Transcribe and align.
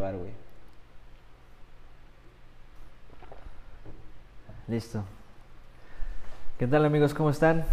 llevar, 0.00 0.16
güey. 0.16 0.30
Listo. 4.66 5.04
¿Qué 6.58 6.66
tal 6.66 6.86
amigos? 6.86 7.12
¿Cómo 7.12 7.28
están? 7.28 7.64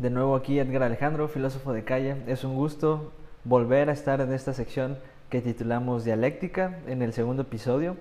De 0.00 0.10
nuevo 0.10 0.34
aquí 0.34 0.58
Edgar 0.58 0.82
Alejandro, 0.82 1.28
filósofo 1.28 1.72
de 1.72 1.84
calle. 1.84 2.16
Es 2.26 2.42
un 2.42 2.56
gusto 2.56 3.12
volver 3.44 3.88
a 3.88 3.92
estar 3.92 4.20
en 4.20 4.32
esta 4.32 4.52
sección 4.52 4.98
que 5.28 5.40
titulamos 5.40 6.04
Dialéctica 6.04 6.78
en 6.88 7.02
el 7.02 7.12
segundo 7.12 7.42
episodio. 7.42 7.96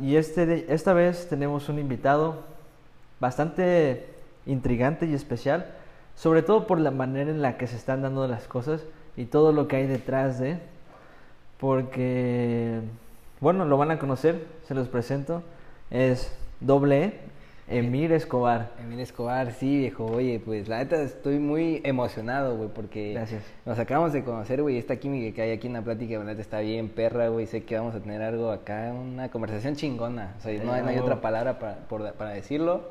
Y 0.00 0.16
este, 0.16 0.72
esta 0.72 0.92
vez 0.94 1.28
tenemos 1.28 1.68
un 1.68 1.78
invitado 1.78 2.42
bastante 3.20 4.06
intrigante 4.46 5.06
y 5.06 5.14
especial, 5.14 5.66
sobre 6.16 6.42
todo 6.42 6.66
por 6.66 6.80
la 6.80 6.90
manera 6.90 7.30
en 7.30 7.40
la 7.40 7.56
que 7.56 7.68
se 7.68 7.76
están 7.76 8.02
dando 8.02 8.26
las 8.26 8.48
cosas 8.48 8.82
y 9.16 9.26
todo 9.26 9.52
lo 9.52 9.68
que 9.68 9.76
hay 9.76 9.86
detrás 9.86 10.40
de, 10.40 10.58
porque, 11.62 12.80
bueno, 13.40 13.64
lo 13.64 13.76
van 13.78 13.92
a 13.92 13.98
conocer, 14.00 14.44
se 14.66 14.74
los 14.74 14.88
presento, 14.88 15.44
es 15.90 16.36
doble 16.58 17.04
E, 17.04 17.78
Emir 17.78 18.10
Escobar. 18.12 18.70
Emir 18.82 18.98
Escobar, 18.98 19.52
sí, 19.52 19.78
viejo. 19.78 20.06
Oye, 20.06 20.42
pues 20.44 20.66
la 20.66 20.78
neta 20.78 21.00
estoy 21.00 21.38
muy 21.38 21.80
emocionado, 21.84 22.56
güey, 22.56 22.68
porque 22.74 23.12
Gracias. 23.12 23.44
nos 23.64 23.78
acabamos 23.78 24.12
de 24.12 24.24
conocer, 24.24 24.60
güey. 24.60 24.76
Esta 24.76 24.96
química 24.96 25.32
que 25.34 25.42
hay 25.42 25.50
aquí 25.52 25.68
en 25.68 25.74
la 25.74 25.82
plática, 25.82 26.18
la 26.18 26.24
neta 26.24 26.40
está 26.40 26.58
bien 26.58 26.88
perra, 26.88 27.28
güey. 27.28 27.46
Sé 27.46 27.62
que 27.62 27.78
vamos 27.78 27.94
a 27.94 28.00
tener 28.00 28.20
algo 28.22 28.50
acá, 28.50 28.92
una 28.92 29.28
conversación 29.30 29.76
chingona. 29.76 30.34
O 30.38 30.42
sea, 30.42 30.52
no, 30.64 30.72
hay- 30.72 30.82
no 30.82 30.88
hay 30.88 30.98
otra 30.98 31.20
palabra 31.20 31.60
para, 31.60 31.76
por- 31.88 32.12
para 32.14 32.30
decirlo. 32.30 32.82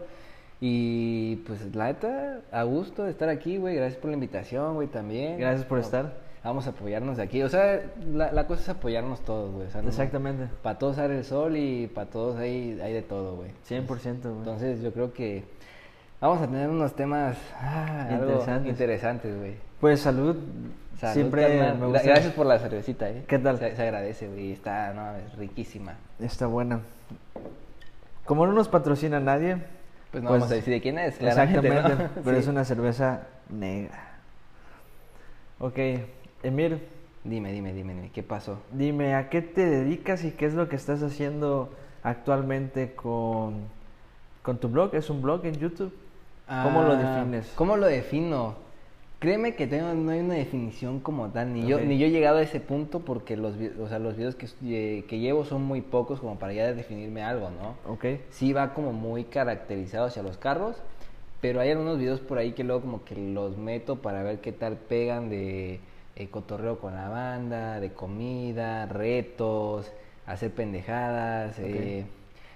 Y 0.61 1.35
pues 1.45 1.75
la 1.75 1.87
neta, 1.87 2.39
a 2.51 2.63
gusto 2.63 3.03
de 3.03 3.11
estar 3.11 3.27
aquí, 3.27 3.57
güey. 3.57 3.75
Gracias 3.75 3.99
por 3.99 4.09
la 4.09 4.13
invitación, 4.15 4.75
güey, 4.75 4.87
también. 4.87 5.37
Gracias 5.37 5.65
por 5.65 5.79
No, 5.79 5.83
estar. 5.83 6.30
Vamos 6.43 6.65
a 6.65 6.71
apoyarnos 6.71 7.17
de 7.17 7.23
aquí. 7.23 7.43
O 7.43 7.49
sea, 7.49 7.81
la, 8.13 8.31
la 8.31 8.47
cosa 8.47 8.61
es 8.61 8.69
apoyarnos 8.69 9.21
todos, 9.21 9.51
güey. 9.53 9.67
O 9.67 9.69
sea, 9.69 9.81
no- 9.83 9.89
Exactamente, 9.89 10.47
Para 10.63 10.79
todos 10.79 10.95
sale 10.95 11.17
el 11.19 11.23
sol 11.23 11.55
y 11.55 11.87
para 11.87 12.09
todos 12.09 12.37
hay, 12.37 12.79
hay 12.81 12.93
de 12.93 13.03
todo, 13.03 13.35
güey. 13.35 13.51
100%. 13.69 14.21
güey. 14.23 14.37
Entonces 14.39 14.81
yo 14.81 14.91
creo 14.91 15.13
que 15.13 15.43
vamos 16.19 16.41
a 16.41 16.47
tener 16.47 16.67
unos 16.69 16.95
temas 16.95 17.37
ah, 17.59 18.07
Interesantes. 18.11 18.71
interesantes, 18.71 19.37
güey. 19.37 19.55
Pues 19.79 19.99
salud, 19.99 20.35
Salud, 20.97 21.13
siempre 21.13 21.73
me 21.73 21.85
gusta. 21.87 22.03
Gracias 22.03 22.33
por 22.33 22.45
la 22.47 22.57
cervecita, 22.59 23.09
¿eh? 23.09 23.23
¿Qué 23.27 23.37
tal? 23.39 23.57
Se, 23.59 23.75
se 23.75 23.81
agradece, 23.83 24.27
güey. 24.27 24.51
Está, 24.51 24.93
no, 24.93 25.15
es 25.17 25.35
riquísima. 25.37 25.93
Está 26.19 26.47
buena. 26.47 26.79
Como 28.25 28.45
no 28.47 28.53
nos 28.53 28.67
patrocina 28.67 29.19
nadie, 29.19 29.57
Pues 30.11 30.23
no 30.23 30.29
Pues, 30.29 30.41
vamos 30.41 30.51
a 30.51 30.55
decir 30.55 30.73
de 30.73 30.81
quién 30.81 30.97
es, 30.99 31.15
claramente, 31.17 31.67
exactamente, 31.67 32.03
¿no? 32.03 32.09
pero 32.23 32.37
Sí. 32.37 32.41
es 32.43 32.47
una 32.47 32.65
cerveza 32.65 33.21
negra. 33.49 34.07
Ok, 35.59 35.77
Emir, 36.43 36.79
Dime, 37.23 37.51
dime, 37.51 37.71
dime, 37.71 37.93
dime, 37.93 38.09
¿qué 38.11 38.23
pasó? 38.23 38.57
dime, 38.73 39.13
¿a 39.13 39.29
qué 39.29 39.43
te 39.43 39.63
dedicas 39.63 40.23
y 40.23 40.31
qué 40.31 40.47
es 40.47 40.55
lo 40.55 40.67
que 40.69 40.75
estás 40.75 41.03
haciendo 41.03 41.69
actualmente 42.01 42.93
con, 42.95 43.65
con 44.41 44.57
tu 44.57 44.69
blog? 44.69 44.95
¿Es 44.95 45.11
un 45.11 45.21
blog 45.21 45.45
en 45.45 45.53
YouTube? 45.53 45.93
¿Cómo 46.63 46.81
lo 46.81 46.93
Ah, 46.93 46.95
defines? 46.95 47.53
¿Cómo 47.55 47.77
lo 47.77 47.85
defino? 47.85 48.55
Créeme 49.19 49.53
que 49.53 49.67
tengo, 49.67 49.93
no 49.93 50.09
hay 50.09 50.21
una 50.21 50.33
definición 50.33 50.99
como 50.99 51.29
tal, 51.29 51.53
ni 51.53 51.67
yo 51.67 51.79
ni 51.79 51.99
yo 51.99 52.07
he 52.07 52.09
llegado 52.09 52.39
a 52.39 52.41
ese 52.41 52.59
punto 52.59 53.01
porque 53.01 53.37
los, 53.37 53.53
o 53.79 53.87
sea, 53.87 53.99
los 53.99 54.17
videos 54.17 54.33
que, 54.35 54.47
eh, 54.65 55.05
que 55.07 55.19
llevo 55.19 55.45
son 55.45 55.61
muy 55.61 55.81
pocos 55.81 56.19
como 56.19 56.39
para 56.39 56.53
ya 56.53 56.73
definirme 56.73 57.21
algo, 57.21 57.51
¿no? 57.51 57.75
Ok, 57.87 58.05
sí 58.31 58.51
va 58.51 58.73
como 58.73 58.93
muy 58.93 59.25
caracterizado 59.25 60.07
hacia 60.07 60.23
los 60.23 60.37
carros, 60.39 60.75
pero 61.39 61.59
hay 61.61 61.69
algunos 61.69 61.99
videos 61.99 62.19
por 62.19 62.39
ahí 62.39 62.53
que 62.53 62.63
luego 62.63 62.81
como 62.81 63.03
que 63.05 63.15
los 63.15 63.57
meto 63.57 63.97
para 63.97 64.23
ver 64.23 64.41
qué 64.41 64.51
tal 64.53 64.77
pegan 64.77 65.29
de 65.29 65.79
eh, 66.21 66.29
cotorreo 66.29 66.79
con 66.79 66.95
la 66.95 67.09
banda, 67.09 67.79
de 67.79 67.91
comida, 67.93 68.85
retos, 68.85 69.91
hacer 70.25 70.51
pendejadas. 70.51 71.57
eh. 71.59 72.05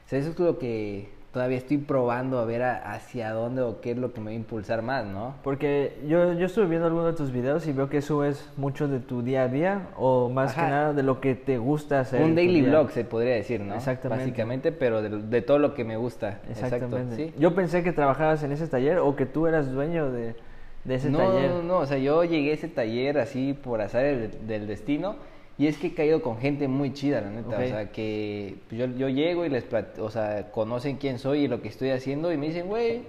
O 0.05 0.09
sea, 0.09 0.19
eso 0.19 0.29
es 0.31 0.39
lo 0.39 0.59
que 0.59 1.09
todavía 1.33 1.57
estoy 1.57 1.79
probando 1.79 2.39
a 2.39 2.45
ver 2.45 2.61
a- 2.61 2.93
hacia 2.93 3.31
dónde 3.33 3.61
o 3.61 3.81
qué 3.81 3.91
es 3.91 3.97
lo 3.97 4.13
que 4.13 4.21
me 4.21 4.27
va 4.27 4.31
a 4.31 4.35
impulsar 4.35 4.81
más, 4.83 5.05
¿no? 5.05 5.33
porque 5.43 5.97
yo, 6.07 6.31
yo 6.33 6.45
estuve 6.45 6.65
viendo 6.67 6.87
algunos 6.87 7.07
de 7.07 7.13
tus 7.17 7.31
videos 7.31 7.67
y 7.67 7.73
veo 7.73 7.89
que 7.89 8.01
subes 8.01 8.49
mucho 8.55 8.87
de 8.87 8.99
tu 9.01 9.21
día 9.21 9.43
a 9.43 9.47
día 9.49 9.87
o 9.97 10.29
más 10.29 10.53
que 10.53 10.61
nada 10.61 10.93
de 10.93 11.03
lo 11.03 11.19
que 11.19 11.35
te 11.35 11.57
gusta 11.57 11.99
hacer. 11.99 12.21
Un 12.21 12.35
daily 12.35 12.61
vlog 12.61 12.91
se 12.91 13.03
podría 13.03 13.33
decir, 13.33 13.59
¿no? 13.59 13.75
Exactamente. 13.75 14.23
Básicamente, 14.23 14.71
pero 14.71 15.01
de, 15.01 15.09
de 15.09 15.41
todo 15.41 15.59
lo 15.59 15.73
que 15.73 15.83
me 15.83 15.97
gusta. 15.97 16.39
Exactamente. 16.49 17.15
Exacto, 17.15 17.15
¿sí? 17.17 17.33
Yo 17.37 17.53
pensé 17.53 17.83
que 17.83 17.91
trabajabas 17.91 18.41
en 18.43 18.53
ese 18.53 18.67
taller 18.69 18.99
o 18.99 19.15
que 19.17 19.25
tú 19.25 19.45
eras 19.47 19.69
dueño 19.73 20.11
de, 20.11 20.35
de 20.85 20.95
ese 20.95 21.09
no, 21.09 21.17
taller. 21.17 21.49
No, 21.51 21.63
no, 21.63 21.77
o 21.79 21.85
sea, 21.85 21.97
yo 21.97 22.23
llegué 22.23 22.51
a 22.51 22.53
ese 22.53 22.67
taller 22.69 23.17
así 23.19 23.53
por 23.53 23.81
azar 23.81 24.03
del, 24.03 24.47
del 24.47 24.67
destino 24.67 25.15
y 25.57 25.67
es 25.67 25.77
que 25.77 25.87
he 25.87 25.93
caído 25.93 26.21
con 26.21 26.37
gente 26.37 26.67
muy 26.67 26.93
chida, 26.93 27.21
la 27.21 27.29
neta. 27.29 27.55
Ok. 27.57 27.63
O 27.63 27.67
sea, 27.67 27.91
que 27.91 28.55
pues, 28.69 28.79
yo, 28.79 28.85
yo 28.97 29.09
llego 29.09 29.45
y 29.45 29.49
les 29.49 29.69
plat- 29.69 29.99
o 29.99 30.09
sea, 30.09 30.51
conocen 30.51 30.97
quién 30.97 31.19
soy 31.19 31.41
y 31.45 31.47
lo 31.47 31.61
que 31.61 31.67
estoy 31.69 31.89
haciendo 31.91 32.31
y 32.31 32.37
me 32.37 32.47
dicen, 32.47 32.67
güey, 32.67 33.03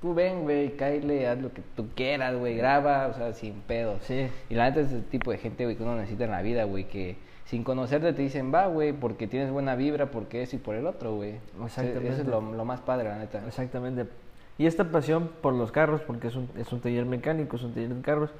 tú 0.00 0.14
ven, 0.14 0.42
güey, 0.42 0.76
cállate, 0.76 1.26
haz 1.26 1.40
lo 1.40 1.52
que 1.52 1.62
tú 1.74 1.88
quieras, 1.96 2.36
güey, 2.36 2.56
graba, 2.56 3.08
o 3.08 3.14
sea, 3.14 3.32
sin 3.32 3.54
pedos. 3.62 4.00
Sí. 4.04 4.28
Y 4.48 4.54
la 4.54 4.68
neta 4.70 4.80
es 4.80 4.92
el 4.92 5.02
tipo 5.04 5.30
de 5.32 5.38
gente, 5.38 5.64
güey, 5.64 5.76
que 5.76 5.82
uno 5.82 5.96
necesita 5.96 6.24
en 6.24 6.30
la 6.30 6.42
vida, 6.42 6.64
güey, 6.64 6.84
que 6.84 7.16
sin 7.46 7.64
conocerte 7.64 8.12
te 8.12 8.20
dicen, 8.20 8.52
va, 8.54 8.66
güey, 8.66 8.92
porque 8.92 9.26
tienes 9.26 9.50
buena 9.50 9.74
vibra, 9.74 10.10
porque 10.10 10.42
eso 10.42 10.54
y 10.56 10.58
por 10.58 10.74
el 10.76 10.86
otro, 10.86 11.16
güey. 11.16 11.36
O 11.58 11.68
sea, 11.70 11.82
Eso 11.82 11.98
es 11.98 12.04
Exactamente. 12.04 12.30
lo, 12.30 12.52
lo 12.54 12.64
más 12.66 12.80
padre, 12.82 13.08
la 13.08 13.18
neta. 13.18 13.42
Exactamente. 13.46 14.04
Y 14.58 14.66
esta 14.66 14.84
pasión 14.90 15.30
por 15.40 15.54
los 15.54 15.70
carros, 15.72 16.00
porque 16.02 16.26
es 16.28 16.34
un, 16.36 16.48
es 16.58 16.72
un 16.72 16.80
taller 16.80 17.04
mecánico, 17.06 17.56
es 17.56 17.62
un 17.62 17.72
taller 17.72 17.94
de 17.94 18.02
carros. 18.02 18.30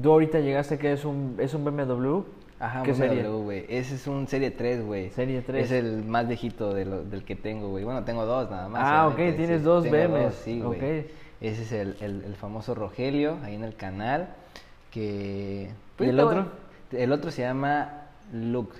Tú 0.00 0.12
ahorita 0.12 0.40
llegaste 0.40 0.78
que 0.78 0.92
es 0.92 1.04
un, 1.04 1.36
es 1.38 1.54
un 1.54 1.64
BMW. 1.64 2.20
Ajá, 2.60 2.82
¿Qué 2.84 2.92
un 2.92 2.96
serie? 2.96 3.22
BMW, 3.24 3.42
güey. 3.42 3.66
Ese 3.68 3.96
es 3.96 4.06
un 4.06 4.28
Serie 4.28 4.52
3, 4.52 4.86
güey. 4.86 5.10
Serie 5.10 5.42
3. 5.42 5.64
Es 5.64 5.72
el 5.72 6.04
más 6.04 6.26
viejito 6.28 6.72
de 6.72 6.84
lo- 6.84 7.02
del 7.04 7.24
que 7.24 7.34
tengo, 7.34 7.68
güey. 7.68 7.82
Bueno, 7.84 8.04
tengo 8.04 8.24
dos 8.24 8.48
nada 8.48 8.68
más. 8.68 8.82
Ah, 8.84 9.08
ok, 9.08 9.16
tienes 9.16 9.58
sí. 9.58 9.64
dos 9.64 9.84
dos, 9.84 10.34
sí, 10.44 10.60
güey. 10.60 10.78
ok. 10.78 11.06
Ese 11.40 11.62
es 11.62 11.72
el, 11.72 11.96
el, 12.00 12.22
el 12.24 12.34
famoso 12.36 12.74
Rogelio, 12.76 13.36
ahí 13.42 13.56
en 13.56 13.64
el 13.64 13.74
canal. 13.74 14.28
Que... 14.92 15.70
pues, 15.96 16.06
¿Y 16.06 16.10
el 16.10 16.20
otro? 16.20 16.46
El 16.92 17.12
otro 17.12 17.30
se 17.32 17.42
llama 17.42 18.04
Luke. 18.32 18.76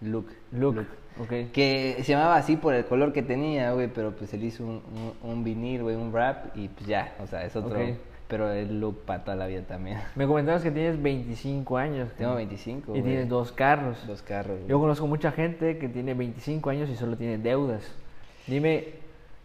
Luke. 0.00 0.32
Look. 0.52 0.86
Ok. 1.20 1.50
Que 1.52 1.96
se 2.02 2.12
llamaba 2.12 2.36
así 2.36 2.56
por 2.56 2.74
el 2.74 2.84
color 2.84 3.12
que 3.12 3.22
tenía, 3.22 3.72
güey, 3.72 3.88
pero 3.88 4.12
pues 4.12 4.32
él 4.34 4.44
hizo 4.44 4.64
un, 4.64 4.82
un, 5.22 5.30
un 5.30 5.44
vinil, 5.44 5.82
güey, 5.82 5.96
un 5.96 6.12
rap 6.12 6.56
y 6.56 6.68
pues 6.68 6.86
ya, 6.86 7.14
o 7.22 7.26
sea, 7.26 7.44
es 7.44 7.54
otro. 7.56 7.70
Ok. 7.78 7.96
Pero 8.28 8.50
el 8.50 8.80
look 8.80 9.02
para 9.04 9.22
toda 9.22 9.36
la 9.36 9.46
vida 9.46 9.62
también. 9.62 9.98
Me 10.16 10.26
comentabas 10.26 10.62
que 10.62 10.72
tienes 10.72 11.00
25 11.00 11.76
años. 11.78 12.08
Tengo 12.18 12.34
25, 12.34 12.86
Y 12.86 12.90
güey. 12.90 13.02
tienes 13.02 13.28
dos 13.28 13.52
carros. 13.52 14.04
Dos 14.06 14.20
carros. 14.22 14.56
güey. 14.56 14.68
Yo 14.68 14.80
conozco 14.80 15.06
mucha 15.06 15.30
gente 15.30 15.78
que 15.78 15.88
tiene 15.88 16.12
25 16.14 16.70
años 16.70 16.90
y 16.90 16.96
solo 16.96 17.16
tiene 17.16 17.38
deudas. 17.38 17.82
Dime, 18.48 18.94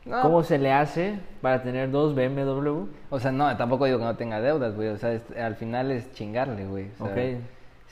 No, 0.04 0.24
¿cómo 0.24 0.42
se 0.44 0.58
le 0.58 0.72
hace 0.72 1.20
para 1.42 1.62
tener 1.62 1.92
dos 1.92 2.16
BMW? 2.16 2.88
O 3.12 3.20
sea, 3.20 3.32
no, 3.32 3.56
tampoco 3.56 3.86
digo 3.86 4.00
que 4.00 4.04
no 4.06 4.16
tenga 4.18 4.42
deudas, 4.42 4.76
güey. 4.76 4.88
O 4.90 4.98
sea, 4.98 5.14
es- 5.14 5.30
al 5.38 5.56
final 5.58 5.92
es 5.92 6.12
chingarle, 6.14 6.66
güey. 6.66 6.88
O 7.00 7.06
sea, 7.06 7.14
Ok. 7.14 7.42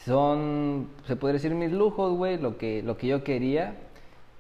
Son, 0.06 0.90
se 1.06 1.16
podría 1.16 1.34
decir, 1.34 1.54
mis 1.54 1.72
lujos, 1.72 2.16
güey. 2.16 2.38
Lo 2.38 2.58
que, 2.58 2.82
lo 2.84 2.98
que 2.98 3.08
yo 3.08 3.24
quería, 3.24 3.76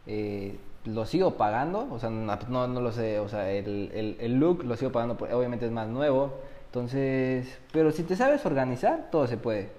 eh, 0.07 0.57
lo 0.85 1.05
sigo 1.05 1.35
pagando. 1.35 1.87
O 1.91 1.99
sea, 1.99 2.09
no, 2.09 2.67
no, 2.67 2.81
lo 2.81 2.91
sé. 2.91 3.19
O 3.19 3.29
sea, 3.29 3.51
el, 3.51 3.91
el, 3.93 4.17
el 4.19 4.39
look 4.39 4.63
lo 4.63 4.75
sigo 4.75 4.91
pagando, 4.91 5.17
porque 5.17 5.33
obviamente 5.33 5.65
es 5.65 5.71
más 5.71 5.87
nuevo. 5.87 6.33
Entonces, 6.67 7.59
pero 7.71 7.91
si 7.91 8.03
te 8.03 8.15
sabes 8.15 8.45
organizar, 8.45 9.09
todo 9.11 9.27
se 9.27 9.37
puede. 9.37 9.69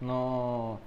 No... 0.00 0.80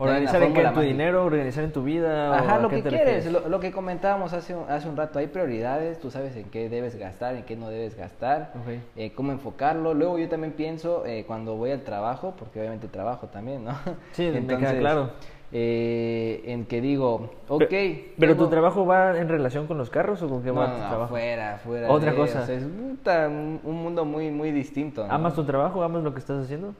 Organizar 0.00 0.40
en 0.44 0.54
qué, 0.54 0.64
tu 0.68 0.80
dinero, 0.80 1.24
organizar 1.24 1.64
en 1.64 1.72
tu 1.72 1.82
vida. 1.82 2.38
Ajá, 2.38 2.60
lo 2.60 2.68
que 2.68 2.82
quieres, 2.82 3.26
lo, 3.32 3.48
lo 3.48 3.58
que 3.58 3.72
comentábamos 3.72 4.32
hace, 4.32 4.54
un- 4.54 4.70
hace 4.70 4.88
un 4.88 4.96
rato, 4.96 5.18
hay 5.18 5.26
prioridades, 5.26 5.98
tú 5.98 6.10
sabes 6.12 6.36
en 6.36 6.44
qué 6.50 6.68
debes 6.68 6.96
gastar, 6.96 7.34
en 7.34 7.42
qué 7.42 7.56
no 7.56 7.68
debes 7.68 7.96
gastar, 7.96 8.52
eh, 8.96 9.12
cómo 9.14 9.32
enfocarlo. 9.32 9.94
Luego 9.94 10.18
yo 10.18 10.28
también 10.28 10.52
pienso 10.52 11.04
eh, 11.04 11.24
cuando 11.26 11.56
voy 11.56 11.72
al 11.72 11.82
trabajo, 11.82 12.34
porque 12.38 12.60
obviamente 12.60 12.86
trabajo 12.86 13.26
también, 13.26 13.64
¿no? 13.64 13.72
Sí, 14.12 14.30
me 14.30 14.46
queda 14.56 14.78
claro. 14.78 15.10
eh, 15.50 16.42
en 16.46 16.64
que 16.66 16.80
digo, 16.80 17.30
ok. 17.48 17.58
Pe- 17.68 18.14
¿Pero 18.20 18.34
tengo- 18.34 18.44
tu 18.44 18.50
trabajo 18.50 18.86
va 18.86 19.18
en 19.18 19.28
relación 19.28 19.66
con 19.66 19.78
los 19.78 19.90
carros 19.90 20.22
o 20.22 20.28
con 20.28 20.42
qué 20.44 20.50
no, 20.50 20.60
va 20.60 20.68
no, 20.68 20.74
tu 20.74 20.80
trabajo? 20.88 21.08
fuera, 21.08 21.58
fuera. 21.64 21.90
Otra 21.90 22.12
de- 22.12 22.16
cosa. 22.16 22.42
o 22.42 22.46
sea, 22.46 22.54
es 22.54 22.62
puta, 22.64 23.26
un, 23.28 23.60
un 23.64 23.74
mundo 23.82 24.04
muy, 24.04 24.30
muy 24.30 24.52
distinto. 24.52 25.04
¿no? 25.06 25.12
¿Amas 25.12 25.34
tu 25.34 25.42
trabajo? 25.44 25.82
¿Amas 25.82 26.04
lo 26.04 26.12
que 26.12 26.20
estás 26.20 26.44
haciendo? 26.44 26.72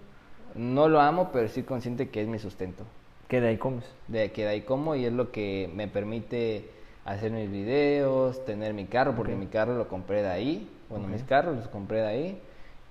No 0.55 0.89
lo 0.89 1.01
amo, 1.01 1.31
pero 1.33 1.49
sí 1.49 1.63
consciente 1.65 2.09
que 2.11 2.23
es 2.23 2.29
mi 2.29 2.39
sustento. 2.39 2.85
¿Qué 3.29 3.41
de 3.41 3.49
ahí 3.49 3.57
comes? 3.59 3.85
de 4.09 4.33
que 4.33 4.43
de 4.45 4.49
ahí 4.49 4.61
como 4.63 4.95
y 4.95 5.05
es 5.05 5.13
lo 5.13 5.31
que 5.31 5.71
me 5.75 5.87
permite 5.89 6.71
hacer 7.05 7.31
mis 7.31 7.51
videos, 7.51 8.45
tener 8.45 8.73
mi 8.75 8.87
carro, 8.87 9.15
porque 9.15 9.35
mi 9.35 9.47
carro 9.47 9.77
lo 9.77 9.89
compré 9.89 10.23
de 10.23 10.29
ahí, 10.29 10.69
bueno, 10.89 11.05
Ok. 11.07 11.13
mis 11.13 11.23
carros 11.25 11.57
los 11.57 11.69
compré 11.69 12.01
de 12.01 12.07
ahí, 12.07 12.43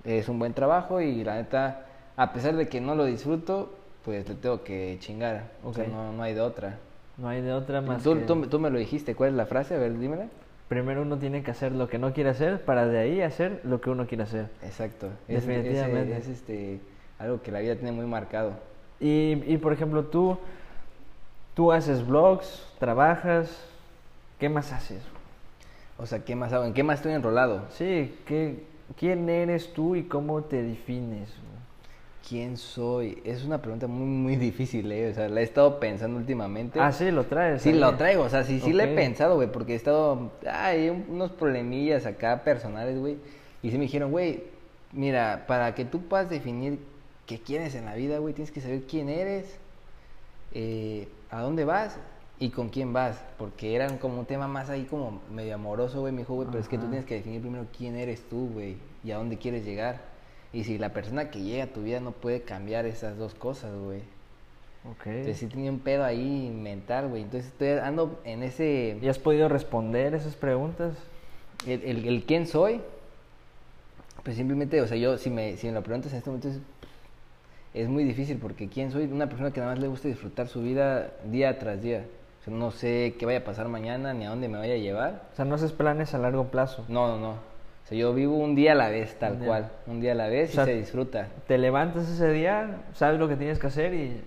es 0.03 0.29
un 0.29 0.39
buen 0.39 0.53
trabajo 0.53 1.01
y 1.01 1.23
la 1.23 1.35
neta, 1.35 1.85
a 2.15 2.33
pesar 2.33 2.55
de 2.55 2.67
que 2.67 2.79
no 2.81 2.95
lo 2.95 3.05
disfruto, 3.05 3.73
pues 4.05 4.27
le 4.27 4.35
tengo 4.35 4.63
que 4.63 4.97
chingar, 4.99 5.51
o 5.63 5.73
sea, 5.73 5.87
no, 5.87 6.13
no 6.13 6.23
hay 6.23 6.33
de 6.33 6.41
otra. 6.41 6.77
No 7.17 7.27
hay 7.29 7.41
de 7.41 7.51
otra 7.51 7.81
más 7.81 8.03
Tú, 8.03 8.13
que... 8.13 8.21
tú, 8.21 8.47
tú 8.47 8.59
me 8.59 8.69
lo 8.69 8.77
dijiste, 8.77 9.15
¿cuál 9.15 9.31
es 9.31 9.35
la 9.35 9.47
frase? 9.47 9.73
A 9.75 9.79
ver, 9.79 9.97
dímela. 9.97 10.27
Primero 10.67 11.01
uno 11.01 11.17
tiene 11.17 11.41
que 11.43 11.49
hacer 11.51 11.71
lo 11.71 11.87
que 11.87 11.97
no 11.97 12.13
quiere 12.13 12.29
hacer 12.29 12.61
para 12.63 12.85
de 12.85 12.99
ahí 12.99 13.21
hacer 13.21 13.61
lo 13.63 13.81
que 13.81 13.89
uno 13.89 14.05
quiere 14.05 14.23
hacer. 14.23 14.49
Exacto. 14.63 15.07
Es- 15.27 15.37
ese- 15.43 15.47
Definitivamente. 15.51 16.17
Es, 16.17 16.27
este, 16.27 16.79
algo 17.17 17.41
que 17.41 17.51
la 17.51 17.59
vida 17.59 17.75
tiene 17.75 17.91
muy 17.91 18.05
marcado. 18.05 18.51
Y, 18.99 19.44
y 19.45 19.57
por 19.57 19.73
ejemplo, 19.73 20.05
tú, 20.05 20.38
Tú 21.57 21.71
haces 21.71 22.05
vlogs, 22.05 22.63
trabajas, 22.77 23.49
¿qué 24.39 24.47
más 24.47 24.71
haces? 24.71 25.01
O 25.97 26.05
sea, 26.05 26.23
¿qué 26.23 26.35
más 26.35 26.53
hago? 26.53 26.65
¿En 26.65 26.73
qué 26.73 26.83
más 26.83 26.99
estoy 26.99 27.13
enrolado? 27.13 27.65
Sí, 27.71 28.15
¿qué, 28.27 28.63
¿quién 28.95 29.27
eres 29.27 29.73
tú 29.73 29.95
y 29.95 30.03
cómo 30.03 30.44
te 30.44 30.61
defines? 30.61 31.29
¿Quién 32.29 32.57
soy? 32.57 33.23
Es 33.25 33.44
una 33.44 33.59
pregunta 33.59 33.88
muy, 33.88 34.05
muy 34.05 34.35
difícil, 34.35 34.91
¿eh? 34.91 35.09
O 35.09 35.15
sea, 35.15 35.29
la 35.29 35.39
he 35.39 35.44
estado 35.44 35.79
pensando 35.79 36.19
últimamente. 36.19 36.79
Ah, 36.79 36.91
sí, 36.91 37.09
lo 37.09 37.23
traes. 37.23 37.63
Sí, 37.63 37.69
ahí. 37.69 37.79
lo 37.79 37.95
traigo, 37.95 38.21
o 38.25 38.29
sea, 38.29 38.44
sí, 38.44 38.59
sí 38.59 38.71
le 38.71 38.83
he 38.83 38.88
Ok. 38.89 38.95
pensado, 38.95 39.33
güey, 39.38 39.51
porque 39.51 39.73
he 39.73 39.77
estado, 39.77 40.29
hay 40.47 40.89
unos 40.89 41.31
problemillas 41.31 42.05
acá 42.05 42.44
personales, 42.44 42.99
güey, 42.99 43.17
y 43.63 43.71
sí 43.71 43.79
me 43.79 43.85
dijeron, 43.85 44.11
güey, 44.11 44.44
mira, 44.91 45.45
para 45.47 45.73
que 45.73 45.85
tú 45.85 46.01
puedas 46.03 46.29
definir 46.29 46.77
qué 47.27 47.39
quieres 47.39 47.75
en 47.75 47.85
la 47.85 47.94
vida, 47.94 48.18
güey, 48.18 48.33
tienes 48.33 48.51
que 48.51 48.62
saber 48.62 48.83
quién 48.83 49.09
eres, 49.09 49.57
eh, 50.53 51.07
a 51.29 51.41
dónde 51.41 51.65
vas 51.65 51.97
y 52.39 52.50
con 52.50 52.69
quién 52.69 52.94
vas, 52.94 53.24
porque 53.38 53.75
era 53.75 54.00
como 54.00 54.19
un 54.19 54.25
tema 54.25 54.47
más 54.47 54.69
ahí 54.69 54.85
como 54.85 55.21
medio 55.31 55.53
amoroso, 55.56 56.00
güey, 56.00 56.13
me 56.13 56.19
dijo, 56.19 56.33
güey, 56.33 56.47
pero 56.47 56.59
es 56.59 56.68
que 56.68 56.77
tú 56.77 56.88
tienes 56.88 57.06
que 57.06 57.15
definir 57.15 57.41
primero 57.41 57.68
quién 57.77 57.95
eres 57.95 58.21
tú, 58.29 58.50
güey, 58.53 58.77
y 59.03 59.12
a 59.12 59.18
dónde 59.18 59.38
quieres 59.38 59.65
llegar, 59.65 60.01
y 60.53 60.63
si 60.63 60.77
la 60.77 60.94
persona 60.94 61.29
que 61.29 61.41
llega 61.41 61.65
a 61.65 61.68
tu 61.68 61.83
vida 61.83 62.00
no 62.00 62.12
puede 62.12 62.41
cambiar 62.41 62.85
esas 62.85 63.18
dos 63.18 63.35
cosas, 63.35 63.71
güey. 63.75 64.01
Ok. 64.89 65.07
Entonces 65.07 65.38
sí 65.38 65.47
tenía 65.47 65.69
un 65.71 65.80
pedo 65.80 66.06
ahí 66.06 66.50
mental, 66.50 67.09
güey. 67.09 67.23
Entonces 67.23 67.51
estoy 67.51 67.71
ando 67.71 68.21
en 68.23 68.44
ese... 68.44 68.97
¿Y 69.01 69.07
has 69.09 69.19
podido 69.19 69.50
responder 69.50 70.13
esas 70.13 70.35
preguntas? 70.35 70.95
El, 71.65 71.83
el, 71.83 72.07
el 72.07 72.23
quién 72.23 72.47
soy, 72.47 72.80
pues 74.23 74.38
simplemente, 74.38 74.81
o 74.81 74.88
sea, 74.88 74.97
yo, 74.97 75.18
si 75.18 75.30
me, 75.30 75.57
si 75.57 75.68
me 75.68 75.73
lo 75.73 75.83
preguntas 75.83 76.12
en 76.12 76.19
este 76.19 76.30
momento, 76.30 76.50
es, 76.50 76.59
es 77.81 77.89
muy 77.89 78.03
difícil 78.03 78.38
porque 78.38 78.68
quién 78.69 78.91
soy, 78.91 79.06
una 79.06 79.27
persona 79.27 79.51
que 79.51 79.59
nada 79.59 79.74
más 79.74 79.79
le 79.81 79.88
gusta 79.88 80.07
disfrutar 80.07 80.47
su 80.47 80.62
vida 80.62 81.12
día 81.25 81.57
tras 81.59 81.81
día. 81.81 82.06
O 82.41 82.44
sea, 82.44 82.53
no 82.53 82.71
sé 82.71 83.15
qué 83.19 83.25
vaya 83.25 83.39
a 83.39 83.44
pasar 83.44 83.68
mañana 83.68 84.13
ni 84.13 84.25
a 84.25 84.29
dónde 84.29 84.47
me 84.47 84.57
vaya 84.57 84.74
a 84.74 84.77
llevar. 84.77 85.24
O 85.33 85.35
sea, 85.35 85.45
no 85.45 85.56
haces 85.56 85.71
planes 85.71 86.13
a 86.13 86.18
largo 86.18 86.45
plazo. 86.45 86.85
No, 86.88 87.07
no, 87.07 87.18
no. 87.19 87.31
O 87.31 87.88
sea, 87.89 87.97
yo 87.97 88.13
vivo 88.13 88.35
un 88.38 88.56
día 88.56 88.74
a 88.74 88.75
la 88.75 88.89
vez, 88.89 89.18
tal 89.19 89.33
Un 89.33 89.39
cual. 89.39 89.71
Un 89.85 90.01
día 90.01 90.12
a 90.12 90.15
la 90.15 90.27
vez 90.27 90.51
O 90.51 90.53
sea, 90.53 90.63
y 90.63 90.65
se 90.68 90.75
disfruta. 90.75 91.27
Te 91.47 91.57
levantas 91.57 92.09
ese 92.09 92.31
día, 92.31 92.81
sabes 92.94 93.19
lo 93.19 93.27
que 93.27 93.35
tienes 93.35 93.59
que 93.59 93.68
hacer 93.68 93.94
y, 93.94 94.23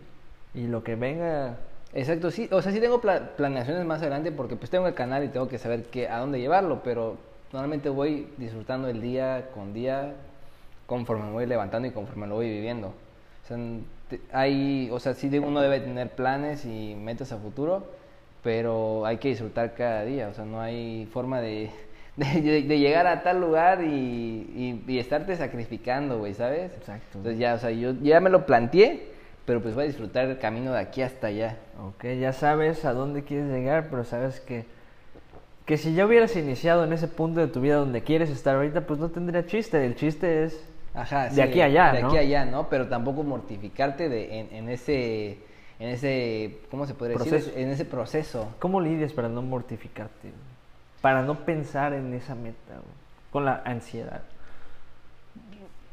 y 0.54 0.66
lo 0.66 0.82
que 0.82 0.94
venga. 0.94 1.58
Exacto, 1.92 2.30
sí, 2.30 2.48
o 2.52 2.62
sea, 2.62 2.72
sí 2.72 2.80
tengo 2.80 3.00
pla- 3.00 3.32
planeaciones 3.36 3.84
más 3.84 4.00
adelante 4.00 4.32
porque 4.32 4.56
pues 4.56 4.70
tengo 4.70 4.86
el 4.86 4.94
canal 4.94 5.24
y 5.24 5.28
tengo 5.28 5.48
que 5.48 5.58
saber 5.58 5.84
qué, 5.84 6.08
a 6.08 6.18
dónde 6.18 6.38
llevarlo, 6.40 6.82
pero 6.84 7.16
normalmente 7.52 7.88
voy 7.88 8.28
disfrutando 8.36 8.88
el 8.88 9.00
día 9.00 9.48
con 9.52 9.72
día 9.74 10.14
conforme 10.86 11.24
me 11.26 11.32
voy 11.32 11.46
levantando 11.46 11.88
y 11.88 11.90
conforme 11.90 12.26
lo 12.26 12.36
voy 12.36 12.48
viviendo. 12.48 12.94
O 13.44 13.46
sea, 13.48 13.58
hay, 14.32 14.88
o 14.92 14.98
sea, 15.00 15.14
sí 15.14 15.28
de- 15.28 15.40
uno 15.40 15.60
debe 15.60 15.80
tener 15.80 16.10
planes 16.10 16.64
y 16.64 16.94
metas 16.96 17.32
a 17.32 17.38
futuro, 17.38 17.84
pero 18.42 19.04
hay 19.06 19.18
que 19.18 19.28
disfrutar 19.28 19.74
cada 19.74 20.04
día, 20.04 20.28
o 20.28 20.34
sea, 20.34 20.44
no 20.44 20.60
hay 20.60 21.06
forma 21.12 21.40
de, 21.40 21.70
de, 22.16 22.40
de- 22.40 22.62
de 22.62 22.78
llegar 22.78 23.06
a 23.06 23.22
tal 23.22 23.40
lugar 23.40 23.82
y, 23.82 23.86
y, 23.88 24.84
y 24.86 24.98
estarte 24.98 25.36
sacrificando, 25.36 26.18
güey, 26.18 26.34
¿sabes? 26.34 26.72
Exacto. 26.74 27.18
Entonces 27.18 27.38
ya, 27.38 27.54
o 27.54 27.58
sea, 27.58 27.70
yo 27.70 27.92
ya 28.02 28.20
me 28.20 28.30
lo 28.30 28.46
planteé, 28.46 29.08
pero 29.46 29.60
pues 29.62 29.74
voy 29.74 29.84
a 29.84 29.86
disfrutar 29.88 30.26
el 30.26 30.38
camino 30.38 30.72
de 30.72 30.78
aquí 30.80 31.02
hasta 31.02 31.28
allá. 31.28 31.56
Ok, 31.82 32.04
ya 32.20 32.32
sabes 32.32 32.84
a 32.84 32.92
dónde 32.92 33.24
quieres 33.24 33.48
llegar, 33.50 33.88
pero 33.90 34.04
sabes 34.04 34.40
que, 34.40 34.64
que 35.66 35.76
si 35.76 35.94
ya 35.94 36.06
hubieras 36.06 36.34
iniciado 36.36 36.84
en 36.84 36.92
ese 36.92 37.08
punto 37.08 37.40
de 37.40 37.46
tu 37.48 37.60
vida 37.60 37.76
donde 37.76 38.02
quieres 38.02 38.30
estar 38.30 38.56
ahorita, 38.56 38.82
pues 38.82 38.98
no 38.98 39.08
tendría 39.10 39.46
chiste. 39.46 39.84
El 39.84 39.94
chiste 39.94 40.44
es 40.44 40.60
Ajá, 40.94 41.28
De 41.28 41.42
aquí 41.42 41.60
a 41.60 41.66
allá, 41.66 41.92
De 41.92 42.02
¿no? 42.02 42.08
aquí 42.08 42.16
a 42.16 42.20
allá, 42.20 42.44
¿no? 42.44 42.68
Pero 42.68 42.88
tampoco 42.88 43.22
mortificarte 43.22 44.08
de, 44.08 44.40
en, 44.40 44.48
en 44.54 44.68
ese, 44.68 45.38
en 45.78 45.88
ese, 45.88 46.58
¿cómo 46.70 46.86
se 46.86 46.94
podría 46.94 47.16
Proceso. 47.16 47.46
decir? 47.46 47.62
En 47.62 47.70
ese 47.70 47.84
proceso. 47.84 48.48
cómo 48.58 48.80
lidias 48.80 49.12
para 49.12 49.28
no 49.28 49.42
mortificarte, 49.42 50.28
güey? 50.28 50.50
para 51.00 51.22
no 51.22 51.44
pensar 51.46 51.92
en 51.94 52.12
esa 52.12 52.34
meta, 52.34 52.74
güey? 52.74 53.00
con 53.30 53.44
la 53.44 53.62
ansiedad. 53.64 54.22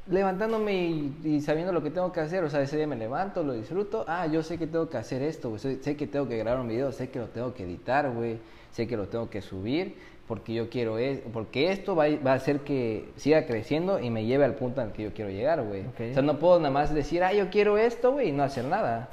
Levantándome 0.10 0.74
y, 0.74 1.18
y 1.26 1.42
sabiendo 1.42 1.74
lo 1.74 1.84
que 1.84 1.92
tengo 1.92 2.14
que 2.14 2.22
hacer, 2.22 2.42
o 2.44 2.50
sea, 2.50 2.62
ese 2.62 2.78
día 2.78 2.88
me 2.88 2.96
levanto, 2.96 3.44
lo 3.44 3.52
disfruto, 3.54 4.06
ah, 4.08 4.26
yo 4.26 4.42
sé 4.42 4.58
que 4.58 4.66
tengo 4.66 4.90
que 4.90 4.96
hacer 4.98 5.22
esto, 5.22 5.50
güey, 5.50 5.60
sé 5.60 5.98
que 5.98 6.08
tengo 6.08 6.28
que 6.30 6.38
grabar 6.38 6.62
un 6.62 6.70
video, 6.70 6.94
sé 6.94 7.10
que 7.10 7.20
lo 7.20 7.28
tengo 7.28 7.54
que 7.54 7.64
editar, 7.66 8.10
güey, 8.12 8.40
sé 8.72 8.88
que 8.88 8.96
lo 8.96 9.08
tengo 9.10 9.30
que 9.30 9.42
subir, 9.42 9.98
porque 10.28 10.54
yo 10.54 10.70
quiero, 10.70 10.98
es, 10.98 11.20
porque 11.32 11.72
esto 11.72 11.96
va, 11.96 12.06
a- 12.06 12.18
va 12.26 12.32
a 12.34 12.36
hacer 12.36 12.60
que 12.60 13.06
siga 13.16 13.46
creciendo 13.46 14.00
y 14.00 14.10
me 14.10 14.26
lleve 14.26 14.44
al 14.46 14.56
punto 14.56 14.82
al 14.82 14.92
que 14.92 15.04
yo 15.04 15.14
quiero 15.14 15.32
llegar, 15.32 15.62
güey. 15.64 15.84
O 15.84 16.14
sea, 16.14 16.22
no 16.22 16.38
puedo 16.40 16.58
nada 16.60 16.72
más 16.72 16.94
decir, 16.94 17.24
ah, 17.24 17.34
yo 17.34 17.50
quiero 17.50 17.78
esto, 17.78 18.12
güey, 18.12 18.30
y 18.30 18.32
no 18.32 18.44
hacer 18.44 18.66
nada. 18.66 19.10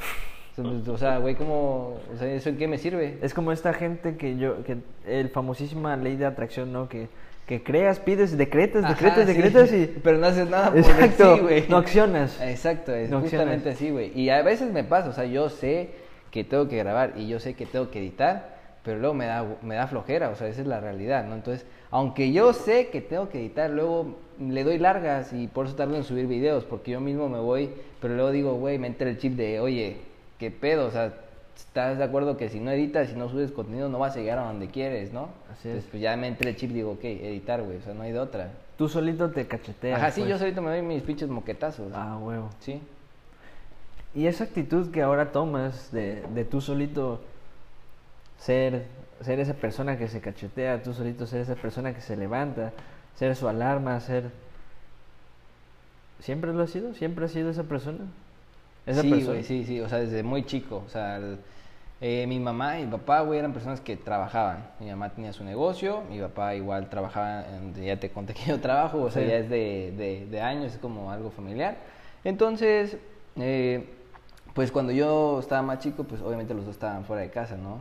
O 0.52 0.54
sea, 0.54 0.64
pues, 0.64 0.88
O 0.88 0.98
sea, 0.98 1.18
güey, 1.18 1.34
¿cómo, 1.36 1.98
o 2.12 2.16
sea, 2.18 2.32
eso 2.32 2.48
en 2.48 2.56
qué 2.58 2.66
me 2.68 2.78
sirve? 2.78 3.18
Es 3.22 3.32
como 3.34 3.52
esta 3.52 3.72
gente 3.72 4.16
que 4.16 4.36
yo, 4.36 4.62
que 4.64 4.76
el 5.06 5.28
famosísima 5.28 5.96
ley 5.96 6.16
de 6.16 6.26
atracción, 6.26 6.72
¿no? 6.72 6.88
Que, 6.88 7.08
que 7.46 7.62
creas, 7.62 7.98
pides, 8.00 8.36
decretas, 8.38 8.84
Ajá, 8.84 8.94
decretas, 8.94 9.26
sí. 9.28 9.34
decretas 9.34 9.72
y... 9.72 9.86
Pero 10.02 10.18
no 10.18 10.26
haces 10.26 10.48
nada 10.48 10.70
por 10.70 10.78
Exacto, 10.78 11.38
güey. 11.42 11.64
no 11.68 11.76
accionas. 11.76 12.40
Exacto, 12.40 12.94
es 12.94 13.10
No 13.10 13.20
justamente 13.20 13.70
así, 13.70 13.90
güey. 13.90 14.10
Y 14.18 14.30
a 14.30 14.42
veces 14.42 14.72
me 14.72 14.82
pasa, 14.82 15.10
o 15.10 15.12
sea, 15.12 15.26
yo 15.26 15.48
sé 15.50 15.90
que 16.30 16.42
tengo 16.42 16.66
que 16.68 16.76
grabar 16.78 17.12
y 17.16 17.28
yo 17.28 17.38
sé 17.38 17.54
que 17.54 17.66
tengo 17.66 17.90
que 17.90 17.98
editar, 18.00 18.53
pero 18.84 18.98
luego 18.98 19.14
me 19.14 19.24
da, 19.24 19.46
me 19.62 19.74
da 19.76 19.86
flojera, 19.86 20.28
o 20.28 20.36
sea, 20.36 20.46
esa 20.46 20.60
es 20.60 20.66
la 20.66 20.78
realidad, 20.78 21.24
¿no? 21.24 21.34
Entonces, 21.34 21.66
aunque 21.90 22.32
yo 22.32 22.52
sé 22.52 22.88
que 22.88 23.00
tengo 23.00 23.30
que 23.30 23.40
editar, 23.40 23.70
luego 23.70 24.16
le 24.38 24.62
doy 24.62 24.78
largas 24.78 25.32
y 25.32 25.46
por 25.46 25.66
eso 25.66 25.74
tardo 25.74 25.96
en 25.96 26.04
subir 26.04 26.26
videos, 26.26 26.64
porque 26.64 26.90
yo 26.90 27.00
mismo 27.00 27.28
me 27.30 27.38
voy, 27.38 27.70
pero 28.00 28.14
luego 28.14 28.30
digo, 28.30 28.54
güey, 28.56 28.78
me 28.78 28.86
entra 28.86 29.08
el 29.08 29.16
chip 29.16 29.36
de, 29.36 29.58
oye, 29.58 29.96
¿qué 30.38 30.50
pedo? 30.50 30.86
O 30.86 30.90
sea, 30.90 31.14
¿estás 31.56 31.96
de 31.96 32.04
acuerdo 32.04 32.36
que 32.36 32.50
si 32.50 32.60
no 32.60 32.70
editas, 32.72 33.08
si 33.08 33.14
no 33.14 33.30
subes 33.30 33.52
contenido, 33.52 33.88
no 33.88 33.98
vas 33.98 34.16
a 34.16 34.20
llegar 34.20 34.38
a 34.38 34.42
donde 34.42 34.68
quieres, 34.68 35.14
¿no? 35.14 35.30
Así 35.50 35.60
es. 35.60 35.64
Entonces, 35.66 35.90
pues 35.90 36.02
ya 36.02 36.14
me 36.18 36.28
entra 36.28 36.50
el 36.50 36.56
chip 36.56 36.70
y 36.72 36.74
digo, 36.74 36.92
ok, 36.92 37.04
editar, 37.04 37.62
güey, 37.62 37.78
o 37.78 37.80
sea, 37.80 37.94
no 37.94 38.02
hay 38.02 38.12
de 38.12 38.18
otra. 38.18 38.50
Tú 38.76 38.88
solito 38.88 39.30
te 39.30 39.46
cacheteas. 39.46 39.98
Ajá, 39.98 40.10
sí, 40.10 40.20
pues. 40.20 40.30
yo 40.30 40.38
solito 40.38 40.60
me 40.60 40.70
doy 40.70 40.82
mis 40.82 41.02
pinches 41.02 41.30
moquetazos. 41.30 41.90
Ah, 41.94 42.18
huevo. 42.20 42.50
Sí. 42.60 42.82
Y 44.14 44.26
esa 44.26 44.44
actitud 44.44 44.90
que 44.90 45.00
ahora 45.00 45.32
tomas 45.32 45.90
de, 45.90 46.22
de 46.34 46.44
tú 46.44 46.60
solito 46.60 47.20
ser, 48.44 48.84
ser 49.22 49.40
esa 49.40 49.54
persona 49.54 49.96
que 49.96 50.08
se 50.08 50.20
cachetea, 50.20 50.82
tú 50.82 50.92
solito 50.92 51.26
ser 51.26 51.40
esa 51.40 51.54
persona 51.54 51.94
que 51.94 52.00
se 52.02 52.16
levanta, 52.16 52.72
ser 53.14 53.34
su 53.36 53.48
alarma, 53.48 53.98
ser... 54.00 54.30
¿Siempre 56.20 56.52
lo 56.52 56.62
has 56.62 56.70
sido? 56.70 56.94
¿Siempre 56.94 57.24
has 57.26 57.32
sido 57.32 57.50
esa 57.50 57.64
persona? 57.64 58.00
Esa 58.86 59.02
sí, 59.02 59.10
persona. 59.10 59.32
güey, 59.32 59.44
sí, 59.44 59.64
sí, 59.64 59.80
o 59.80 59.88
sea, 59.88 59.98
desde 59.98 60.22
muy 60.22 60.44
chico, 60.44 60.82
o 60.86 60.88
sea, 60.90 61.16
el- 61.16 61.38
eh, 62.00 62.26
mi 62.26 62.38
mamá 62.38 62.78
y 62.80 62.84
mi 62.84 62.90
papá, 62.92 63.20
güey, 63.20 63.38
eran 63.38 63.52
personas 63.54 63.80
que 63.80 63.96
trabajaban. 63.96 64.66
Mi 64.78 64.90
mamá 64.90 65.08
tenía 65.10 65.32
su 65.32 65.42
negocio, 65.42 66.02
mi 66.10 66.20
papá 66.20 66.54
igual 66.54 66.90
trabajaba, 66.90 67.44
en, 67.48 67.74
ya 67.74 67.98
te 67.98 68.10
conté 68.10 68.34
que 68.34 68.44
yo 68.46 68.60
trabajo, 68.60 69.00
o 69.00 69.10
sea, 69.10 69.22
Sí. 69.22 69.28
ya 69.28 69.36
es 69.36 69.48
de, 69.48 69.94
de, 69.96 70.26
de 70.30 70.40
años, 70.40 70.72
es 70.72 70.78
como 70.78 71.10
algo 71.10 71.30
familiar. 71.30 71.76
Entonces, 72.24 72.98
eh, 73.36 73.88
pues 74.54 74.70
cuando 74.70 74.92
yo 74.92 75.40
estaba 75.40 75.62
más 75.62 75.78
chico, 75.78 76.04
pues 76.04 76.20
obviamente 76.20 76.52
los 76.52 76.66
dos 76.66 76.74
estaban 76.74 77.04
fuera 77.04 77.22
de 77.22 77.30
casa, 77.30 77.56
¿no? 77.56 77.78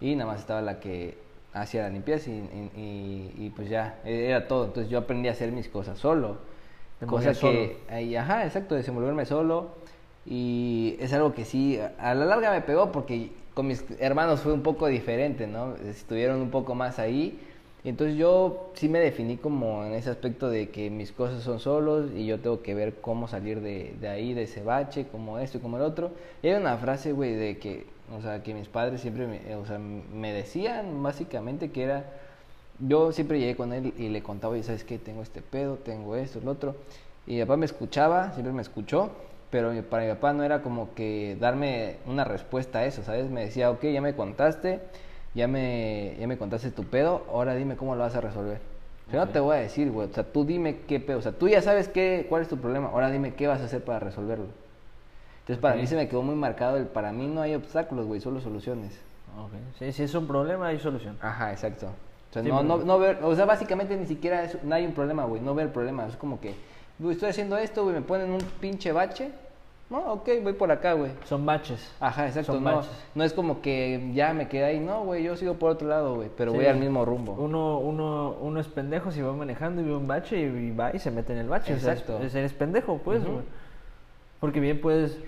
Y 0.00 0.14
nada 0.14 0.30
más 0.30 0.40
estaba 0.40 0.60
la 0.62 0.78
que 0.80 1.16
hacía 1.52 1.82
la 1.82 1.88
limpieza 1.90 2.30
y, 2.30 2.34
y- 2.34 2.80
y- 2.80 3.46
y, 3.46 3.50
pues 3.50 3.68
ya, 3.68 3.98
era 4.04 4.46
todo. 4.48 4.66
Entonces 4.66 4.90
yo 4.90 4.98
aprendí 4.98 5.28
a 5.28 5.32
hacer 5.32 5.52
mis 5.52 5.68
cosas 5.68 5.98
solo. 5.98 6.38
Te 7.00 7.06
Cosa 7.06 7.28
movías 7.28 7.38
que, 7.38 7.76
ahí, 7.88 8.16
ajá, 8.16 8.44
exacto, 8.44 8.74
desenvolverme 8.74 9.24
solo. 9.26 9.68
Y 10.26 10.96
es 11.00 11.12
algo 11.12 11.34
que 11.34 11.44
sí, 11.44 11.78
a 11.98 12.14
la 12.14 12.24
larga 12.24 12.50
me 12.50 12.60
pegó 12.62 12.90
porque 12.92 13.30
con 13.54 13.66
mis 13.68 13.84
hermanos 14.00 14.40
fue 14.40 14.52
un 14.52 14.62
poco 14.62 14.86
diferente, 14.88 15.46
¿no? 15.46 15.76
Estuvieron 15.76 16.40
un 16.40 16.50
poco 16.50 16.74
más 16.74 16.98
ahí. 16.98 17.38
Y 17.84 17.88
entonces 17.90 18.16
yo 18.16 18.70
sí 18.74 18.88
me 18.88 18.98
definí 18.98 19.36
como 19.36 19.84
en 19.84 19.92
ese 19.92 20.10
aspecto 20.10 20.50
de 20.50 20.70
que 20.70 20.90
mis 20.90 21.12
cosas 21.12 21.42
son 21.44 21.60
solos 21.60 22.10
y 22.16 22.26
yo 22.26 22.40
tengo 22.40 22.60
que 22.62 22.74
ver 22.74 22.96
cómo 23.00 23.28
salir 23.28 23.60
de, 23.60 23.94
de 24.00 24.08
ahí, 24.08 24.34
de 24.34 24.42
ese 24.42 24.62
bache, 24.64 25.06
como 25.06 25.38
esto 25.38 25.58
y 25.58 25.60
como 25.60 25.76
el 25.76 25.84
otro. 25.84 26.10
Y 26.42 26.48
hay 26.48 26.54
una 26.54 26.76
frase, 26.78 27.12
güey, 27.12 27.34
de 27.34 27.58
que, 27.58 27.86
o 28.12 28.20
sea, 28.22 28.42
que 28.42 28.54
mis 28.54 28.68
padres 28.68 29.00
siempre 29.00 29.26
me, 29.26 29.54
o 29.56 29.66
sea, 29.66 29.78
me 29.78 30.32
decían 30.32 31.02
básicamente 31.02 31.70
que 31.70 31.82
era, 31.82 32.04
yo 32.78 33.12
siempre 33.12 33.38
llegué 33.38 33.56
con 33.56 33.72
él 33.72 33.94
y 33.96 34.08
le 34.08 34.22
contaba, 34.22 34.56
y 34.56 34.62
sabes 34.62 34.84
qué, 34.84 34.98
tengo 34.98 35.22
este 35.22 35.42
pedo, 35.42 35.76
tengo 35.76 36.16
esto, 36.16 36.38
el 36.38 36.48
otro. 36.48 36.76
Y 37.26 37.34
mi 37.34 37.40
papá 37.40 37.56
me 37.56 37.66
escuchaba, 37.66 38.32
siempre 38.32 38.52
me 38.52 38.62
escuchó, 38.62 39.10
pero 39.50 39.72
para 39.84 40.04
mi 40.04 40.10
papá 40.12 40.32
no 40.32 40.44
era 40.44 40.62
como 40.62 40.94
que 40.94 41.36
darme 41.40 41.96
una 42.06 42.24
respuesta 42.24 42.80
a 42.80 42.86
eso, 42.86 43.02
¿sabes? 43.02 43.30
Me 43.30 43.44
decía, 43.44 43.70
ok, 43.70 43.84
ya 43.84 44.00
me 44.00 44.14
contaste, 44.14 44.80
ya 45.34 45.48
me, 45.48 46.16
ya 46.20 46.26
me 46.26 46.38
contaste 46.38 46.70
tu 46.70 46.84
pedo, 46.84 47.24
ahora 47.30 47.54
dime 47.54 47.76
cómo 47.76 47.94
lo 47.96 48.02
vas 48.02 48.14
a 48.14 48.20
resolver. 48.20 48.60
Yo 49.12 49.18
no 49.18 49.28
te 49.28 49.38
voy 49.40 49.56
a 49.56 49.60
decir, 49.60 49.90
güey, 49.90 50.08
o 50.08 50.12
sea, 50.12 50.24
tú 50.24 50.44
dime 50.44 50.78
qué 50.88 50.98
pedo, 51.00 51.18
o 51.18 51.22
sea, 51.22 51.32
tú 51.32 51.48
ya 51.48 51.62
sabes 51.62 51.88
qué, 51.88 52.26
cuál 52.28 52.42
es 52.42 52.48
tu 52.48 52.58
problema, 52.58 52.88
ahora 52.88 53.10
dime 53.10 53.34
qué 53.34 53.46
vas 53.46 53.60
a 53.60 53.64
hacer 53.64 53.84
para 53.84 54.00
resolverlo. 54.00 54.46
Entonces 55.46 55.60
para 55.62 55.74
Ok. 55.76 55.80
mí 55.80 55.86
se 55.86 55.94
me 55.94 56.08
quedó 56.08 56.22
muy 56.22 56.34
marcado 56.34 56.76
el, 56.76 56.86
para 56.86 57.12
mí 57.12 57.28
no 57.28 57.40
hay 57.40 57.54
obstáculos, 57.54 58.04
güey, 58.06 58.20
solo 58.20 58.40
soluciones. 58.40 58.98
Sí, 59.78 59.92
si 59.92 60.02
es 60.02 60.14
un 60.14 60.26
problema, 60.26 60.68
hay 60.68 60.78
solución. 60.80 61.16
Ajá, 61.20 61.52
exacto. 61.52 61.86
O 61.86 62.32
sea, 62.32 62.42
Sí, 62.42 62.48
no, 62.48 62.62
no, 62.64 62.78
no 62.78 62.98
ver, 62.98 63.18
o 63.22 63.34
sea, 63.36 63.44
básicamente 63.44 63.96
ni 63.96 64.06
siquiera 64.06 64.42
es- 64.42 64.62
no 64.64 64.74
hay 64.74 64.84
un 64.86 64.92
problema, 64.92 65.24
güey, 65.24 65.40
no 65.40 65.54
ver 65.54 65.66
el 65.66 65.72
problema. 65.72 66.06
Es 66.06 66.16
como 66.16 66.40
que, 66.40 66.54
güey, 66.98 67.12
estoy 67.14 67.28
haciendo 67.30 67.56
esto, 67.58 67.84
güey, 67.84 67.94
me 67.94 68.02
ponen 68.02 68.30
un 68.30 68.40
pinche 68.60 68.90
bache 68.92 69.30
No, 69.88 69.98
ok, 70.14 70.28
voy 70.42 70.52
por 70.54 70.68
acá, 70.72 70.94
güey. 70.94 71.12
Son 71.26 71.46
baches. 71.46 71.92
Ajá, 72.00 72.26
exacto. 72.26 72.54
Son 72.54 72.64
No, 72.64 72.74
baches. 72.78 72.90
no 73.14 73.22
es 73.22 73.32
como 73.32 73.60
que 73.62 74.10
ya 74.14 74.32
me 74.34 74.48
quedé 74.48 74.64
ahí. 74.64 74.80
No, 74.80 75.04
güey, 75.04 75.22
yo 75.22 75.36
sigo 75.36 75.54
por 75.54 75.70
otro 75.70 75.86
lado, 75.86 76.16
güey. 76.16 76.28
Pero 76.36 76.52
voy 76.52 76.66
al 76.66 76.76
mismo 76.78 77.04
rumbo. 77.04 77.34
Uno, 77.38 77.78
uno, 77.78 78.34
uno 78.40 78.58
es 78.58 78.66
pendejo 78.66 79.12
si 79.12 79.22
va 79.22 79.32
manejando 79.32 79.80
y 79.82 79.84
ve 79.84 79.94
un 79.94 80.08
bache 80.08 80.40
y, 80.40 80.42
y 80.42 80.70
va 80.72 80.90
y 80.92 80.98
se 80.98 81.12
mete 81.12 81.34
en 81.34 81.38
el 81.38 81.48
bache. 81.48 81.72
O 81.72 81.78
sea, 81.78 81.92
es- 81.92 82.00
Exacto. 82.00 82.20
es- 82.24 82.34
eres 82.34 82.52
pendejo, 82.52 82.98
pues. 82.98 83.22
Porque 84.40 84.60
bien 84.60 84.80
puedes... 84.80 85.18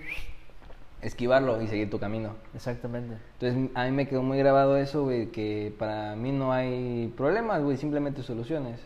Esquivarlo 1.01 1.61
y 1.61 1.67
seguir 1.67 1.89
tu 1.89 1.97
camino. 1.97 2.35
Exactamente. 2.53 3.15
Entonces, 3.39 3.71
a 3.73 3.85
mí 3.85 3.91
me 3.91 4.07
quedó 4.07 4.21
muy 4.21 4.37
grabado 4.37 4.75
eso, 4.75 5.03
güey, 5.03 5.27
que 5.27 5.73
para 5.79 6.15
mí 6.17 6.33
no 6.33 6.51
hay 6.51 7.13
problemas, 7.15 7.63
güey, 7.63 7.77
simplemente 7.77 8.21
soluciones. 8.21 8.81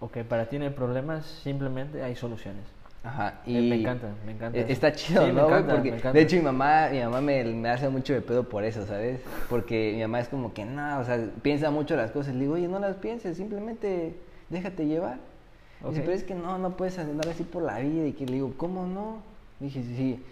Ok, 0.00 0.18
para 0.28 0.48
ti 0.48 0.58
no 0.58 0.64
hay 0.64 0.70
problemas, 0.70 1.24
simplemente 1.24 2.02
hay 2.02 2.16
soluciones. 2.16 2.64
Ajá, 3.04 3.40
Eh, 3.46 3.52
y 3.52 3.70
me 3.70 3.76
encanta, 3.76 4.08
me 4.26 4.32
encanta 4.32 4.58
e-. 4.58 4.72
Está 4.72 4.92
chido, 4.92 5.24
Sí, 5.26 5.32
¿no, 5.32 5.48
güey? 5.48 5.62
Porque, 5.64 5.92
me 5.92 6.12
de 6.12 6.20
hecho, 6.20 6.36
mi 6.36 6.42
mamá, 6.42 6.88
mi 6.90 7.00
mamá 7.00 7.20
me, 7.20 7.44
me 7.44 7.68
hace 7.68 7.88
mucho 7.88 8.12
de 8.12 8.22
pedo 8.22 8.48
por 8.48 8.64
eso, 8.64 8.84
¿sabes? 8.86 9.20
Porque 9.48 9.92
mi 9.94 10.02
mamá 10.02 10.18
es 10.18 10.28
como 10.28 10.52
que, 10.52 10.64
no, 10.64 10.98
o 10.98 11.04
sea, 11.04 11.24
piensa 11.42 11.70
mucho 11.70 11.94
las 11.94 12.10
cosas. 12.10 12.34
Le 12.34 12.40
digo, 12.40 12.54
oye, 12.54 12.66
no 12.66 12.80
las 12.80 12.96
pienses, 12.96 13.36
simplemente 13.36 14.16
déjate 14.50 14.86
llevar. 14.86 15.18
Dice, 15.88 16.00
pero 16.00 16.12
es 16.12 16.22
que 16.22 16.34
no, 16.34 16.58
no 16.58 16.76
puedes 16.76 16.98
andar 16.98 17.28
así 17.28 17.42
por 17.44 17.62
la 17.62 17.78
vida. 17.80 18.06
Y 18.06 18.12
que 18.12 18.26
le 18.26 18.34
digo, 18.34 18.54
¿cómo 18.56 18.86
no? 18.86 19.22
Dije, 19.62 19.82
sí. 19.82 20.22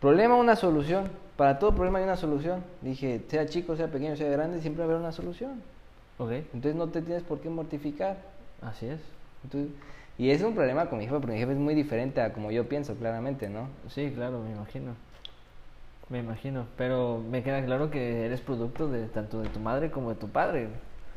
Problema, 0.00 0.34
una 0.36 0.56
solución. 0.56 1.08
Para 1.36 1.58
todo 1.58 1.74
problema 1.74 1.98
hay 1.98 2.04
una 2.04 2.16
solución. 2.16 2.62
Dije, 2.82 3.22
sea 3.28 3.46
chico, 3.46 3.76
sea 3.76 3.88
pequeño, 3.88 4.16
sea 4.16 4.28
grande, 4.30 4.60
siempre 4.60 4.80
va 4.84 4.86
a 4.86 4.90
haber 4.92 5.00
una 5.00 5.12
solución. 5.12 5.62
Ok, 6.18 6.30
Entonces 6.32 6.74
no 6.74 6.88
te 6.88 7.00
tienes 7.02 7.22
por 7.22 7.40
qué 7.40 7.48
mortificar. 7.48 8.18
así 8.60 8.86
es. 8.86 9.00
Entonces, 9.44 9.70
y 10.18 10.30
es 10.30 10.42
un 10.42 10.54
problema 10.54 10.86
con 10.88 10.98
mi 10.98 11.04
jefe, 11.06 11.16
porque 11.18 11.32
mi 11.34 11.38
jefe 11.38 11.52
es 11.52 11.58
muy 11.58 11.74
diferente 11.74 12.20
a 12.20 12.32
como 12.32 12.50
yo 12.50 12.68
pienso, 12.68 12.94
claramente, 12.94 13.48
¿no? 13.48 13.68
Sí, 13.88 14.12
claro, 14.14 14.40
me 14.40 14.52
imagino. 14.52 14.94
Me 16.08 16.18
imagino. 16.18 16.66
Pero 16.76 17.18
me 17.30 17.42
queda 17.42 17.64
claro 17.64 17.90
que 17.90 18.26
eres 18.26 18.40
producto 18.40 18.88
de 18.88 19.06
tanto 19.06 19.40
de 19.40 19.48
tu 19.48 19.58
madre 19.60 19.90
como 19.90 20.10
de 20.10 20.16
tu 20.16 20.28
padre. 20.28 20.68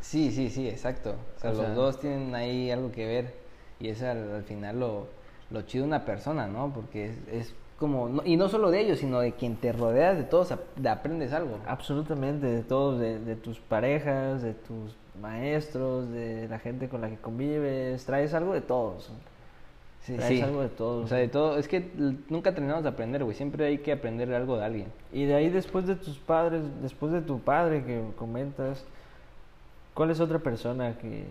Sí, 0.02 0.32
sí, 0.32 0.50
sí, 0.50 0.68
exacto. 0.68 1.16
O 1.38 1.40
sea, 1.40 1.52
O 1.52 1.56
sea- 1.56 1.68
los 1.68 1.76
dos 1.76 2.00
tienen 2.00 2.34
ahí 2.36 2.72
algo 2.72 2.92
que 2.92 3.06
ver 3.06 3.34
y 3.80 3.90
es 3.90 4.02
al, 4.02 4.32
al 4.36 4.44
final 4.44 4.80
lo, 4.80 5.08
lo 5.52 5.62
chido 5.64 5.84
de 5.84 5.88
una 5.90 6.06
persona, 6.06 6.48
¿no? 6.48 6.72
Porque 6.74 7.06
es, 7.08 7.18
es 7.32 7.54
como, 7.80 8.10
no- 8.10 8.24
y 8.26 8.38
no 8.38 8.50
solo 8.50 8.72
de 8.72 8.82
ellos, 8.82 9.00
sino 9.00 9.20
de 9.20 9.34
quien 9.34 9.56
te 9.56 9.72
rodeas, 9.72 10.18
de 10.18 10.24
todos 10.24 10.52
ap- 10.52 10.76
de 10.76 10.90
aprendes 10.90 11.32
algo. 11.34 11.60
Absolutamente, 11.68 12.48
de 12.48 12.64
todos, 12.64 13.00
de, 13.00 13.20
de 13.20 13.36
tus 13.36 13.60
parejas, 13.60 14.42
de 14.42 14.54
tus 14.54 14.96
maestros, 15.22 16.10
de 16.12 16.48
la 16.48 16.60
gente 16.60 16.90
con 16.90 17.02
la 17.02 17.10
que 17.10 17.18
convives. 17.18 18.06
Traes 18.06 18.34
algo 18.34 18.54
de 18.54 18.62
todos. 18.62 19.12
Sí, 20.02 20.16
traes 20.16 20.30
sí. 20.38 20.42
algo 20.42 20.62
de 20.62 20.70
todos. 20.70 21.06
O 21.06 21.08
sea, 21.08 21.18
de 21.18 21.28
todo, 21.28 21.58
es 21.58 21.68
que 21.68 21.92
nunca 22.30 22.54
terminamos 22.54 22.84
de 22.84 22.90
aprender, 22.90 23.24
güey. 23.24 23.36
Siempre 23.36 23.66
hay 23.66 23.78
que 23.80 23.92
aprender 23.92 24.34
algo 24.34 24.58
de 24.58 24.64
alguien. 24.66 24.88
Y 25.12 25.26
de 25.26 25.36
ahí 25.36 25.50
después 25.50 25.86
de 25.86 25.96
tus 25.96 26.18
padres, 26.18 26.62
después 26.82 27.12
de 27.12 27.22
tu 27.22 27.40
padre 27.40 27.84
que 27.84 28.02
comentas, 28.18 28.86
¿cuál 29.94 30.10
es 30.12 30.20
otra 30.20 30.40
persona 30.40 30.98
que, 30.98 31.26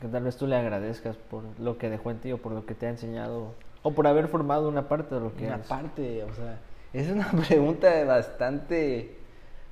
que 0.00 0.08
tal 0.08 0.24
vez 0.24 0.36
tú 0.36 0.46
le 0.46 0.56
agradezcas 0.56 1.16
por 1.16 1.42
lo 1.60 1.78
que 1.78 1.90
dejó 1.90 2.10
en 2.10 2.18
ti 2.18 2.32
o 2.32 2.38
por 2.38 2.52
lo 2.52 2.64
que 2.66 2.74
te 2.74 2.86
ha 2.86 2.90
enseñado 2.90 3.54
o 3.82 3.92
por 3.92 4.06
haber 4.06 4.28
formado 4.28 4.68
una 4.68 4.88
parte 4.88 5.14
de 5.14 5.20
lo 5.20 5.34
que 5.36 5.44
Una 5.46 5.54
eres? 5.56 5.66
parte, 5.66 6.24
o 6.24 6.34
sea, 6.34 6.58
es 6.92 7.08
una 7.10 7.30
pregunta 7.48 8.04
bastante... 8.04 9.14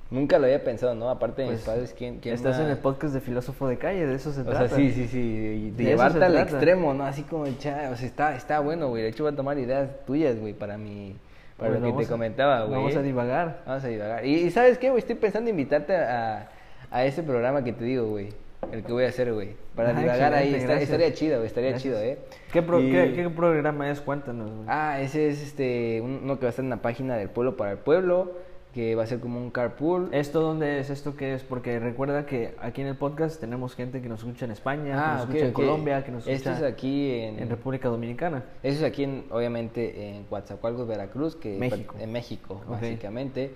Nunca 0.09 0.39
lo 0.39 0.45
había 0.45 0.63
pensado, 0.63 0.95
¿no? 0.95 1.09
Aparte 1.09 1.41
de 1.41 1.49
mis 1.49 1.57
Pues, 1.57 1.65
padres, 1.65 1.93
¿quién, 1.97 2.19
quién 2.19 2.33
Estás 2.33 2.55
más? 2.55 2.65
en 2.65 2.71
el 2.71 2.77
podcast 2.77 3.13
de 3.13 3.19
Filósofo 3.19 3.67
de 3.67 3.77
Calle, 3.77 4.05
de 4.07 4.15
eso 4.15 4.31
se 4.31 4.39
O 4.39 4.45
trata. 4.45 4.69
sea, 4.69 4.77
sí, 4.77 4.91
sí, 4.93 5.05
sí, 5.09 5.37
de 5.71 5.71
De 5.71 5.83
llevarte 5.83 6.23
al 6.23 6.37
extremo, 6.37 6.93
¿no? 6.93 7.03
Así 7.03 7.23
como, 7.23 7.45
cha, 7.59 7.89
o 7.91 7.95
sea, 7.97 8.07
está, 8.07 8.35
está 8.37 8.61
bueno, 8.61 8.87
güey. 8.87 9.03
De 9.03 9.09
hecho, 9.09 9.25
voy 9.25 9.33
a 9.33 9.35
tomar 9.35 9.57
ideas 9.59 9.89
tuyas, 10.05 10.39
güey, 10.39 10.53
para 10.53 10.77
mi, 10.77 11.13
para 11.57 11.71
Pues 11.71 11.81
lo 11.81 11.87
que 11.97 12.03
te 12.03 12.05
a- 12.05 12.09
comentaba, 12.09 12.61
güey. 12.61 12.71
Vamos 12.79 12.95
a 12.95 13.01
divagar. 13.01 13.63
Vamos 13.67 13.83
a 13.83 13.87
divagar. 13.89 14.25
Y, 14.25 14.35
y 14.35 14.51
¿sabes 14.51 14.77
qué, 14.77 14.89
güey? 14.91 14.99
Estoy 14.99 15.15
pensando 15.15 15.49
en 15.49 15.59
invitarte 15.59 15.93
a, 15.97 16.51
a 16.89 17.03
ese 17.03 17.21
programa 17.21 17.61
que 17.65 17.73
te 17.73 17.83
digo, 17.83 18.07
güey. 18.07 18.29
El 18.71 18.83
que 18.83 18.91
voy 18.91 19.03
a 19.05 19.09
hacer, 19.09 19.33
güey. 19.33 19.51
Para 19.75 19.89
Ah, 19.95 19.99
divagar 19.99 20.33
ahí. 20.33 20.53
Está- 20.55 20.81
estaría 20.81 21.13
chido, 21.13 21.35
güey. 21.37 21.47
Estaría 21.47 21.69
Gracias. 21.69 21.93
chido, 21.93 22.03
¿eh? 22.03 22.17
¿Qué, 22.51 22.61
pro- 22.61 22.81
Y- 22.81 22.91
qué- 22.91 23.13
qué 23.15 23.29
programa 23.29 23.89
es? 23.89 24.01
Cuéntanos. 24.01 24.49
güey. 24.51 24.65
Ah, 24.67 24.99
ese 24.99 25.27
es 25.29 25.41
este 25.41 26.01
uno 26.01 26.37
que 26.39 26.45
va 26.45 26.47
a 26.47 26.49
estar 26.49 26.63
en 26.65 26.69
la 26.71 26.81
página 26.81 27.15
del 27.17 27.29
pueblo 27.29 27.55
para 27.55 27.71
el 27.71 27.77
pueblo. 27.77 28.31
Que 28.73 28.93
va 28.93 29.03
a 29.03 29.07
ser 29.07 29.19
como 29.19 29.39
un 29.39 29.49
carpool. 29.49 30.09
¿Esto 30.11 30.39
dónde 30.41 30.79
es? 30.79 30.91
¿Esto 30.91 31.15
qué 31.15 31.33
es? 31.33 31.41
Porque 31.41 31.79
recuerda 31.79 32.27
que 32.27 32.53
aquí 32.61 32.81
en 32.81 32.87
el 32.87 32.95
podcast 32.95 33.39
tenemos 33.39 33.73
gente 33.73 34.01
que 34.03 34.09
nos 34.09 34.19
escucha 34.19 34.45
en 34.45 34.51
España, 34.51 34.83
que 34.83 34.89
nos 34.91 34.99
Ah, 35.01 35.15
ok, 35.23 35.29
escucha 35.29 35.45
en. 35.47 35.53
Colombia, 35.53 36.03
que 36.03 36.11
nos 36.11 36.27
escucha 36.27 36.57
es 36.57 36.61
aquí 36.63 37.11
en, 37.21 37.39
en 37.39 37.49
República 37.49 37.87
Dominicana. 37.89 38.43
Eso 38.61 38.77
es 38.77 38.91
aquí, 38.91 39.05
en, 39.05 39.25
obviamente, 39.31 40.09
en 40.09 40.25
Coatzacoalcos, 40.25 40.87
Veracruz, 40.87 41.35
que 41.35 41.57
México. 41.57 41.95
en 41.99 42.11
México, 42.11 42.61
básicamente. 42.69 43.51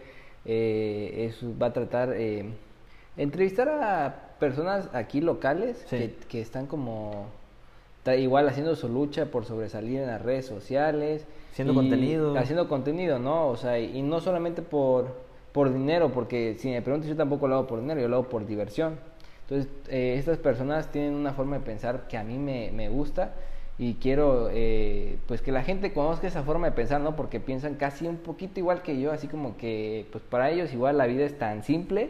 Eh, 0.46 1.28
eso 1.30 1.54
va 1.62 1.68
a 1.68 1.74
tratar 1.74 2.14
eh, 2.16 2.46
entrevistar 3.16 3.70
a 3.70 4.31
personas 4.42 4.90
aquí 4.92 5.22
locales 5.22 5.86
Sí. 5.88 5.98
que, 5.98 6.16
que 6.28 6.42
están 6.42 6.66
como 6.68 7.28
igual 8.18 8.50
haciendo 8.50 8.76
su 8.76 8.90
lucha 8.90 9.28
por 9.28 9.46
sobresalir 9.46 10.00
en 10.02 10.08
las 10.08 10.22
redes 10.22 10.48
sociales. 10.48 11.26
Haciendo 11.52 11.76
contenido. 11.76 12.36
Haciendo 12.38 12.68
contenido, 12.68 13.20
¿no? 13.20 13.48
O 13.48 13.56
sea, 13.56 13.78
y 13.80 14.02
no 14.02 14.20
solamente 14.20 14.62
por, 14.64 15.16
por 15.52 15.72
dinero, 15.72 16.12
porque 16.12 16.56
si 16.58 16.70
me 16.72 16.82
preguntas, 16.82 17.08
yo 17.10 17.16
tampoco 17.16 17.48
lo 17.48 17.56
hago 17.56 17.68
por 17.68 17.80
dinero, 17.80 18.02
yo 18.02 18.08
lo 18.08 18.16
hago 18.18 18.30
por 18.30 18.46
diversión. 18.48 18.96
Entonces, 19.44 19.72
eh, 19.90 20.16
estas 20.18 20.40
personas 20.40 20.92
tienen 20.92 21.14
una 21.14 21.34
forma 21.34 21.58
de 21.60 21.64
pensar 21.64 22.08
que 22.08 22.18
a 22.18 22.24
mí 22.24 22.38
me, 22.40 22.72
me 22.74 22.90
gusta 22.90 23.34
y 23.78 23.96
quiero 23.96 24.50
eh, 24.52 25.18
pues 25.28 25.42
que 25.42 25.52
la 25.52 25.62
gente 25.64 25.94
conozca 25.94 26.26
esa 26.28 26.42
forma 26.44 26.68
de 26.68 26.72
pensar, 26.74 27.02
¿no? 27.02 27.16
Porque 27.16 27.40
piensan 27.40 27.76
casi 27.76 28.08
un 28.08 28.18
poquito 28.18 28.60
igual 28.60 28.82
que 28.82 29.00
yo, 29.00 29.12
así 29.12 29.28
como 29.28 29.58
que 29.58 30.06
pues 30.12 30.24
para 30.24 30.50
ellos 30.50 30.74
igual 30.74 30.98
la 30.98 31.06
vida 31.06 31.24
es 31.26 31.38
tan 31.38 31.64
simple 31.64 32.10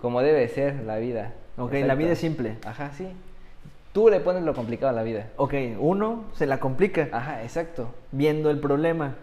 como 0.00 0.20
debe 0.22 0.48
ser 0.48 0.82
la 0.84 0.96
vida. 0.98 1.34
Ok, 1.58 1.72
la 1.84 1.94
vida 1.94 2.12
es 2.12 2.18
simple. 2.18 2.56
Ajá, 2.64 2.90
sí. 2.92 3.08
Tú 3.92 4.08
le 4.10 4.20
pones 4.20 4.42
lo 4.42 4.54
complicado 4.54 4.90
a 4.90 4.92
la 4.92 5.02
vida. 5.02 5.26
Ok, 5.36 5.54
uno 5.78 6.24
se 6.34 6.46
la 6.46 6.60
complica 6.60 7.08
Ajá, 7.10 7.42
exacto. 7.42 7.88
viendo 8.12 8.50
el 8.50 8.60
problema, 8.60 9.14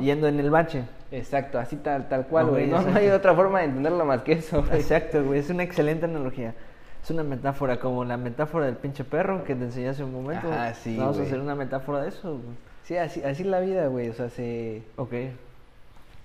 yendo 0.00 0.26
en 0.26 0.40
el 0.40 0.50
bache. 0.50 0.84
Exacto, 1.12 1.58
así 1.58 1.76
tal, 1.76 2.08
tal 2.08 2.26
cual, 2.26 2.46
güey. 2.46 2.66
No, 2.66 2.78
hay 2.94 3.08
otra 3.10 3.34
forma 3.34 3.60
de 3.60 3.66
entenderlo 3.66 4.04
más 4.04 4.22
que 4.22 4.32
eso. 4.32 4.64
Exacto, 4.72 5.22
güey, 5.22 5.40
es 5.40 5.50
una 5.50 5.62
excelente 5.62 6.06
analogía. 6.06 6.54
Es 7.02 7.10
una 7.10 7.22
metáfora, 7.22 7.78
como 7.78 8.04
la 8.04 8.16
metáfora 8.16 8.64
del 8.64 8.76
pinche 8.76 9.04
perro 9.04 9.44
que 9.44 9.54
te 9.54 9.64
enseñé 9.64 9.90
hace 9.90 10.02
un 10.02 10.12
momento. 10.12 10.50
Ajá, 10.50 10.72
sí, 10.74 10.96
Vamos 10.96 11.18
a 11.18 11.22
hacer 11.22 11.38
una 11.38 11.54
metáfora 11.54 12.02
de 12.02 12.08
eso. 12.08 12.30
güey. 12.30 12.56
Sí, 12.84 12.96
así, 12.96 13.22
así 13.22 13.44
la 13.44 13.60
vida, 13.60 13.86
güey. 13.88 14.08
O 14.08 14.14
sea, 14.14 14.30
se... 14.30 14.82
Ok. 14.96 15.12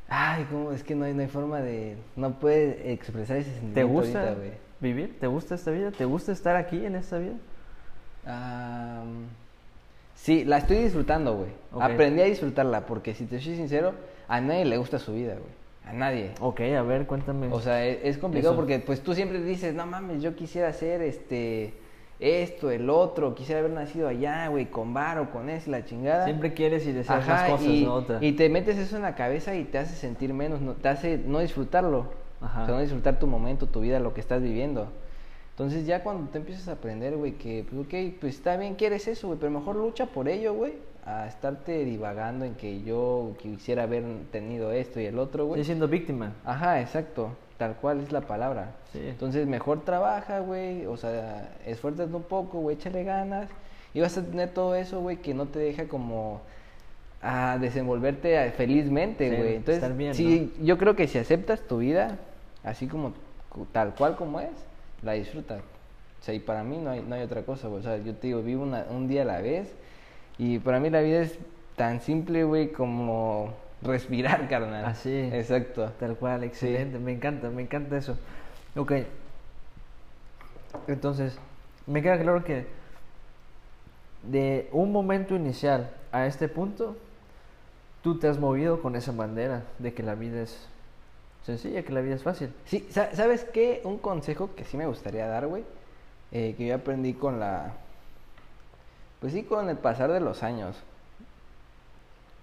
Ay, 0.08 0.48
cómo 0.50 0.72
es 0.72 0.84
que 0.84 0.96
no 0.96 1.06
hay, 1.06 1.14
no 1.14 1.22
hay 1.22 1.28
forma 1.28 1.60
de... 1.60 1.98
No 2.16 2.32
puede 2.32 2.92
expresar 2.94 3.38
ese 3.38 3.52
sentimiento 3.52 3.76
¿Te 3.76 3.84
gusta 3.84 4.22
ahorita, 4.22 4.40
güey. 4.40 4.52
Vivir? 4.80 5.20
¿Te 5.20 5.28
gusta 5.28 5.56
esta 5.56 5.72
vida? 5.72 5.92
¿Te 5.92 6.06
gusta 6.06 6.32
estar 6.32 6.56
aquí 6.56 6.86
en 6.86 6.96
esta 6.96 7.18
vida? 7.18 7.34
Sí, 10.16 10.44
la 10.44 10.58
estoy 10.58 10.78
disfrutando, 10.78 11.36
güey. 11.36 11.50
Aprendí 11.80 12.22
a 12.22 12.26
disfrutarla 12.26 12.86
porque, 12.86 13.14
si 13.14 13.26
te 13.26 13.40
soy 13.40 13.56
sincero, 13.56 13.94
a 14.28 14.42
nadie 14.42 14.66
le 14.66 14.78
gusta 14.78 15.00
su 15.00 15.14
vida, 15.14 15.34
güey. 15.34 15.60
A 15.86 15.94
nadie. 15.94 16.32
Ok, 16.40 16.62
a 16.62 16.82
ver, 16.84 17.08
cuéntame. 17.08 17.48
O 17.52 17.62
sea, 17.62 17.86
es, 17.86 18.00
es 18.04 18.18
complicado 18.18 18.54
Eso. 18.54 18.60
porque 18.60 18.80
pues 18.80 19.02
tú 19.02 19.16
siempre 19.16 19.42
dices, 19.42 19.74
no 19.74 19.86
mames, 19.88 20.22
yo 20.22 20.36
quisiera 20.36 20.68
hacer 20.68 21.02
este 21.02 21.74
esto, 22.20 22.70
el 22.70 22.90
otro, 22.90 23.34
quisiera 23.34 23.60
haber 23.60 23.72
nacido 23.72 24.08
allá, 24.10 24.50
güey, 24.50 24.66
con 24.66 24.94
varo, 24.94 25.32
con 25.32 25.50
eso, 25.50 25.72
la 25.72 25.86
chingada. 25.86 26.26
Siempre 26.26 26.54
quieres 26.54 26.86
y 26.86 26.92
deseas 26.92 27.24
Ajá, 27.24 27.34
más 27.34 27.52
cosas, 27.52 27.66
y, 27.66 27.88
y 28.20 28.32
te 28.34 28.50
metes 28.50 28.78
eso 28.78 28.98
en 28.98 29.04
la 29.04 29.16
cabeza 29.16 29.56
y 29.56 29.64
te 29.64 29.78
hace 29.78 29.96
sentir 29.96 30.34
menos, 30.34 30.60
no, 30.60 30.74
te 30.74 30.90
hace 30.90 31.18
no 31.18 31.40
disfrutarlo. 31.40 32.08
Ajá. 32.42 32.64
O 32.64 32.66
sea, 32.66 32.76
no 32.76 32.82
disfrutar 32.82 33.20
tu 33.20 33.28
momento, 33.28 33.68
tu 33.68 33.82
vida, 33.82 34.00
lo 34.00 34.14
que 34.14 34.22
estás 34.22 34.42
viviendo. 34.42 34.88
Entonces 35.52 35.86
ya 35.86 36.04
cuando 36.04 36.30
te 36.32 36.38
empiezas 36.38 36.68
a 36.70 36.74
aprender, 36.74 37.18
güey, 37.18 37.34
que, 37.34 37.66
pues, 37.70 37.82
ok, 37.86 38.18
pues 38.22 38.36
está 38.36 38.56
bien, 38.56 38.76
quieres 38.76 39.08
eso, 39.10 39.28
güey, 39.28 39.40
pero 39.40 39.52
mejor 39.52 39.76
lucha 39.76 40.06
por 40.06 40.30
ello, 40.30 40.54
güey, 40.54 40.74
a 41.06 41.28
estarte 41.28 41.84
divagando 41.84 42.46
en 42.46 42.56
que 42.56 42.82
yo 42.84 43.34
quisiera 43.42 43.84
haber 43.84 44.04
tenido 44.32 44.72
esto 44.72 45.02
y 45.02 45.06
el 45.06 45.20
otro, 45.20 45.46
güey. 45.48 45.60
Estoy 45.60 45.74
siendo 45.74 45.88
víctima. 45.90 46.34
Ajá, 46.46 46.80
exacto, 46.80 47.32
tal 47.58 47.76
cual 47.76 48.00
es 48.00 48.12
la 48.14 48.22
palabra. 48.22 48.72
Sí. 48.94 49.02
Entonces 49.04 49.48
mejor 49.48 49.84
trabaja, 49.84 50.40
güey, 50.40 50.86
o 50.86 50.96
sea, 50.96 51.52
esfuérzate 51.66 52.14
un 52.16 52.24
poco, 52.24 52.60
güey, 52.60 52.78
échale 52.78 53.04
ganas 53.04 53.50
y 53.94 54.00
vas 54.00 54.18
a 54.18 54.24
tener 54.24 54.52
todo 54.52 54.76
eso, 54.76 55.02
güey, 55.02 55.18
que 55.18 55.34
no 55.34 55.48
te 55.48 55.60
deja 55.60 55.90
como 55.90 56.40
a 57.22 57.58
desenvolverte 57.60 58.38
a- 58.38 58.50
felizmente, 58.52 59.30
Sí, 59.30 59.36
güey. 59.36 59.56
Entonces, 59.56 59.76
estar 59.84 59.98
bien, 59.98 60.14
sí, 60.14 60.54
yo 60.62 60.78
creo 60.78 60.96
que 60.96 61.06
si 61.08 61.18
aceptas 61.18 61.62
tu 61.68 61.80
vida 61.80 62.18
así 62.64 62.88
como 62.88 63.14
tal 63.72 63.96
cual 63.96 64.16
como 64.16 64.40
es, 64.40 64.52
la 65.02 65.14
disfrutas. 65.14 65.62
O 66.22 66.24
sea, 66.24 66.34
y 66.34 66.40
para 66.40 66.64
mí 66.64 66.78
no 66.78 66.90
hay, 66.92 67.02
no 67.02 67.16
hay 67.16 67.22
otra 67.24 67.44
cosa, 67.44 67.68
güey. 67.68 67.80
O 67.80 67.84
sea, 67.84 67.98
yo 67.98 68.14
te 68.16 68.28
digo, 68.28 68.42
vivo 68.42 68.64
una- 68.64 68.86
un 68.90 69.08
día 69.08 69.22
a 69.22 69.26
la 69.26 69.42
vez 69.42 69.74
y 70.38 70.60
para 70.60 70.80
mí 70.80 70.90
la 70.90 71.02
vida 71.02 71.22
es 71.22 71.38
tan 71.76 72.02
simple, 72.02 72.44
güey, 72.44 72.72
como 72.72 73.54
respirar, 73.82 74.48
carnal. 74.50 74.86
Así. 74.86 75.30
Exacto. 75.32 75.92
Tal 76.00 76.16
cual, 76.18 76.44
excelente, 76.44 77.00
me 77.00 77.14
encanta, 77.14 77.50
me 77.50 77.62
encanta 77.62 77.98
eso. 77.98 78.18
Ok. 78.76 78.94
Entonces, 80.88 81.38
me 81.88 82.02
queda 82.02 82.20
claro 82.20 82.44
que 82.44 82.68
de 84.24 84.68
un 84.72 84.92
momento 84.92 85.36
inicial 85.36 85.90
a 86.12 86.26
este 86.26 86.48
punto, 86.48 86.98
tú 88.02 88.20
te 88.20 88.28
has 88.28 88.38
movido 88.38 88.82
con 88.82 88.96
esa 88.96 89.12
bandera 89.12 89.64
de 89.80 89.94
que 89.94 90.04
la 90.04 90.16
vida 90.16 90.42
es 90.42 90.68
sencilla, 91.46 91.84
que 91.84 91.94
la 91.94 92.02
vida 92.02 92.16
es 92.16 92.24
fácil. 92.24 92.54
Sí, 92.66 92.88
sa- 92.92 93.14
¿sabes 93.16 93.44
qué? 93.46 93.82
Un 93.84 93.98
consejo 93.98 94.50
que 94.56 94.66
sí 94.66 94.78
me 94.78 94.86
gustaría 94.88 95.28
dar, 95.28 95.48
güey, 95.48 95.64
eh, 96.32 96.56
que 96.58 96.68
yo 96.68 96.76
aprendí 96.76 97.14
con 97.14 97.40
la... 97.40 97.74
Pues 99.20 99.34
sí, 99.34 99.44
con 99.44 99.70
el 99.70 99.78
pasar 99.78 100.12
de 100.12 100.20
los 100.22 100.44
años. 100.44 100.78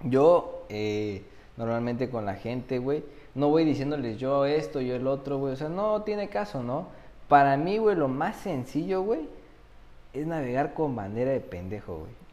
Yo, 0.05 0.65
eh, 0.69 1.23
normalmente 1.57 2.11
con 2.11 2.26
la 2.26 2.35
gente, 2.35 2.79
güey, 2.79 3.03
no 3.35 3.49
voy 3.49 3.65
diciéndoles 3.65 4.19
yo 4.19 4.45
esto, 4.45 4.81
yo 4.81 4.95
el 4.97 5.07
otro, 5.07 5.38
güey, 5.38 5.55
o 5.55 5.57
sea, 5.57 5.69
no 5.69 6.03
tiene 6.03 6.29
caso, 6.29 6.62
¿no? 6.62 6.88
Para 7.29 7.57
mí, 7.57 7.79
güey, 7.79 7.97
lo 7.97 8.09
más 8.09 8.37
sencillo, 8.37 9.03
güey, 9.03 9.21
es 10.12 10.26
navegar 10.26 10.75
con 10.75 10.95
bandera 10.95 11.31
de 11.33 11.41
pendejo, 11.41 11.99
güey. 11.99 12.25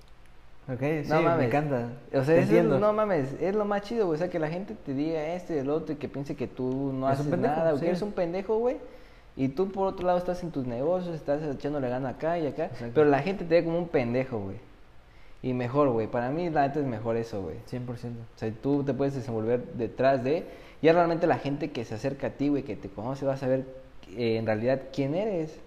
Ok, 0.71 0.79
sí, 0.79 1.09
No 1.09 1.17
me 1.17 1.21
mames. 1.23 1.47
encanta. 1.47 1.87
O 2.13 2.23
sea, 2.23 2.37
es- 2.37 2.49
no 2.63 2.93
mames, 2.93 3.33
es 3.41 3.53
lo 3.55 3.65
más 3.65 3.81
chido, 3.81 4.05
güey. 4.07 4.15
O 4.15 4.17
sea, 4.19 4.29
que 4.29 4.39
la 4.39 4.47
gente 4.49 4.75
te 4.75 4.93
diga 4.93 5.33
esto 5.33 5.53
y 5.53 5.57
el 5.57 5.69
otro 5.69 5.93
y 5.93 5.97
que 5.97 6.07
piense 6.07 6.35
que 6.35 6.47
tú 6.47 6.91
no 6.93 7.07
Es 7.09 7.19
haces 7.19 7.29
pendejo, 7.31 7.53
nada, 7.55 7.73
o 7.73 7.75
sí. 7.77 7.81
que 7.81 7.87
eres 7.89 8.01
un 8.01 8.13
pendejo, 8.13 8.57
güey. 8.59 8.77
Y 9.35 9.49
tú, 9.49 9.71
por 9.71 9.87
otro 9.87 10.05
lado, 10.05 10.19
estás 10.19 10.41
en 10.43 10.51
tus 10.51 10.65
negocios, 10.65 11.15
estás 11.15 11.41
echándole 11.43 11.89
gana 11.89 12.09
acá 12.09 12.37
y 12.39 12.47
acá. 12.47 12.65
Exacto. 12.65 12.91
Pero 12.95 13.09
la 13.09 13.19
gente 13.19 13.43
te 13.45 13.55
ve 13.55 13.65
como 13.65 13.77
un 13.79 13.87
pendejo, 13.89 14.39
güey. 14.39 14.57
Y 15.41 15.53
mejor, 15.53 15.89
güey. 15.89 16.07
Para 16.07 16.29
mí, 16.29 16.49
la 16.49 16.67
neta 16.67 16.79
es 16.79 16.85
mejor 16.85 17.17
eso, 17.17 17.41
güey. 17.41 17.57
100%. 17.65 18.21
O 18.35 18.39
sea, 18.39 18.49
tú 18.61 18.83
te 18.83 18.93
puedes 18.93 19.15
desenvolver 19.15 19.61
detrás 19.73 20.23
de. 20.23 20.45
Ya 20.81 20.93
realmente 20.93 21.27
la 21.27 21.37
gente 21.39 21.71
que 21.71 21.83
se 21.83 21.95
acerca 21.95 22.27
a 22.27 22.29
ti, 22.29 22.47
güey, 22.49 22.63
que 22.63 22.75
te 22.77 22.87
conoce, 22.89 23.25
va 23.25 23.33
a 23.33 23.37
saber 23.37 23.65
eh, 24.15 24.37
en 24.37 24.45
realidad 24.45 24.81
quién 24.93 25.15
eres. 25.15 25.59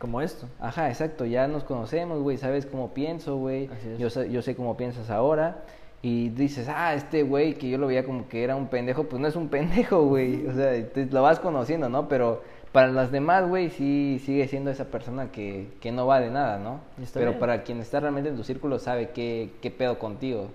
Como 0.00 0.20
esto. 0.22 0.48
Ajá, 0.58 0.88
exacto, 0.88 1.24
ya 1.26 1.46
nos 1.46 1.62
conocemos, 1.62 2.20
güey, 2.22 2.38
sabes 2.38 2.64
cómo 2.66 2.94
pienso, 2.94 3.36
güey, 3.36 3.68
yo, 3.98 4.08
sé- 4.10 4.30
yo 4.32 4.40
sé 4.42 4.56
cómo 4.56 4.76
piensas 4.76 5.10
ahora, 5.10 5.58
y 6.02 6.30
dices, 6.30 6.68
ah, 6.68 6.94
este 6.94 7.22
güey 7.22 7.54
que 7.54 7.68
yo 7.68 7.76
lo 7.76 7.86
veía 7.86 8.04
como 8.04 8.26
que 8.26 8.42
era 8.42 8.56
un 8.56 8.68
pendejo, 8.68 9.04
pues 9.04 9.20
no 9.20 9.28
es 9.28 9.36
un 9.36 9.48
pendejo, 9.50 10.06
güey, 10.06 10.46
o 10.46 10.54
sea, 10.54 10.72
te, 10.88 11.04
lo 11.06 11.20
vas 11.22 11.38
conociendo, 11.38 11.90
¿no? 11.90 12.08
Pero 12.08 12.42
para 12.72 12.88
las 12.88 13.12
demás, 13.12 13.46
güey, 13.46 13.68
sí 13.68 14.22
sigue 14.24 14.48
siendo 14.48 14.70
esa 14.70 14.86
persona 14.86 15.30
que, 15.30 15.68
que 15.82 15.92
no 15.92 16.06
vale 16.06 16.30
nada, 16.30 16.58
¿no? 16.58 16.80
Está 17.02 17.18
Pero 17.20 17.32
bien. 17.32 17.40
para 17.40 17.62
quien 17.62 17.80
está 17.80 18.00
realmente 18.00 18.30
en 18.30 18.36
tu 18.36 18.44
círculo 18.44 18.78
sabe 18.78 19.10
qué, 19.10 19.50
qué 19.60 19.70
pedo 19.70 19.98
contigo, 19.98 20.48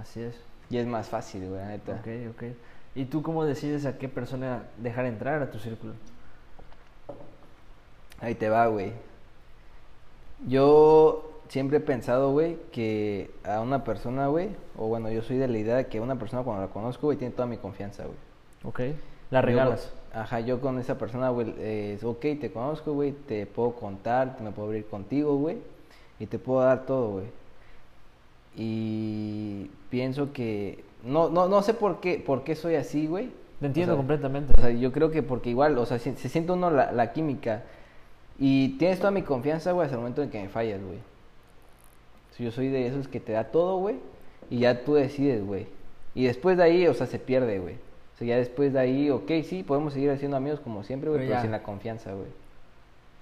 Así 0.00 0.22
es. 0.22 0.34
y 0.70 0.78
es 0.78 0.86
más 0.86 1.08
fácil, 1.08 1.46
güey, 1.46 1.60
la 1.60 1.68
neta. 1.68 1.92
Ok, 2.00 2.08
ok. 2.36 2.42
¿Y 2.94 3.04
tú 3.04 3.20
cómo 3.22 3.44
decides 3.44 3.84
a 3.84 3.98
qué 3.98 4.08
persona 4.08 4.62
dejar 4.78 5.04
entrar 5.04 5.42
a 5.42 5.50
tu 5.50 5.58
círculo? 5.58 5.92
Ahí 8.20 8.34
te 8.34 8.48
va, 8.48 8.66
güey. 8.66 8.92
Yo 10.46 11.42
siempre 11.48 11.78
he 11.78 11.80
pensado, 11.80 12.30
güey, 12.32 12.58
que 12.70 13.30
a 13.44 13.60
una 13.60 13.84
persona, 13.84 14.28
güey, 14.28 14.50
o 14.76 14.86
bueno, 14.88 15.10
yo 15.10 15.22
soy 15.22 15.36
de 15.38 15.48
la 15.48 15.58
idea 15.58 15.76
de 15.76 15.86
que 15.88 16.00
una 16.00 16.18
persona 16.18 16.42
cuando 16.44 16.62
la 16.62 16.68
conozco, 16.72 17.06
güey, 17.08 17.18
tiene 17.18 17.34
toda 17.34 17.46
mi 17.48 17.58
confianza, 17.58 18.04
güey. 18.04 18.16
Ok. 18.64 18.80
La 19.30 19.42
Yo, 19.44 19.46
regalas. 19.46 19.92
ajá, 20.12 20.40
yo 20.40 20.60
con 20.60 20.78
esa 20.78 20.98
persona, 20.98 21.30
güey, 21.30 21.54
es 21.58 22.04
ok, 22.04 22.20
te 22.40 22.52
conozco, 22.52 22.92
güey, 22.94 23.12
te 23.12 23.46
puedo 23.46 23.72
contar, 23.76 24.40
me 24.40 24.52
puedo 24.52 24.68
abrir 24.68 24.86
contigo, 24.88 25.36
güey, 25.36 25.58
y 26.18 26.26
te 26.26 26.38
puedo 26.38 26.60
dar 26.60 26.86
todo, 26.86 27.10
güey. 27.12 27.26
Y 28.56 29.70
pienso 29.90 30.32
que, 30.32 30.84
no, 31.02 31.28
no, 31.30 31.48
no 31.48 31.62
sé 31.62 31.74
por 31.74 32.00
qué, 32.00 32.22
por 32.24 32.44
qué 32.44 32.54
soy 32.56 32.74
así, 32.76 33.06
güey. 33.06 33.30
Te 33.60 33.66
entiendo 33.66 33.92
O 33.94 33.96
sea, 33.96 33.96
completamente. 33.96 34.54
O 34.56 34.60
sea, 34.60 34.70
yo 34.70 34.92
creo 34.92 35.10
que 35.10 35.22
porque 35.22 35.50
igual, 35.50 35.78
o 35.78 35.86
sea, 35.86 35.98
se, 35.98 36.16
se 36.16 36.28
siente 36.28 36.52
uno 36.52 36.70
la, 36.70 36.92
la 36.92 37.12
química. 37.12 37.64
Y 38.38 38.76
tienes 38.78 38.98
toda 38.98 39.10
mi 39.10 39.22
confianza, 39.22 39.72
güey, 39.72 39.84
hasta 39.86 39.96
el 39.96 40.00
momento 40.00 40.22
en 40.22 40.30
que 40.30 40.40
me 40.40 40.48
fallas, 40.48 40.80
güey. 40.82 40.98
Si 42.36 42.44
yo 42.44 42.50
soy 42.52 42.68
de 42.68 42.86
esos 42.86 43.08
que 43.08 43.18
te 43.20 43.32
da 43.32 43.44
todo, 43.44 43.78
güey, 43.78 43.96
y 44.50 44.60
ya 44.60 44.84
tú 44.84 44.94
decides, 44.94 45.44
güey. 45.44 45.66
Y 46.14 46.24
después 46.26 46.56
de 46.56 46.62
ahí, 46.62 46.86
o 46.86 46.94
sea, 46.94 47.06
se 47.06 47.18
pierde, 47.18 47.58
güey. 47.58 47.74
O 47.74 48.18
sea, 48.18 48.28
ya 48.28 48.36
después 48.36 48.72
de 48.72 48.78
ahí, 48.80 49.10
ok, 49.10 49.30
sí, 49.44 49.62
podemos 49.62 49.92
seguir 49.92 50.16
siendo 50.18 50.36
amigos 50.36 50.60
como 50.60 50.82
siempre, 50.84 51.10
güey, 51.10 51.26
Pero 51.28 51.40
sin 51.40 51.50
la 51.50 51.62
confianza, 51.62 52.12
güey. 52.12 52.28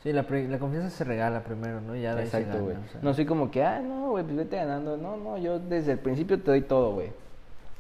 Sí, 0.03 0.13
la, 0.13 0.23
pre- 0.25 0.47
la 0.49 0.59
confianza 0.59 0.91
se 0.91 1.05
regala 1.05 1.41
primero, 1.43 1.81
¿no? 1.81 1.97
Ya 1.97 2.13
Exacto, 2.21 2.59
güey. 2.63 2.77
o 2.77 2.93
sea. 2.93 3.01
No 3.03 3.13
soy 3.15 3.25
como 3.27 3.51
que, 3.51 3.63
ah, 3.63 3.81
no, 3.81 4.11
güey, 4.11 4.23
pues 4.25 4.37
vete 4.37 4.57
ganando. 4.57 4.97
No, 4.97 5.17
no, 5.17 5.39
yo 5.39 5.59
desde 5.59 5.93
el 5.93 5.99
principio 5.99 6.39
te 6.39 6.51
doy 6.51 6.61
todo, 6.61 6.93
güey. 6.93 7.09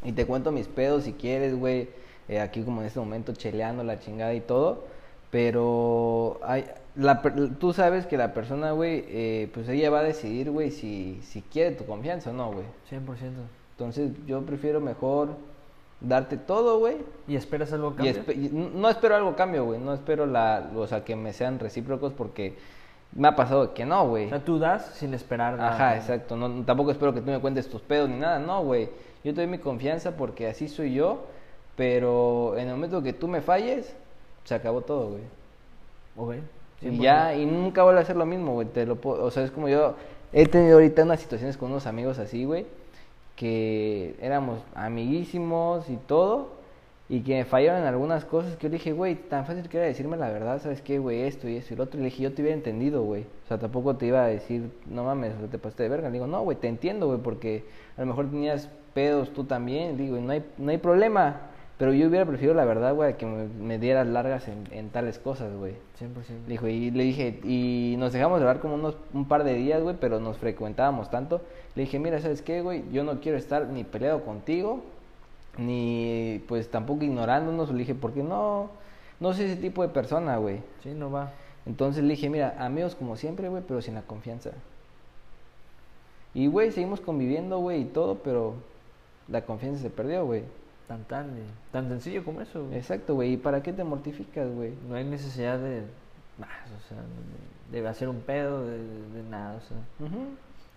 Y 0.02 0.12
te 0.12 0.26
cuento 0.26 0.50
mis 0.52 0.66
pedos 0.68 1.04
si 1.04 1.12
quieres, 1.12 1.54
güey. 1.58 1.88
Eh, 2.28 2.40
aquí 2.40 2.62
como 2.62 2.80
en 2.80 2.86
este 2.88 2.98
momento 2.98 3.32
cheleando 3.34 3.84
la 3.84 4.00
chingada 4.00 4.34
y 4.34 4.40
todo. 4.40 4.84
Pero 5.30 6.40
hay, 6.42 6.64
la, 6.96 7.22
tú 7.58 7.72
sabes 7.72 8.06
que 8.06 8.16
la 8.16 8.32
persona, 8.32 8.72
güey, 8.72 9.04
eh, 9.08 9.50
pues 9.52 9.68
ella 9.68 9.90
va 9.90 10.00
a 10.00 10.02
decidir, 10.02 10.50
güey, 10.50 10.70
si, 10.70 11.20
si 11.22 11.42
quiere 11.42 11.76
tu 11.76 11.84
confianza 11.84 12.30
o 12.30 12.32
no, 12.32 12.52
güey. 12.52 12.64
100%. 12.90 13.32
Entonces 13.72 14.12
yo 14.26 14.40
prefiero 14.42 14.80
mejor 14.80 15.30
darte 16.00 16.36
todo, 16.36 16.78
güey. 16.78 16.96
¿Y 17.28 17.36
esperas 17.36 17.72
algo 17.72 17.88
a 17.88 17.96
cambio? 17.96 18.24
y 18.32 18.48
no 18.48 18.88
espero 18.88 19.16
algo 19.16 19.30
a 19.30 19.36
cambio, 19.36 19.64
güey. 19.64 19.78
No 19.78 19.92
espero 19.92 20.24
la, 20.26 20.70
o 20.74 20.86
sea, 20.86 21.04
que 21.04 21.16
me 21.16 21.32
sean 21.32 21.58
recíprocos 21.58 22.12
porque 22.14 22.56
me 23.12 23.28
ha 23.28 23.36
pasado 23.36 23.74
que 23.74 23.84
no, 23.84 24.08
güey. 24.08 24.26
O 24.26 24.28
sea, 24.30 24.44
tú 24.44 24.58
das 24.58 24.86
sin 24.94 25.12
esperar 25.12 25.56
nada. 25.56 25.74
Ajá, 25.74 25.96
exacto. 25.96 26.36
No, 26.36 26.64
tampoco 26.64 26.90
espero 26.90 27.12
que 27.12 27.20
tú 27.20 27.30
me 27.30 27.40
cuentes 27.40 27.68
tus 27.68 27.82
pedos 27.82 28.08
ni 28.08 28.16
nada. 28.16 28.38
No, 28.38 28.64
güey. 28.64 28.88
Yo 29.22 29.34
te 29.34 29.42
doy 29.42 29.46
mi 29.46 29.58
confianza 29.58 30.16
porque 30.16 30.46
así 30.48 30.68
soy 30.68 30.94
yo. 30.94 31.26
Pero 31.76 32.56
en 32.56 32.68
el 32.68 32.74
momento 32.74 33.02
que 33.02 33.12
tú 33.12 33.28
me 33.28 33.42
falles, 33.42 33.94
se 34.44 34.54
acabó 34.54 34.80
todo, 34.80 35.10
güey. 35.10 35.22
Ok. 36.16 36.42
Y 36.82 36.88
100%. 36.90 37.02
ya, 37.02 37.34
y 37.34 37.46
nunca 37.46 37.82
vuelve 37.84 38.00
a 38.00 38.04
ser 38.04 38.16
lo 38.16 38.26
mismo, 38.26 38.52
güey. 38.52 38.66
Te 38.68 38.86
lo 38.86 38.96
puedo- 38.96 39.24
o 39.24 39.30
sea, 39.30 39.44
es 39.44 39.50
como 39.50 39.68
yo 39.68 39.94
he 40.32 40.46
tenido 40.46 40.74
ahorita 40.74 41.02
unas 41.04 41.20
situaciones 41.20 41.56
con 41.56 41.70
unos 41.70 41.86
amigos 41.86 42.18
así, 42.18 42.44
güey, 42.44 42.66
que 43.36 44.14
éramos 44.20 44.60
amiguísimos 44.74 45.88
y 45.90 45.96
todo, 45.96 46.56
y 47.08 47.20
que 47.20 47.34
me 47.36 47.44
fallaron 47.44 47.82
en 47.82 47.86
algunas 47.86 48.24
cosas 48.24 48.56
que 48.56 48.64
yo 48.64 48.68
le 48.70 48.78
dije, 48.78 48.92
güey, 48.92 49.14
tan 49.14 49.46
fácil 49.46 49.68
que 49.68 49.76
era 49.76 49.86
decirme 49.86 50.16
la 50.16 50.28
verdad, 50.30 50.60
¿sabes 50.60 50.82
qué, 50.82 50.98
güey? 50.98 51.22
Esto 51.22 51.48
y 51.48 51.56
esto 51.56 51.74
y 51.74 51.76
lo 51.76 51.84
otro. 51.84 51.98
Y 52.00 52.02
le 52.02 52.10
dije, 52.10 52.22
yo 52.24 52.32
te 52.34 52.42
hubiera 52.42 52.56
entendido, 52.56 53.02
güey. 53.04 53.22
O 53.44 53.48
sea, 53.48 53.58
tampoco 53.58 53.94
te 53.96 54.06
iba 54.06 54.24
a 54.24 54.26
decir, 54.26 54.70
no 54.86 55.04
mames, 55.04 55.32
te 55.50 55.58
pasaste 55.58 55.84
de 55.84 55.88
verga. 55.88 56.08
Le 56.08 56.14
digo, 56.14 56.26
no, 56.26 56.42
güey, 56.42 56.56
te 56.56 56.66
entiendo, 56.66 57.06
güey, 57.06 57.20
porque 57.20 57.64
a 57.96 58.00
lo 58.00 58.08
mejor 58.08 58.28
tenías 58.28 58.68
pedos 58.92 59.32
tú 59.32 59.44
también. 59.44 59.96
Digo, 59.96 60.16
y 60.16 60.20
no 60.20 60.32
hay, 60.32 60.44
no 60.58 60.70
hay 60.72 60.78
problema. 60.78 61.42
Pero 61.78 61.92
yo 61.92 62.08
hubiera 62.08 62.24
preferido 62.24 62.54
la 62.54 62.64
verdad, 62.64 62.94
güey, 62.94 63.18
que 63.18 63.26
me, 63.26 63.48
me 63.48 63.78
dieras 63.78 64.06
largas 64.06 64.48
en, 64.48 64.66
en 64.70 64.88
tales 64.88 65.18
cosas, 65.18 65.54
güey. 65.54 65.74
100%. 66.00 66.46
Le 66.46 66.52
dijo, 66.52 66.68
y 66.68 66.90
le 66.90 67.04
dije, 67.04 67.40
y 67.44 67.96
nos 67.98 68.14
dejamos 68.14 68.40
de 68.40 68.46
hablar 68.46 68.62
como 68.62 68.76
unos, 68.76 68.96
un 69.12 69.28
par 69.28 69.44
de 69.44 69.54
días, 69.54 69.82
güey, 69.82 69.96
pero 70.00 70.18
nos 70.18 70.38
frecuentábamos 70.38 71.10
tanto. 71.10 71.42
Le 71.74 71.82
dije, 71.82 71.98
mira, 71.98 72.18
¿sabes 72.20 72.40
qué, 72.40 72.62
güey? 72.62 72.84
Yo 72.92 73.04
no 73.04 73.20
quiero 73.20 73.36
estar 73.36 73.66
ni 73.68 73.84
peleado 73.84 74.24
contigo, 74.24 74.82
ni 75.58 76.42
pues 76.48 76.70
tampoco 76.70 77.04
ignorándonos. 77.04 77.70
Le 77.70 77.78
dije, 77.80 77.94
porque 77.94 78.22
no, 78.22 78.70
no 79.20 79.34
soy 79.34 79.44
ese 79.44 79.56
tipo 79.56 79.82
de 79.82 79.88
persona, 79.88 80.38
güey. 80.38 80.60
Sí, 80.82 80.90
no 80.90 81.10
va. 81.10 81.32
Entonces 81.66 82.02
le 82.04 82.10
dije, 82.10 82.30
mira, 82.30 82.56
amigos 82.58 82.94
como 82.94 83.16
siempre, 83.16 83.50
güey, 83.50 83.62
pero 83.66 83.82
sin 83.82 83.94
la 83.94 84.02
confianza. 84.02 84.52
Y, 86.32 86.46
güey, 86.46 86.70
seguimos 86.70 87.00
conviviendo, 87.00 87.58
güey, 87.58 87.82
y 87.82 87.84
todo, 87.86 88.16
pero 88.16 88.54
la 89.28 89.42
confianza 89.42 89.82
se 89.82 89.90
perdió, 89.90 90.24
güey. 90.24 90.42
Tan, 90.88 91.02
tan, 91.04 91.26
eh, 91.30 91.42
tan 91.72 91.88
sencillo 91.88 92.24
como 92.24 92.40
eso. 92.40 92.64
güey. 92.64 92.76
Exacto, 92.76 93.14
güey. 93.14 93.32
¿Y 93.32 93.36
para 93.36 93.62
qué 93.62 93.72
te 93.72 93.82
mortificas, 93.84 94.48
güey? 94.50 94.74
No 94.88 94.94
hay 94.94 95.04
necesidad 95.04 95.58
de 95.58 95.82
más, 96.38 96.48
o 96.70 96.88
sea, 96.88 96.98
de, 97.72 97.88
hacer 97.88 98.08
un 98.08 98.20
pedo, 98.20 98.64
de, 98.64 98.78
de 98.78 99.22
nada, 99.28 99.56
o 99.56 99.60
sea. 99.60 99.76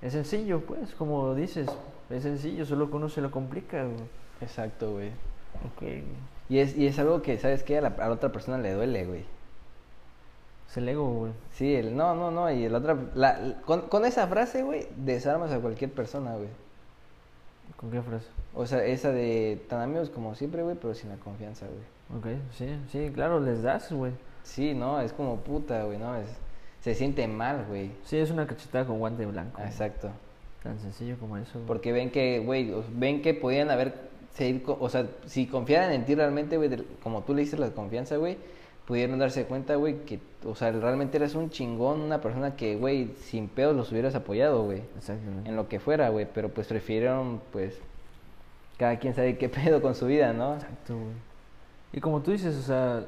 Es 0.01 0.13
sencillo, 0.13 0.61
pues, 0.61 0.93
como 0.95 1.35
dices, 1.35 1.67
es 2.09 2.23
sencillo, 2.23 2.65
solo 2.65 2.89
que 2.89 2.95
uno 2.95 3.09
se 3.09 3.21
lo 3.21 3.29
complica, 3.29 3.83
güey. 3.83 3.97
Exacto, 4.41 4.93
güey. 4.93 5.09
Ok. 5.75 5.83
Y 6.47 6.59
es, 6.59 6.75
y 6.75 6.87
es 6.87 6.97
algo 6.97 7.21
que, 7.21 7.37
¿sabes 7.37 7.63
qué? 7.63 7.77
A 7.77 7.81
la, 7.81 7.89
a 7.89 8.07
la 8.07 8.13
otra 8.13 8.31
persona 8.31 8.57
le 8.57 8.73
duele, 8.73 9.05
güey. 9.05 9.25
Es 10.69 10.77
el 10.77 10.87
ego, 10.89 11.11
güey. 11.13 11.31
Sí, 11.51 11.75
el 11.75 11.95
no, 11.95 12.15
no, 12.15 12.31
no. 12.31 12.49
Y 12.51 12.63
el 12.65 12.73
otra. 12.75 12.95
La, 13.15 13.37
la- 13.39 13.61
con, 13.61 13.81
con 13.89 14.05
esa 14.05 14.27
frase, 14.27 14.63
güey, 14.63 14.87
desarmas 14.95 15.51
a 15.51 15.59
cualquier 15.59 15.91
persona, 15.91 16.35
güey. 16.35 16.47
¿Con 17.79 17.91
qué 17.91 18.01
frase? 18.01 18.27
O 18.53 18.65
sea, 18.65 18.83
esa 18.83 19.11
de 19.11 19.61
tan 19.69 19.81
amigos 19.81 20.09
como 20.09 20.35
siempre, 20.35 20.63
güey, 20.63 20.75
pero 20.75 20.93
sin 20.93 21.09
la 21.09 21.15
confianza, 21.15 21.65
güey. 21.65 22.19
Ok, 22.19 22.41
sí, 22.51 22.67
sí, 22.91 23.09
claro, 23.13 23.39
les 23.39 23.63
das, 23.63 23.89
güey. 23.93 24.11
Sí, 24.43 24.73
no, 24.73 24.99
es 24.99 25.13
como 25.13 25.37
puta, 25.37 25.85
güey, 25.85 25.97
no. 25.97 26.17
Es, 26.17 26.27
se 26.81 26.93
siente 26.93 27.25
mal, 27.27 27.65
güey. 27.69 27.91
Sí, 28.03 28.17
es 28.17 28.31
una 28.31 28.45
cachetada 28.45 28.85
con 28.85 28.99
guante 28.99 29.25
blanco. 29.25 29.61
Exacto. 29.61 30.09
Tan 30.61 30.77
sencillo 30.79 31.17
como 31.19 31.37
eso. 31.37 31.53
güey. 31.53 31.67
Porque 31.67 31.93
ven 31.93 32.11
que, 32.11 32.39
güey, 32.39 32.73
ven 32.91 33.21
que 33.21 33.33
podían 33.33 33.71
haber. 33.71 34.09
seguir 34.33 34.61
o 34.67 34.89
sea, 34.89 35.07
si 35.25 35.47
confiaran 35.47 35.93
en 35.93 36.03
ti 36.03 36.15
realmente, 36.15 36.57
güey, 36.57 36.69
como 37.01 37.21
tú 37.23 37.33
le 37.33 37.43
diste 37.43 37.57
la 37.57 37.69
confianza, 37.69 38.17
güey, 38.17 38.37
pudieron 38.89 39.19
darse 39.19 39.45
cuenta, 39.45 39.75
güey, 39.75 40.03
que, 40.03 40.19
o 40.43 40.55
sea, 40.55 40.71
realmente 40.71 41.17
eres 41.17 41.35
un 41.35 41.51
chingón, 41.51 42.01
una 42.01 42.21
persona 42.21 42.55
que, 42.55 42.75
güey, 42.75 43.13
sin 43.19 43.47
pedos 43.47 43.75
los 43.75 43.91
hubieras 43.91 44.15
apoyado, 44.15 44.63
güey. 44.63 44.81
Exactamente. 44.97 45.47
en 45.47 45.55
lo 45.55 45.69
que 45.69 45.79
fuera, 45.79 46.09
güey, 46.09 46.27
pero 46.33 46.49
pues 46.49 46.65
prefirieron, 46.65 47.39
pues, 47.51 47.77
cada 48.77 48.97
quien 48.97 49.13
sabe 49.13 49.37
qué 49.37 49.47
pedo 49.63 49.83
con 49.83 49.93
su 49.93 50.07
vida, 50.07 50.33
¿no? 50.33 50.55
Exacto, 50.55 50.95
güey. 50.95 51.13
Y 51.93 51.99
como 51.99 52.21
tú 52.21 52.31
dices, 52.31 52.55
o 52.55 52.63
sea, 52.63 53.05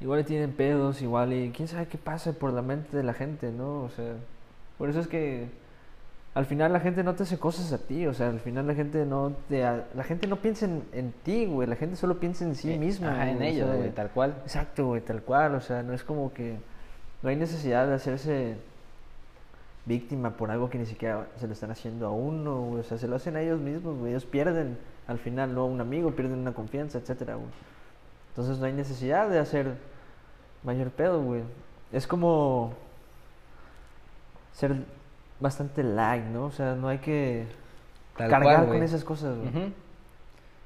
igual 0.00 0.24
tienen 0.24 0.52
pedos, 0.52 1.02
igual 1.02 1.34
y 1.34 1.50
quién 1.50 1.68
sabe 1.68 1.86
qué 1.86 1.98
pasa 1.98 2.32
por 2.32 2.54
la 2.54 2.62
mente 2.62 2.96
de 2.96 3.02
la 3.02 3.12
gente, 3.12 3.52
¿no? 3.52 3.82
O 3.82 3.90
sea, 3.90 4.14
por 4.78 4.88
eso 4.88 5.00
es 5.00 5.06
que 5.06 5.48
al 6.34 6.46
final 6.46 6.72
la 6.72 6.80
gente 6.80 7.02
no 7.02 7.14
te 7.14 7.24
hace 7.24 7.38
cosas 7.38 7.72
a 7.72 7.78
ti, 7.78 8.06
o 8.06 8.14
sea, 8.14 8.28
al 8.28 8.40
final 8.40 8.66
la 8.66 8.74
gente 8.74 9.04
no 9.04 9.32
te, 9.48 9.62
la 9.62 10.04
gente 10.04 10.26
no 10.28 10.36
piensa 10.36 10.64
en, 10.66 10.84
en 10.92 11.12
ti, 11.24 11.46
güey, 11.46 11.66
la 11.68 11.76
gente 11.76 11.96
solo 11.96 12.18
piensa 12.20 12.44
en 12.44 12.54
sí 12.54 12.72
Eh, 12.72 12.78
misma. 12.78 13.12
ajá, 13.12 13.30
en 13.30 13.36
güey, 13.38 13.48
ellos, 13.48 13.68
sea, 13.68 13.76
güey, 13.76 13.90
tal 13.90 14.10
cual. 14.10 14.34
Exacto, 14.44 14.86
güey, 14.86 15.00
tal 15.00 15.22
cual, 15.22 15.54
o 15.56 15.60
sea, 15.60 15.82
no 15.82 15.92
es 15.92 16.04
como 16.04 16.32
que 16.32 16.56
no 17.22 17.28
hay 17.28 17.36
necesidad 17.36 17.86
de 17.88 17.94
hacerse 17.94 18.56
víctima 19.86 20.30
por 20.36 20.50
algo 20.52 20.70
que 20.70 20.78
ni 20.78 20.86
siquiera 20.86 21.26
se 21.36 21.46
lo 21.48 21.52
están 21.52 21.72
haciendo 21.72 22.06
a 22.06 22.10
uno, 22.12 22.60
güey, 22.62 22.80
o 22.80 22.84
sea, 22.84 22.96
se 22.98 23.08
lo 23.08 23.16
hacen 23.16 23.34
a 23.36 23.40
ellos 23.42 23.58
mismos, 23.60 23.96
güey, 23.98 24.12
ellos 24.12 24.24
pierden 24.24 24.78
al 25.08 25.18
final, 25.18 25.52
no 25.54 25.66
un 25.66 25.80
amigo, 25.80 26.12
pierden 26.12 26.38
una 26.38 26.52
confianza, 26.52 26.98
etcétera, 26.98 27.34
güey. 27.34 27.48
Entonces 28.30 28.58
no 28.58 28.66
hay 28.66 28.72
necesidad 28.72 29.28
de 29.28 29.40
hacer 29.40 29.74
mayor 30.62 30.90
pedo, 30.90 31.20
güey. 31.22 31.42
Es 31.90 32.06
como 32.06 32.72
ser 34.52 34.76
bastante 35.40 35.82
light, 35.82 36.24
¿no? 36.24 36.46
O 36.46 36.50
sea, 36.50 36.74
no 36.74 36.88
hay 36.88 36.98
que 36.98 37.46
Tal 38.16 38.30
cargar 38.30 38.66
cual, 38.66 38.68
con 38.68 38.82
esas 38.82 39.04
cosas, 39.04 39.36
güey. 39.36 39.72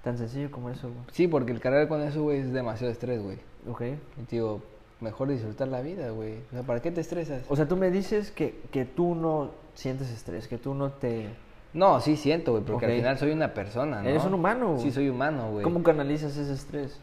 Tan 0.03 0.19
sencillo 0.19 0.51
como 0.51 0.69
eso, 0.71 0.89
güey. 0.89 1.01
Sí, 1.13 1.29
porque 1.29 1.53
el 1.53 1.61
cargar 1.61 1.89
con 1.89 2.03
eso, 2.03 2.23
güey, 2.23 2.41
es 2.41 2.53
demasiado 2.53 2.93
estrés, 2.93 3.23
güey. 3.23 3.39
Ok. 3.69 3.83
Y 3.83 4.31
digo, 4.31 4.61
mejor 5.01 5.29
disfrutar 5.29 5.69
la 5.69 5.81
vida, 5.81 6.11
güey. 6.11 6.35
O 6.51 6.53
sea, 6.53 6.63
¿para 6.63 6.81
qué 6.81 6.91
te 6.91 7.01
estresas? 7.01 7.43
O 7.49 7.57
sea, 7.57 7.67
tú 7.67 7.77
me 7.77 7.91
dices 7.91 8.31
que, 8.31 8.61
que 8.71 8.85
tú 8.85 9.15
no 9.15 9.51
sientes 9.75 10.11
estrés, 10.11 10.49
que 10.49 10.59
tú 10.59 10.75
no 10.75 10.91
te... 10.91 11.29
No, 11.73 12.01
sí 12.01 12.17
siento, 12.17 12.53
güey, 12.53 12.63
porque 12.65 12.87
al 12.87 12.93
final 12.93 13.19
soy 13.19 13.33
una 13.33 13.53
persona, 13.53 14.03
¿no? 14.03 14.09
Eres 14.09 14.25
un 14.25 14.35
humano, 14.35 14.73
güey. 14.73 14.83
Sí, 14.83 14.93
soy 14.93 15.09
humano, 15.09 15.51
güey. 15.51 15.65
¿Cómo 15.65 15.83
canalizas 15.83 16.37
ese 16.37 16.53
estrés? 16.53 17.01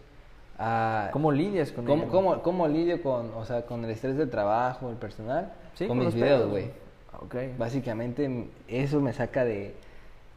Ah, 0.58 1.10
¿Cómo 1.12 1.32
lidias 1.32 1.72
con 1.72 1.86
¿Cómo, 1.86 2.04
ello? 2.04 2.12
cómo, 2.12 2.42
cómo 2.42 2.68
lidio 2.68 3.02
con, 3.02 3.34
o 3.34 3.44
sea, 3.44 3.66
con 3.66 3.84
el 3.84 3.90
estrés 3.90 4.16
del 4.16 4.30
trabajo, 4.30 4.90
el 4.90 4.96
personal? 4.96 5.52
Sí, 5.74 5.88
con, 5.88 5.98
con 5.98 6.06
mis 6.06 6.16
videos, 6.16 6.50
güey. 6.50 6.70
Ah, 7.22 7.26
Ok. 7.26 7.36
Básicamente 7.58 8.48
eso 8.68 9.00
me 9.00 9.14
saca 9.14 9.46
de 9.46 9.74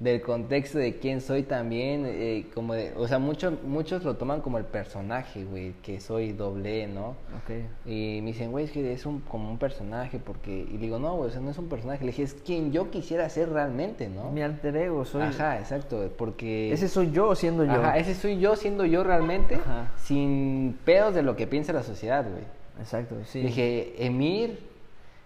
del 0.00 0.20
contexto 0.22 0.78
de 0.78 0.96
quién 0.98 1.20
soy 1.20 1.44
también, 1.44 2.04
eh, 2.06 2.46
como 2.52 2.74
de, 2.74 2.92
o 2.96 3.06
sea, 3.06 3.18
muchos 3.20 3.62
muchos 3.62 4.02
lo 4.02 4.16
toman 4.16 4.40
como 4.40 4.58
el 4.58 4.64
personaje, 4.64 5.44
güey, 5.44 5.72
que 5.82 6.00
soy 6.00 6.32
doble, 6.32 6.88
¿no? 6.88 7.10
Ok. 7.10 7.86
Y 7.86 8.20
me 8.20 8.32
dicen, 8.32 8.50
güey, 8.50 8.64
es 8.64 8.72
que 8.72 8.92
es 8.92 9.06
un, 9.06 9.20
como 9.20 9.50
un 9.50 9.58
personaje, 9.58 10.18
porque... 10.18 10.66
Y 10.70 10.76
digo, 10.78 10.98
no, 10.98 11.14
güey, 11.16 11.28
o 11.28 11.32
sea, 11.32 11.40
no 11.40 11.50
es 11.50 11.58
un 11.58 11.68
personaje. 11.68 12.04
Le 12.04 12.10
dije, 12.10 12.24
es 12.24 12.34
quien 12.34 12.72
yo 12.72 12.90
quisiera 12.90 13.28
ser 13.28 13.50
realmente, 13.50 14.08
¿no? 14.08 14.30
Mi 14.32 14.42
alter 14.42 14.76
ego, 14.76 15.04
soy... 15.04 15.22
Ajá, 15.22 15.58
exacto, 15.60 16.10
porque... 16.18 16.72
Ese 16.72 16.88
soy 16.88 17.12
yo 17.12 17.34
siendo 17.36 17.64
yo. 17.64 17.72
Ajá, 17.72 17.96
ese 17.96 18.14
soy 18.14 18.38
yo 18.40 18.56
siendo 18.56 18.84
yo 18.84 19.04
realmente, 19.04 19.54
Ajá. 19.54 19.92
sin 20.02 20.76
pedos 20.84 21.14
de 21.14 21.22
lo 21.22 21.36
que 21.36 21.46
piensa 21.46 21.72
la 21.72 21.84
sociedad, 21.84 22.24
güey. 22.28 22.44
Exacto, 22.80 23.14
sí. 23.24 23.40
Le 23.40 23.46
Dije, 23.46 24.04
Emir 24.04 24.58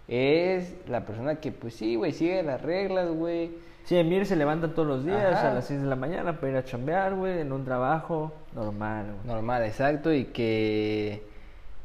es 0.09 0.75
la 0.87 1.05
persona 1.05 1.35
que, 1.35 1.51
pues 1.51 1.75
sí, 1.75 1.95
güey, 1.95 2.11
sigue 2.11 2.41
las 2.43 2.61
reglas, 2.61 3.09
güey. 3.09 3.51
Sí, 3.85 3.95
Emir 3.95 4.25
se 4.25 4.35
levanta 4.35 4.73
todos 4.73 4.87
los 4.87 5.05
días 5.05 5.33
Ajá. 5.35 5.51
a 5.51 5.53
las 5.55 5.65
6 5.65 5.81
de 5.81 5.87
la 5.87 5.95
mañana 5.95 6.39
para 6.39 6.51
ir 6.51 6.57
a 6.57 6.63
chambear, 6.65 7.15
güey, 7.15 7.39
en 7.39 7.51
un 7.51 7.65
trabajo 7.65 8.31
normal, 8.53 9.05
güey. 9.13 9.27
Normal, 9.35 9.63
exacto, 9.63 10.13
y 10.13 10.25
que 10.25 11.23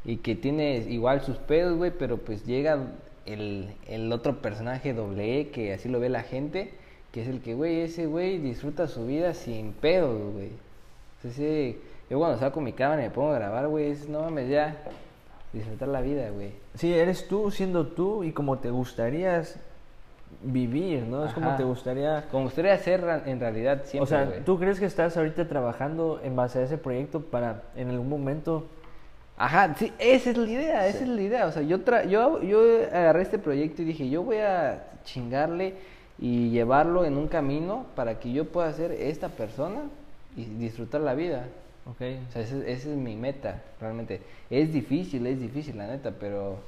y 0.03 0.17
que 0.17 0.35
tiene 0.35 0.77
igual 0.87 1.21
sus 1.21 1.37
pedos, 1.37 1.75
güey, 1.77 1.89
pero 1.89 2.17
pues 2.17 2.45
llega 2.45 2.77
el, 3.25 3.69
el 3.87 4.11
otro 4.11 4.39
personaje 4.39 4.93
doble 4.93 5.39
E, 5.39 5.49
que 5.49 5.73
así 5.73 5.89
lo 5.89 5.99
ve 5.99 6.09
la 6.09 6.21
gente, 6.21 6.73
que 7.11 7.23
es 7.23 7.27
el 7.27 7.41
que, 7.41 7.55
güey, 7.55 7.81
ese 7.81 8.05
güey 8.05 8.37
disfruta 8.37 8.87
su 8.87 9.07
vida 9.07 9.33
sin 9.33 9.73
pedos, 9.73 10.33
güey. 10.33 10.49
Ese- 11.23 11.77
yo 12.07 12.19
cuando 12.19 12.37
saco 12.37 12.61
mi 12.61 12.73
cámara 12.73 13.01
y 13.01 13.05
me 13.05 13.11
pongo 13.11 13.31
a 13.31 13.35
grabar, 13.39 13.67
güey, 13.67 13.89
es, 13.89 14.07
no 14.07 14.21
mames, 14.21 14.47
ya, 14.47 14.77
disfrutar 15.55 15.87
la 15.87 16.01
vida, 16.01 16.29
güey. 16.29 16.51
Sí, 16.75 16.93
eres 16.93 17.27
tú 17.27 17.49
siendo 17.49 17.87
tú 17.87 18.23
y 18.23 18.31
como 18.31 18.59
te 18.59 18.69
gustaría 18.69 19.41
vivir, 20.43 21.03
¿no? 21.03 21.25
Es 21.25 21.33
como 21.33 21.55
te 21.55 21.63
gustaría... 21.63 22.25
Como 22.29 22.43
gustaría 22.45 22.73
hacer 22.73 23.01
ra- 23.01 23.23
en 23.25 23.39
realidad 23.39 23.81
siempre, 23.85 24.03
o 24.03 24.05
sea, 24.05 24.25
güey. 24.25 24.43
¿tú 24.43 24.59
crees 24.59 24.79
que 24.79 24.85
estás 24.85 25.15
ahorita 25.17 25.47
trabajando 25.47 26.19
en 26.23 26.35
base 26.35 26.59
a 26.59 26.63
ese 26.63 26.77
proyecto 26.77 27.21
para 27.21 27.63
en 27.75 27.89
algún 27.89 28.09
momento... 28.09 28.65
Ajá, 29.37 29.75
sí, 29.75 29.91
esa 29.99 30.29
es 30.29 30.37
la 30.37 30.49
idea, 30.49 30.87
esa 30.87 31.03
es 31.03 31.09
la 31.09 31.21
idea. 31.21 31.45
O 31.47 31.51
sea, 31.51 31.61
yo, 31.61 31.81
tra 31.81 32.05
yo, 32.05 32.41
yo 32.41 32.59
agarré 32.91 33.21
este 33.21 33.37
proyecto 33.37 33.81
y 33.81 33.85
dije, 33.85 34.09
yo 34.09 34.23
voy 34.23 34.37
a 34.37 34.83
chingarle 35.03 35.73
y 36.17 36.51
llevarlo 36.51 37.03
en 37.03 37.17
un 37.17 37.27
camino 37.27 37.85
para 37.95 38.19
que 38.19 38.31
yo 38.31 38.45
pueda 38.45 38.71
ser 38.71 38.91
esta 38.93 39.27
persona 39.27 39.81
y 40.37 40.45
disfrutar 40.45 41.01
la 41.01 41.15
vida. 41.15 41.47
Ok. 41.85 42.01
O 42.29 42.31
sea, 42.31 42.41
esa, 42.41 42.57
esa 42.65 42.89
es 42.89 42.95
mi 42.97 43.15
meta, 43.15 43.61
realmente. 43.79 44.21
Es 44.49 44.73
difícil, 44.73 45.25
es 45.27 45.39
difícil, 45.39 45.77
la 45.77 45.87
neta, 45.87 46.11
pero 46.19 46.59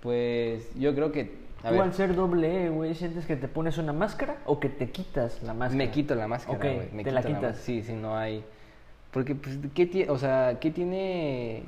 pues 0.00 0.72
yo 0.78 0.94
creo 0.94 1.12
que... 1.12 1.42
A 1.62 1.68
Tú 1.68 1.74
ver, 1.74 1.82
al 1.82 1.94
ser 1.94 2.14
doble 2.14 2.66
E, 2.66 2.68
güey, 2.68 2.94
¿sientes 2.94 3.24
que 3.26 3.36
te 3.36 3.48
pones 3.48 3.78
una 3.78 3.92
máscara 3.94 4.36
o 4.44 4.60
que 4.60 4.68
te 4.68 4.90
quitas 4.90 5.42
la 5.42 5.54
máscara? 5.54 5.78
me 5.78 5.90
quito 5.90 6.14
la 6.14 6.28
máscara, 6.28 6.58
güey. 6.58 6.88
me 6.92 7.02
te 7.04 7.10
la 7.10 7.22
quito 7.22 7.34
quitas. 7.36 7.56
más- 7.56 7.60
Sí, 7.64 7.82
sí, 7.82 7.94
no 7.94 8.16
hay... 8.16 8.44
Porque, 9.10 9.34
pues, 9.34 9.58
¿qué 9.74 9.86
tiene, 9.86 10.10
o 10.10 10.18
sea, 10.18 10.58
¿qué 10.60 10.70
tiene 10.70 11.62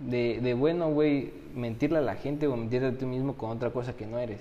de, 0.00 0.38
de 0.40 0.54
bueno, 0.54 0.90
güey, 0.90 1.32
mentirle 1.54 1.98
a 1.98 2.02
la 2.02 2.14
gente 2.14 2.46
o 2.46 2.56
mentirte 2.56 2.86
a 2.88 2.92
ti 2.92 3.06
mismo 3.06 3.34
con 3.36 3.50
otra 3.50 3.70
cosa 3.70 3.94
que 3.96 4.06
no 4.06 4.18
eres? 4.18 4.40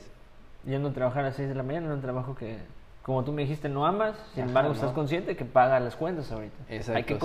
Yendo 0.66 0.90
a 0.90 0.94
trabajar 0.94 1.24
a 1.24 1.28
las 1.28 1.36
6 1.38 1.50
de 1.50 1.56
la 1.56 1.64
mañana 1.64 1.88
en 1.88 1.94
un 1.94 2.02
trabajo 2.02 2.36
que, 2.36 2.58
como 3.02 3.24
tú 3.24 3.32
me 3.32 3.42
dijiste, 3.44 3.70
no 3.70 3.86
amas, 3.86 4.16
sin 4.34 4.42
Ajá, 4.44 4.50
embargo 4.50 4.70
no. 4.70 4.76
estás 4.76 4.92
consciente 4.92 5.36
que 5.36 5.46
paga 5.46 5.80
las 5.80 5.96
cuentas 5.96 6.32
ahorita. 6.32 6.56
Exacto, 6.70 6.98
Hay 6.98 7.04
que 7.04 7.14
sí. 7.16 7.20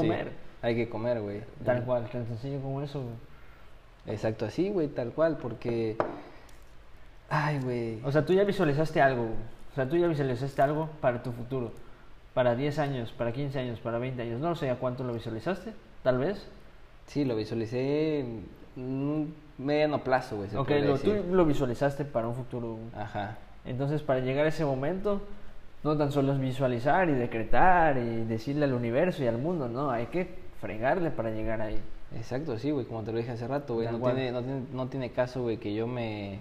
Hay 0.62 0.75
que 0.75 0.88
comer, 0.88 1.21
güey. 1.21 1.42
Tal 1.64 1.85
cual, 1.85 2.09
tan 2.11 2.27
sencillo 2.27 2.61
como 2.61 2.83
eso, 2.83 3.01
güey. 3.01 3.14
Exacto, 4.14 4.47
así, 4.47 4.71
güey, 4.71 4.88
tal 4.88 5.12
cual, 5.12 5.37
porque... 5.40 5.97
Ay, 7.29 7.61
güey. 7.61 8.01
O 8.05 8.11
sea, 8.11 8.25
tú 8.25 8.33
ya 8.33 8.44
visualizaste 8.44 9.01
algo, 9.01 9.25
güey. 9.25 9.37
O 9.73 9.75
sea, 9.75 9.88
tú 9.88 9.97
ya 9.97 10.07
visualizaste 10.09 10.61
algo 10.62 10.88
para 11.01 11.23
tu 11.23 11.33
futuro. 11.33 11.73
Para 12.35 12.55
10 12.55 12.79
años, 12.79 13.12
para 13.12 13.33
15 13.33 13.59
años, 13.59 13.81
para 13.81 13.99
20 13.99 14.23
años. 14.23 14.40
No 14.40 14.55
sé 14.55 14.71
a 14.71 14.77
cuánto 14.77 15.05
lo 15.05 15.12
visualizaste, 15.12 15.73
tal 16.03 16.18
vez. 16.18 16.49
Sí, 17.07 17.25
lo 17.25 17.37
visualicé 17.37 18.21
en 18.21 18.44
un 18.77 19.35
mediano 19.59 20.03
plazo, 20.03 20.37
güey. 20.37 20.55
ok, 20.57 20.71
lo, 20.85 20.99
tú 20.99 21.14
lo 21.31 21.44
visualizaste 21.44 22.05
para 22.05 22.29
un 22.29 22.35
futuro. 22.35 22.75
güey. 22.75 22.88
Ajá. 22.97 23.37
Entonces, 23.64 24.03
para 24.03 24.21
llegar 24.21 24.47
a 24.47 24.49
ese 24.49 24.64
momento, 24.64 25.21
no 25.85 25.97
tan 25.97 26.11
solo 26.11 26.33
es 26.33 26.40
visualizar 26.40 27.09
y 27.09 27.12
decretar 27.12 27.99
y 27.99 28.25
decirle 28.25 28.64
al 28.64 28.73
universo 28.73 29.23
y 29.23 29.27
al 29.27 29.38
mundo, 29.38 29.68
no, 29.68 29.90
hay 29.90 30.07
que 30.07 30.47
fregarle 30.61 31.11
para 31.11 31.31
llegar 31.31 31.61
ahí. 31.61 31.81
Exacto, 32.14 32.59
sí, 32.59 32.71
güey, 32.71 32.87
como 32.87 33.03
te 33.03 33.12
lo 33.12 33.18
dije 33.18 33.33
hace 33.33 33.47
rato, 33.47 33.75
güey. 33.75 33.88
No 33.90 33.99
tiene, 33.99 34.33
no, 34.33 34.42
tiene, 34.42 34.62
no 34.73 34.88
tiene 34.88 35.11
caso, 35.11 35.42
güey, 35.42 35.59
que 35.59 35.75
yo 35.75 35.87
me... 35.87 36.40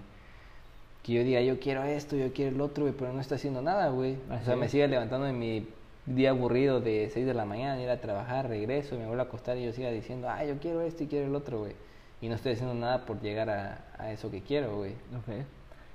Que 1.02 1.12
yo 1.12 1.24
diga, 1.24 1.40
yo 1.40 1.60
quiero 1.60 1.84
esto, 1.84 2.16
yo 2.16 2.32
quiero 2.32 2.54
el 2.54 2.60
otro, 2.60 2.84
güey, 2.84 2.94
pero 2.96 3.12
no 3.12 3.20
está 3.20 3.36
haciendo 3.36 3.62
nada, 3.62 3.90
güey. 3.90 4.16
O 4.30 4.44
sea, 4.44 4.56
me 4.56 4.68
sigue 4.68 4.88
levantando 4.88 5.26
en 5.26 5.38
mi 5.38 5.66
día 6.06 6.30
aburrido 6.30 6.80
de 6.80 7.10
6 7.12 7.26
de 7.26 7.34
la 7.34 7.44
mañana, 7.44 7.80
ir 7.80 7.90
a 7.90 8.00
trabajar, 8.00 8.48
regreso, 8.48 8.96
me 8.98 9.06
vuelvo 9.06 9.22
a 9.22 9.26
acostar 9.26 9.56
y 9.58 9.64
yo 9.64 9.72
siga 9.72 9.90
diciendo, 9.90 10.28
ah, 10.28 10.44
yo 10.44 10.58
quiero 10.58 10.80
esto 10.82 11.04
y 11.04 11.06
quiero 11.06 11.26
el 11.26 11.34
otro, 11.34 11.60
güey. 11.60 11.74
Y 12.20 12.28
no 12.28 12.34
estoy 12.34 12.52
haciendo 12.52 12.74
nada 12.74 13.06
por 13.06 13.20
llegar 13.20 13.48
a, 13.48 13.84
a 13.98 14.12
eso 14.12 14.30
que 14.30 14.42
quiero, 14.42 14.76
güey. 14.76 14.92
Ok. 14.92 15.44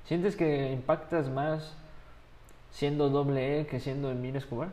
¿Sientes 0.06 0.36
que 0.36 0.72
impactas 0.72 1.30
más 1.30 1.76
siendo 2.72 3.10
doble 3.10 3.62
E 3.62 3.68
que 3.68 3.80
siendo 3.80 4.12
Emir 4.12 4.36
Escobar? 4.36 4.70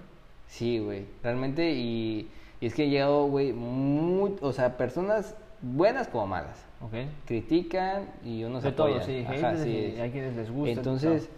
Sí, 0.48 0.78
güey, 0.80 1.06
realmente, 1.22 1.70
y, 1.72 2.28
y 2.60 2.66
es 2.66 2.74
que 2.74 2.84
he 2.84 2.88
llegado, 2.90 3.26
güey, 3.26 3.52
muy, 3.52 4.36
o 4.40 4.52
sea, 4.52 4.76
personas 4.76 5.34
buenas 5.62 6.08
como 6.08 6.26
malas. 6.26 6.56
Ok. 6.82 6.94
Critican 7.26 8.04
y 8.24 8.44
uno 8.44 8.60
se 8.60 8.68
De 8.68 8.72
todo, 8.72 8.88
apoya. 8.88 9.04
sí. 9.04 9.24
Ajá, 9.28 9.56
sí, 9.56 9.96
hay 10.00 10.10
quienes 10.10 10.34
les 10.36 10.50
gusta. 10.50 10.72
Entonces, 10.72 11.28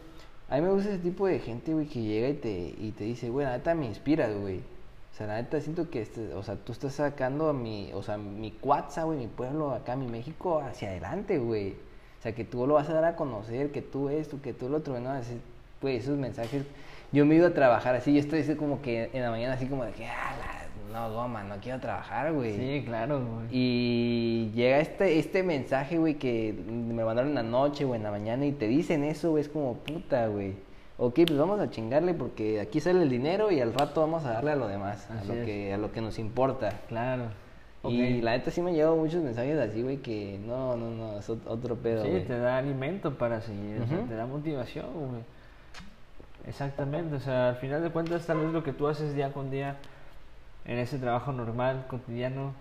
a 0.49 0.57
mí 0.57 0.63
me 0.63 0.71
gusta 0.71 0.91
ese 0.91 0.99
tipo 0.99 1.27
de 1.27 1.39
gente, 1.39 1.73
güey, 1.75 1.87
que 1.87 2.01
llega 2.03 2.29
y 2.29 2.35
te, 2.35 2.75
y 2.79 2.93
te 2.97 3.05
dice, 3.05 3.29
güey, 3.31 3.47
la 3.47 3.57
neta 3.57 3.75
me 3.75 3.87
inspiras, 3.87 4.35
güey. 4.35 4.59
O 4.59 5.15
sea, 5.17 5.27
la 5.27 5.35
neta 5.43 5.61
siento 5.61 5.91
que, 5.91 6.01
este- 6.03 6.33
o 6.35 6.43
sea, 6.43 6.57
tú 6.57 6.73
estás 6.73 6.95
sacando 6.95 7.49
a 7.49 7.53
mi, 7.53 7.91
o 7.93 8.03
sea, 8.03 8.17
mi 8.17 8.51
Cuatza, 8.51 9.05
güey, 9.05 9.19
mi 9.19 9.27
pueblo 9.27 9.73
acá, 9.73 9.95
mi 9.97 10.07
México, 10.07 10.61
hacia 10.61 10.89
adelante, 10.89 11.39
güey. 11.39 11.73
O 12.19 12.23
sea, 12.23 12.33
que 12.35 12.45
tú 12.45 12.67
lo 12.67 12.75
vas 12.75 12.89
a 12.89 12.95
dar 12.95 13.05
a 13.05 13.17
conocer, 13.17 13.73
que 13.73 13.83
tú 13.83 14.09
esto, 14.09 14.41
que 14.41 14.53
tú 14.55 14.69
lo 14.69 14.79
otro, 14.79 14.99
¿no? 15.01 15.15
Ese- 15.17 15.39
Güey, 15.83 15.97
esos 15.97 16.17
mensajes. 16.17 16.63
Yo 17.11 17.27
me 17.27 17.35
iba 17.35 17.49
a 17.49 17.55
trabajar 17.55 17.97
así, 17.97 18.13
yo 18.15 18.21
estoy 18.21 18.41
así 18.41 18.55
como 18.55 18.81
que 18.81 19.11
en 19.13 19.21
la 19.23 19.31
mañana 19.31 19.55
así 19.55 19.67
como 19.67 19.85
de 19.85 19.91
que, 19.93 20.07
ah, 20.07 20.37
la- 20.39 20.62
no, 20.93 21.11
goma, 21.13 21.43
no 21.45 21.57
quiero 21.61 21.81
trabajar, 21.81 22.33
güey. 22.33 22.57
Sí, 22.57 22.85
claro, 22.87 23.21
güey. 23.25 23.47
Y 23.51 24.51
llega 24.55 24.79
este, 24.79 25.19
este 25.19 25.43
mensaje, 25.43 25.99
güey, 25.99 26.15
que 26.15 26.53
me 26.69 27.05
mandaron 27.05 27.31
en 27.31 27.35
la 27.37 27.43
noche 27.43 27.85
o 27.85 27.95
en 27.95 28.03
la 28.03 28.11
mañana 28.11 28.45
y 28.47 28.53
te 28.53 28.69
dicen 28.69 29.03
eso, 29.05 29.31
güey, 29.31 29.43
es 29.43 29.49
como 29.49 29.75
puta, 29.79 30.27
güey. 30.29 30.55
Ok, 30.99 31.15
pues 31.27 31.37
vamos 31.39 31.59
a 31.59 31.71
chingarle 31.71 32.15
porque 32.15 32.61
aquí 32.61 32.79
sale 32.81 33.03
el 33.03 33.09
dinero 33.09 33.51
y 33.51 33.61
al 33.61 33.73
rato 33.75 34.01
vamos 34.03 34.25
a 34.25 34.33
darle 34.35 34.53
a 34.53 34.57
lo 34.57 34.69
demás, 34.69 35.09
a 35.11 35.25
lo, 35.25 35.35
es. 35.35 35.45
que, 35.47 35.73
a 35.73 35.79
lo 35.79 35.91
que 35.91 36.01
nos 36.01 36.19
importa. 36.19 36.69
Claro. 36.89 37.25
Y 37.85 38.21
la 38.21 38.33
neta 38.33 38.53
sí 38.53 38.63
me 38.63 38.73
llegado 38.73 38.95
muchos 38.95 39.21
mensajes 39.25 39.59
así, 39.59 39.83
güey, 39.83 39.97
que 39.97 40.39
no, 40.47 40.77
no, 40.77 40.91
no, 40.91 41.19
es 41.19 41.29
ot- 41.29 41.47
otro 41.49 41.75
pedo, 41.75 42.05
Sí, 42.05 42.11
te 42.29 42.39
da 42.39 42.59
alimento 42.59 43.15
para 43.15 43.41
seguir, 43.41 43.81
o 43.83 43.87
sea, 43.89 43.99
te 44.07 44.15
da 44.15 44.25
motivación, 44.27 44.87
güey. 44.93 45.23
Exactamente, 46.47 47.17
o 47.17 47.21
sea, 47.21 47.51
al 47.51 47.57
final 47.57 47.83
de 47.83 47.91
cuentas 47.91 48.27
tal 48.27 48.39
vez 48.39 48.53
lo 48.53 48.63
que 48.65 48.73
tú 48.73 48.89
haces 48.89 49.15
día 49.15 49.33
con 49.33 49.51
día 49.51 49.77
en 50.65 50.79
ese 50.79 50.99
trabajo 50.99 51.33
normal, 51.33 51.87
cotidiano, 51.89 52.53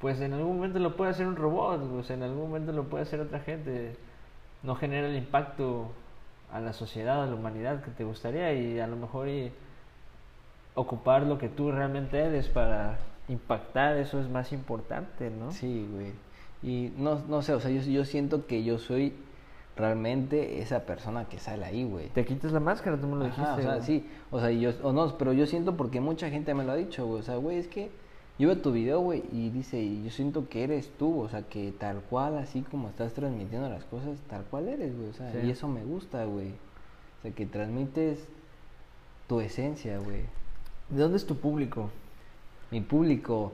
pues 0.00 0.20
en 0.20 0.32
algún 0.32 0.56
momento 0.56 0.78
lo 0.78 0.96
puede 0.96 1.10
hacer 1.10 1.26
un 1.26 1.36
robot, 1.36 2.02
sea, 2.04 2.16
en 2.16 2.22
algún 2.22 2.48
momento 2.48 2.72
lo 2.72 2.84
puede 2.84 3.02
hacer 3.02 3.20
otra 3.20 3.40
gente. 3.40 3.96
No 4.62 4.74
genera 4.74 5.08
el 5.08 5.16
impacto 5.16 5.92
a 6.52 6.60
la 6.60 6.72
sociedad, 6.72 7.22
a 7.22 7.26
la 7.26 7.34
humanidad 7.34 7.82
que 7.82 7.90
te 7.90 8.04
gustaría 8.04 8.52
y 8.54 8.80
a 8.80 8.86
lo 8.86 8.96
mejor 8.96 9.28
ocupar 10.74 11.24
lo 11.24 11.38
que 11.38 11.48
tú 11.48 11.70
realmente 11.70 12.18
eres 12.18 12.48
para 12.48 12.98
impactar, 13.28 13.96
eso 13.96 14.20
es 14.20 14.28
más 14.28 14.52
importante, 14.52 15.30
¿no? 15.30 15.50
Sí, 15.52 15.86
güey. 15.92 16.12
Y 16.62 16.92
no, 16.96 17.20
no 17.28 17.42
sé, 17.42 17.52
o 17.52 17.60
sea, 17.60 17.70
yo, 17.70 17.82
yo 17.82 18.04
siento 18.04 18.46
que 18.46 18.64
yo 18.64 18.78
soy 18.78 19.12
realmente 19.76 20.60
esa 20.60 20.80
persona 20.86 21.24
que 21.26 21.38
sale 21.38 21.64
ahí, 21.64 21.84
güey. 21.84 22.08
Te 22.10 22.24
quitas 22.24 22.52
la 22.52 22.60
máscara, 22.60 22.96
tú 23.00 23.06
me 23.08 23.16
lo 23.16 23.24
Ajá, 23.26 23.56
dijiste. 23.56 23.60
o 23.60 23.62
sea, 23.64 23.74
güey. 23.76 23.82
sí, 23.86 24.06
o 24.30 24.40
sea, 24.40 24.50
yo, 24.50 24.70
o 24.82 24.92
no, 24.92 25.18
pero 25.18 25.32
yo 25.32 25.46
siento 25.46 25.76
porque 25.76 26.00
mucha 26.00 26.30
gente 26.30 26.54
me 26.54 26.64
lo 26.64 26.72
ha 26.72 26.76
dicho, 26.76 27.06
güey, 27.06 27.20
o 27.20 27.22
sea, 27.22 27.36
güey, 27.36 27.58
es 27.58 27.66
que 27.68 27.90
yo 28.38 28.48
veo 28.48 28.58
tu 28.58 28.72
video, 28.72 29.00
güey, 29.00 29.22
y 29.32 29.50
dice, 29.50 29.80
y 29.80 30.04
yo 30.04 30.10
siento 30.10 30.48
que 30.48 30.64
eres 30.64 30.90
tú, 30.98 31.20
o 31.20 31.28
sea, 31.28 31.42
que 31.42 31.72
tal 31.72 32.00
cual, 32.02 32.38
así 32.38 32.62
como 32.62 32.88
estás 32.88 33.12
transmitiendo 33.14 33.68
las 33.68 33.84
cosas, 33.84 34.18
tal 34.28 34.42
cual 34.44 34.68
eres, 34.68 34.96
güey, 34.96 35.08
o 35.08 35.12
sea, 35.12 35.30
Sí. 35.32 35.38
y 35.44 35.50
eso 35.50 35.68
me 35.68 35.84
gusta, 35.84 36.24
güey, 36.24 36.48
o 36.48 37.22
sea, 37.22 37.30
que 37.32 37.46
transmites 37.46 38.26
tu 39.28 39.40
esencia, 39.40 39.98
güey. 39.98 40.22
¿De 40.90 41.00
dónde 41.02 41.16
es 41.16 41.26
tu 41.26 41.36
público? 41.36 41.90
Mi 42.70 42.80
público 42.80 43.52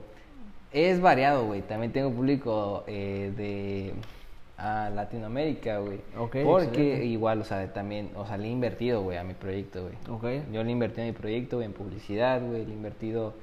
es 0.71 0.99
variado, 1.01 1.45
güey, 1.45 1.61
también 1.61 1.91
tengo 1.91 2.11
público 2.11 2.83
eh, 2.87 3.31
de 3.37 3.93
a 4.63 4.89
Latinoamérica, 4.91 5.79
güey, 5.79 5.97
Ok, 6.17 6.37
porque 6.43 6.65
excelente. 6.67 7.05
igual, 7.05 7.41
o 7.41 7.43
sea, 7.43 7.73
también, 7.73 8.09
o 8.15 8.25
sea, 8.27 8.37
le 8.37 8.47
he 8.47 8.51
invertido, 8.51 9.01
güey, 9.01 9.17
a 9.17 9.23
mi 9.23 9.33
proyecto, 9.33 9.81
güey. 9.83 9.95
Ok. 10.09 10.45
Yo 10.53 10.63
le 10.63 10.69
he 10.69 10.71
invertido 10.71 11.01
en 11.03 11.07
mi 11.13 11.17
proyecto, 11.17 11.57
güey, 11.57 11.65
en 11.65 11.73
publicidad, 11.73 12.41
güey, 12.41 12.65
le 12.65 12.71
he 12.71 12.75
invertido 12.75 13.33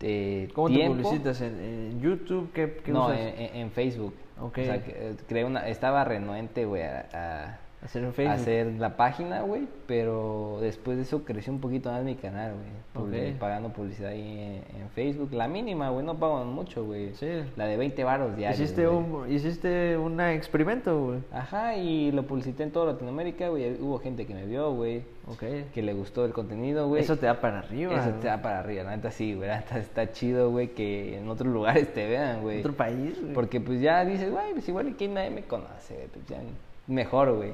eh, 0.00 0.48
¿Cómo 0.54 0.68
tiempo. 0.68 0.96
te 0.96 1.02
publicitas? 1.04 1.40
¿En, 1.42 1.58
en 1.60 2.00
YouTube? 2.00 2.50
¿Qué, 2.52 2.78
qué 2.84 2.90
No, 2.92 3.06
usas? 3.06 3.18
en, 3.20 3.70
Facebook. 3.70 4.14
Ok. 4.40 4.58
O 4.58 4.64
sea, 4.64 4.82
que, 4.82 4.90
eh, 4.90 5.14
creé 5.28 5.44
una, 5.44 5.68
estaba 5.68 6.02
renuente, 6.04 6.64
güey, 6.64 6.82
a, 6.82 7.06
a- 7.12 7.58
Hacer 7.84 8.02
en 8.04 8.10
a 8.10 8.12
Facebook. 8.12 8.34
hacer 8.40 8.66
la 8.78 8.96
página, 8.96 9.40
güey, 9.42 9.66
pero 9.88 10.58
después 10.60 10.96
de 10.96 11.02
eso 11.02 11.24
creció 11.24 11.52
un 11.52 11.60
poquito 11.60 11.90
más 11.90 12.04
mi 12.04 12.14
canal, 12.14 12.52
güey, 12.54 13.08
publi- 13.10 13.32
Ok. 13.34 13.38
pagando 13.40 13.70
publicidad 13.70 14.10
ahí 14.12 14.62
en, 14.72 14.80
en 14.82 14.88
Facebook. 14.90 15.32
La 15.32 15.48
mínima, 15.48 15.90
güey, 15.90 16.06
no 16.06 16.16
pago 16.16 16.44
mucho, 16.44 16.84
güey. 16.84 17.12
Sí. 17.14 17.26
La 17.56 17.66
de 17.66 17.76
20 17.76 18.04
varos 18.04 18.36
diarios. 18.36 18.60
Hiciste 18.60 18.86
güey. 18.86 18.98
un, 18.98 19.32
hiciste 19.32 19.96
un 19.98 20.20
experimento, 20.20 20.96
güey. 21.06 21.18
Ajá, 21.32 21.76
y 21.76 22.12
lo 22.12 22.22
publicité 22.22 22.62
en 22.62 22.70
toda 22.70 22.92
Latinoamérica, 22.92 23.48
güey. 23.48 23.72
Hubo 23.80 23.98
gente 23.98 24.26
que 24.26 24.34
me 24.34 24.46
vio, 24.46 24.72
güey, 24.72 25.02
Ok. 25.26 25.42
que 25.74 25.82
le 25.82 25.92
gustó 25.92 26.24
el 26.24 26.32
contenido, 26.32 26.86
güey. 26.86 27.02
Eso 27.02 27.16
te 27.16 27.26
da 27.26 27.40
para 27.40 27.58
arriba. 27.58 27.94
Eso 27.96 28.10
güey. 28.10 28.20
te 28.20 28.28
da 28.28 28.40
para 28.42 28.60
arriba, 28.60 28.84
la 28.84 28.96
neta 28.96 29.10
sí, 29.10 29.34
güey. 29.34 29.50
Está 29.50 30.12
chido, 30.12 30.50
güey, 30.52 30.68
que 30.68 31.18
en 31.18 31.28
otros 31.28 31.52
lugares 31.52 31.92
te 31.92 32.06
vean, 32.08 32.42
güey. 32.42 32.60
Otro 32.60 32.74
país, 32.74 33.20
güey. 33.20 33.32
Porque 33.34 33.60
pues 33.60 33.80
ya 33.80 34.04
dices, 34.04 34.30
güey, 34.30 34.52
pues 34.52 34.68
igual 34.68 34.86
aquí 34.86 35.08
nadie 35.08 35.30
me 35.30 35.42
conoce, 35.42 36.08
pues 36.12 36.24
ya 36.28 36.38
mejor, 36.86 37.34
güey. 37.34 37.52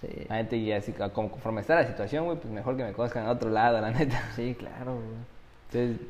Sí. 0.00 0.26
La 0.28 0.36
neta, 0.36 0.56
y 0.56 0.72
así 0.72 0.92
como 0.92 1.30
conforme 1.30 1.60
está 1.60 1.74
la 1.74 1.86
situación, 1.86 2.24
güey, 2.24 2.38
pues 2.38 2.52
mejor 2.52 2.76
que 2.76 2.84
me 2.84 2.92
conozcan 2.92 3.24
en 3.24 3.30
otro 3.30 3.50
lado, 3.50 3.80
la 3.80 3.90
neta. 3.90 4.30
Sí, 4.36 4.54
claro, 4.58 4.94
güey. 4.94 5.06
Entonces, 5.70 6.06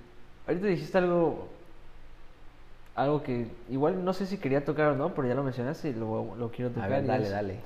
Ahorita 0.46 0.66
dijiste 0.66 0.98
algo. 0.98 1.48
Algo 2.96 3.22
que 3.22 3.46
igual 3.68 4.04
no 4.04 4.12
sé 4.12 4.26
si 4.26 4.38
quería 4.38 4.64
tocar 4.64 4.88
o 4.88 4.96
no, 4.96 5.14
pero 5.14 5.28
ya 5.28 5.34
lo 5.34 5.44
mencionaste 5.44 5.90
y 5.90 5.94
lo, 5.94 6.34
lo 6.36 6.50
quiero 6.50 6.70
a 6.70 6.74
tocar. 6.74 6.90
ver, 6.90 7.04
y 7.04 7.06
dale, 7.06 7.24
es, 7.24 7.30
dale. 7.30 7.60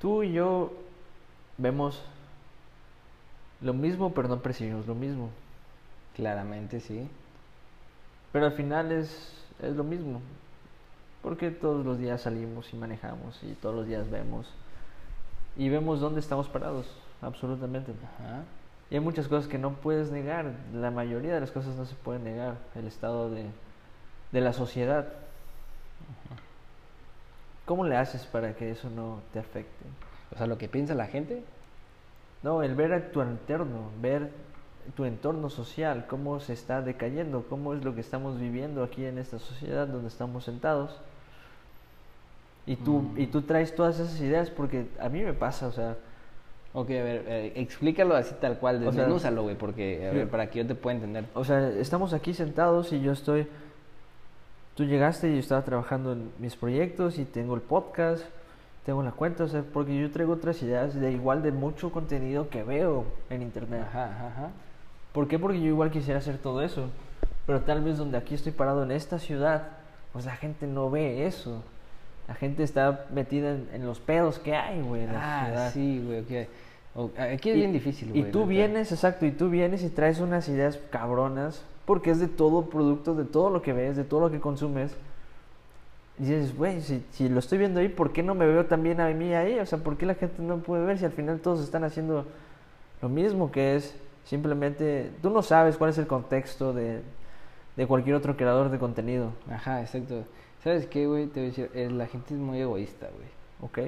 Tú 0.00 0.22
y 0.22 0.32
yo 0.32 0.72
vemos 1.58 2.02
lo 3.60 3.74
mismo, 3.74 4.14
pero 4.14 4.28
no 4.28 4.40
percibimos 4.40 4.86
lo 4.86 4.94
mismo. 4.94 5.30
Claramente, 6.16 6.80
sí. 6.80 7.08
Pero 8.32 8.46
al 8.46 8.52
final 8.52 8.92
es, 8.92 9.32
es 9.60 9.74
lo 9.74 9.84
mismo. 9.84 10.20
Porque 11.22 11.50
todos 11.50 11.84
los 11.84 11.98
días 11.98 12.22
salimos 12.22 12.72
y 12.72 12.76
manejamos 12.76 13.42
y 13.42 13.54
todos 13.54 13.74
los 13.74 13.86
días 13.86 14.10
vemos. 14.10 14.48
Y 15.56 15.68
vemos 15.68 16.00
dónde 16.00 16.20
estamos 16.20 16.48
parados, 16.48 16.86
absolutamente. 17.20 17.92
Ajá. 17.92 18.42
Y 18.90 18.94
hay 18.94 19.00
muchas 19.00 19.28
cosas 19.28 19.48
que 19.48 19.58
no 19.58 19.72
puedes 19.72 20.10
negar. 20.10 20.52
La 20.72 20.90
mayoría 20.90 21.34
de 21.34 21.40
las 21.40 21.50
cosas 21.50 21.76
no 21.76 21.84
se 21.84 21.94
pueden 21.96 22.24
negar. 22.24 22.56
El 22.74 22.86
estado 22.86 23.30
de, 23.30 23.46
de 24.32 24.40
la 24.40 24.52
sociedad. 24.52 25.08
¿Cómo 27.66 27.84
le 27.84 27.96
haces 27.96 28.24
para 28.24 28.54
que 28.54 28.70
eso 28.70 28.88
no 28.88 29.20
te 29.32 29.38
afecte? 29.40 29.84
O 30.34 30.38
sea, 30.38 30.46
lo 30.46 30.56
que 30.56 30.68
piensa 30.68 30.94
la 30.94 31.06
gente, 31.06 31.44
No, 32.42 32.62
el 32.62 32.74
ver 32.74 32.92
a 32.92 33.10
tu 33.10 33.20
entorno, 33.20 33.90
ver 34.00 34.30
tu 34.96 35.04
entorno 35.04 35.50
social, 35.50 36.06
cómo 36.08 36.40
se 36.40 36.52
está 36.52 36.80
decayendo, 36.82 37.44
cómo 37.48 37.74
es 37.74 37.84
lo 37.84 37.94
que 37.94 38.00
estamos 38.00 38.38
viviendo 38.38 38.84
aquí 38.84 39.04
en 39.04 39.18
esta 39.18 39.38
sociedad 39.38 39.86
donde 39.88 40.08
estamos 40.08 40.44
sentados. 40.44 40.98
Y 42.68 42.76
tú, 42.76 43.00
Mm. 43.00 43.18
y 43.20 43.26
tú 43.26 43.42
traes 43.42 43.74
todas 43.74 43.98
esas 43.98 44.20
ideas 44.20 44.50
porque 44.50 44.86
a 45.00 45.08
mí 45.08 45.22
me 45.22 45.32
pasa, 45.32 45.66
o 45.66 45.72
sea, 45.72 45.96
ok, 46.74 46.90
a 46.90 47.02
ver, 47.02 47.24
eh, 47.26 47.52
explícalo 47.56 48.14
así 48.14 48.34
tal 48.40 48.58
cual, 48.58 48.80
desmenúzalo, 48.80 49.42
güey, 49.42 49.56
porque, 49.56 50.06
a 50.06 50.10
sí. 50.10 50.16
ver, 50.18 50.28
para 50.28 50.50
que 50.50 50.58
yo 50.58 50.66
te 50.66 50.74
pueda 50.74 50.96
entender. 50.96 51.24
o 51.34 51.44
sea, 51.44 51.68
estamos 51.70 52.12
aquí 52.12 52.34
sentados 52.34 52.92
y 52.92 53.00
yo 53.00 53.12
estoy, 53.12 53.46
tú 54.74 54.84
llegaste 54.84 55.28
y 55.30 55.34
yo 55.34 55.40
estaba 55.40 55.62
trabajando 55.62 56.12
en 56.12 56.30
mis 56.38 56.56
proyectos 56.56 57.18
y 57.18 57.24
tengo 57.24 57.54
el 57.54 57.62
podcast, 57.62 58.24
tengo 58.84 59.02
la 59.02 59.12
cuenta, 59.12 59.44
o 59.44 59.48
sea, 59.48 59.64
porque 59.72 59.98
yo 59.98 60.10
traigo 60.10 60.34
otras 60.34 60.62
ideas 60.62 60.94
de 60.94 61.10
igual 61.12 61.42
de 61.42 61.52
mucho 61.52 61.90
contenido 61.90 62.48
que 62.50 62.62
veo 62.62 63.04
en 63.30 63.42
internet. 63.42 63.82
Ajá, 63.88 64.04
ajá, 64.06 64.26
ajá. 64.28 64.50
¿Por 65.12 65.26
qué? 65.26 65.38
Porque 65.38 65.58
yo 65.60 65.66
igual 65.66 65.90
quisiera 65.90 66.18
hacer 66.18 66.38
todo 66.38 66.62
eso. 66.62 66.84
Pero 67.46 67.60
tal 67.62 67.82
vez 67.82 67.96
donde 67.98 68.18
aquí 68.18 68.34
estoy 68.34 68.52
parado 68.52 68.82
en 68.82 68.90
esta 68.90 69.18
ciudad, 69.18 69.68
pues 70.12 70.26
la 70.26 70.36
gente 70.36 70.66
no 70.66 70.90
ve 70.90 71.26
eso. 71.26 71.62
La 72.28 72.34
gente 72.34 72.62
está 72.62 73.06
metida 73.12 73.52
en, 73.52 73.68
en 73.72 73.86
los 73.86 73.98
pedos 74.00 74.38
que 74.38 74.54
hay, 74.54 74.80
güey, 74.82 75.04
en 75.04 75.12
la 75.14 75.20
Ah, 75.42 75.46
ciudad. 75.46 75.72
sí, 75.72 76.02
güey, 76.04 76.20
ok. 76.20 76.48
O- 76.94 77.10
Aquí 77.18 77.50
es 77.50 77.56
Y- 77.56 77.58
bien 77.60 77.72
difícil, 77.72 78.08
Y 78.14 78.20
güey. 78.20 78.32
tú 78.32 78.40
neta. 78.40 78.48
vienes, 78.50 78.92
exacto, 78.92 79.24
y 79.26 79.30
tú 79.32 79.48
vienes 79.48 79.82
y 79.82 79.88
traes 79.88 80.20
unas 80.20 80.48
ideas 80.48 80.78
cabronas, 80.90 81.62
porque 81.86 82.10
es 82.10 82.18
de 82.20 82.28
todo 82.28 82.66
producto, 82.68 83.14
de 83.14 83.24
todo 83.24 83.48
lo 83.50 83.62
que 83.62 83.72
ves, 83.72 83.96
de 83.96 84.04
todo 84.04 84.20
lo 84.20 84.30
que 84.30 84.40
consumes. 84.40 84.94
Y 86.18 86.24
dices, 86.24 86.54
güey, 86.56 86.80
si, 86.82 87.02
si 87.12 87.28
lo 87.28 87.38
estoy 87.38 87.58
viendo 87.58 87.80
ahí, 87.80 87.88
¿por 87.88 88.12
qué 88.12 88.22
no 88.22 88.34
me 88.34 88.46
veo 88.46 88.66
también 88.66 89.00
a 89.00 89.08
mí 89.08 89.32
ahí? 89.34 89.58
O 89.60 89.64
sea, 89.66 89.78
¿por 89.78 89.96
qué 89.96 90.04
la 90.04 90.14
gente 90.14 90.42
no 90.42 90.58
puede 90.58 90.84
ver 90.84 90.98
si 90.98 91.04
al 91.04 91.12
final 91.12 91.38
todos 91.40 91.60
están 91.62 91.84
haciendo 91.84 92.26
lo 93.00 93.08
mismo 93.08 93.50
que 93.52 93.76
es 93.76 93.94
simplemente... 94.24 95.10
Tú 95.22 95.30
no 95.30 95.42
sabes 95.42 95.76
cuál 95.76 95.90
es 95.90 95.98
el 95.98 96.08
contexto 96.08 96.72
de, 96.74 97.00
de 97.76 97.86
cualquier 97.86 98.16
otro 98.16 98.36
creador 98.36 98.68
de 98.70 98.78
contenido, 98.78 99.30
Ajá, 99.50 99.80
exacto. 99.80 100.24
¿Sabes 100.62 100.86
qué, 100.86 101.06
güey? 101.06 101.26
Te 101.26 101.40
voy 101.40 101.48
a 101.50 101.52
decir, 101.52 101.92
la 101.92 102.06
gente 102.06 102.34
es 102.34 102.40
muy 102.40 102.60
egoísta, 102.60 103.08
güey. 103.08 103.38
¿ok? 103.60 103.78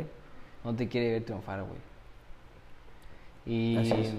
No 0.65 0.75
te 0.75 0.89
quiere 0.89 1.13
ver 1.13 1.25
triunfar, 1.25 1.63
güey. 1.63 1.79
Y, 3.47 3.77
Así 3.77 3.93
es. 3.93 4.15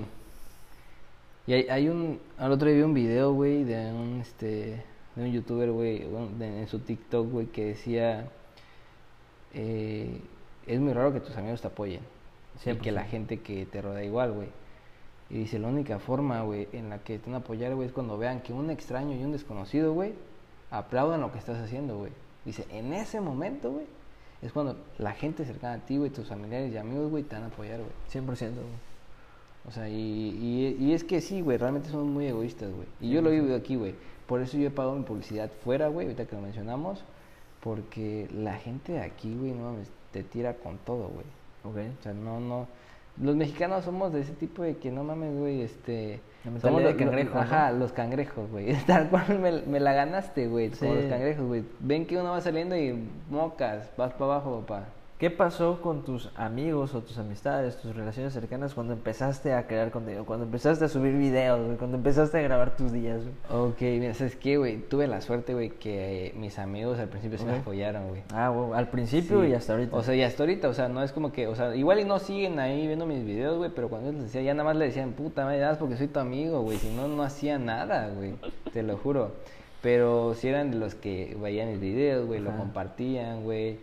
y 1.47 1.53
hay, 1.53 1.67
hay 1.69 1.89
un, 1.89 2.19
al 2.37 2.51
otro 2.51 2.67
día 2.67 2.77
vi 2.77 2.83
un 2.83 2.93
video, 2.93 3.33
güey, 3.33 3.63
de 3.63 3.91
un, 3.91 4.19
este, 4.21 4.83
de 5.15 5.23
un 5.23 5.31
youtuber, 5.31 5.71
güey, 5.71 6.03
en 6.39 6.67
su 6.67 6.79
TikTok, 6.79 7.29
güey, 7.29 7.45
que 7.47 7.65
decía, 7.65 8.27
eh, 9.53 10.19
es 10.65 10.79
muy 10.79 10.93
raro 10.93 11.13
que 11.13 11.19
tus 11.19 11.37
amigos 11.37 11.61
te 11.61 11.67
apoyen. 11.67 12.01
Y 12.65 12.75
que 12.75 12.91
la 12.91 13.05
100%. 13.05 13.09
gente 13.09 13.39
que 13.39 13.65
te 13.65 13.81
rodea 13.81 14.03
igual, 14.03 14.33
güey. 14.33 14.49
Y 15.29 15.39
dice, 15.39 15.59
la 15.59 15.69
única 15.69 15.99
forma, 15.99 16.41
güey, 16.41 16.67
en 16.73 16.89
la 16.89 16.99
que 16.99 17.17
te 17.17 17.27
van 17.27 17.35
a 17.35 17.43
apoyar, 17.43 17.73
güey, 17.73 17.87
es 17.87 17.93
cuando 17.93 18.17
vean 18.17 18.41
que 18.41 18.53
un 18.53 18.69
extraño 18.69 19.15
y 19.15 19.23
un 19.23 19.31
desconocido, 19.31 19.93
güey, 19.93 20.13
aplaudan 20.69 21.21
lo 21.21 21.31
que 21.31 21.39
estás 21.39 21.57
haciendo, 21.57 21.97
güey. 21.97 22.11
Dice, 22.45 22.65
en 22.71 22.93
ese 22.93 23.21
momento, 23.21 23.71
güey, 23.71 23.85
es 24.41 24.51
cuando 24.51 24.77
la 24.97 25.13
gente 25.13 25.45
cercana 25.45 25.75
a 25.75 25.85
ti, 25.85 25.97
güey, 25.97 26.09
tus 26.09 26.27
familiares 26.27 26.73
y 26.73 26.77
amigos, 26.77 27.11
güey, 27.11 27.23
te 27.23 27.35
van 27.35 27.43
a 27.45 27.47
apoyar, 27.47 27.79
güey. 27.79 27.91
100%. 28.11 28.25
güey. 28.25 28.91
O 29.67 29.71
sea, 29.71 29.87
y, 29.87 29.93
y, 29.93 30.77
y 30.79 30.93
es 30.93 31.03
que 31.03 31.21
sí, 31.21 31.41
güey, 31.41 31.57
realmente 31.57 31.89
somos 31.89 32.07
muy 32.07 32.25
egoístas, 32.25 32.71
güey. 32.73 32.87
Y 32.99 33.11
yo 33.11 33.21
lo 33.21 33.29
vivo 33.29 33.55
aquí, 33.55 33.75
güey. 33.75 33.93
Por 34.25 34.41
eso 34.41 34.57
yo 34.57 34.67
he 34.67 34.71
pagado 34.71 34.95
mi 34.95 35.03
publicidad 35.03 35.51
fuera, 35.63 35.87
güey, 35.87 36.07
ahorita 36.07 36.25
que 36.25 36.35
lo 36.35 36.41
mencionamos. 36.41 37.03
Porque 37.61 38.27
la 38.33 38.55
gente 38.55 38.93
de 38.93 39.01
aquí, 39.01 39.35
güey, 39.35 39.51
no 39.51 39.75
te 40.11 40.23
tira 40.23 40.55
con 40.55 40.79
todo, 40.79 41.09
güey. 41.09 41.25
¿Ok? 41.63 41.91
O 41.99 42.03
sea, 42.03 42.13
no, 42.13 42.39
no. 42.39 42.67
Los 43.19 43.35
mexicanos 43.35 43.83
somos 43.85 44.11
de 44.13 44.21
ese 44.21 44.33
tipo 44.33 44.63
de 44.63 44.77
que 44.77 44.91
no 44.91 45.03
mames, 45.03 45.37
güey, 45.37 45.61
este. 45.61 46.21
Somos 46.61 46.81
de 46.81 46.91
lo- 46.91 46.97
cangrejo, 46.97 47.29
lo- 47.29 47.35
¿no? 47.35 47.41
Ajá, 47.41 47.71
los 47.71 47.91
cangrejos, 47.91 48.49
güey. 48.49 48.73
Tal 48.87 49.09
cual 49.09 49.39
me, 49.39 49.61
me 49.63 49.79
la 49.79 49.93
ganaste, 49.93 50.47
güey, 50.47 50.71
Sí. 50.73 50.85
con 50.87 50.95
los 50.95 51.05
cangrejos, 51.05 51.45
güey. 51.45 51.63
Ven 51.79 52.05
que 52.07 52.17
uno 52.17 52.31
va 52.31 52.41
saliendo 52.41 52.75
y 52.75 52.97
mocas, 53.29 53.91
vas 53.97 54.13
para 54.13 54.25
abajo, 54.25 54.61
papá. 54.65 54.85
¿Qué 55.21 55.29
pasó 55.29 55.81
con 55.83 56.03
tus 56.03 56.31
amigos 56.35 56.95
o 56.95 57.01
tus 57.03 57.19
amistades, 57.19 57.77
tus 57.77 57.95
relaciones 57.95 58.33
cercanas 58.33 58.73
cuando 58.73 58.93
empezaste 58.93 59.53
a 59.53 59.67
crear 59.67 59.91
contenido? 59.91 60.25
Cuando 60.25 60.45
empezaste 60.47 60.85
a 60.85 60.87
subir 60.87 61.13
videos, 61.15 61.63
güey, 61.63 61.77
cuando 61.77 61.97
empezaste 61.97 62.39
a 62.39 62.41
grabar 62.41 62.75
tus 62.75 62.91
días, 62.91 63.19
güey. 63.21 63.69
Ok, 63.69 63.81
mira, 63.99 64.15
¿sabes 64.15 64.35
qué, 64.35 64.57
güey? 64.57 64.77
Tuve 64.77 65.05
la 65.05 65.21
suerte, 65.21 65.53
güey, 65.53 65.69
que 65.69 66.29
eh, 66.29 66.33
mis 66.35 66.57
amigos 66.57 66.97
al 66.97 67.07
principio 67.07 67.37
sí 67.37 67.45
me 67.45 67.57
apoyaron, 67.57 68.07
güey. 68.09 68.23
Ah, 68.33 68.49
güey, 68.49 68.73
al 68.73 68.89
principio 68.89 69.43
Sí. 69.43 69.49
y 69.49 69.53
hasta 69.53 69.73
ahorita. 69.73 69.95
O 69.95 70.01
sea, 70.01 70.15
y 70.15 70.23
hasta 70.23 70.41
ahorita, 70.41 70.69
o 70.69 70.73
sea, 70.73 70.89
no 70.89 71.03
es 71.03 71.11
como 71.11 71.31
que, 71.31 71.45
o 71.45 71.53
sea, 71.53 71.75
igual 71.75 71.99
y 71.99 72.03
no 72.03 72.17
siguen 72.17 72.57
ahí 72.57 72.87
viendo 72.87 73.05
mis 73.05 73.23
videos, 73.23 73.59
güey, 73.59 73.69
pero 73.75 73.89
cuando 73.89 74.07
yo 74.09 74.13
les 74.17 74.23
decía, 74.23 74.41
ya 74.41 74.55
nada 74.55 74.63
más 74.69 74.75
le 74.75 74.85
decían, 74.85 75.11
puta 75.11 75.43
madre, 75.45 75.59
nada 75.59 75.73
más 75.73 75.77
porque 75.77 75.97
soy 75.97 76.07
tu 76.07 76.19
amigo, 76.19 76.61
güey, 76.61 76.79
si 76.79 76.89
no, 76.95 77.07
no 77.07 77.21
hacía 77.21 77.59
nada, 77.59 78.09
güey, 78.09 78.33
te 78.73 78.81
lo 78.81 78.97
juro. 78.97 79.33
Pero 79.83 80.33
si 80.33 80.47
eran 80.47 80.71
de 80.71 80.77
los 80.77 80.95
que 80.95 81.37
veían 81.39 81.69
mis 81.69 81.79
videos, 81.79 82.25
güey, 82.25 82.39
lo 82.39 82.57
compartían, 82.57 83.43
güey, 83.43 83.77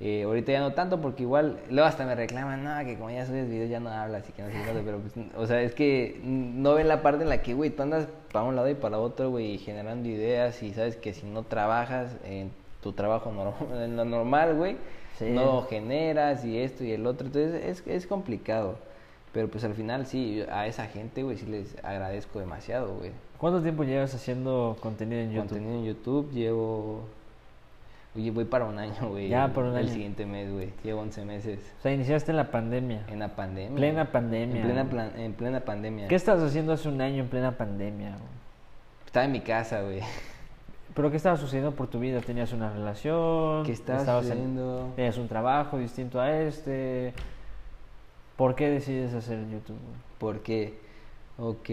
Eh, 0.00 0.24
ahorita 0.24 0.50
ya 0.52 0.60
no 0.60 0.72
tanto 0.72 1.00
porque 1.00 1.22
igual, 1.22 1.60
luego 1.70 1.86
hasta 1.88 2.04
me 2.04 2.14
reclaman, 2.16 2.64
no, 2.64 2.84
que 2.84 2.96
como 2.96 3.10
ya 3.10 3.24
subes 3.26 3.48
videos 3.48 3.70
ya 3.70 3.78
no 3.78 3.90
hablas 3.90 4.28
y 4.28 4.32
que 4.32 4.42
no 4.42 4.48
sé 4.48 4.54
qué 4.54 4.80
pero 4.84 4.98
pues, 4.98 5.12
o 5.36 5.46
sea, 5.46 5.62
es 5.62 5.72
que 5.74 6.20
no 6.24 6.74
ven 6.74 6.88
la 6.88 7.00
parte 7.00 7.22
en 7.22 7.28
la 7.28 7.42
que, 7.42 7.54
güey, 7.54 7.70
tú 7.70 7.82
andas 7.84 8.08
para 8.32 8.44
un 8.44 8.56
lado 8.56 8.68
y 8.68 8.74
para 8.74 8.98
otro, 8.98 9.30
güey, 9.30 9.56
generando 9.58 10.08
ideas 10.08 10.60
y 10.64 10.74
sabes 10.74 10.96
que 10.96 11.14
si 11.14 11.24
no 11.26 11.44
trabajas 11.44 12.16
en 12.24 12.50
tu 12.82 12.92
trabajo 12.92 13.30
normal, 13.30 13.82
en 13.82 13.96
lo 13.96 14.04
normal, 14.04 14.54
güey, 14.56 14.76
Sí. 15.18 15.26
no 15.30 15.62
generas 15.62 16.44
y 16.44 16.58
esto 16.58 16.82
y 16.82 16.90
el 16.90 17.06
otro, 17.06 17.28
entonces 17.28 17.64
es, 17.64 17.86
es 17.86 18.06
complicado. 18.08 18.76
Pero 19.32 19.48
pues 19.48 19.62
al 19.64 19.74
final 19.74 20.06
sí, 20.06 20.44
a 20.50 20.66
esa 20.66 20.86
gente, 20.86 21.22
güey, 21.22 21.36
sí 21.36 21.46
les 21.46 21.76
agradezco 21.84 22.40
demasiado, 22.40 22.94
güey. 22.96 23.12
¿Cuánto 23.38 23.62
tiempo 23.62 23.84
llevas 23.84 24.12
haciendo 24.14 24.76
contenido 24.80 25.20
en 25.20 25.30
YouTube? 25.32 25.48
Contenido 25.50 25.74
en 25.78 25.84
YouTube 25.84 26.30
llevo... 26.32 27.02
Oye, 28.16 28.30
voy 28.30 28.44
para 28.44 28.64
un 28.64 28.78
año, 28.78 29.08
güey. 29.10 29.28
Ya, 29.28 29.48
por 29.52 29.64
un 29.64 29.72
El 29.72 29.78
año. 29.86 29.88
siguiente 29.88 30.24
mes, 30.24 30.52
güey. 30.52 30.70
Llevo 30.84 31.00
11 31.00 31.24
meses. 31.24 31.58
O 31.80 31.82
sea, 31.82 31.92
iniciaste 31.92 32.30
en 32.30 32.36
la 32.36 32.50
pandemia. 32.50 33.04
En 33.08 33.18
la 33.18 33.34
pandemia. 33.34 33.74
Plena 33.76 34.12
pandemia. 34.12 34.56
En 34.60 34.62
plena, 34.62 34.84
plan- 34.88 35.12
en 35.16 35.32
plena 35.32 35.60
pandemia. 35.60 36.06
¿Qué 36.08 36.14
estabas 36.14 36.42
haciendo 36.44 36.72
hace 36.72 36.88
un 36.88 37.00
año 37.00 37.22
en 37.24 37.28
plena 37.28 37.56
pandemia? 37.56 38.10
güey? 38.10 38.22
Estaba 39.06 39.26
en 39.26 39.32
mi 39.32 39.40
casa, 39.40 39.82
güey. 39.82 40.00
¿Pero 40.94 41.10
qué 41.10 41.16
estaba 41.16 41.36
sucediendo 41.36 41.72
por 41.74 41.88
tu 41.88 41.98
vida? 41.98 42.20
¿Tenías 42.20 42.52
una 42.52 42.72
relación? 42.72 43.64
¿Qué 43.64 43.72
estabas 43.72 44.02
¿Estabas 44.02 44.26
en- 44.26 44.32
haciendo? 44.32 44.92
¿Tenías 44.94 45.18
un 45.18 45.26
trabajo 45.26 45.78
distinto 45.78 46.20
a 46.20 46.30
este? 46.40 47.14
¿Por 48.36 48.54
qué 48.54 48.70
decides 48.70 49.12
hacer 49.14 49.40
YouTube? 49.50 49.76
güey? 49.80 49.96
Porque, 50.18 50.78
ok. 51.38 51.68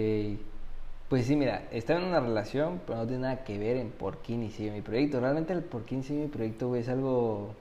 Pues 1.12 1.26
sí, 1.26 1.36
mira, 1.36 1.67
estaba 1.71 2.00
en 2.00 2.06
una 2.06 2.21
relación, 2.21 2.80
pero 2.88 3.00
no 3.00 3.06
tiene 3.06 3.24
nada 3.24 3.43
que 3.43 3.60
ver 3.60 3.76
en 3.76 3.91
por 3.91 4.19
qué 4.19 4.32
inicié 4.32 4.71
mi 4.71 4.80
proyecto. 4.80 5.19
Realmente 5.19 5.52
el 5.52 5.62
por 5.62 5.84
qué 5.84 5.95
inicié 5.95 6.15
mi 6.15 6.28
proyecto, 6.30 6.69
güey, 6.69 6.80
es 6.80 6.88
algo 6.88 7.54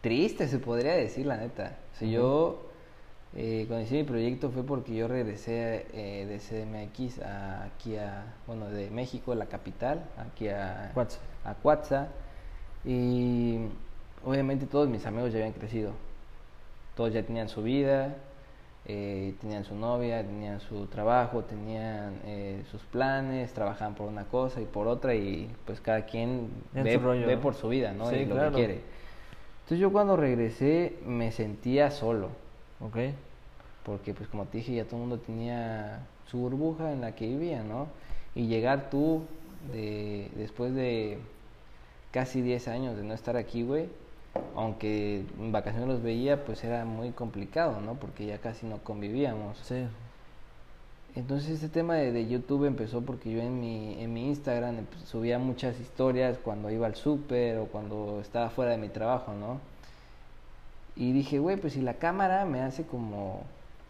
triste, 0.00 0.46
se 0.46 0.60
podría 0.60 0.92
decir, 0.92 1.26
la 1.26 1.38
neta. 1.38 1.76
O 1.92 1.98
sea, 1.98 2.06
yo, 2.06 2.70
eh, 3.34 3.64
cuando 3.66 3.80
inicié 3.80 4.02
mi 4.02 4.08
proyecto 4.08 4.48
fue 4.50 4.62
porque 4.62 4.94
yo 4.94 5.08
regresé 5.08 5.86
eh, 5.92 6.24
de 6.26 6.38
CDMX 6.38 7.18
a, 7.18 7.64
aquí 7.64 7.96
a, 7.96 8.32
bueno, 8.46 8.70
de 8.70 8.90
México, 8.90 9.34
la 9.34 9.46
capital, 9.46 10.04
aquí 10.16 10.46
a, 10.50 10.92
WhatsApp. 10.94 11.22
a 11.44 11.54
Cuatza. 11.54 12.08
Y 12.84 13.58
obviamente 14.24 14.66
todos 14.66 14.88
mis 14.88 15.04
amigos 15.04 15.32
ya 15.32 15.40
habían 15.40 15.54
crecido. 15.54 15.94
Todos 16.94 17.12
ya 17.12 17.24
tenían 17.24 17.48
su 17.48 17.64
vida, 17.64 18.14
eh, 18.86 19.34
tenían 19.40 19.64
su 19.64 19.74
novia, 19.74 20.22
tenían 20.22 20.60
su 20.60 20.86
trabajo, 20.86 21.44
tenían 21.44 22.18
eh, 22.24 22.62
sus 22.70 22.82
planes, 22.82 23.52
trabajaban 23.52 23.94
por 23.94 24.08
una 24.08 24.24
cosa 24.24 24.60
y 24.60 24.64
por 24.64 24.88
otra 24.88 25.14
y 25.14 25.50
pues 25.66 25.80
cada 25.80 26.06
quien 26.06 26.48
En 26.74 26.84
ve, 26.84 27.36
por 27.36 27.54
su 27.54 27.68
vida, 27.68 27.92
¿no? 27.92 28.08
Sí, 28.08 28.16
y 28.16 28.26
lo 28.26 28.36
que 28.36 28.50
quiere. 28.52 28.80
Entonces 29.62 29.78
yo 29.78 29.92
cuando 29.92 30.16
regresé 30.16 30.96
me 31.06 31.30
sentía 31.30 31.90
solo, 31.90 32.30
¿Ok? 32.80 32.96
porque 33.84 34.14
pues 34.14 34.28
como 34.28 34.44
te 34.46 34.58
dije 34.58 34.74
ya 34.74 34.84
todo 34.84 34.96
el 34.96 35.00
mundo 35.00 35.18
tenía 35.18 36.00
su 36.26 36.38
burbuja 36.38 36.92
en 36.92 37.00
la 37.00 37.14
que 37.14 37.26
vivía, 37.26 37.62
¿no? 37.62 37.88
Y 38.34 38.46
llegar 38.46 38.90
tú 38.90 39.22
de, 39.72 40.30
después 40.36 40.74
de 40.74 41.18
casi 42.10 42.42
10 42.42 42.68
años 42.68 42.96
de 42.96 43.02
no 43.02 43.14
estar 43.14 43.36
aquí, 43.36 43.62
güey, 43.62 43.88
aunque 44.56 45.24
en 45.38 45.52
vacaciones 45.52 45.88
los 45.88 46.02
veía, 46.02 46.44
pues 46.44 46.62
era 46.64 46.84
muy 46.84 47.10
complicado, 47.12 47.80
¿no? 47.80 47.94
Porque 47.94 48.26
ya 48.26 48.38
casi 48.38 48.66
no 48.66 48.78
convivíamos. 48.78 49.58
Sí. 49.58 49.86
Entonces 51.16 51.50
este 51.50 51.68
tema 51.68 51.94
de, 51.96 52.12
de 52.12 52.28
YouTube 52.28 52.64
empezó 52.66 53.02
porque 53.02 53.30
yo 53.32 53.40
en 53.40 53.60
mi, 53.60 54.00
en 54.02 54.12
mi 54.12 54.28
Instagram 54.28 54.78
eh, 54.78 54.84
pues, 54.90 55.02
subía 55.08 55.38
muchas 55.38 55.78
historias 55.80 56.38
cuando 56.38 56.70
iba 56.70 56.86
al 56.86 56.94
súper 56.94 57.58
o 57.58 57.66
cuando 57.66 58.20
estaba 58.20 58.50
fuera 58.50 58.72
de 58.72 58.78
mi 58.78 58.88
trabajo, 58.88 59.32
¿no? 59.34 59.60
Y 60.96 61.12
dije, 61.12 61.38
güey, 61.38 61.56
pues 61.56 61.72
si 61.74 61.80
la 61.80 61.94
cámara 61.94 62.44
me 62.44 62.60
hace 62.62 62.84
como 62.84 63.42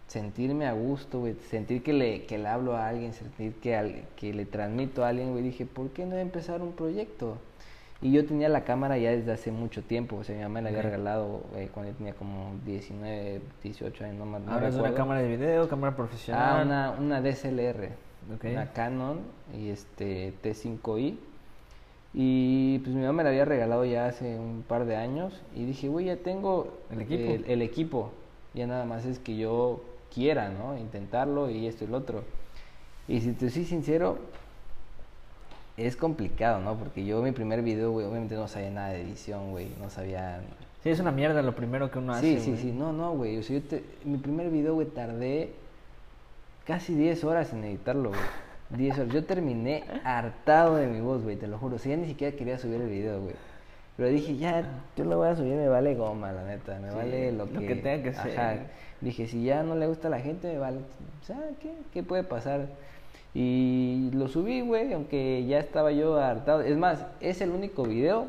sentirme 0.06 0.66
a 0.66 0.72
gusto, 0.72 1.20
güey, 1.20 1.34
sentir 1.50 1.82
que 1.82 1.92
le, 1.92 2.24
que 2.26 2.38
le 2.38 2.48
hablo 2.48 2.76
a 2.76 2.88
alguien, 2.88 3.12
sentir 3.14 3.54
que, 3.60 3.76
al- 3.76 4.04
que 4.16 4.32
le 4.32 4.44
transmito 4.46 5.04
a 5.04 5.08
alguien, 5.08 5.32
güey, 5.32 5.42
dije, 5.44 5.66
¿por 5.66 5.90
qué 5.90 6.06
no 6.06 6.16
empezar 6.16 6.62
un 6.62 6.72
proyecto? 6.72 7.36
Y 8.02 8.12
yo 8.12 8.24
tenía 8.24 8.48
la 8.48 8.64
cámara 8.64 8.96
ya 8.96 9.10
desde 9.10 9.30
hace 9.32 9.52
mucho 9.52 9.82
tiempo, 9.82 10.16
o 10.16 10.24
sea, 10.24 10.34
mi 10.34 10.40
mamá 10.42 10.54
me 10.54 10.62
la 10.62 10.68
había 10.70 10.82
regalado 10.82 11.42
eh, 11.54 11.68
cuando 11.72 11.92
yo 11.92 11.98
tenía 11.98 12.14
como 12.14 12.54
19, 12.64 13.42
18 13.62 14.04
años, 14.04 14.16
no, 14.16 14.24
me- 14.24 14.40
no 14.40 14.52
Hablas 14.52 14.74
de 14.74 14.80
una 14.80 14.94
cámara 14.94 15.20
de 15.20 15.28
video, 15.36 15.68
cámara 15.68 15.94
profesional. 15.94 16.60
Ah, 16.60 16.62
una, 16.62 16.90
una 16.92 17.20
DSLR, 17.20 17.90
Ok. 18.34 18.44
una 18.52 18.72
Canon 18.72 19.18
y 19.54 19.68
este 19.68 20.32
T5i. 20.42 21.18
Y 22.12 22.78
pues 22.80 22.94
mi 22.96 23.02
mamá 23.02 23.12
me 23.18 23.22
la 23.24 23.28
había 23.30 23.44
regalado 23.44 23.84
ya 23.84 24.06
hace 24.06 24.36
un 24.38 24.64
par 24.66 24.84
de 24.86 24.96
años 24.96 25.40
y 25.54 25.64
dije, 25.64 25.88
güey, 25.88 26.06
ya 26.06 26.16
tengo 26.16 26.78
El 26.90 27.02
equipo. 27.02 27.30
el, 27.32 27.44
el 27.48 27.62
equipo. 27.62 28.12
Ya 28.54 28.66
nada 28.66 28.84
más 28.84 29.04
es 29.04 29.18
que 29.20 29.36
yo 29.36 29.84
quiera, 30.12 30.48
¿no? 30.48 30.76
Intentarlo 30.76 31.50
y 31.50 31.66
esto 31.66 31.84
y 31.84 31.86
lo 31.86 31.98
otro. 31.98 32.24
Y 33.06 33.20
si 33.20 33.32
te 33.32 33.48
soy 33.50 33.64
sincero, 33.64 34.18
es 35.86 35.96
complicado, 35.96 36.60
¿no? 36.60 36.74
Porque 36.76 37.04
yo 37.04 37.22
mi 37.22 37.32
primer 37.32 37.62
video, 37.62 37.90
güey, 37.92 38.06
obviamente 38.06 38.34
no 38.34 38.48
sabía 38.48 38.70
nada 38.70 38.88
de 38.90 39.02
edición, 39.02 39.50
güey, 39.50 39.68
no 39.80 39.90
sabía 39.90 40.40
Sí, 40.82 40.88
es 40.90 40.98
una 41.00 41.10
mierda 41.12 41.42
lo 41.42 41.54
primero 41.54 41.90
que 41.90 41.98
uno 41.98 42.14
Sí, 42.20 42.34
hace. 42.36 42.44
sí, 42.44 42.50
güey. 42.52 42.62
sí, 42.62 42.72
no, 42.72 42.92
no, 42.92 43.12
güey. 43.12 43.36
O 43.38 43.42
sea, 43.42 43.58
yo 43.58 43.62
te- 43.64 43.84
mi 44.04 44.16
primer 44.18 44.48
video, 44.50 44.74
güey, 44.74 44.86
tardé 44.86 45.50
casi 46.66 46.94
10 46.94 47.24
horas 47.24 47.52
en 47.52 47.64
editarlo, 47.64 48.10
güey. 48.10 48.20
10 48.70 48.98
horas. 48.98 49.12
Yo 49.12 49.24
terminé 49.24 49.84
hartado 50.04 50.76
de 50.76 50.86
mi 50.86 51.00
voz, 51.00 51.22
güey, 51.22 51.36
te 51.36 51.46
lo 51.48 51.58
juro. 51.58 51.76
O 51.76 51.78
sea, 51.78 51.94
ya 51.94 52.00
ni 52.00 52.06
siquiera 52.08 52.36
quería 52.36 52.58
subir 52.58 52.80
el 52.80 52.88
video, 52.88 53.20
güey. 53.20 53.34
Pero 53.96 54.08
dije, 54.08 54.36
ya, 54.36 54.64
yo 54.96 55.04
lo 55.04 55.18
voy 55.18 55.28
a 55.28 55.36
subir, 55.36 55.52
me 55.54 55.68
vale 55.68 55.94
goma, 55.94 56.32
la 56.32 56.44
neta. 56.44 56.78
Me 56.80 56.88
Sí, 56.90 56.96
vale 56.96 57.32
lo 57.32 57.46
que... 57.46 57.52
lo 57.54 57.60
que 57.60 57.76
tenga 57.76 58.02
que 58.02 58.14
ser, 58.14 58.40
Ajá. 58.40 58.54
Dije, 59.02 59.26
si 59.26 59.44
ya 59.44 59.62
no 59.62 59.74
le 59.76 59.86
gusta 59.86 60.08
a 60.08 60.10
la 60.10 60.20
gente, 60.20 60.48
me 60.50 60.58
vale. 60.58 60.78
O 61.20 61.24
sea, 61.26 61.38
¿qué, 61.60 61.72
qué 61.92 62.02
puede 62.02 62.22
pasar? 62.22 62.66
Y 63.34 64.10
lo 64.12 64.28
subí, 64.28 64.60
güey, 64.60 64.92
aunque 64.92 65.44
ya 65.46 65.58
estaba 65.58 65.92
yo 65.92 66.16
hartado. 66.16 66.62
Es 66.62 66.76
más, 66.76 67.06
es 67.20 67.40
el 67.40 67.50
único 67.50 67.84
video 67.84 68.26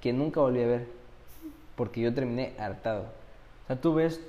que 0.00 0.12
nunca 0.12 0.40
volví 0.40 0.62
a 0.62 0.66
ver. 0.66 0.86
Porque 1.76 2.00
yo 2.00 2.12
terminé 2.12 2.52
hartado. 2.58 3.02
O 3.64 3.66
sea, 3.68 3.76
¿tú 3.76 3.94
ves 3.94 4.20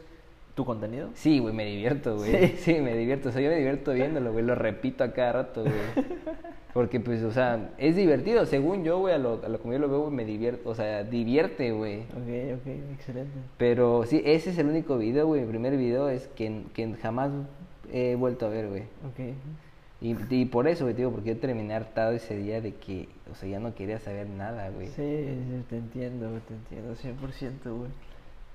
tu 0.54 0.64
contenido? 0.64 1.10
Sí, 1.16 1.40
güey, 1.40 1.54
me 1.54 1.66
divierto, 1.66 2.18
güey. 2.18 2.32
Sí. 2.32 2.56
Sí. 2.58 2.82
me 2.82 2.96
divierto. 2.96 3.30
O 3.30 3.32
sea, 3.32 3.42
yo 3.42 3.50
me 3.50 3.58
divierto 3.58 3.94
viéndolo, 3.94 4.32
güey. 4.32 4.46
Lo 4.46 4.56
repito 4.56 5.04
a 5.04 5.12
cada 5.12 5.34
rato, 5.34 5.62
güey. 5.62 5.74
Porque, 6.74 7.00
pues, 7.00 7.24
o 7.24 7.32
sea, 7.32 7.72
es 7.78 7.96
divertido. 7.96 8.46
Según 8.46 8.84
yo, 8.84 9.00
güey, 9.00 9.16
a 9.16 9.18
lo, 9.18 9.42
a 9.44 9.50
lo 9.50 9.60
como 9.60 9.74
yo 9.74 9.80
lo 9.80 9.90
veo, 9.90 10.02
güey, 10.02 10.14
me 10.14 10.24
divierto. 10.24 10.70
O 10.70 10.76
sea, 10.76 11.04
divierte, 11.04 11.72
güey. 11.72 12.02
Ok, 12.02 12.60
ok, 12.60 12.68
excelente. 12.94 13.34
Pero 13.58 14.06
sí, 14.06 14.22
ese 14.24 14.52
es 14.52 14.58
el 14.60 14.68
único 14.68 14.98
video, 14.98 15.26
güey. 15.26 15.42
Mi 15.42 15.48
primer 15.48 15.76
video 15.76 16.10
es 16.10 16.28
que, 16.30 16.64
que 16.74 16.94
jamás 16.94 17.32
he 17.92 18.16
vuelto 18.16 18.46
a 18.46 18.50
ver, 18.50 18.70
güey. 18.70 18.84
Ok. 18.84 19.36
Y, 20.04 20.46
por 20.46 20.68
eso, 20.68 20.86
güey, 20.86 20.96
te 20.96 21.02
digo, 21.02 21.12
porque 21.12 21.36
yo 21.36 21.40
terminé 21.40 21.76
hartado 21.76 22.14
ese 22.14 22.36
día 22.36 22.60
de 22.60 22.74
que, 22.74 23.08
o 23.32 23.36
sea, 23.36 23.48
ya 23.48 23.60
no 23.60 23.76
quería 23.76 24.00
saber 24.00 24.28
nada, 24.28 24.70
güey. 24.72 24.88
Sí, 24.88 25.64
te 25.70 25.78
entiendo, 25.78 26.28
te 26.48 26.56
entiendo, 26.56 26.96
100%, 26.96 27.78
güey. 27.78 27.92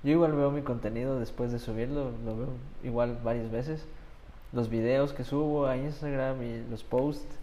Yo 0.03 0.11
igual 0.11 0.33
veo 0.33 0.51
mi 0.51 0.61
contenido 0.61 1.17
después 1.17 1.53
de 1.53 1.59
subirlo, 1.59 2.11
lo 2.25 2.37
veo 2.37 2.49
igual 2.83 3.17
varias 3.23 3.49
veces. 3.49 3.85
Los 4.51 4.69
videos 4.69 5.13
que 5.13 5.23
subo 5.23 5.67
a 5.67 5.77
Instagram 5.77 6.43
y 6.43 6.69
los 6.69 6.83
posts. 6.83 7.37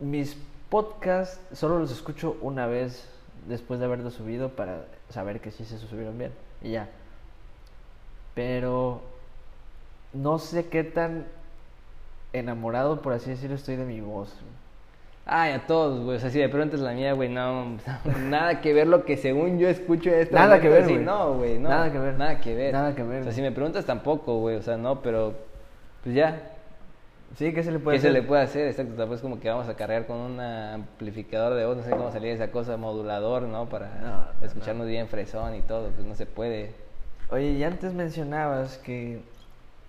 Mis 0.00 0.36
podcasts 0.68 1.40
solo 1.56 1.78
los 1.78 1.92
escucho 1.92 2.36
una 2.42 2.66
vez 2.66 3.08
después 3.46 3.78
de 3.78 3.86
haberlos 3.86 4.14
subido 4.14 4.50
para 4.50 4.86
saber 5.08 5.40
que 5.40 5.52
sí 5.52 5.64
se 5.64 5.78
subieron 5.78 6.18
bien. 6.18 6.32
Y 6.62 6.72
ya. 6.72 6.88
Pero 8.34 9.02
no 10.12 10.40
sé 10.40 10.66
qué 10.66 10.82
tan 10.82 11.26
enamorado, 12.32 13.02
por 13.02 13.12
así 13.12 13.30
decirlo, 13.30 13.56
estoy 13.56 13.76
de 13.76 13.84
mi 13.84 14.00
voz. 14.00 14.34
Ay, 15.28 15.52
a 15.52 15.66
todos, 15.66 16.04
güey. 16.04 16.16
O 16.18 16.20
sea, 16.20 16.30
si 16.30 16.38
de 16.38 16.48
pronto 16.48 16.76
es 16.76 16.82
la 16.82 16.92
mía, 16.92 17.12
güey, 17.12 17.28
no, 17.28 17.76
nada 18.20 18.60
que 18.60 18.72
ver 18.72 18.86
lo 18.86 19.04
que 19.04 19.16
según 19.16 19.58
yo 19.58 19.68
escucho 19.68 20.10
esto. 20.10 20.36
Nada 20.36 20.60
que 20.60 20.68
ver, 20.68 20.84
güey. 20.84 20.98
No, 20.98 21.34
güey, 21.34 21.58
no. 21.58 21.68
Nada 21.68 21.90
que 21.90 21.98
ver. 21.98 22.14
Nada 22.14 22.40
que 22.40 22.54
ver. 22.54 22.72
Nada 22.72 22.94
que 22.94 23.02
ver, 23.02 23.22
O 23.22 23.24
sea, 23.24 23.32
si 23.32 23.42
me 23.42 23.50
preguntas 23.50 23.84
tampoco, 23.84 24.38
güey. 24.38 24.56
O 24.56 24.62
sea, 24.62 24.76
no, 24.76 25.02
pero 25.02 25.34
pues 26.04 26.14
ya. 26.14 26.52
Sí, 27.34 27.52
¿qué 27.52 27.64
se 27.64 27.72
le 27.72 27.80
puede 27.80 27.96
¿Qué 27.96 28.02
se 28.02 28.08
hacer? 28.08 28.22
le 28.22 28.26
puede 28.26 28.42
hacer? 28.42 28.68
Exacto. 28.68 28.92
Tampoco 28.94 29.16
es 29.16 29.20
como 29.20 29.40
que 29.40 29.48
vamos 29.50 29.68
a 29.68 29.74
cargar 29.74 30.06
con 30.06 30.16
un 30.16 30.40
amplificador 30.40 31.54
de 31.54 31.66
voz, 31.66 31.76
no 31.76 31.82
sé 31.82 31.90
cómo 31.90 32.12
salir 32.12 32.30
esa 32.30 32.52
cosa, 32.52 32.76
modulador, 32.76 33.42
¿no? 33.42 33.68
Para 33.68 33.88
No, 34.00 34.08
no, 34.40 34.46
escucharnos 34.46 34.86
bien 34.86 35.08
fresón 35.08 35.56
y 35.56 35.60
todo. 35.62 35.88
Pues 35.90 36.06
no 36.06 36.14
se 36.14 36.26
puede. 36.26 36.70
Oye, 37.30 37.50
y 37.50 37.64
antes 37.64 37.92
mencionabas 37.94 38.78
que 38.78 39.20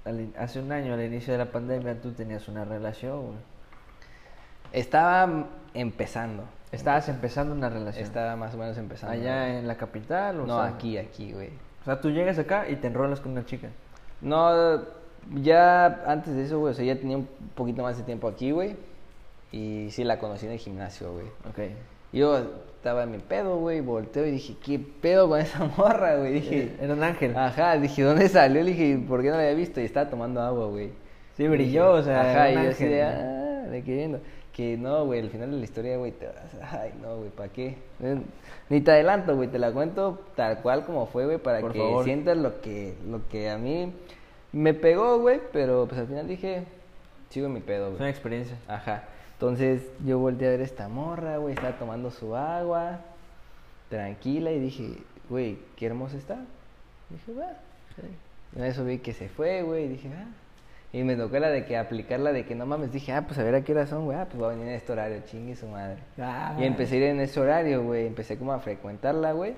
al 0.08 0.30
hace 0.38 0.60
un 0.60 0.72
año, 0.72 0.94
al 0.94 1.04
inicio 1.04 1.34
de 1.34 1.40
la 1.40 1.52
pandemia, 1.52 2.02
tú 2.02 2.12
tenías 2.12 2.48
una 2.48 2.66
relación, 2.66 3.26
güey. 3.26 3.38
Estaba 4.74 5.48
empezando. 5.74 6.44
Estabas 6.72 7.08
empezando 7.10 7.54
una 7.54 7.70
relación. 7.70 8.04
Estaba 8.04 8.36
más 8.36 8.54
o 8.54 8.58
menos 8.58 8.78
empezando. 8.78 9.14
¿Allá 9.14 9.60
en 9.60 9.68
la 9.68 9.76
capital? 9.78 10.42
O 10.42 10.46
No, 10.46 10.62
sea, 10.62 10.74
aquí, 10.74 10.98
aquí, 10.98 11.32
güey. 11.32 11.50
O 11.82 11.86
sea, 11.86 12.02
tú 12.02 12.10
llegas 12.10 12.38
acá 12.40 12.68
y 12.70 12.76
te 12.76 12.88
enrolas 12.88 13.22
con 13.22 13.32
una 13.32 13.46
chica. 13.46 13.70
No, 14.22 14.82
ya 15.36 16.04
antes 16.06 16.36
de 16.36 16.44
eso, 16.44 16.60
güey, 16.60 16.72
o 16.72 16.74
sea, 16.76 16.84
ya 16.84 17.00
tenía 17.00 17.18
un 17.18 17.28
poquito 17.56 17.84
más 17.84 17.98
de 17.98 18.04
tiempo 18.04 18.28
aquí, 18.28 18.52
güey. 18.52 18.76
Y 19.52 19.88
sí 19.92 20.04
la 20.04 20.20
conocí 20.20 20.46
en 20.46 20.52
el 20.54 20.60
gimnasio, 20.60 21.14
güey. 21.14 21.28
Ok. 21.50 21.72
Yo 22.12 22.44
estaba 22.78 23.04
en 23.04 23.12
mi 23.12 23.18
pedo, 23.18 23.58
güey, 23.58 23.82
volteo 23.82 24.26
y 24.26 24.32
dije, 24.32 24.56
¿qué 24.64 24.80
pedo 24.80 25.28
con 25.28 25.40
esa 25.40 25.66
morra, 25.78 26.16
güey? 26.18 26.34
Dije, 26.34 26.76
Era 26.82 26.94
un 26.94 27.04
ángel. 27.04 27.36
ajá, 27.36 27.78
dije, 27.78 28.02
¿dónde 28.04 28.30
salió? 28.30 28.64
Le 28.64 28.72
dije, 28.72 29.00
¿por 29.08 29.22
qué 29.22 29.30
no 29.30 29.36
la 29.36 29.42
había 29.44 29.54
visto? 29.56 29.82
Y 29.82 29.86
estaba 29.86 30.10
tomando 30.10 30.42
agua, 30.42 30.68
güey. 30.68 30.92
Sí, 31.36 31.48
brilló, 31.48 31.92
o 31.94 32.02
sea, 32.04 32.22
Ajá, 32.22 32.52
y 32.52 32.54
yo 32.64 32.70
así 32.72 32.86
de, 32.86 33.04
ah, 33.04 33.68
de 33.70 33.84
que 33.84 33.94
viendo. 33.96 34.20
Que 34.54 34.76
no, 34.76 35.06
güey, 35.06 35.20
al 35.20 35.30
final 35.30 35.52
de 35.52 35.58
la 35.58 35.64
historia, 35.64 35.98
güey, 35.98 36.12
te 36.14 36.26
vas, 36.26 36.72
ay, 36.72 36.92
no, 37.00 37.18
güey, 37.18 37.30
¿para 37.30 37.50
qué? 37.50 37.76
Eh, 38.02 38.18
Ni 38.70 38.82
te 38.82 38.90
adelanto, 38.92 39.36
güey, 39.36 39.50
te 39.50 39.60
la 39.60 39.72
cuento 39.72 40.20
tal 40.36 40.62
cual 40.64 40.84
como 40.84 41.06
fue, 41.06 41.26
güey, 41.26 41.38
para 41.38 41.60
Por 41.60 41.74
que 41.74 41.80
favor. 41.80 42.04
sientas 42.06 42.38
lo 42.38 42.60
que, 42.62 42.96
lo 43.08 43.28
que 43.28 43.52
a 43.52 43.58
mí 43.60 43.94
me 44.54 44.74
pegó, 44.74 45.20
güey, 45.20 45.40
pero 45.54 45.86
pues 45.88 46.02
al 46.02 46.08
final 46.08 46.28
dije, 46.28 46.64
sigo 47.30 47.46
en 47.46 47.54
mi 47.54 47.60
pedo, 47.60 47.86
Es 47.88 47.90
una 47.92 47.98
güey. 48.00 48.10
experiencia. 48.10 48.58
Ajá. 48.68 49.04
Entonces 49.38 49.84
yo 50.04 50.18
volteé 50.18 50.48
a 50.48 50.52
ver 50.52 50.62
esta 50.62 50.88
morra, 50.88 51.38
güey, 51.38 51.54
estaba 51.54 51.78
tomando 51.78 52.10
su 52.10 52.36
agua, 52.36 53.02
tranquila, 53.88 54.52
y 54.52 54.60
dije, 54.60 54.94
güey, 55.30 55.60
qué 55.76 55.86
hermosa 55.86 56.18
está. 56.18 56.40
Dije, 57.12 57.40
va. 57.40 57.54
En 58.56 58.64
eso 58.64 58.84
vi 58.84 58.98
que 58.98 59.14
se 59.14 59.30
fue, 59.30 59.62
güey, 59.62 59.86
y 59.86 59.90
dije, 59.90 60.10
ah. 60.18 60.26
Y 60.92 61.04
me 61.04 61.16
tocó 61.16 61.38
la 61.38 61.50
de 61.50 61.66
que 61.66 61.78
aplicarla 61.78 62.32
de 62.32 62.46
que 62.46 62.56
no 62.56 62.66
mames, 62.66 62.92
dije, 62.92 63.12
ah, 63.12 63.28
pues 63.28 63.38
a 63.38 63.44
ver 63.44 63.54
a 63.54 63.62
qué 63.62 63.74
hora 63.74 63.86
son, 63.86 64.06
güey, 64.06 64.18
ah, 64.18 64.26
pues 64.26 64.40
voy 64.40 64.48
a 64.48 64.50
venir 64.56 64.70
en 64.70 64.74
este 64.74 64.92
horario, 64.92 65.22
chingue 65.28 65.56
su 65.56 65.68
madre. 65.68 65.98
Ah. 66.18 66.58
Y 66.60 66.64
empecé 66.64 66.96
a 66.96 66.98
ir 66.98 67.04
en 67.04 67.20
ese 67.20 67.40
horario, 67.40 67.84
güey, 67.84 68.08
empecé 68.08 68.40
como 68.40 68.54
a 68.54 68.60
frecuentarla, 68.60 69.34
güey. 69.34 69.54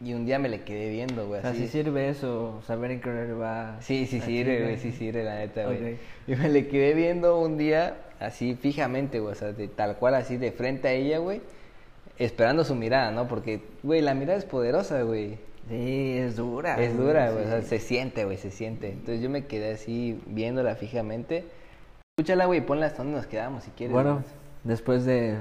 Y 0.00 0.14
un 0.14 0.26
día 0.26 0.40
me 0.40 0.48
le 0.48 0.62
quedé 0.62 0.90
viendo, 0.90 1.28
güey, 1.28 1.38
O 1.38 1.42
sea, 1.42 1.52
así. 1.52 1.60
sí 1.60 1.68
sirve 1.68 2.08
eso, 2.08 2.60
saber 2.66 2.90
en 2.90 3.00
qué 3.00 3.10
horario 3.10 3.38
va. 3.38 3.76
Sí, 3.80 4.06
sí 4.06 4.20
sirve, 4.20 4.62
güey, 4.62 4.78
sí 4.78 4.90
sirve, 4.90 5.22
la 5.22 5.36
neta, 5.36 5.66
güey. 5.66 5.98
Y 6.26 6.34
me 6.34 6.48
le 6.48 6.66
quedé 6.66 6.94
viendo 6.94 7.38
un 7.38 7.56
día 7.56 7.94
así 8.20 8.54
fijamente, 8.54 9.20
güey, 9.20 9.32
o 9.32 9.34
sea, 9.36 9.52
de 9.52 9.68
tal 9.68 9.96
cual 9.96 10.14
así 10.14 10.36
de 10.36 10.52
frente 10.52 10.88
a 10.88 10.92
ella, 10.92 11.18
güey, 11.18 11.40
esperando 12.18 12.64
su 12.64 12.74
mirada, 12.74 13.10
¿no? 13.10 13.28
Porque, 13.28 13.60
güey, 13.82 14.00
la 14.00 14.14
mirada 14.14 14.38
es 14.38 14.44
poderosa, 14.44 15.02
güey. 15.02 15.38
Sí, 15.68 16.16
es 16.18 16.36
dura. 16.36 16.80
Es 16.80 16.96
dura, 16.96 17.30
güey, 17.30 17.44
o 17.44 17.48
sea, 17.48 17.62
se 17.62 17.78
siente, 17.78 18.24
güey, 18.24 18.36
se 18.36 18.50
siente. 18.50 18.90
Entonces 18.90 19.22
yo 19.22 19.30
me 19.30 19.46
quedé 19.46 19.72
así 19.72 20.20
viéndola 20.26 20.76
fijamente. 20.76 21.44
Escúchala, 22.16 22.46
güey, 22.46 22.60
ponla 22.64 22.86
hasta 22.86 22.98
donde 22.98 23.16
nos 23.16 23.26
quedamos 23.26 23.64
si 23.64 23.70
quieres. 23.70 23.92
Bueno, 23.92 24.22
después 24.62 25.04
de 25.04 25.36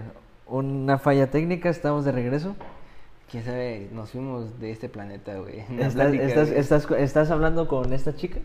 una 0.48 0.98
falla 0.98 1.30
técnica, 1.30 1.70
estamos 1.70 2.06
de 2.06 2.12
regreso. 2.14 2.56
Quién 3.30 3.44
sabe, 3.44 3.90
nos 3.92 4.12
fuimos 4.12 4.60
de 4.60 4.72
este 4.72 4.90
planeta, 4.90 5.38
güey. 5.40 5.60
en 5.60 5.78
la 5.80 5.88
¿Estás, 5.88 5.94
plática, 5.94 6.24
estás, 6.24 6.50
güey. 6.50 6.60
estás, 6.60 6.92
estás 6.92 7.32
hablando 7.32 7.68
con 7.68 7.92
esta 7.94 8.16
chica? 8.16 8.40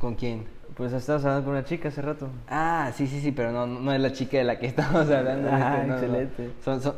¿Con 0.00 0.14
quién? 0.16 0.44
Pues 0.76 0.92
estabas 0.92 1.24
hablando 1.24 1.44
con 1.44 1.54
una 1.54 1.64
chica 1.64 1.88
hace 1.88 2.02
rato. 2.02 2.28
Ah, 2.48 2.90
sí, 2.94 3.06
sí, 3.06 3.20
sí, 3.20 3.30
pero 3.32 3.52
no, 3.52 3.66
no 3.66 3.92
es 3.92 4.00
la 4.00 4.12
chica 4.12 4.38
de 4.38 4.44
la 4.44 4.58
que 4.58 4.66
estamos 4.68 5.08
hablando. 5.10 5.48
Ah, 5.50 5.78
no, 5.82 5.86
no. 5.86 5.94
excelente. 5.94 6.50
Son, 6.64 6.80
son, 6.82 6.94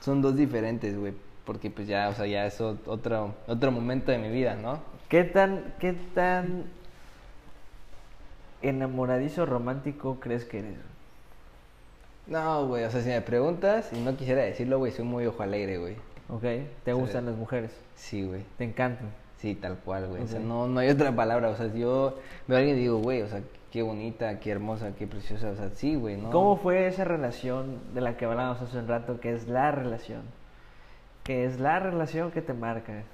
son 0.00 0.20
dos 0.22 0.36
diferentes, 0.36 0.98
güey. 0.98 1.12
Porque 1.44 1.70
pues 1.70 1.86
ya, 1.88 2.08
o 2.08 2.14
sea, 2.14 2.26
ya 2.26 2.44
es 2.46 2.60
ot- 2.60 2.86
otro, 2.86 3.34
otro 3.46 3.70
momento 3.70 4.10
de 4.12 4.18
mi 4.18 4.28
vida, 4.30 4.54
¿no? 4.56 4.80
¿Qué 5.08 5.24
tan, 5.24 5.74
qué 5.78 5.94
tan 6.14 6.64
enamoradizo 8.62 9.46
romántico 9.46 10.18
crees 10.20 10.44
que 10.44 10.58
eres? 10.58 10.74
No, 12.26 12.66
güey, 12.66 12.84
o 12.84 12.90
sea, 12.90 13.00
si 13.00 13.08
me 13.08 13.22
preguntas 13.22 13.90
y 13.92 14.00
no 14.00 14.16
quisiera 14.16 14.42
decirlo, 14.42 14.78
güey, 14.78 14.92
soy 14.92 15.04
muy 15.06 15.24
ojo 15.26 15.42
alegre, 15.42 15.78
güey. 15.78 15.96
¿Ok? 16.28 16.42
¿Te 16.84 16.92
gustan 16.92 17.24
las 17.24 17.36
mujeres? 17.36 17.70
Sí, 17.94 18.22
güey. 18.26 18.42
¿Te 18.58 18.64
encantan? 18.64 19.08
Sí, 19.38 19.54
tal 19.54 19.76
cual, 19.78 20.08
güey. 20.08 20.22
O 20.22 20.26
sea, 20.26 20.40
no, 20.40 20.66
no 20.66 20.80
hay 20.80 20.88
otra 20.90 21.14
palabra. 21.14 21.48
O 21.50 21.54
sea, 21.56 21.70
si 21.70 21.80
yo 21.80 22.18
veo 22.46 22.56
a 22.56 22.60
alguien 22.60 22.76
y 22.76 22.80
digo, 22.80 22.98
güey, 22.98 23.22
o 23.22 23.28
sea, 23.28 23.40
qué 23.70 23.82
bonita, 23.82 24.40
qué 24.40 24.50
hermosa, 24.50 24.92
qué 24.98 25.06
preciosa. 25.06 25.50
O 25.50 25.54
sea, 25.56 25.70
sí, 25.70 25.94
güey, 25.94 26.16
¿no? 26.16 26.30
¿Cómo 26.30 26.56
fue 26.56 26.86
esa 26.88 27.04
relación 27.04 27.78
de 27.94 28.00
la 28.00 28.16
que 28.16 28.24
hablábamos 28.24 28.60
hace 28.62 28.78
un 28.78 28.88
rato, 28.88 29.20
que 29.20 29.32
es 29.32 29.46
la 29.48 29.70
relación? 29.70 30.22
Que 31.22 31.44
es 31.44 31.60
la 31.60 31.78
relación 31.78 32.30
que 32.32 32.42
te 32.42 32.52
marca. 32.52 33.04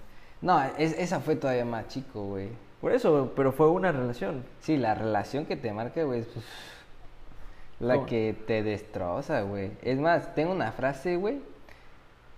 No, 0.40 0.62
es- 0.78 0.98
esa 0.98 1.20
fue 1.20 1.36
todavía 1.36 1.64
más 1.64 1.88
chico, 1.88 2.24
güey. 2.26 2.48
Por 2.80 2.92
eso, 2.92 3.32
pero 3.36 3.52
fue 3.52 3.68
una 3.70 3.92
relación. 3.92 4.44
Sí, 4.60 4.76
la 4.76 4.94
relación 4.94 5.46
que 5.46 5.56
te 5.56 5.72
marca, 5.72 6.02
güey, 6.04 6.20
es 6.20 6.26
pues, 6.28 6.44
la 7.80 7.94
¿Cómo? 7.96 8.06
que 8.06 8.34
te 8.46 8.62
destroza, 8.62 9.42
güey. 9.42 9.72
Es 9.82 9.98
más, 9.98 10.34
tengo 10.34 10.52
una 10.52 10.72
frase, 10.72 11.16
güey, 11.16 11.40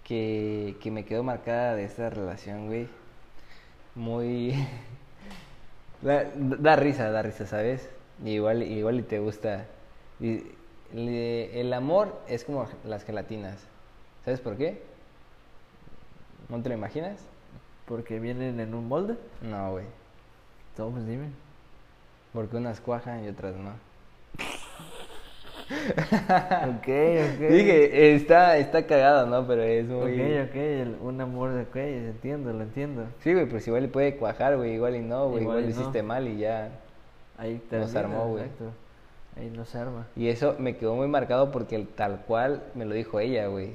que, 0.05 0.76
que 0.80 0.91
me 0.91 1.05
quedó 1.05 1.22
marcada 1.22 1.74
de 1.74 1.84
esa 1.84 2.11
relación, 2.11 2.66
güey. 2.66 2.89
Muy... 3.97 4.55
da, 6.03 6.24
da 6.36 6.76
risa, 6.76 7.11
da 7.11 7.22
risa, 7.22 7.47
¿sabes? 7.47 7.88
Y 8.24 8.30
igual, 8.30 8.62
igual 8.62 9.01
y 9.01 9.03
te 9.03 9.18
gusta. 9.18 9.66
Y- 10.20 10.42
le- 10.94 11.61
el 11.61 11.72
amor 11.72 12.14
es 12.28 12.44
como 12.44 12.66
las 12.84 13.05
gelatinas. 13.05 13.59
¿Sabes 14.24 14.40
por 14.40 14.57
qué? 14.57 14.82
¿No 16.49 16.62
te 16.62 16.68
lo 16.68 16.74
imaginas? 16.74 17.20
Porque 17.86 18.20
vienen 18.20 18.61
en 18.61 18.74
un 18.74 18.88
molde. 18.88 19.16
No, 19.42 19.72
güey. 19.72 19.84
No, 20.78 20.90
pues 20.90 21.07
dime. 21.07 21.30
Porque 22.32 22.57
unas 22.57 22.80
cuajan 22.80 23.24
y 23.24 23.28
otras 23.28 23.57
no. 23.57 23.72
Ok, 26.68 26.88
ok. 26.88 27.40
Dije, 27.50 28.14
está, 28.14 28.56
está 28.58 28.86
cagado, 28.86 29.26
¿no? 29.26 29.46
Pero 29.46 29.62
es 29.62 29.86
muy... 29.86 30.12
Ok, 30.42 30.48
ok, 30.50 30.54
el- 30.56 30.96
un 31.02 31.20
amor 31.20 31.52
de 31.54 31.62
ok, 31.62 31.76
entiendo, 31.76 32.52
lo 32.52 32.62
entiendo. 32.62 33.04
Sí, 33.20 33.32
güey, 33.32 33.46
pues 33.46 33.66
igual 33.66 33.84
y 33.84 33.88
puede 33.88 34.16
cuajar, 34.16 34.56
güey, 34.56 34.74
igual 34.74 34.96
y 34.96 35.00
no, 35.00 35.28
güey, 35.28 35.42
Igual 35.42 35.58
igual, 35.58 35.64
y 35.64 35.68
lo 35.68 35.74
no. 35.74 35.80
hiciste 35.82 36.02
mal 36.02 36.28
y 36.28 36.38
ya. 36.38 36.70
Ahí 37.38 37.54
Nos 37.70 37.92
termina, 37.92 38.00
armó, 38.00 38.28
güey. 38.28 38.44
exacto. 38.44 38.64
Ahí 39.38 39.50
nos 39.54 39.74
arma. 39.74 40.06
Y 40.16 40.28
eso 40.28 40.56
me 40.58 40.76
quedó 40.76 40.94
muy 40.94 41.08
marcado 41.08 41.50
porque 41.52 41.76
el- 41.76 41.88
tal 41.88 42.22
cual 42.26 42.62
me 42.74 42.84
lo 42.84 42.94
dijo 42.94 43.20
ella, 43.20 43.48
güey. 43.48 43.72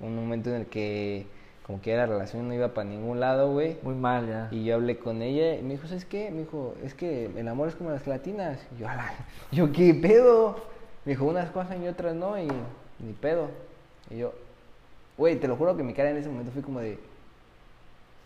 Un 0.00 0.16
momento 0.16 0.50
en 0.50 0.56
el 0.56 0.66
que 0.66 1.26
como 1.70 1.80
que 1.82 1.96
la 1.96 2.04
relación 2.06 2.48
no 2.48 2.54
iba 2.54 2.74
para 2.74 2.88
ningún 2.88 3.20
lado, 3.20 3.52
güey. 3.52 3.76
Muy 3.82 3.94
mal 3.94 4.26
ya. 4.26 4.48
Y 4.50 4.64
yo 4.64 4.74
hablé 4.74 4.98
con 4.98 5.22
ella 5.22 5.54
y 5.54 5.62
me 5.62 5.74
dijo, 5.74 5.86
¿sabes 5.86 6.04
qué? 6.04 6.28
Me 6.32 6.40
dijo, 6.40 6.74
es 6.82 6.94
que 6.94 7.26
el 7.36 7.46
amor 7.46 7.68
es 7.68 7.76
como 7.76 7.90
las 7.90 8.02
gelatinas. 8.02 8.58
Y 8.76 8.80
yo, 8.80 8.88
"Ala". 8.88 9.08
yo, 9.52 9.70
¿qué 9.70 9.94
pedo? 9.94 10.56
Me 11.04 11.12
dijo, 11.12 11.26
unas 11.26 11.48
cosas 11.52 11.76
y 11.80 11.86
otras 11.86 12.16
no, 12.16 12.36
y 12.42 12.48
ni 12.98 13.12
pedo. 13.20 13.46
Y 14.10 14.18
yo, 14.18 14.32
güey, 15.16 15.36
te 15.36 15.46
lo 15.46 15.54
juro 15.54 15.76
que 15.76 15.84
mi 15.84 15.94
cara 15.94 16.10
en 16.10 16.16
ese 16.16 16.28
momento 16.28 16.50
fue 16.50 16.62
como 16.62 16.80
de, 16.80 16.98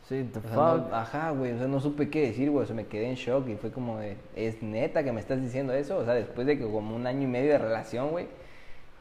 Sí, 0.08 0.26
the 0.32 0.38
o 0.38 0.42
sea, 0.42 0.54
no- 0.54 0.94
ajá, 0.96 1.30
güey, 1.32 1.52
o 1.52 1.58
sea, 1.58 1.66
no 1.66 1.80
supe 1.80 2.08
qué 2.08 2.22
decir, 2.28 2.50
güey, 2.50 2.64
o 2.64 2.66
sea, 2.66 2.74
me 2.76 2.86
quedé 2.86 3.08
en 3.10 3.14
shock 3.16 3.46
y 3.48 3.56
fue 3.56 3.70
como 3.72 3.98
de, 3.98 4.16
¿es 4.36 4.62
neta 4.62 5.04
que 5.04 5.12
me 5.12 5.20
estás 5.20 5.42
diciendo 5.42 5.74
eso? 5.74 5.98
O 5.98 6.04
sea, 6.06 6.14
después 6.14 6.46
de 6.46 6.56
que 6.56 6.64
como 6.64 6.96
un 6.96 7.06
año 7.06 7.22
y 7.22 7.26
medio 7.26 7.52
de 7.52 7.58
relación, 7.58 8.10
güey, 8.10 8.26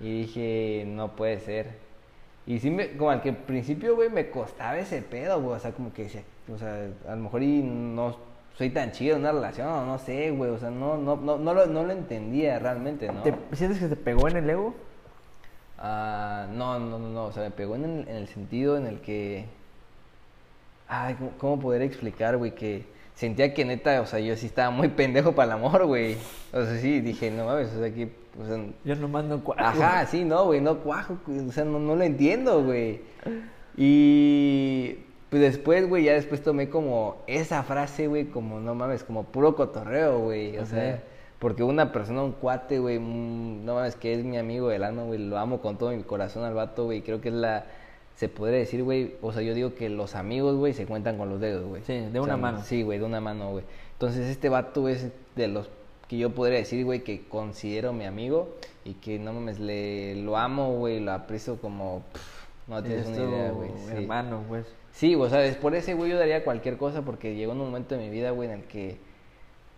y 0.02 0.22
dije, 0.24 0.84
no 0.86 1.16
puede 1.16 1.39
ser. 1.39 1.82
Y 2.46 2.60
sí, 2.60 2.70
me, 2.70 2.98
como 2.98 3.10
al 3.10 3.22
que 3.22 3.30
al 3.30 3.38
principio, 3.38 3.96
güey, 3.96 4.10
me 4.10 4.30
costaba 4.30 4.78
ese 4.78 5.02
pedo, 5.02 5.41
güey, 5.41 5.56
o 5.56 5.60
sea, 5.60 5.72
como 5.72 5.94
que, 5.94 6.04
decía, 6.04 6.24
o 6.54 6.58
sea, 6.58 6.88
a 7.08 7.16
lo 7.16 7.24
mejor 7.24 7.41
y 7.41 7.62
no 7.62 8.18
soy 8.58 8.70
tan 8.70 8.91
chido 8.91 9.16
en 9.16 9.22
una 9.22 9.32
relación, 9.32 9.68
o 9.68 9.86
no 9.86 9.98
sé, 9.98 10.32
güey, 10.32 10.52
o 10.52 10.60
sea, 10.60 10.70
no, 10.70 10.98
no, 10.98 11.16
no, 11.16 11.38
no, 11.38 11.54
lo, 11.54 11.66
no 11.68 11.84
lo 11.84 11.91
entendía 11.91 12.60
realmente, 12.60 13.08
¿no? 13.12 13.22
¿Te 13.24 13.34
sientes 13.54 13.80
que 13.80 13.88
te 13.88 13.96
pegó 13.96 14.28
en 14.28 14.38
el 14.38 14.50
ego? 14.50 14.76
Ah, 15.78 16.48
no, 16.52 16.80
no, 16.80 17.00
no, 17.00 17.10
no, 17.10 17.26
o 17.26 17.32
sea, 17.32 17.44
me 17.44 17.52
pegó 17.52 17.76
en 17.76 17.86
el, 17.86 18.08
en 18.08 18.16
el 18.16 18.28
sentido 18.28 18.78
en 18.78 18.88
el 18.88 19.00
que... 19.00 19.46
Ay, 20.88 21.16
¿cómo, 21.16 21.32
cómo 21.38 21.60
poder 21.60 21.82
explicar, 21.82 22.38
güey? 22.38 22.54
Que 22.54 22.86
sentía 23.16 23.53
que 23.53 23.66
neta, 23.66 24.01
o 24.01 24.05
sea, 24.05 24.20
yo 24.20 24.36
sí 24.36 24.45
estaba 24.45 24.70
muy 24.70 24.88
pendejo 24.89 25.34
para 25.34 25.53
el 25.53 25.64
amor, 25.64 25.86
güey. 25.86 26.18
O 26.51 26.64
sea, 26.64 26.78
sí, 26.78 27.01
dije, 27.01 27.32
no 27.32 27.45
mames, 27.45 27.74
o 27.74 27.80
sea, 27.80 27.93
que... 27.93 28.09
O 28.41 28.45
sea, 28.45 28.66
Yo 28.84 28.95
no 28.95 29.07
mando 29.07 29.43
cuatro. 29.43 29.66
Ajá, 29.66 30.05
sí, 30.07 30.24
no, 30.24 30.45
güey, 30.45 30.59
no 30.59 30.80
cuajo, 30.80 31.18
o 31.28 31.51
sea, 31.51 31.66
no, 31.66 31.80
no 31.80 31.95
lo 31.95 32.03
entiendo, 32.03 32.64
güey. 32.64 33.01
Y 33.78 34.97
pues 35.30 35.41
después, 35.41 35.89
güey, 35.89 36.03
ya 36.03 36.14
después 36.14 36.43
tomé 36.43 36.70
como 36.70 37.24
esa 37.26 37.64
frase, 37.64 38.07
güey, 38.07 38.26
como 38.26 38.59
no 38.59 38.76
mames, 38.76 39.03
como 39.03 39.24
puro 39.24 39.55
cotorreo, 39.55 40.20
güey, 40.20 40.57
o 40.59 40.66
sea, 40.68 41.01
porque 41.39 41.64
una 41.64 41.91
persona, 41.91 42.22
un 42.22 42.34
cuate, 42.34 42.78
güey, 42.78 42.99
mm, 42.99 43.66
no 43.66 43.76
mames, 43.76 43.95
que 43.95 44.14
es 44.14 44.24
mi 44.24 44.38
amigo 44.38 44.70
del 44.70 44.84
alma, 44.84 45.03
güey, 45.03 45.20
lo 45.20 45.39
amo 45.39 45.59
con 45.59 45.78
todo 45.78 45.89
mi 45.89 46.03
corazón 46.03 46.43
al 46.43 46.53
vato, 46.53 46.86
güey, 46.86 47.01
creo 47.01 47.20
que 47.20 47.30
es 47.30 47.36
la, 47.36 47.66
se 48.16 48.30
podría 48.30 48.59
decir, 48.59 48.84
güey, 48.84 49.16
o 49.22 49.34
sea, 49.34 49.41
yo 49.41 49.53
digo 49.53 49.74
que 49.74 49.89
los 49.89 50.16
amigos, 50.16 50.55
güey, 50.55 50.74
se 50.74 50.86
cuentan 50.86 51.18
con 51.18 51.30
los 51.30 51.39
dedos, 51.39 51.66
güey. 51.66 51.82
Sí, 51.84 51.93
de 51.99 52.20
O 52.20 52.24
una 52.24 52.34
sea, 52.34 52.38
mano. 52.38 52.61
Sí, 52.64 52.84
güey, 52.84 52.99
de 52.99 53.05
una 53.05 53.20
mano, 53.20 53.51
güey. 53.51 53.66
Entonces, 53.93 54.28
este 54.28 54.49
vato 54.49 54.88
es 54.88 55.09
de 55.36 55.47
los 55.47 55.70
que 56.07 56.18
yo 56.18 56.30
podría 56.32 56.59
decir, 56.59 56.84
güey, 56.86 57.03
que 57.03 57.28
considero 57.28 57.93
mi 57.93 58.05
amigo 58.05 58.55
y 58.86 58.93
que 58.95 59.18
no 59.20 59.34
mames, 59.34 59.59
le 59.59 60.16
lo 60.16 60.38
amo, 60.38 60.76
güey, 60.76 60.99
lo 60.99 61.11
aprecio 61.11 61.57
como 61.57 62.03
pff, 62.14 62.43
no 62.68 62.84
tienes 62.84 63.07
es 63.07 63.18
una 63.18 63.30
idea, 63.30 63.51
güey. 63.51 63.70
Sí. 63.88 63.91
hermano, 63.93 64.43
pues. 64.47 64.66
Sí, 64.91 65.16
o 65.16 65.28
sea, 65.28 65.43
es 65.43 65.55
por 65.55 65.74
ese 65.74 65.95
güey 65.95 66.11
yo 66.11 66.20
daría 66.20 66.43
cualquier 66.43 66.78
cosa 66.78 67.01
porque 67.01 67.36
llegó 67.36 67.53
un 67.53 67.57
momento 67.57 67.95
de 67.95 68.01
mi 68.01 68.09
vida, 68.09 68.30
güey, 68.32 68.49
en 68.49 68.59
el 68.59 68.64
que 68.66 68.97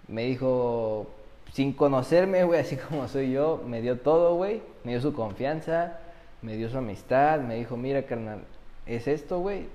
me 0.08 0.26
dijo, 0.26 1.08
sin 1.54 1.74
conocerme, 1.74 2.44
güey, 2.44 2.60
así 2.60 2.76
como 2.90 3.08
soy 3.08 3.32
yo, 3.32 3.64
me 3.66 3.82
dio 3.82 4.00
todo, 4.00 4.36
güey, 4.36 4.62
me 4.84 4.92
dio 4.92 5.02
su 5.02 5.14
confianza, 5.14 6.00
me 6.46 6.56
dio 6.58 6.70
su 6.70 6.78
amistad, 6.78 7.40
me 7.42 7.56
dijo, 7.56 7.76
mira, 7.78 8.04
carnal, 8.04 8.40
es 8.86 9.08
esto, 9.08 9.40
güey, 9.40 9.66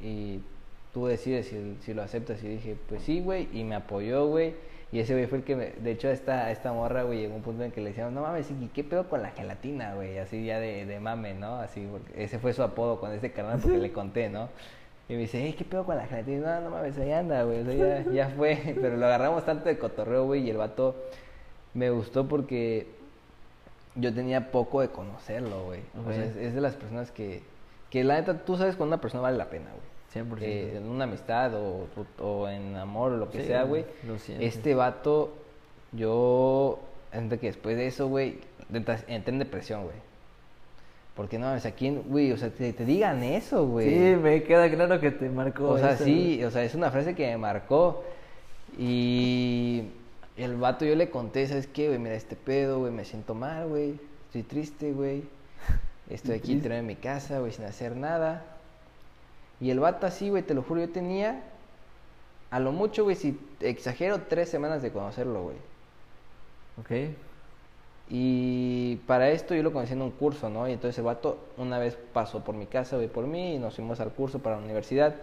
y 0.00 0.40
tú 0.92 1.06
decides 1.06 1.52
si, 1.80 1.94
lo 1.94 2.02
aceptas. 2.02 2.42
Y 2.42 2.48
dije, 2.48 2.76
pues 2.88 3.02
sí, 3.02 3.20
güey, 3.20 3.48
y 3.52 3.64
me 3.64 3.74
apoyó, 3.76 4.26
güey, 4.28 4.54
Y 4.92 5.00
ese 5.00 5.12
güey 5.14 5.26
fue 5.26 5.38
el 5.38 5.44
que, 5.44 5.56
me- 5.56 5.72
de 5.72 5.90
hecho, 5.90 6.08
esta, 6.08 6.50
esta 6.52 6.72
morra, 6.72 7.02
güey, 7.02 7.18
llegó 7.18 7.34
un 7.34 7.42
punto 7.42 7.64
en 7.64 7.72
que 7.72 7.80
le 7.80 7.88
decíamos, 7.90 8.12
no 8.14 8.22
mames, 8.22 8.48
¿y 8.50 8.68
qué 8.68 8.84
pedo 8.84 9.08
con 9.08 9.22
la 9.22 9.30
gelatina, 9.32 9.94
güey? 9.94 10.18
Así 10.18 10.44
ya 10.44 10.60
de, 10.60 10.86
de 10.86 11.00
mame, 11.00 11.34
¿no? 11.34 11.56
Así, 11.56 11.84
porque 11.90 12.22
ese 12.22 12.38
fue 12.38 12.52
su 12.52 12.62
apodo 12.62 13.00
con 13.00 13.10
ese 13.12 13.32
carnal 13.32 13.58
porque 13.60 13.78
le 13.78 13.92
conté, 13.92 14.28
¿no? 14.30 14.48
Y 15.08 15.14
me 15.14 15.18
dice, 15.20 15.54
¿qué 15.58 15.64
pedo 15.64 15.84
con 15.84 15.96
la 15.96 16.06
gelatina? 16.06 16.60
No, 16.60 16.70
no 16.70 16.76
mames, 16.76 16.96
ahí 16.98 17.10
anda, 17.12 17.42
güey, 17.44 17.60
o 17.60 17.64
sea, 17.64 18.04
ya, 18.04 18.10
ya 18.12 18.28
fue. 18.30 18.56
Pero 18.80 18.96
lo 18.96 19.04
agarramos 19.06 19.44
tanto 19.44 19.68
de 19.68 19.78
cotorreo, 19.78 20.24
güey, 20.26 20.42
y 20.46 20.50
el 20.50 20.56
vato 20.58 20.94
me 21.74 21.90
gustó 21.90 22.28
porque 22.28 22.86
yo 23.96 24.12
tenía 24.14 24.50
poco 24.50 24.80
de 24.80 24.88
conocerlo, 24.88 25.64
güey. 25.64 25.80
O 26.06 26.12
sea, 26.12 26.24
es, 26.24 26.36
es 26.36 26.54
de 26.54 26.60
las 26.60 26.74
personas 26.74 27.10
que, 27.10 27.42
que 27.90 28.02
la 28.04 28.14
neta, 28.16 28.44
tú 28.44 28.56
sabes 28.56 28.76
cuando 28.76 28.94
una 28.96 29.00
persona 29.00 29.22
vale 29.22 29.36
la 29.38 29.50
pena, 29.50 29.66
güey. 29.70 29.94
100%. 30.26 30.38
Eh, 30.42 30.76
en 30.76 30.88
una 30.88 31.04
amistad 31.04 31.54
o, 31.54 31.86
o- 32.18 32.24
o 32.24 32.48
en 32.48 32.76
amor 32.76 33.12
o 33.12 33.16
lo 33.16 33.30
que 33.30 33.40
Sí, 33.40 33.46
sea, 33.48 33.64
güey. 33.64 33.84
Este 34.40 34.74
vato, 34.74 35.32
yo, 35.92 36.78
siento 37.12 37.38
que 37.40 37.46
después 37.48 37.76
de 37.76 37.86
eso, 37.88 38.08
güey, 38.08 38.38
entré 38.72 39.32
en 39.32 39.38
depresión, 39.38 39.82
güey. 39.84 39.96
Porque 41.16 41.38
no, 41.38 41.52
o 41.52 41.58
sea, 41.60 41.72
¿quién, 41.72 42.02
güey? 42.08 42.32
O 42.32 42.36
sea, 42.36 42.50
te, 42.50 42.72
te 42.72 42.84
digan 42.84 43.22
eso, 43.22 43.66
güey. 43.66 43.88
Sí, 43.88 44.16
me 44.20 44.42
queda 44.42 44.68
claro 44.70 44.98
que 45.00 45.12
te 45.12 45.28
marcó. 45.28 45.70
O 45.70 45.78
sea, 45.78 45.92
eso, 45.92 46.04
sí, 46.04 46.42
o 46.44 46.50
sea, 46.50 46.64
es 46.64 46.74
una 46.74 46.90
frase 46.90 47.14
que 47.14 47.26
me 47.28 47.36
marcó. 47.38 48.02
Y 48.78 49.84
el 50.36 50.56
vato 50.56 50.84
yo 50.84 50.96
le 50.96 51.10
conté, 51.10 51.46
¿sabes 51.46 51.66
qué, 51.66 51.88
güey? 51.88 51.98
Mira, 51.98 52.14
este 52.14 52.36
pedo, 52.36 52.80
güey, 52.80 52.92
me 52.92 53.04
siento 53.04 53.34
mal, 53.34 53.68
güey. 53.68 53.98
Estoy 54.26 54.42
triste, 54.42 54.92
güey. 54.92 55.22
Estoy 56.10 56.34
aquí 56.38 56.56
tirado 56.56 56.80
en 56.80 56.86
mi 56.86 56.96
casa, 56.96 57.38
güey, 57.38 57.52
sin 57.52 57.64
hacer 57.64 57.96
nada. 57.96 58.44
Y 59.60 59.70
el 59.70 59.78
vato 59.78 60.06
así, 60.06 60.30
güey, 60.30 60.42
te 60.42 60.54
lo 60.54 60.62
juro, 60.62 60.80
yo 60.80 60.90
tenía, 60.90 61.42
a 62.50 62.58
lo 62.58 62.72
mucho, 62.72 63.04
güey, 63.04 63.16
si 63.16 63.38
exagero, 63.60 64.22
tres 64.22 64.48
semanas 64.48 64.82
de 64.82 64.90
conocerlo, 64.90 65.44
güey. 65.44 65.56
Ok. 66.80 67.14
Y 68.10 68.96
para 69.06 69.30
esto 69.30 69.54
yo 69.54 69.62
lo 69.62 69.72
conocí 69.72 69.92
en 69.92 70.02
un 70.02 70.10
curso, 70.10 70.50
¿no? 70.50 70.68
Y 70.68 70.72
entonces 70.72 70.98
el 70.98 71.04
vato 71.04 71.38
una 71.56 71.78
vez 71.78 71.96
pasó 72.12 72.42
por 72.42 72.56
mi 72.56 72.66
casa, 72.66 72.96
güey, 72.96 73.08
por 73.08 73.26
mí, 73.26 73.54
y 73.54 73.58
nos 73.58 73.76
fuimos 73.76 74.00
al 74.00 74.12
curso 74.12 74.40
para 74.40 74.56
la 74.56 74.62
universidad. 74.62 75.14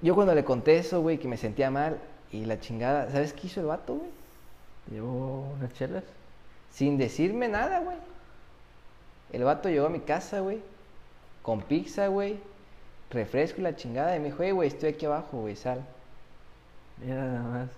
Yo 0.00 0.14
cuando 0.14 0.34
le 0.34 0.44
conté 0.44 0.78
eso, 0.78 1.02
güey, 1.02 1.18
que 1.18 1.28
me 1.28 1.36
sentía 1.36 1.70
mal 1.70 1.98
y 2.32 2.44
la 2.44 2.58
chingada, 2.60 3.10
¿sabes 3.10 3.32
qué 3.32 3.46
hizo 3.46 3.60
el 3.60 3.66
vato, 3.66 3.94
güey? 3.96 4.10
Llevo 4.90 5.48
unas 5.58 5.72
chelas. 5.74 6.04
Sin 6.70 6.98
decirme 6.98 7.48
nada, 7.48 7.80
güey. 7.80 7.96
El 9.32 9.44
vato 9.44 9.68
llegó 9.68 9.86
a 9.86 9.90
mi 9.90 10.00
casa, 10.00 10.40
güey, 10.40 10.60
con 11.42 11.62
pizza, 11.62 12.08
güey, 12.08 12.38
refresco 13.10 13.60
y 13.60 13.64
la 13.64 13.74
chingada, 13.76 14.16
y 14.16 14.20
me 14.20 14.26
dijo, 14.26 14.42
hey, 14.42 14.52
güey, 14.52 14.68
estoy 14.68 14.90
aquí 14.90 15.06
abajo, 15.06 15.38
güey, 15.40 15.56
sal. 15.56 15.84
Mira 17.02 17.24
nada 17.24 17.42
más. 17.42 17.68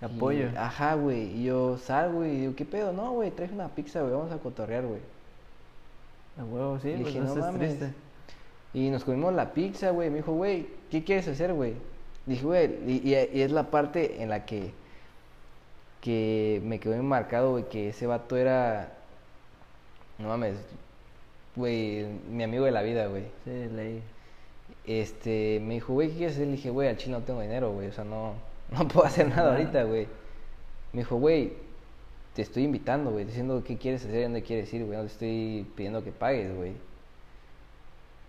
Y- 0.00 0.04
Apoyo. 0.04 0.48
ajá, 0.56 0.94
güey, 0.94 1.22
y 1.40 1.44
yo 1.44 1.76
sal, 1.78 2.12
güey, 2.12 2.30
y 2.36 2.40
digo, 2.40 2.54
¿qué 2.56 2.64
pedo? 2.64 2.92
No, 2.92 3.12
güey, 3.12 3.30
traje 3.30 3.52
una 3.52 3.68
pizza, 3.68 4.00
güey, 4.00 4.12
vamos 4.12 4.32
a 4.32 4.38
cotorrear, 4.38 4.84
güey. 4.86 5.00
A 6.38 6.44
huevo, 6.44 6.78
sí, 6.80 6.90
Y 6.90 7.02
pues 7.02 7.06
dije, 7.08 7.18
no 7.20 7.24
no 7.26 7.30
estés 7.30 7.44
mames. 7.52 7.58
triste. 7.78 7.94
Y 8.72 8.88
nos 8.90 9.04
comimos 9.04 9.34
la 9.34 9.52
pizza, 9.52 9.90
güey. 9.90 10.10
Me 10.10 10.16
dijo, 10.16 10.32
güey, 10.32 10.68
¿qué 10.90 11.04
quieres 11.04 11.28
hacer, 11.28 11.52
güey? 11.52 11.74
Dije, 12.30 12.44
güey, 12.44 12.70
y, 12.86 13.12
es 13.12 13.50
la 13.50 13.72
parte 13.72 14.22
en 14.22 14.28
la 14.28 14.46
que, 14.46 14.70
que 16.00 16.60
me 16.64 16.78
quedó 16.78 17.02
marcado, 17.02 17.50
güey, 17.50 17.68
que 17.68 17.88
ese 17.88 18.06
vato 18.06 18.36
era, 18.36 18.92
no 20.16 20.28
mames, 20.28 20.54
güey, 21.56 22.06
mi 22.30 22.44
amigo 22.44 22.66
de 22.66 22.70
la 22.70 22.82
vida, 22.82 23.08
güey. 23.08 23.24
Sí, 23.44 23.50
leí. 23.74 24.00
Este, 24.86 25.58
me 25.60 25.74
dijo, 25.74 25.92
güey, 25.92 26.10
¿qué 26.10 26.18
quieres 26.18 26.36
hacer? 26.36 26.46
Le 26.46 26.52
dije, 26.52 26.70
güey, 26.70 26.88
al 26.88 26.96
chino 26.98 27.18
no 27.18 27.24
tengo 27.24 27.40
dinero, 27.40 27.72
güey, 27.72 27.88
o 27.88 27.92
sea, 27.92 28.04
no, 28.04 28.34
no 28.70 28.86
puedo 28.86 29.06
hacer 29.08 29.26
nada 29.26 29.50
ahorita, 29.50 29.82
güey. 29.82 30.06
Me 30.92 31.00
dijo, 31.00 31.16
güey, 31.16 31.54
te 32.34 32.42
estoy 32.42 32.62
invitando, 32.62 33.10
güey, 33.10 33.24
diciendo 33.24 33.64
qué 33.66 33.76
quieres 33.76 34.04
hacer 34.04 34.20
y 34.20 34.22
dónde 34.22 34.42
quieres 34.44 34.72
ir, 34.72 34.84
güey, 34.84 34.98
no 34.98 35.02
te 35.02 35.10
estoy 35.10 35.66
pidiendo 35.74 36.04
que 36.04 36.12
pagues, 36.12 36.54
güey. 36.54 36.74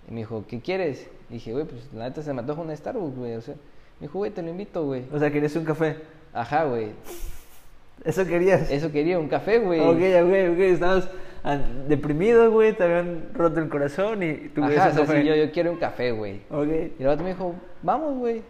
Y 0.08 0.12
me 0.12 0.22
dijo, 0.22 0.43
¿qué 0.47 0.60
quieres? 0.60 1.08
Y 1.30 1.34
dije, 1.34 1.52
güey, 1.52 1.66
pues 1.66 1.93
la 1.93 2.10
neta 2.10 2.24
se 2.24 2.34
me 2.34 2.39
antoja 2.39 2.62
un 2.62 2.76
Starbucks, 2.76 3.16
güey, 3.16 3.36
o 3.36 3.41
sea, 3.41 3.54
me 4.02 4.08
dijo, 4.08 4.18
güey, 4.18 4.32
te 4.32 4.41
lo 4.41 4.49
invito, 4.49 4.84
güey. 4.84 5.04
O 5.14 5.20
sea, 5.20 5.30
querías 5.30 5.56
un 5.56 5.64
café. 5.64 5.95
Ajá, 6.34 6.64
güey, 6.64 6.88
Eso 8.04 8.26
querías. 8.26 8.72
eso 8.72 8.91
quería, 8.91 9.20
un 9.20 9.28
café, 9.28 9.60
güey. 9.60 9.80
Ok, 9.80 9.97
ok, 10.26 10.54
ok. 10.54 10.60
Estabas 10.60 11.10
ah, 11.43 11.60
deprimido, 11.88 12.49
güey. 12.49 12.74
Te 12.74 12.84
habían 12.84 13.30
roto 13.36 13.60
el 13.60 13.70
corazón 13.70 14.24
y 14.24 14.49
tú 14.49 14.64
Ajá, 14.64 14.72
o 14.72 14.74
un 14.74 14.93
sea, 14.95 15.06
café. 15.06 15.22
sí, 15.22 15.28
yo, 15.28 15.36
yo 15.36 15.52
quiero 15.52 15.72
un 15.72 15.78
café, 15.78 16.14
güey. 16.14 16.41
Ok. 16.49 16.68
Y 16.97 17.02
el 17.04 17.08
vato 17.08 17.22
me 17.22 17.30
dijo, 17.30 17.54
vamos, 17.84 18.18
güey. 18.18 18.41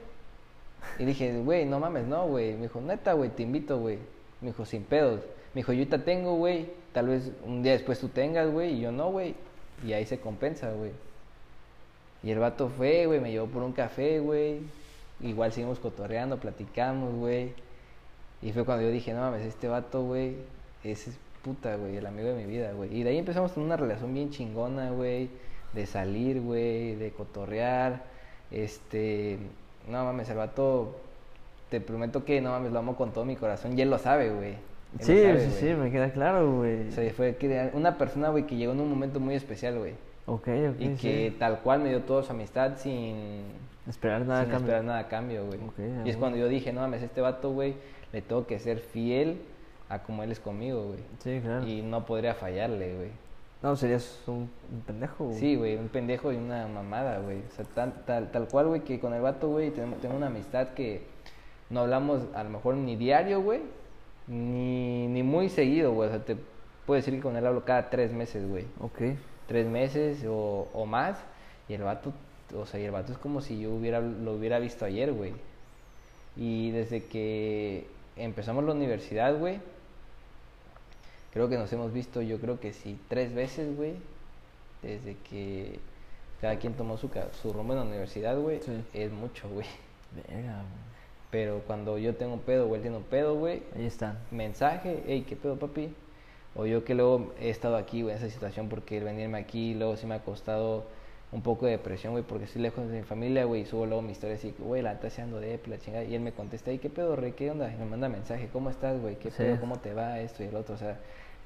Y 1.00 1.04
dije, 1.04 1.38
güey, 1.40 1.66
no 1.66 1.82
mames, 1.82 2.06
no, 2.06 2.28
güey. 2.28 2.54
Me 2.54 2.64
dijo, 2.64 2.80
neta, 2.80 3.12
güey, 3.12 3.30
te 3.30 3.44
invito, 3.44 3.78
güey. 3.78 3.98
Me 4.40 4.52
dijo, 4.52 4.64
sin 4.64 4.84
pedos. 4.84 5.20
Me 5.54 5.60
dijo, 5.60 5.74
yo 5.74 5.80
ahorita 5.80 6.06
tengo, 6.06 6.36
güey. 6.36 6.68
Tal 6.94 7.10
vez 7.10 7.30
un 7.44 7.62
día 7.62 7.74
después 7.74 8.00
tú 8.00 8.08
tengas, 8.08 8.50
güey. 8.50 8.76
Y 8.76 8.80
yo 8.80 8.94
no, 8.94 9.12
güey. 9.12 9.36
Y 9.86 9.92
ahí 9.92 10.06
se 10.06 10.18
compensa, 10.18 10.72
güey. 10.72 10.92
Y 12.24 12.32
el 12.32 12.40
vato 12.40 12.70
fue, 12.70 13.06
güey, 13.06 13.20
me 13.20 13.32
llevó 13.32 13.48
por 13.48 13.64
un 13.64 13.74
café, 13.74 14.22
güey. 14.22 14.62
Igual 15.24 15.52
seguimos 15.52 15.80
cotorreando, 15.80 16.38
platicamos, 16.38 17.14
güey. 17.16 17.54
Y 18.42 18.52
fue 18.54 18.66
cuando 18.66 18.84
yo 18.84 18.92
dije, 18.92 19.14
no 19.14 19.22
mames, 19.22 19.46
este 19.46 19.68
vato, 19.68 20.04
güey, 20.04 20.36
ese 20.84 21.12
es 21.12 21.20
puta, 21.44 21.76
güey, 21.76 21.98
el 21.98 22.06
amigo 22.06 22.30
de 22.30 22.36
mi 22.36 22.46
vida, 22.46 22.72
güey. 22.74 22.96
Y 22.96 23.04
de 23.04 23.12
ahí 23.12 23.18
empezamos 23.18 23.52
a 23.52 23.54
tener 23.54 23.68
una 23.68 23.78
relación 23.78 24.14
bien 24.14 24.32
chingona, 24.32 24.92
güey, 24.92 25.30
de 25.74 25.86
salir, 25.86 26.42
güey, 26.42 26.96
de 26.96 27.12
cotorrear. 27.12 28.04
Este, 28.50 29.38
no 29.88 30.04
mames, 30.04 30.30
el 30.30 30.38
vato, 30.38 30.96
te 31.70 31.82
prometo 31.82 32.26
que, 32.26 32.42
no 32.42 32.52
mames, 32.52 32.72
lo 32.72 32.80
amo 32.80 32.96
con 32.96 33.12
todo 33.12 33.26
mi 33.26 33.36
corazón. 33.36 33.78
Y 33.78 33.82
él 33.82 33.90
lo 33.90 34.00
sabe, 34.00 34.30
güey. 34.32 34.56
Sí, 35.00 35.22
sabe, 35.22 35.40
sí, 35.40 35.52
sí, 35.60 35.66
me 35.74 35.92
queda 35.92 36.12
claro, 36.12 36.58
güey. 36.58 36.90
O 36.90 36.92
sea, 36.92 37.10
fue 37.14 37.38
una 37.74 37.98
persona, 37.98 38.30
güey, 38.30 38.46
que 38.46 38.56
llegó 38.56 38.74
en 38.74 38.82
un 38.82 38.90
momento 38.90 39.20
muy 39.20 39.36
especial, 39.36 39.78
güey. 39.78 39.94
Ok, 40.26 40.48
ok. 40.48 40.80
Y 40.80 40.90
que 40.96 41.30
sí. 41.30 41.36
tal 41.40 41.60
cual 41.60 41.82
me 41.82 41.90
dio 41.90 42.02
toda 42.02 42.24
su 42.24 42.32
amistad 42.32 42.78
sin, 42.78 43.44
Esperar 43.88 44.26
nada 44.26 44.42
a 44.42 44.44
sin 44.44 44.52
cambio. 44.52 44.68
esperar 44.68 44.84
nada 44.86 45.00
a 45.00 45.08
cambio, 45.08 45.46
güey. 45.48 45.60
Y 45.60 45.64
es 45.64 45.94
bueno. 46.04 46.20
cuando 46.20 46.38
yo 46.38 46.48
dije, 46.48 46.72
no 46.72 46.82
mames, 46.82 47.02
este 47.04 47.22
vato, 47.22 47.52
güey, 47.52 47.76
le 48.14 48.22
tengo 48.22 48.46
que 48.46 48.60
ser 48.60 48.80
fiel 48.80 49.42
a 49.90 50.04
como 50.04 50.24
él 50.24 50.32
es 50.32 50.40
conmigo, 50.40 50.84
güey. 50.86 51.00
Sí, 51.20 51.40
claro. 51.44 51.66
Y 51.68 51.82
no 51.82 52.06
podría 52.06 52.34
fallarle, 52.36 52.96
güey. 52.96 53.10
No, 53.64 53.76
serías 53.76 54.22
un, 54.28 54.50
un 54.72 54.82
pendejo, 54.86 55.26
güey. 55.26 55.38
Sí, 55.40 55.56
güey, 55.56 55.76
un 55.78 55.88
pendejo 55.90 56.32
y 56.32 56.36
una 56.36 56.68
mamada, 56.68 57.20
güey. 57.20 57.40
O 57.40 57.52
sea, 57.56 57.66
tan- 57.66 58.06
tal, 58.06 58.32
tal 58.32 58.48
cual, 58.48 58.68
güey, 58.68 58.82
que 58.82 59.00
con 59.00 59.14
el 59.14 59.22
vato, 59.22 59.50
güey, 59.50 59.70
tenemos, 59.72 60.00
tengo 60.00 60.16
una 60.16 60.28
amistad 60.28 60.70
que 60.70 61.04
no 61.70 61.82
hablamos 61.82 62.22
a 62.34 62.44
lo 62.44 62.50
mejor 62.50 62.76
ni 62.76 62.96
diario, 62.96 63.42
güey, 63.42 63.62
ni, 64.28 65.08
ni 65.08 65.24
muy 65.24 65.50
seguido, 65.50 65.92
güey. 65.94 66.10
O 66.10 66.12
sea, 66.12 66.24
te 66.24 66.38
puedo 66.86 66.98
decir 66.98 67.14
que 67.16 67.22
con 67.22 67.36
él 67.36 67.46
hablo 67.46 67.64
cada 67.66 67.90
tres 67.90 68.12
meses, 68.14 68.48
güey. 68.48 68.66
Ok. 68.80 69.16
Tres 69.48 69.68
meses 69.68 70.26
o, 70.28 70.68
o 70.74 70.86
más. 70.86 71.24
Y 71.68 71.74
el 71.74 71.84
vato, 71.84 72.14
o 72.56 72.66
sea, 72.66 72.80
y 72.80 72.86
el 72.86 72.92
vato 72.92 73.12
es 73.12 73.18
como 73.18 73.42
si 73.42 73.60
yo 73.60 73.72
hubiera, 73.72 74.00
lo 74.00 74.34
hubiera 74.34 74.60
visto 74.60 74.86
ayer, 74.86 75.12
güey. 75.12 75.34
Y 76.36 76.72
desde 76.72 77.06
que 77.06 77.86
empezamos 78.16 78.64
la 78.64 78.74
universidad, 78.74 79.38
güey, 79.38 79.60
creo 81.34 81.50
que 81.50 81.58
nos 81.58 81.72
hemos 81.74 81.94
visto, 81.94 82.22
yo 82.22 82.40
creo 82.40 82.60
que 82.60 82.74
sí, 82.74 82.98
tres 83.08 83.34
veces, 83.34 83.76
güey. 83.76 83.94
Desde 84.82 85.16
que 85.30 85.80
cada 86.42 86.58
quien 86.58 86.74
tomó 86.74 86.98
su, 86.98 87.10
su 87.42 87.54
rumbo 87.54 87.74
en 87.74 87.80
la 87.80 87.86
universidad, 87.86 88.38
güey. 88.38 88.60
Sí. 88.62 88.84
Es 88.94 89.12
mucho, 89.12 89.48
güey. 89.50 89.68
Verga, 90.16 90.54
güey. 90.54 90.92
Pero 91.30 91.62
cuando 91.66 91.98
yo 91.98 92.16
tengo 92.16 92.38
pedo 92.38 92.68
o 92.68 92.76
él 92.76 92.82
tiene 92.82 92.98
un 92.98 93.04
pedo, 93.04 93.36
güey, 93.36 93.64
Ahí 93.76 93.86
está. 93.86 94.18
mensaje, 94.32 95.04
hey, 95.08 95.26
¿qué 95.28 95.36
pedo, 95.38 95.58
papi? 95.58 95.94
O 96.56 96.66
yo 96.66 96.84
que 96.84 96.94
luego 96.94 97.34
he 97.40 97.50
estado 97.50 97.78
aquí, 97.78 98.02
güey, 98.02 98.16
en 98.16 98.22
esa 98.22 98.30
situación, 98.30 98.68
porque 98.68 98.98
el 98.98 99.06
venirme 99.06 99.38
aquí, 99.38 99.74
luego 99.74 99.96
sí 99.96 100.06
me 100.06 100.16
ha 100.16 100.20
costado 100.20 100.84
un 101.32 101.42
poco 101.42 101.66
de 101.66 101.74
depresión, 101.74 102.12
güey, 102.14 102.24
porque 102.26 102.46
estoy 102.46 102.62
lejos 102.62 102.90
de 102.90 102.98
mi 103.00 103.04
familia, 103.04 103.46
güey, 103.46 103.62
y 103.62 103.66
subo 103.66 103.86
luego 103.86 104.02
mi 104.02 104.12
historia 104.12 104.36
así, 104.36 104.54
güey, 104.60 104.82
la 104.82 104.92
estás 104.94 105.14
haciendo 105.14 105.40
de 105.40 105.60
la 105.66 105.78
chingada, 105.80 106.04
y 106.04 106.14
él 106.14 106.22
me 106.22 106.34
contesta, 106.34 106.72
hey, 106.72 106.80
¿qué 106.82 106.90
pedo, 106.90 107.16
rey? 107.16 107.32
¿Qué 107.32 107.50
onda? 107.52 107.72
Y 107.72 107.78
me 107.78 107.86
manda 107.86 108.10
mensaje, 108.10 108.50
¿cómo 108.52 108.70
estás, 108.70 109.00
güey? 109.00 109.16
¿Qué 109.16 109.32
Sí. 109.32 109.38
pedo? 109.38 109.60
¿Cómo 109.60 109.78
te 109.80 109.94
va 109.94 110.20
esto 110.20 110.44
y 110.44 110.48
el 110.48 110.56
otro? 110.56 110.76
O 110.76 110.78
sea, 110.78 110.98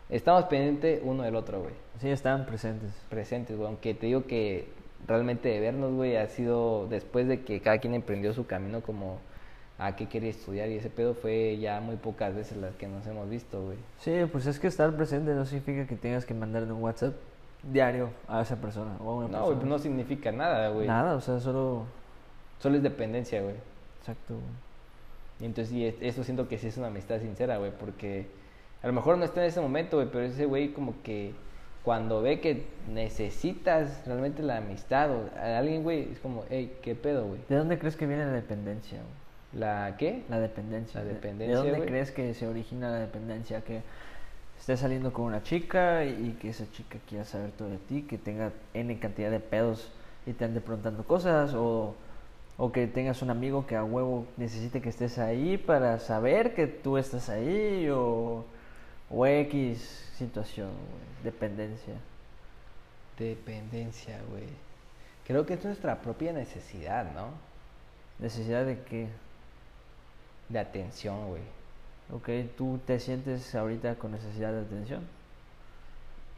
estamos 0.09 0.45
pendientes 0.45 1.01
uno 1.03 1.23
del 1.23 1.36
otro, 1.36 1.61
güey, 1.61 1.73
Sí, 1.99 2.09
están 2.09 2.45
presentes. 2.47 2.91
presentes, 3.09 3.55
güey, 3.55 3.67
aunque 3.67 3.93
te 3.93 4.07
digo 4.07 4.25
que 4.25 4.67
realmente 5.07 5.49
de 5.49 5.59
vernos, 5.59 5.93
güey, 5.93 6.15
ha 6.15 6.27
sido 6.27 6.88
después 6.88 7.27
de 7.27 7.41
que 7.43 7.61
cada 7.61 7.77
quien 7.77 7.93
emprendió 7.93 8.33
su 8.33 8.47
camino 8.47 8.81
como 8.81 9.19
a 9.77 9.95
qué 9.95 10.07
quería 10.07 10.29
estudiar 10.29 10.69
y 10.69 10.77
ese 10.77 10.89
pedo 10.89 11.13
fue 11.13 11.57
ya 11.59 11.79
muy 11.81 11.97
pocas 11.97 12.33
veces 12.33 12.57
las 12.57 12.73
que 12.75 12.88
nos 12.88 13.05
hemos 13.05 13.29
visto, 13.29 13.61
güey. 13.61 13.77
Sí, 13.99 14.13
pues 14.31 14.47
es 14.47 14.57
que 14.57 14.67
estar 14.67 14.95
presente 14.95 15.33
no 15.33 15.45
significa 15.45 15.86
que 15.86 15.95
tengas 15.95 16.25
que 16.25 16.33
mandarle 16.33 16.71
un 16.71 16.81
WhatsApp 16.81 17.13
diario 17.72 18.09
a 18.28 18.41
esa 18.41 18.55
persona 18.57 18.95
o 19.03 19.11
a 19.11 19.16
una 19.16 19.28
No, 19.28 19.39
güey, 19.45 19.53
persona. 19.55 19.70
no 19.72 19.80
significa 19.80 20.32
nada, 20.32 20.70
güey. 20.70 20.88
Nada, 20.88 21.16
o 21.16 21.22
sea, 21.22 21.39
solo... 21.39 21.84
Solo 22.59 22.78
es 22.78 22.84
dependencia, 22.84 23.41
güey. 23.41 23.55
Exacto, 23.99 24.34
güey. 24.36 24.45
Y 25.41 25.45
entonces, 25.45 25.74
es- 25.76 25.95
eso 26.01 26.24
siento 26.24 26.47
que 26.47 26.57
sí 26.57 26.68
es 26.68 26.78
una 26.78 26.88
amistad 26.88 27.20
sincera, 27.20 27.57
güey, 27.57 27.72
porque 27.78 28.28
a 28.82 28.88
lo 28.88 28.93
mejor 28.93 29.18
no 29.18 29.26
está 29.26 29.41
en 29.41 29.47
ese 29.47 29.59
momento, 29.61 29.97
güey, 29.97 30.07
pero 30.11 30.24
ese 30.24 30.45
güey 30.45 30.72
como 30.74 30.93
que 31.03 31.34
cuando 31.84 32.22
ve 32.22 32.39
que 32.39 32.66
necesitas 32.88 34.03
realmente 34.07 34.41
la 34.41 34.57
amistad 34.57 35.11
o 35.11 35.30
a 35.38 35.57
alguien, 35.57 35.84
güey, 35.84 36.11
es 36.11 36.20
como, 36.20 36.43
hey, 36.49 36.78
¿qué 36.82 36.95
pedo, 36.95 37.26
güey? 37.28 37.41
¿De 37.49 37.55
dónde 37.57 37.78
crees 37.78 37.95
que 37.95 38.07
viene 38.07 38.26
la 38.26 38.32
dependencia? 38.32 38.97
güey? 38.99 39.61
¿La 39.61 39.95
qué? 39.97 40.24
La 40.30 40.39
dependencia. 40.39 40.99
La 41.01 41.05
¿De- 41.07 41.13
dependencia, 41.13 41.55
¿De 41.55 41.61
dónde 41.61 41.78
güey. 41.78 41.89
crees 41.89 42.11
que 42.11 42.34
se 42.34 42.47
origina 42.47 42.89
la 42.91 42.99
dependencia? 42.99 43.61
Que 43.61 43.82
estés 44.60 44.80
saliendo 44.80 45.14
con 45.14 45.26
una 45.26 45.43
chica 45.43 46.06
y 46.06 46.38
que 46.41 46.49
esa 46.49 46.70
chica 46.72 46.97
quiera 47.08 47.26
saber 47.26 47.51
todo 47.51 47.70
de 47.70 47.78
ti, 47.78 48.03
que 48.03 48.18
tenga 48.18 48.51
N 48.74 48.97
cantidad 48.99 49.32
de 49.32 49.39
pedos 49.39 49.91
y 50.26 50.34
te 50.34 50.45
ande 50.45 50.62
preguntando 50.62 51.03
cosas, 51.03 51.53
o, 51.53 51.95
o 52.58 52.72
que 52.72 52.88
tengas 52.88 53.22
un 53.22 53.30
amigo 53.30 53.68
que 53.68 53.76
a 53.76 53.84
huevo 53.84 54.26
necesite 54.38 54.82
que 54.82 54.89
estés 54.89 55.20
ahí 55.20 55.58
para 55.58 55.99
saber 55.99 56.56
que 56.56 56.68
tú 56.68 56.97
estás 56.97 57.30
ahí, 57.30 57.89
o, 57.89 58.45
o 59.10 59.26
X 59.26 60.10
situación, 60.18 60.70
güey, 60.70 61.24
dependencia. 61.24 61.95
Dependencia, 63.20 64.20
güey. 64.30 64.47
Creo 65.26 65.45
que 65.45 65.53
es 65.56 65.66
nuestra 65.66 66.01
propia 66.01 66.34
necesidad, 66.34 67.12
¿no? 67.14 67.30
Necesidad 68.20 68.66
de 68.66 68.82
que, 68.84 69.08
De 70.49 70.60
atención, 70.60 71.28
güey. 71.28 71.41
Ok, 72.12 72.30
tú 72.58 72.80
te 72.86 72.99
sientes 72.99 73.53
ahorita 73.56 73.95
con 73.95 74.12
necesidad 74.12 74.51
de 74.51 74.62
atención. 74.62 75.01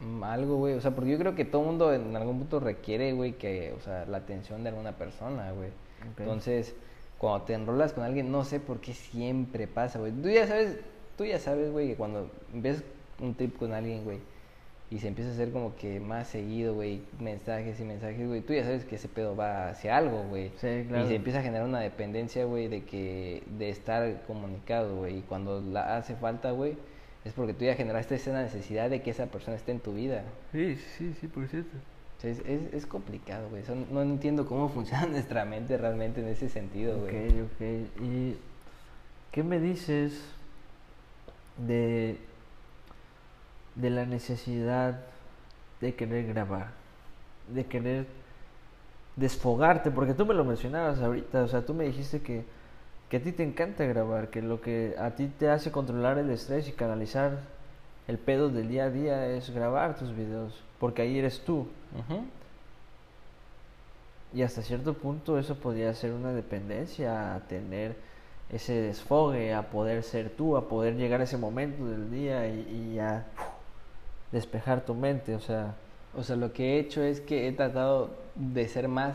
Mm, 0.00 0.22
Algo, 0.22 0.56
güey. 0.56 0.74
O 0.74 0.80
sea, 0.80 0.92
porque 0.92 1.10
yo 1.10 1.18
creo 1.18 1.34
que 1.34 1.44
todo 1.44 1.62
mundo 1.62 1.92
en 1.92 2.14
algún 2.16 2.38
punto 2.38 2.60
requiere, 2.60 3.12
güey, 3.12 3.32
que, 3.32 3.74
o 3.76 3.80
sea, 3.80 4.06
la 4.06 4.18
atención 4.18 4.62
de 4.62 4.70
alguna 4.70 4.92
persona, 4.92 5.50
güey. 5.52 5.70
Entonces, 6.16 6.74
cuando 7.18 7.44
te 7.44 7.54
enrolas 7.54 7.92
con 7.92 8.04
alguien, 8.04 8.30
no 8.30 8.44
sé 8.44 8.60
por 8.60 8.80
qué 8.80 8.94
siempre 8.94 9.66
pasa, 9.66 9.98
güey. 9.98 10.12
Tú 10.12 10.28
ya 10.28 10.46
sabes, 10.46 10.78
tú 11.16 11.24
ya 11.24 11.38
sabes, 11.40 11.72
güey, 11.72 11.88
que 11.88 11.96
cuando 11.96 12.30
ves 12.54 12.82
un 13.20 13.34
trip 13.34 13.58
con 13.58 13.72
alguien, 13.72 14.04
güey, 14.04 14.20
y 14.90 14.98
se 15.00 15.08
empieza 15.08 15.30
a 15.30 15.34
hacer 15.34 15.50
como 15.52 15.76
que 15.76 16.00
más 16.00 16.28
seguido, 16.28 16.74
güey, 16.74 17.02
mensajes 17.20 17.78
y 17.78 17.84
mensajes, 17.84 18.26
güey, 18.26 18.40
tú 18.40 18.54
ya 18.54 18.62
sabes 18.64 18.84
que 18.86 18.94
ese 18.96 19.08
pedo 19.08 19.36
va 19.36 19.68
hacia 19.68 19.96
algo, 19.96 20.22
güey. 20.24 20.48
Sí, 20.60 20.84
claro. 20.88 21.04
Y 21.04 21.08
se 21.08 21.14
empieza 21.16 21.40
a 21.40 21.42
generar 21.42 21.66
una 21.66 21.80
dependencia, 21.80 22.44
güey, 22.46 22.68
de 22.68 22.84
que, 22.84 23.42
de 23.58 23.68
estar 23.68 24.22
comunicado, 24.26 24.96
güey. 24.96 25.18
Y 25.18 25.22
cuando 25.22 25.60
la 25.60 25.96
hace 25.98 26.16
falta, 26.16 26.52
güey, 26.52 26.76
es 27.26 27.32
porque 27.34 27.52
tú 27.52 27.64
ya 27.66 27.74
generaste 27.74 28.14
esa 28.14 28.32
necesidad 28.40 28.88
de 28.88 29.02
que 29.02 29.10
esa 29.10 29.26
persona 29.26 29.56
esté 29.56 29.72
en 29.72 29.80
tu 29.80 29.92
vida. 29.92 30.22
Sí, 30.52 30.76
sí, 30.96 31.14
sí, 31.20 31.26
por 31.28 31.46
cierto. 31.48 31.76
O 32.16 32.20
sea, 32.20 32.30
es, 32.30 32.38
es, 32.46 32.72
es 32.72 32.86
complicado, 32.86 33.48
güey. 33.50 33.62
No- 33.92 34.00
entiendo 34.02 34.46
cómo 34.46 34.68
funciona 34.74 35.04
nuestra 35.06 35.44
mente 35.44 35.76
realmente 35.76 36.22
en 36.22 36.28
ese 36.28 36.48
sentido, 36.48 36.96
Ok, 36.96 37.10
güey. 37.10 37.40
ok. 37.42 38.02
¿Y 38.02 38.36
qué 39.32 39.42
me 39.42 39.60
dices 39.60 40.18
de, 41.58 42.16
de 43.78 43.90
la 43.90 44.04
necesidad 44.04 45.00
de 45.80 45.94
querer 45.94 46.26
grabar? 46.26 46.72
De 47.48 47.64
querer 47.64 48.06
desfogarte, 49.16 49.90
porque 49.90 50.14
tú 50.14 50.26
me 50.26 50.34
lo 50.34 50.44
mencionabas 50.44 51.00
ahorita, 51.00 51.42
o 51.42 51.48
sea, 51.48 51.64
tú 51.64 51.74
me 51.74 51.84
dijiste 51.84 52.20
que, 52.20 52.44
que 53.08 53.16
a 53.16 53.22
ti 53.22 53.32
te 53.32 53.42
encanta 53.42 53.84
grabar, 53.84 54.28
que 54.28 54.42
lo 54.42 54.60
que 54.60 54.94
a 54.98 55.10
ti 55.12 55.28
te 55.38 55.48
hace 55.48 55.72
controlar 55.72 56.18
el 56.18 56.30
estrés 56.30 56.68
y 56.68 56.72
canalizar 56.72 57.38
el 58.06 58.18
pedo 58.18 58.48
del 58.48 58.68
día 58.68 58.84
a 58.84 58.90
día 58.90 59.26
es 59.26 59.50
grabar 59.50 59.96
tus 59.96 60.14
videos, 60.14 60.62
porque 60.78 61.02
ahí 61.02 61.18
eres 61.18 61.40
tú. 61.40 61.66
Y 64.34 64.42
hasta 64.42 64.62
cierto 64.62 64.94
punto 64.94 65.38
eso 65.38 65.56
podría 65.56 65.92
ser 65.94 66.12
una 66.12 66.32
dependencia 66.32 67.34
a 67.34 67.40
tener 67.40 67.96
ese 68.50 68.74
desfogue, 68.74 69.52
a 69.52 69.70
poder 69.70 70.02
ser 70.02 70.30
tú, 70.30 70.56
a 70.56 70.68
poder 70.68 70.96
llegar 70.96 71.20
a 71.20 71.24
ese 71.24 71.38
momento 71.38 71.86
del 71.86 72.10
día 72.10 72.46
y, 72.48 72.92
y 72.94 72.98
a 72.98 73.26
despejar 74.32 74.84
tu 74.84 74.94
mente. 74.94 75.34
O 75.34 75.40
sea, 75.40 75.74
O 76.16 76.22
sea, 76.22 76.36
lo 76.36 76.52
que 76.52 76.76
he 76.76 76.78
hecho 76.80 77.02
es 77.02 77.20
que 77.20 77.46
he 77.48 77.52
tratado 77.52 78.10
de 78.34 78.66
ser 78.68 78.88
más 78.88 79.14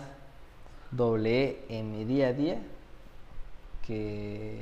doble 0.91 1.49
E 1.69 1.79
en 1.79 1.91
mi 1.91 2.05
día 2.05 2.27
a 2.27 2.33
día 2.33 2.57
que... 3.85 4.61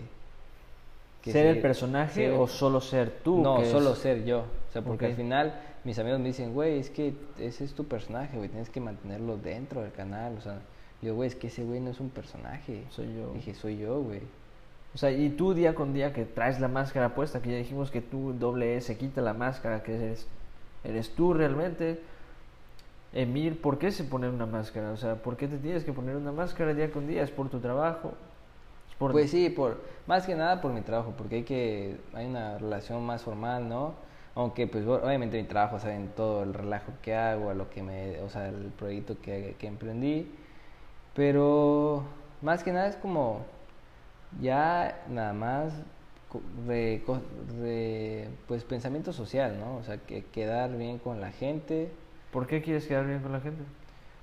que 1.21 1.31
ser 1.31 1.45
el 1.47 1.61
personaje 1.61 2.27
ser- 2.27 2.31
o 2.33 2.47
solo 2.47 2.81
ser 2.81 3.11
tú. 3.23 3.41
no, 3.41 3.61
es- 3.61 3.69
solo 3.69 3.95
ser 3.95 4.23
yo. 4.25 4.39
O 4.69 4.71
sea, 4.71 4.81
porque 4.81 5.07
al 5.07 5.15
final 5.15 5.53
mis 5.83 5.97
amigos 5.99 6.19
me 6.19 6.27
dicen, 6.27 6.53
güey, 6.53 6.79
es 6.79 6.89
que 6.89 7.13
ese 7.37 7.63
es 7.65 7.73
tu 7.73 7.85
personaje, 7.85 8.37
güey, 8.37 8.49
tienes 8.49 8.69
que 8.69 8.79
mantenerlo 8.79 9.37
dentro 9.37 9.81
del 9.81 9.91
canal. 9.91 10.35
O 10.37 10.41
sea, 10.41 10.59
yo 11.01 11.15
güey, 11.15 11.27
es 11.27 11.35
que 11.35 11.47
ese 11.47 11.63
güey 11.63 11.79
no 11.79 11.91
es 11.91 11.99
un 11.99 12.09
personaje. 12.09 12.83
Soy 12.91 13.07
yo. 13.15 13.31
Dije, 13.33 13.53
soy 13.53 13.77
yo, 13.77 14.01
güey. 14.01 14.21
O 14.93 14.97
sea, 14.97 15.11
y 15.11 15.29
tú 15.29 15.53
día 15.53 15.73
con 15.75 15.93
día 15.93 16.11
que 16.13 16.25
traes 16.25 16.59
la 16.59 16.67
máscara 16.67 17.13
puesta, 17.15 17.41
que 17.41 17.49
ya 17.51 17.57
dijimos 17.57 17.91
que 17.91 18.01
tú 18.01 18.33
doble 18.33 18.75
E 18.77 18.81
se 18.81 18.97
quita 18.97 19.21
la 19.21 19.33
máscara, 19.33 19.83
que 19.83 19.95
eres, 19.95 20.27
eres 20.83 21.13
tú 21.15 21.33
realmente. 21.33 22.01
Emir, 23.13 23.61
¿por 23.61 23.77
qué 23.77 23.91
se 23.91 24.03
pone 24.05 24.29
una 24.29 24.45
máscara? 24.45 24.91
O 24.91 24.97
sea, 24.97 25.15
¿por 25.15 25.35
qué 25.35 25.47
te 25.47 25.57
tienes 25.57 25.83
que 25.83 25.91
poner 25.91 26.15
una 26.15 26.31
máscara 26.31 26.73
día 26.73 26.91
con 26.91 27.07
día? 27.07 27.23
¿Es 27.23 27.31
por 27.31 27.49
tu 27.49 27.59
trabajo? 27.59 28.13
¿Es 28.89 28.95
por... 28.95 29.11
Pues 29.11 29.31
sí, 29.31 29.49
por 29.49 29.81
más 30.07 30.25
que 30.25 30.35
nada 30.35 30.61
por 30.61 30.71
mi 30.71 30.81
trabajo, 30.81 31.13
porque 31.17 31.35
hay 31.37 31.43
que 31.43 31.97
hay 32.13 32.25
una 32.25 32.57
relación 32.57 33.05
más 33.05 33.23
formal, 33.23 33.67
¿no? 33.67 33.93
Aunque 34.33 34.65
pues 34.65 34.87
obviamente 34.87 35.37
mi 35.41 35.47
trabajo 35.47 35.77
saben 35.79 36.09
todo 36.15 36.43
el 36.43 36.53
relajo 36.53 36.93
que 37.01 37.13
hago, 37.15 37.53
lo 37.53 37.69
que 37.69 37.83
me, 37.83 38.21
o 38.21 38.29
sea, 38.29 38.47
el 38.47 38.71
proyecto 38.77 39.17
que, 39.21 39.55
que 39.59 39.67
emprendí, 39.67 40.31
pero 41.13 42.03
más 42.41 42.63
que 42.63 42.71
nada 42.71 42.87
es 42.87 42.95
como 42.95 43.45
ya 44.39 45.03
nada 45.09 45.33
más 45.33 45.73
co- 46.31 46.41
de, 47.61 48.29
pues 48.47 48.63
pensamiento 48.63 49.13
social, 49.13 49.57
¿no? 49.59 49.77
O 49.77 49.83
sea, 49.83 49.97
que 49.97 50.23
quedar 50.25 50.75
bien 50.77 50.99
con 50.99 51.21
la 51.21 51.31
gente, 51.31 51.91
¿Por 52.31 52.47
qué 52.47 52.61
quieres 52.61 52.87
quedar 52.87 53.05
bien 53.05 53.19
con 53.21 53.31
la 53.33 53.41
gente? 53.41 53.63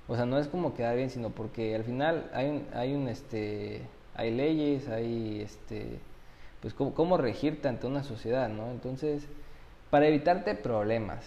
o 0.07 0.15
sea, 0.15 0.25
no 0.25 0.39
es 0.39 0.47
como 0.47 0.73
quedar 0.73 0.95
bien, 0.95 1.09
sino 1.09 1.29
porque 1.29 1.75
al 1.75 1.83
final 1.83 2.29
hay 2.33 2.49
un, 2.49 2.65
hay 2.73 2.95
un 2.95 3.07
este, 3.07 3.83
hay 4.15 4.31
leyes, 4.31 4.87
hay 4.89 5.41
este, 5.41 5.99
pues 6.61 6.73
cómo, 6.73 6.93
cómo 6.95 7.17
regirte 7.17 7.67
ante 7.67 7.85
una 7.85 8.03
sociedad, 8.03 8.49
¿no? 8.49 8.71
Entonces, 8.71 9.27
para 9.91 10.07
evitarte 10.07 10.55
problemas, 10.55 11.25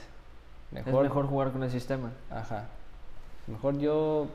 mejor, 0.72 1.04
Es 1.06 1.10
mejor 1.10 1.26
jugar 1.28 1.52
con 1.52 1.62
el 1.62 1.70
sistema. 1.70 2.10
ajá, 2.30 2.66
mejor 3.46 3.78
yo 3.78 4.26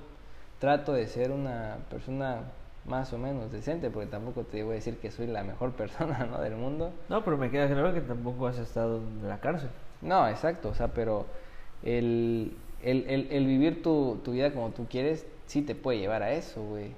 trato 0.60 0.94
de 0.94 1.08
ser 1.08 1.32
una 1.32 1.78
persona 1.90 2.42
más 2.88 3.12
o 3.14 3.18
menos 3.18 3.52
decente, 3.52 3.90
porque 3.90 4.08
tampoco 4.10 4.44
te 4.44 4.64
voy 4.64 4.72
a 4.74 4.76
decir 4.76 4.98
que 4.98 5.12
soy 5.12 5.28
la 5.28 5.44
mejor 5.44 5.72
persona, 5.76 6.26
¿no? 6.30 6.40
Del 6.42 6.56
mundo. 6.56 6.92
No, 7.10 7.24
pero 7.24 7.38
me 7.38 7.50
queda 7.52 7.68
claro 7.68 7.94
que 7.94 8.02
tampoco 8.02 8.48
has 8.48 8.58
estado 8.58 8.98
en 8.98 9.28
la 9.28 9.40
cárcel. 9.40 9.70
No, 10.02 10.28
exacto, 10.28 10.70
o 10.70 10.74
sea, 10.74 10.88
pero 10.90 11.26
el, 11.84 12.54
el, 12.84 13.06
el, 13.10 13.28
el 13.32 13.46
vivir 13.46 13.82
tu, 13.84 14.20
tu 14.24 14.32
vida 14.32 14.52
como 14.54 14.70
tú 14.72 14.86
quieres 14.90 15.26
sí 15.48 15.62
te 15.62 15.76
puede 15.76 16.00
llevar 16.00 16.24
a 16.24 16.32
eso, 16.32 16.64
güey. 16.64 16.92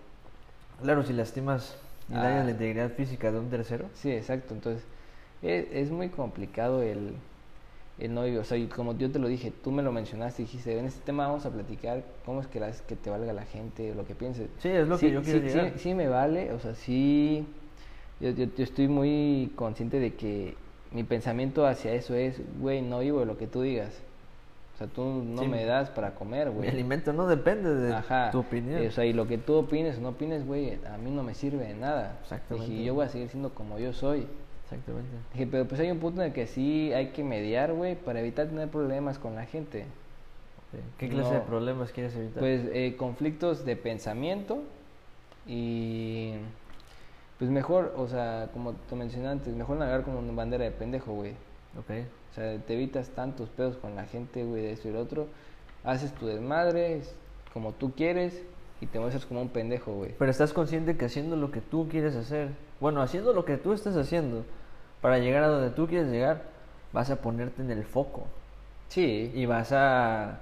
Claro, 0.81 1.03
si 1.03 1.13
lastimas 1.13 1.75
y 2.09 2.13
Ah. 2.15 2.43
la 2.43 2.49
integridad 2.51 2.89
física 2.91 3.31
de 3.31 3.39
un 3.39 3.49
tercero. 3.49 3.85
Sí, 3.93 4.11
exacto. 4.11 4.53
Entonces, 4.53 4.83
es, 5.41 5.67
es 5.71 5.91
muy 5.91 6.09
complicado 6.09 6.81
el, 6.81 7.13
el 7.99 8.13
no. 8.13 8.21
O 8.21 8.43
sea, 8.43 8.57
y 8.57 8.67
como 8.67 8.97
yo 8.97 9.11
te 9.11 9.19
lo 9.19 9.27
dije, 9.27 9.51
tú 9.63 9.71
me 9.71 9.83
lo 9.83 9.91
mencionaste 9.91 10.41
y 10.41 10.45
dijiste, 10.45 10.77
en 10.77 10.85
este 10.85 11.01
tema 11.05 11.27
vamos 11.27 11.45
a 11.45 11.49
platicar 11.51 12.03
cómo 12.25 12.41
es 12.41 12.47
que, 12.47 12.59
las, 12.59 12.81
que 12.81 12.95
te 12.95 13.09
valga 13.09 13.33
la 13.33 13.43
gente, 13.43 13.93
lo 13.95 14.05
que 14.05 14.15
pienses. 14.15 14.49
Sí, 14.59 14.69
es 14.69 14.87
lo 14.87 14.97
que 14.97 15.11
yo 15.11 15.21
quiero 15.21 15.39
sí, 15.39 15.45
llegar. 15.45 15.71
sí, 15.73 15.79
sí 15.79 15.93
me 15.93 16.07
vale, 16.07 16.51
o 16.53 16.59
sea, 16.59 16.75
sí, 16.75 17.45
yo, 18.19 18.31
yo, 18.31 18.45
yo 18.55 18.63
estoy 18.63 18.87
muy 18.87 19.51
consciente 19.55 19.99
de 19.99 20.13
que 20.15 20.55
mi 20.91 21.03
pensamiento 21.03 21.65
hacia 21.67 21.93
eso 21.93 22.15
es, 22.15 22.41
güey, 22.59 22.81
no 22.81 22.99
vivo 22.99 23.19
de 23.19 23.25
lo 23.25 23.37
que 23.37 23.47
tú 23.47 23.61
digas. 23.61 24.01
O 24.75 24.77
sea, 24.79 24.87
tú 24.87 25.03
no 25.03 25.43
me 25.43 25.65
das 25.65 25.89
para 25.89 26.15
comer, 26.15 26.47
Mi 26.49 26.55
güey. 26.55 26.69
alimento 26.69 27.11
no 27.11 27.27
depende 27.27 27.75
de 27.75 27.93
Ajá. 27.93 28.31
tu 28.31 28.39
opinión. 28.39 28.81
Eh, 28.81 28.87
o 28.87 28.91
sea, 28.91 29.05
y 29.05 29.11
lo 29.11 29.27
que 29.27 29.37
tú 29.37 29.55
opines 29.55 29.97
o 29.97 30.01
no 30.01 30.09
opines, 30.09 30.47
güey, 30.47 30.79
a 30.85 30.97
mí 30.97 31.11
no 31.11 31.21
me 31.21 31.33
sirve 31.33 31.65
de 31.65 31.73
nada. 31.73 32.17
Exactamente. 32.21 32.71
Dije, 32.71 32.85
yo 32.85 32.93
voy 32.93 33.05
a 33.05 33.09
seguir 33.09 33.27
siendo 33.27 33.49
como 33.53 33.77
yo 33.77 33.91
soy. 33.91 34.25
Exactamente. 34.69 35.09
Dije, 35.33 35.47
pero 35.47 35.67
pues 35.67 35.81
hay 35.81 35.89
un 35.89 35.99
punto 35.99 36.21
en 36.21 36.27
el 36.27 36.33
que 36.33 36.45
sí 36.45 36.93
hay 36.93 37.07
que 37.07 37.23
mediar, 37.23 37.73
güey, 37.73 37.95
para 37.95 38.19
evitar 38.19 38.47
tener 38.47 38.69
problemas 38.69 39.17
con 39.17 39.35
la 39.35 39.45
gente. 39.45 39.85
¿Qué 40.99 41.09
clase 41.09 41.33
de 41.33 41.39
problemas 41.39 41.91
quieres 41.91 42.15
evitar? 42.15 42.39
Pues 42.39 42.61
eh, 42.71 42.95
conflictos 42.95 43.65
de 43.65 43.75
pensamiento 43.75 44.61
y 45.47 46.33
pues 47.39 47.49
mejor, 47.49 47.93
o 47.97 48.07
sea, 48.07 48.49
como 48.53 48.73
te 48.73 48.95
mencioné 48.95 49.29
antes, 49.29 49.55
mejor 49.55 49.77
navegar 49.77 50.03
como 50.03 50.19
una 50.19 50.33
bandera 50.33 50.65
de 50.65 50.71
pendejo, 50.71 51.13
güey. 51.13 51.31
ok. 51.77 52.05
O 52.31 52.35
sea, 52.35 52.59
te 52.59 52.73
evitas 52.75 53.09
tantos 53.09 53.49
pedos 53.49 53.77
con 53.77 53.95
la 53.95 54.05
gente, 54.05 54.43
güey, 54.43 54.61
de 54.61 54.73
esto 54.73 54.89
y 54.89 54.91
lo 54.91 54.99
otro. 54.99 55.27
Haces 55.83 56.13
tu 56.13 56.27
desmadre 56.27 56.97
es 56.97 57.15
como 57.53 57.71
tú 57.71 57.93
quieres 57.93 58.43
y 58.81 58.85
te 58.85 58.99
muestras 58.99 59.25
como 59.25 59.41
un 59.41 59.49
pendejo, 59.49 59.93
güey. 59.93 60.13
Pero 60.19 60.29
estás 60.29 60.53
consciente 60.53 60.95
que 60.95 61.05
haciendo 61.05 61.35
lo 61.35 61.49
que 61.49 61.61
tú 61.61 61.87
quieres 61.89 62.15
hacer, 62.15 62.49
bueno, 62.79 63.01
haciendo 63.01 63.33
lo 63.33 63.45
que 63.45 63.57
tú 63.57 63.73
estás 63.73 63.97
haciendo 63.97 64.45
para 65.01 65.19
llegar 65.19 65.43
a 65.43 65.47
donde 65.47 65.69
tú 65.71 65.87
quieres 65.87 66.09
llegar, 66.09 66.41
vas 66.93 67.09
a 67.09 67.17
ponerte 67.17 67.61
en 67.61 67.71
el 67.71 67.83
foco 67.83 68.25
Sí, 68.89 69.31
y 69.35 69.45
vas 69.45 69.71
a, 69.71 70.39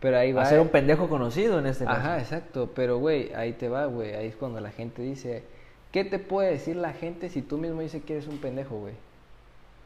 pero 0.00 0.18
ahí 0.18 0.32
va. 0.32 0.42
a 0.42 0.46
ser 0.46 0.58
un 0.60 0.68
pendejo 0.68 1.08
conocido 1.08 1.58
en 1.60 1.66
este 1.66 1.84
caso. 1.84 1.98
Ajá, 2.00 2.18
exacto. 2.18 2.70
Pero, 2.74 2.98
güey, 2.98 3.32
ahí 3.34 3.52
te 3.52 3.68
va, 3.68 3.86
güey. 3.86 4.14
Ahí 4.14 4.26
es 4.26 4.34
cuando 4.36 4.60
la 4.60 4.70
gente 4.72 5.02
dice, 5.02 5.44
¿qué 5.92 6.04
te 6.04 6.18
puede 6.18 6.50
decir 6.50 6.74
la 6.76 6.92
gente 6.92 7.28
si 7.28 7.42
tú 7.42 7.58
mismo 7.58 7.80
dices 7.80 8.02
que 8.02 8.14
eres 8.14 8.26
un 8.26 8.38
pendejo, 8.38 8.76
güey? 8.80 8.94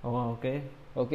Oh, 0.03 0.31
ok. 0.39 0.45
Ok, 0.97 1.13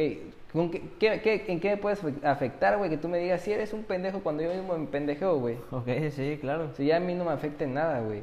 ¿con 0.52 0.70
qué, 0.70 0.82
qué- 1.00 1.20
qué- 1.22 1.44
¿en 1.48 1.58
qué 1.58 1.70
me 1.70 1.76
puedes 1.78 2.00
afectar, 2.22 2.76
güey? 2.76 2.90
Que 2.90 2.98
tú 2.98 3.08
me 3.08 3.18
digas, 3.18 3.40
si 3.40 3.50
eres 3.50 3.72
un 3.72 3.82
pendejo 3.82 4.20
cuando 4.20 4.42
yo 4.42 4.52
mismo 4.52 4.76
me 4.76 4.86
pendejeo, 4.86 5.38
güey. 5.38 5.56
Ok, 5.70 5.88
sí, 6.10 6.38
claro. 6.40 6.72
Sea, 6.74 6.84
ya 6.86 6.96
a 6.98 7.00
mí 7.00 7.14
no 7.14 7.24
me 7.24 7.30
afecta 7.32 7.64
en 7.64 7.74
nada, 7.74 8.00
güey. 8.00 8.20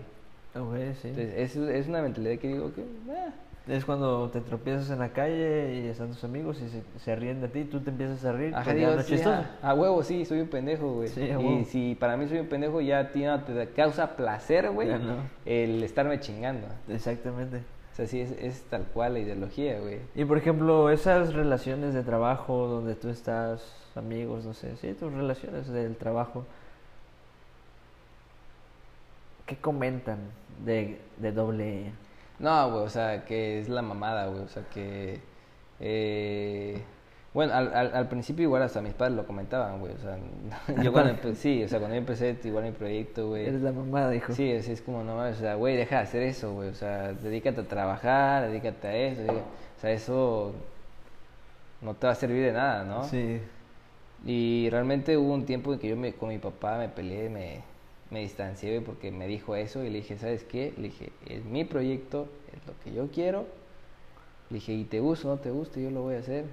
Güey, 0.53 0.93
sí. 0.95 1.07
Entonces, 1.09 1.33
es, 1.35 1.55
es 1.57 1.87
una 1.87 2.01
mentalidad 2.03 2.37
que 2.39 2.47
digo 2.49 2.71
que... 2.73 2.83
ah, 3.11 3.33
Es 3.67 3.83
cuando 3.83 4.29
te 4.29 4.39
tropiezas 4.39 4.89
en 4.91 4.99
la 4.99 5.09
calle 5.09 5.81
y 5.81 5.87
están 5.87 6.07
tus 6.09 6.23
amigos 6.23 6.61
y 6.61 6.69
se, 6.69 6.83
se 6.99 7.15
ríen 7.17 7.41
de 7.41 7.49
ti, 7.49 7.65
tú 7.65 7.81
te 7.81 7.89
empiezas 7.89 8.23
a 8.23 8.31
reír. 8.31 8.55
Ajá, 8.55 8.63
pues 8.63 8.75
digo, 8.77 8.91
no 8.91 9.01
sí, 9.01 9.21
a, 9.21 9.57
a 9.61 9.73
huevo, 9.73 10.03
sí, 10.03 10.23
soy 10.23 10.39
un 10.39 10.47
pendejo, 10.47 10.93
güey. 10.93 11.09
Sí, 11.09 11.21
y 11.21 11.65
si 11.65 11.95
para 11.95 12.15
mí 12.15 12.27
soy 12.29 12.39
un 12.39 12.47
pendejo, 12.47 12.79
ya 12.79 12.99
a 12.99 13.11
ti 13.11 13.23
no 13.23 13.43
te 13.43 13.69
causa 13.71 14.15
placer, 14.15 14.69
güey, 14.71 14.87
no. 14.87 15.17
el 15.45 15.83
estarme 15.83 16.19
chingando. 16.21 16.67
Exactamente. 16.87 17.57
O 17.91 17.95
sea, 17.97 18.07
sí, 18.07 18.21
es, 18.21 18.31
es 18.39 18.61
tal 18.69 18.83
cual 18.93 19.13
la 19.13 19.19
ideología, 19.19 19.79
güey. 19.79 19.99
Y 20.15 20.23
por 20.23 20.37
ejemplo, 20.37 20.89
esas 20.89 21.33
relaciones 21.33 21.93
de 21.93 22.03
trabajo 22.03 22.67
donde 22.67 22.95
tú 22.95 23.09
estás, 23.09 23.75
amigos, 23.95 24.45
no 24.45 24.53
sé, 24.53 24.77
sí, 24.77 24.93
tus 24.93 25.11
relaciones 25.11 25.67
del 25.67 25.95
trabajo, 25.97 26.45
¿qué 29.45 29.57
comentan 29.57 30.19
de, 30.63 30.99
de 31.17 31.31
doble? 31.31 31.91
No, 32.39 32.71
güey, 32.71 32.83
o 32.85 32.89
sea, 32.89 33.25
que 33.25 33.59
es 33.59 33.69
la 33.69 33.81
mamada, 33.81 34.27
güey. 34.27 34.41
O 34.41 34.47
sea, 34.47 34.63
que. 34.73 35.19
eh, 35.79 36.81
bueno, 37.33 37.53
al, 37.53 37.71
al, 37.73 37.95
al 37.95 38.07
principio 38.09 38.43
igual 38.43 38.63
hasta 38.63 38.81
mis 38.81 38.93
padres 38.93 39.15
lo 39.15 39.25
comentaban, 39.27 39.79
güey. 39.79 39.93
O 39.93 39.97
sea, 39.99 40.17
yo 40.83 40.91
cuando 40.91 41.13
empe- 41.13 41.35
sí, 41.35 41.63
o 41.63 41.67
sea, 41.67 41.79
cuando 41.79 41.95
yo 41.95 41.99
empecé 41.99 42.37
igual 42.43 42.63
mi 42.65 42.71
proyecto, 42.71 43.27
güey. 43.29 43.47
Eres 43.47 43.61
la 43.61 43.71
mamada, 43.71 44.15
hijo. 44.15 44.33
Sí, 44.33 44.51
así 44.53 44.71
es 44.71 44.81
como, 44.81 45.03
no 45.03 45.17
o 45.17 45.33
sea, 45.33 45.55
güey, 45.55 45.75
deja 45.75 45.97
de 45.97 46.01
hacer 46.03 46.23
eso, 46.23 46.53
güey. 46.53 46.69
O 46.69 46.75
sea, 46.75 47.13
dedícate 47.13 47.61
a 47.61 47.67
trabajar, 47.67 48.47
dedícate 48.49 48.87
a 48.87 48.95
eso. 48.95 49.21
O 49.77 49.79
sea, 49.81 49.91
eso 49.91 50.53
no 51.81 51.93
te 51.95 52.07
va 52.07 52.13
a 52.13 52.15
servir 52.15 52.43
de 52.43 52.53
nada, 52.53 52.83
¿no? 52.83 53.03
Sí. 53.03 53.39
Y 54.25 54.69
realmente 54.71 55.17
hubo 55.17 55.33
un 55.33 55.45
tiempo 55.45 55.73
en 55.73 55.79
que 55.79 55.89
yo 55.89 55.95
me, 55.97 56.13
con 56.13 56.29
mi 56.29 56.39
papá 56.39 56.77
me 56.77 56.89
peleé, 56.89 57.29
me, 57.29 57.61
me 58.11 58.21
distancié 58.21 58.81
porque 58.81 59.11
me 59.11 59.27
dijo 59.27 59.55
eso 59.55 59.83
y 59.83 59.89
le 59.89 59.97
dije, 59.99 60.17
¿sabes 60.17 60.43
qué? 60.43 60.73
Le 60.77 60.83
dije, 60.83 61.11
es 61.27 61.43
mi 61.45 61.63
proyecto, 61.65 62.27
es 62.53 62.65
lo 62.67 62.73
que 62.83 62.93
yo 62.93 63.09
quiero. 63.11 63.45
Le 64.49 64.55
dije, 64.55 64.73
y 64.73 64.83
te 64.85 64.99
gusta 64.99 65.27
o 65.27 65.31
no 65.31 65.37
te 65.41 65.51
gusta, 65.51 65.79
yo 65.79 65.91
lo 65.91 66.01
voy 66.03 66.15
a 66.15 66.19
hacer. 66.19 66.45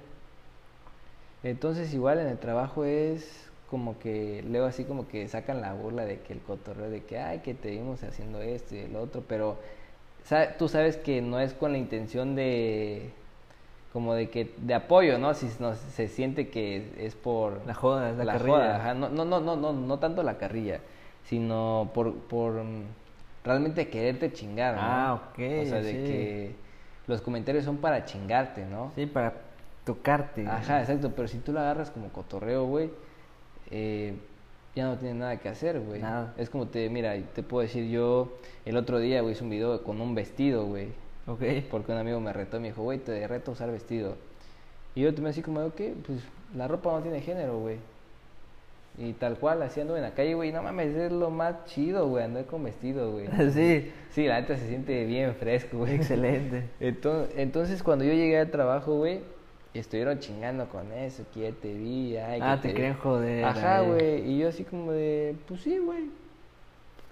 Entonces 1.43 1.93
igual 1.93 2.19
en 2.19 2.27
el 2.27 2.37
trabajo 2.39 2.85
es 2.85 3.49
como 3.69 3.99
que 3.99 4.43
luego 4.47 4.65
así 4.67 4.83
como 4.85 5.07
que 5.07 5.27
sacan 5.27 5.61
la 5.61 5.73
burla 5.73 6.05
de 6.05 6.19
que 6.21 6.33
el 6.33 6.39
cotorreo 6.41 6.89
de 6.89 7.03
que, 7.03 7.19
ay, 7.19 7.39
que 7.39 7.53
te 7.53 7.71
vimos 7.71 8.03
haciendo 8.03 8.41
esto 8.41 8.75
y 8.75 8.79
el 8.79 8.95
otro, 8.95 9.23
pero 9.27 9.57
tú 10.57 10.67
sabes 10.67 10.97
que 10.97 11.21
no 11.21 11.39
es 11.39 11.53
con 11.53 11.71
la 11.71 11.77
intención 11.77 12.35
de 12.35 13.11
como 13.93 14.13
de 14.13 14.29
que 14.29 14.53
de 14.57 14.73
apoyo, 14.73 15.17
¿no? 15.19 15.33
Si 15.33 15.47
no, 15.59 15.75
se 15.75 16.07
siente 16.07 16.49
que 16.49 16.93
es 16.99 17.15
por 17.15 17.61
La 17.65 17.73
joda, 17.73 18.11
es 18.11 18.17
la, 18.17 18.25
la 18.25 18.33
carrilla. 18.33 18.47
joda, 18.57 18.75
ajá, 18.77 18.93
no, 18.93 19.09
no, 19.09 19.25
no, 19.25 19.39
no, 19.41 19.55
no, 19.55 19.73
no 19.73 19.99
tanto 19.99 20.23
la 20.23 20.37
carrilla, 20.37 20.81
sino 21.25 21.91
por, 21.93 22.13
por 22.13 22.63
mm, 22.63 22.83
realmente 23.43 23.87
quererte 23.89 24.31
chingar, 24.33 24.75
¿no? 24.75 24.81
Ah, 24.81 25.13
ok, 25.29 25.39
O 25.61 25.65
sea, 25.65 25.81
de 25.81 25.91
sí. 25.91 25.97
que 25.97 26.55
los 27.07 27.21
comentarios 27.21 27.63
son 27.65 27.77
para 27.77 28.05
chingarte, 28.05 28.65
¿no? 28.65 28.91
Sí, 28.95 29.05
para 29.05 29.33
tocarte. 29.83 30.47
Ajá, 30.47 30.81
exacto, 30.81 31.11
pero 31.15 31.27
si 31.27 31.37
tú 31.39 31.51
lo 31.53 31.59
agarras 31.59 31.91
como 31.91 32.09
cotorreo, 32.09 32.65
güey, 32.65 32.89
eh, 33.71 34.15
ya 34.75 34.85
no 34.87 34.97
tienes 34.97 35.17
nada 35.17 35.37
que 35.37 35.47
hacer, 35.49 35.79
güey. 35.79 36.01
Nada. 36.01 36.33
Es 36.37 36.49
como 36.49 36.67
te, 36.67 36.89
mira, 36.89 37.15
te 37.33 37.43
puedo 37.43 37.61
decir, 37.61 37.87
yo 37.89 38.37
el 38.65 38.77
otro 38.77 38.99
día, 38.99 39.21
güey, 39.21 39.33
hice 39.33 39.43
un 39.43 39.49
video 39.49 39.83
con 39.83 40.01
un 40.01 40.15
vestido, 40.15 40.65
güey, 40.65 40.89
Ok. 41.27 41.41
porque 41.71 41.91
un 41.91 41.97
amigo 41.97 42.19
me 42.19 42.33
retó, 42.33 42.59
me 42.59 42.69
dijo, 42.69 42.83
güey, 42.83 42.99
te 42.99 43.27
reto 43.27 43.51
usar 43.51 43.71
vestido. 43.71 44.15
Y 44.95 45.01
yo 45.01 45.11
me 45.21 45.29
así 45.29 45.41
como, 45.41 45.61
ok, 45.65 45.81
pues 46.05 46.19
la 46.55 46.67
ropa 46.67 46.91
no 46.91 47.01
tiene 47.01 47.21
género, 47.21 47.59
güey. 47.59 47.77
Y 48.97 49.11
tal 49.13 49.37
cual, 49.37 49.61
así 49.61 49.81
ando 49.81 49.95
en 49.97 50.03
la 50.03 50.11
calle, 50.13 50.35
güey, 50.35 50.51
no 50.53 50.61
mames, 50.63 50.95
es 50.95 51.11
lo 51.11 51.29
más 51.29 51.65
chido, 51.65 52.07
güey, 52.07 52.23
andar 52.23 52.45
con 52.45 52.63
vestido, 52.63 53.11
güey. 53.11 53.27
sí, 53.53 53.91
Sí, 54.11 54.25
la 54.25 54.39
neta 54.39 54.55
se 54.57 54.67
siente 54.69 55.05
bien 55.05 55.35
fresco, 55.35 55.79
güey. 55.79 55.95
excelente. 55.95 56.63
Entonces, 56.79 57.33
entonces 57.37 57.83
cuando 57.83 58.05
yo 58.05 58.13
llegué 58.13 58.39
al 58.39 58.49
trabajo, 58.51 58.95
güey, 58.95 59.19
estuvieron 59.73 60.19
chingando 60.19 60.69
con 60.69 60.89
eso, 60.93 61.23
que 61.33 61.41
ya 61.41 61.51
te 61.51 61.73
vi, 61.73 62.15
ay, 62.15 62.39
Ah, 62.41 62.57
que 62.61 62.69
te 62.69 62.73
creen 62.73 62.93
joder. 62.93 63.43
Ajá, 63.43 63.81
güey, 63.81 64.21
y 64.31 64.37
yo 64.39 64.47
así 64.47 64.63
como 64.63 64.93
de, 64.93 65.35
pues 65.49 65.59
sí, 65.61 65.77
güey, 65.79 66.05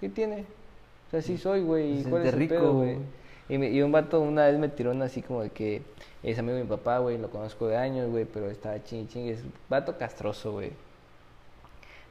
¿qué 0.00 0.08
tiene? 0.08 0.46
O 1.08 1.10
sea, 1.10 1.20
sí 1.22 1.36
soy, 1.36 1.60
güey, 1.60 2.00
¿y 2.00 2.04
cuál 2.04 2.22
es 2.26 2.32
el 2.32 2.38
rico, 2.40 2.54
pedo, 2.54 2.74
güey? 2.74 2.96
Y, 3.50 3.58
me- 3.58 3.68
y 3.70 3.82
un 3.82 3.92
vato 3.92 4.20
una 4.22 4.46
vez 4.46 4.58
me 4.58 4.68
tiró 4.68 4.90
una 4.92 5.04
así 5.04 5.20
como 5.20 5.42
de 5.42 5.50
que 5.50 5.82
es 6.22 6.38
amigo 6.38 6.56
de 6.56 6.62
mi 6.62 6.68
papá, 6.68 6.98
güey, 7.00 7.18
lo 7.18 7.28
conozco 7.28 7.66
de 7.68 7.76
años, 7.76 8.10
güey, 8.10 8.24
pero 8.24 8.48
está 8.50 8.82
ching 8.82 9.06
ching, 9.08 9.28
es 9.28 9.44
vato 9.68 9.98
castroso, 9.98 10.52
güey. 10.52 10.70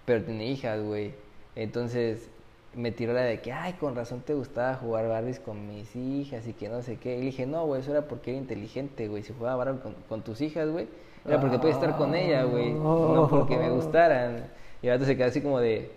Pero 0.06 0.24
tiene 0.24 0.46
hijas, 0.48 0.82
güey. 0.82 1.14
Entonces 1.56 2.30
me 2.76 2.92
tiró 2.92 3.14
la 3.14 3.22
de 3.22 3.40
que, 3.40 3.52
ay, 3.52 3.74
con 3.74 3.96
razón 3.96 4.22
te 4.22 4.34
gustaba 4.34 4.76
jugar 4.76 5.08
Barbies 5.08 5.40
con 5.40 5.68
mis 5.68 5.96
hijas 5.96 6.48
y 6.48 6.54
que 6.54 6.70
no 6.70 6.82
sé 6.82 6.98
qué. 6.98 7.16
Y 7.16 7.20
le 7.20 7.26
dije, 7.26 7.46
no, 7.46 7.66
güey, 7.66 7.82
eso 7.82 7.92
era 7.92 8.02
porque 8.08 8.32
era 8.32 8.40
inteligente, 8.40 9.08
güey. 9.08 9.24
Si 9.24 9.34
jugaba 9.34 9.64
Barbie 9.64 9.82
con, 9.82 9.96
con 10.10 10.22
tus 10.22 10.42
hijas, 10.42 10.70
güey, 10.70 10.88
era 11.26 11.40
porque 11.40 11.60
puedes 11.60 11.76
estar 11.76 11.96
con 11.98 12.16
ella, 12.16 12.44
güey. 12.44 12.74
No 12.74 13.28
porque 13.30 13.58
me 13.58 13.70
gustaran. 13.70 14.46
Y 14.82 14.90
vato 14.90 15.06
se 15.06 15.16
quedó 15.16 15.28
así 15.28 15.42
como 15.42 15.60
de, 15.60 15.90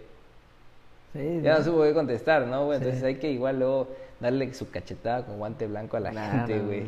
Sí, 1.13 1.41
ya 1.43 1.59
no 1.59 1.65
supo 1.65 1.83
qué 1.83 1.95
contestar, 1.95 2.47
¿no, 2.47 2.67
güey? 2.67 2.79
Sí. 2.79 2.85
Entonces 2.85 3.05
hay 3.05 3.15
que 3.17 3.31
igual 3.31 3.59
luego 3.59 3.89
darle 4.21 4.53
su 4.53 4.71
cachetada 4.71 5.25
con 5.25 5.39
guante 5.39 5.67
blanco 5.67 5.97
a 5.97 6.01
la 6.01 6.13
gente, 6.13 6.61
güey. 6.61 6.85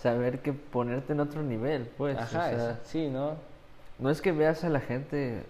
Saber 0.00 0.38
que 0.38 0.52
ponerte 0.52 1.12
en 1.12 1.20
otro 1.20 1.42
nivel, 1.42 1.86
pues. 1.98 2.16
o 2.16 2.20
Ajá, 2.20 2.50
sea, 2.50 2.80
sí, 2.84 3.08
¿no? 3.08 3.34
no 3.98 4.10
es 4.10 4.22
que 4.22 4.32
veas 4.32 4.64
a 4.64 4.70
la 4.70 4.80
gente 4.80 5.42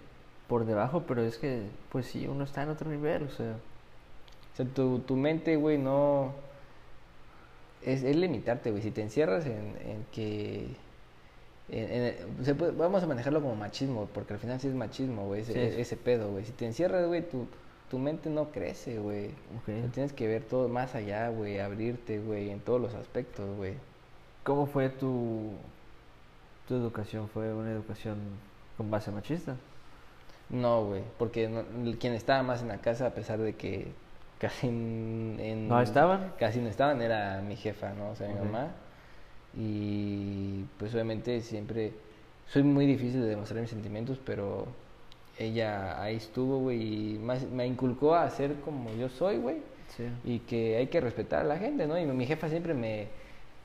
por 0.51 0.65
debajo, 0.65 1.05
pero 1.07 1.21
es 1.23 1.37
que, 1.37 1.61
pues 1.93 2.07
sí, 2.07 2.27
uno 2.27 2.43
está 2.43 2.61
en 2.63 2.69
otro 2.71 2.89
nivel, 2.91 3.23
o 3.23 3.29
sea. 3.29 3.53
O 4.53 4.55
sea, 4.57 4.65
tu, 4.65 4.99
tu 4.99 5.15
mente, 5.15 5.55
güey, 5.55 5.77
no... 5.77 6.33
Es, 7.83 8.03
es 8.03 8.15
limitarte, 8.17 8.69
güey. 8.69 8.83
Si 8.83 8.91
te 8.91 9.01
encierras 9.01 9.45
en, 9.45 9.77
en 9.85 10.05
que... 10.11 10.67
en- 11.69 11.91
en- 12.39 12.45
se 12.45 12.53
puede- 12.53 12.73
vamos 12.73 13.01
a 13.01 13.07
manejarlo 13.07 13.41
como 13.41 13.55
machismo, 13.55 14.09
porque 14.13 14.33
al 14.33 14.39
final 14.39 14.59
sí 14.59 14.67
es 14.67 14.73
machismo, 14.75 15.25
güey, 15.27 15.41
ese, 15.43 15.53
Sí. 15.53 15.81
ese 15.81 15.95
pedo, 15.95 16.29
güey. 16.31 16.43
Si 16.43 16.51
te 16.51 16.65
encierras, 16.65 17.07
güey, 17.07 17.21
tu, 17.29 17.47
tu 17.89 17.97
mente 17.97 18.29
no 18.29 18.51
crece, 18.51 18.99
güey. 18.99 19.27
Ok. 19.57 19.69
O 19.69 19.81
sea, 19.83 19.91
tienes 19.93 20.11
que 20.11 20.27
ver 20.27 20.43
todo 20.43 20.67
más 20.67 20.95
allá, 20.95 21.29
güey, 21.29 21.59
abrirte, 21.61 22.19
güey, 22.19 22.49
en 22.49 22.59
todos 22.59 22.81
los 22.81 22.93
aspectos, 22.93 23.55
güey. 23.55 23.75
¿Cómo 24.43 24.65
fue 24.65 24.89
tu, 24.89 25.51
tu 26.67 26.75
educación? 26.75 27.29
¿Fue 27.29 27.53
una 27.53 27.71
educación 27.71 28.17
con 28.75 28.91
base 28.91 29.11
machista? 29.11 29.55
No, 30.51 30.85
güey, 30.85 31.01
porque 31.17 31.47
no- 31.47 31.63
quien 31.97 32.13
estaba 32.13 32.43
más 32.43 32.61
en 32.61 32.67
la 32.67 32.77
casa, 32.79 33.07
a 33.07 33.13
pesar 33.13 33.39
de 33.39 33.55
que 33.55 33.93
casi 34.37 34.67
en, 34.67 35.37
en- 35.39 35.67
¿No 35.69 35.81
estaban? 35.81 36.33
Casi 36.37 36.59
no 36.59 36.67
estaban, 36.69 37.01
era 37.01 37.41
mi 37.41 37.55
jefa, 37.55 37.93
¿no? 37.93 38.09
O 38.11 38.15
sea, 38.15 38.27
mi 38.27 38.35
mamá. 38.35 38.71
Y 39.55 40.63
pues 40.77 40.93
obviamente 40.93 41.41
siempre 41.41 41.91
soy 42.47 42.63
muy 42.63 42.85
difícil 42.85 43.21
de 43.21 43.27
demostrar 43.27 43.61
mis 43.61 43.69
sentimientos, 43.69 44.19
pero 44.25 44.67
ella 45.37 46.01
ahí 46.01 46.15
estuvo, 46.17 46.59
güey, 46.59 47.15
y 47.15 47.19
más, 47.19 47.43
me 47.49 47.65
inculcó 47.65 48.15
a 48.15 48.29
ser 48.29 48.55
como 48.61 48.93
yo 48.93 49.09
soy, 49.09 49.37
güey, 49.37 49.57
Sí. 49.95 50.05
y 50.23 50.39
que 50.39 50.77
hay 50.77 50.87
que 50.87 51.01
respetar 51.01 51.41
a 51.41 51.43
la 51.43 51.57
gente, 51.57 51.85
¿no? 51.87 51.97
Y 51.97 52.05
mi 52.05 52.25
jefa 52.25 52.47
siempre 52.49 52.73
me, 52.73 53.07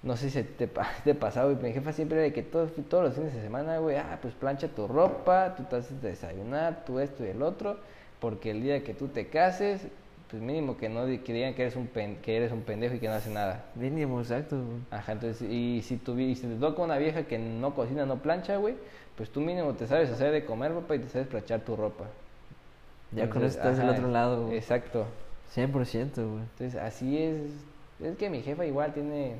no 0.06 0.16
sé 0.16 0.30
si 0.30 0.42
te, 0.42 0.68
te 1.04 1.14
pasaba, 1.14 1.50
güey, 1.52 1.62
mi 1.62 1.72
jefa 1.72 1.92
siempre 1.92 2.16
era 2.18 2.24
de 2.24 2.32
que 2.32 2.42
todos, 2.42 2.70
todos 2.88 3.04
los 3.04 3.14
fines 3.14 3.34
de 3.34 3.42
semana, 3.42 3.78
güey, 3.78 3.96
ah, 3.96 4.18
pues 4.22 4.32
plancha 4.34 4.68
tu 4.68 4.86
ropa, 4.88 5.54
tú 5.56 5.64
te 5.64 5.76
haces 5.76 6.00
desayunar, 6.00 6.84
tú 6.86 6.98
esto 7.00 7.24
y 7.24 7.28
el 7.28 7.42
otro, 7.42 7.76
porque 8.20 8.50
el 8.52 8.62
día 8.62 8.82
que 8.84 8.94
tú 8.94 9.08
te 9.08 9.26
cases, 9.26 9.82
pues 10.30 10.42
mínimo 10.42 10.76
que 10.76 10.88
no 10.88 11.04
que 11.06 11.32
digan 11.32 11.54
que 11.54 11.62
eres 11.62 11.76
un 11.76 11.86
pen- 11.88 12.18
que 12.22 12.36
eres 12.36 12.50
un 12.52 12.62
pendejo 12.62 12.94
y 12.94 12.98
que 12.98 13.08
no 13.08 13.14
hace 13.14 13.30
nada. 13.30 13.64
Mínimo, 13.74 14.20
exacto. 14.20 14.56
Ajá, 14.90 15.12
entonces, 15.12 15.42
y 15.50 15.82
si, 15.82 15.96
tu, 15.98 16.18
y 16.18 16.34
si 16.34 16.46
te 16.46 16.54
toca 16.56 16.82
una 16.82 16.98
vieja 16.98 17.24
que 17.24 17.38
no 17.38 17.74
cocina, 17.74 18.06
no 18.06 18.16
plancha, 18.16 18.56
güey, 18.56 18.74
pues 19.16 19.30
tú 19.30 19.40
mínimo 19.40 19.74
te 19.74 19.86
sabes 19.86 20.10
hacer 20.10 20.32
de 20.32 20.44
comer, 20.44 20.72
papá, 20.72 20.94
y 20.96 20.98
te 21.00 21.08
sabes 21.08 21.26
planchar 21.28 21.60
tu 21.60 21.76
ropa. 21.76 22.04
Ya 23.12 23.28
con 23.30 23.42
eso 23.44 23.56
estás 23.58 23.78
del 23.78 23.88
otro 23.88 24.08
lado. 24.08 24.46
güey. 24.46 24.56
Exacto. 24.58 25.06
100%, 25.54 26.14
güey. 26.28 26.42
Entonces, 26.42 26.74
así 26.76 27.18
es. 27.18 27.40
Es 28.02 28.16
que 28.16 28.28
mi 28.28 28.42
jefa 28.42 28.66
igual 28.66 28.92
tiene. 28.92 29.36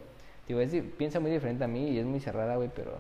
Digo, 0.49 0.61
es 0.61 0.71
piensa 0.97 1.19
muy 1.21 1.31
diferente 1.31 1.65
a 1.65 1.69
mí 1.69 1.91
y 1.91 1.99
es 1.99 2.07
muy 2.07 2.21
cerrada, 2.21 2.57
güey, 2.57 2.71
pero 2.75 2.93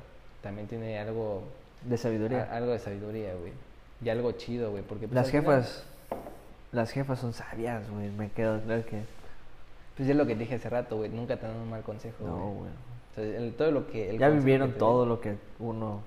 también 0.43 0.67
tiene 0.67 0.99
algo. 0.99 1.43
De 1.85 1.97
sabiduría. 1.97 2.49
a- 2.51 2.57
algo 2.57 2.73
de 2.73 2.79
sabiduría, 2.79 3.35
güey. 3.35 3.53
Y 4.05 4.09
algo 4.09 4.33
chido, 4.33 4.71
güey. 4.73 4.83
Porque 4.83 5.07
pues, 5.07 5.15
Las 5.15 5.31
final, 5.31 5.45
jefas, 5.45 5.85
las 6.73 6.91
jefas 6.91 7.19
son 7.21 7.33
sabias, 7.33 7.89
güey. 7.91 8.11
Me 8.11 8.31
quedo 8.31 8.61
claro 8.63 8.85
que. 8.85 9.03
pues 9.97 10.09
es 10.09 10.17
lo 10.17 10.27
que 10.27 10.35
dije 10.35 10.57
hace 10.57 10.69
rato, 10.69 10.97
güey. 10.97 11.09
Nunca 11.11 11.37
te 11.37 11.47
dan 11.47 11.57
un 11.57 11.71
mal 11.71 11.83
consejo, 11.83 12.25
No, 12.27 12.51
güey. 12.53 13.35
el- 13.37 13.55
todo 13.55 13.71
lo 13.71 13.87
que. 13.87 14.11
el 14.11 14.19
Ya 14.19 14.29
vivieron 14.29 14.73
que 14.73 14.79
todo 14.79 15.07
lo 15.07 15.21
que 15.21 15.37
uno. 15.61 16.01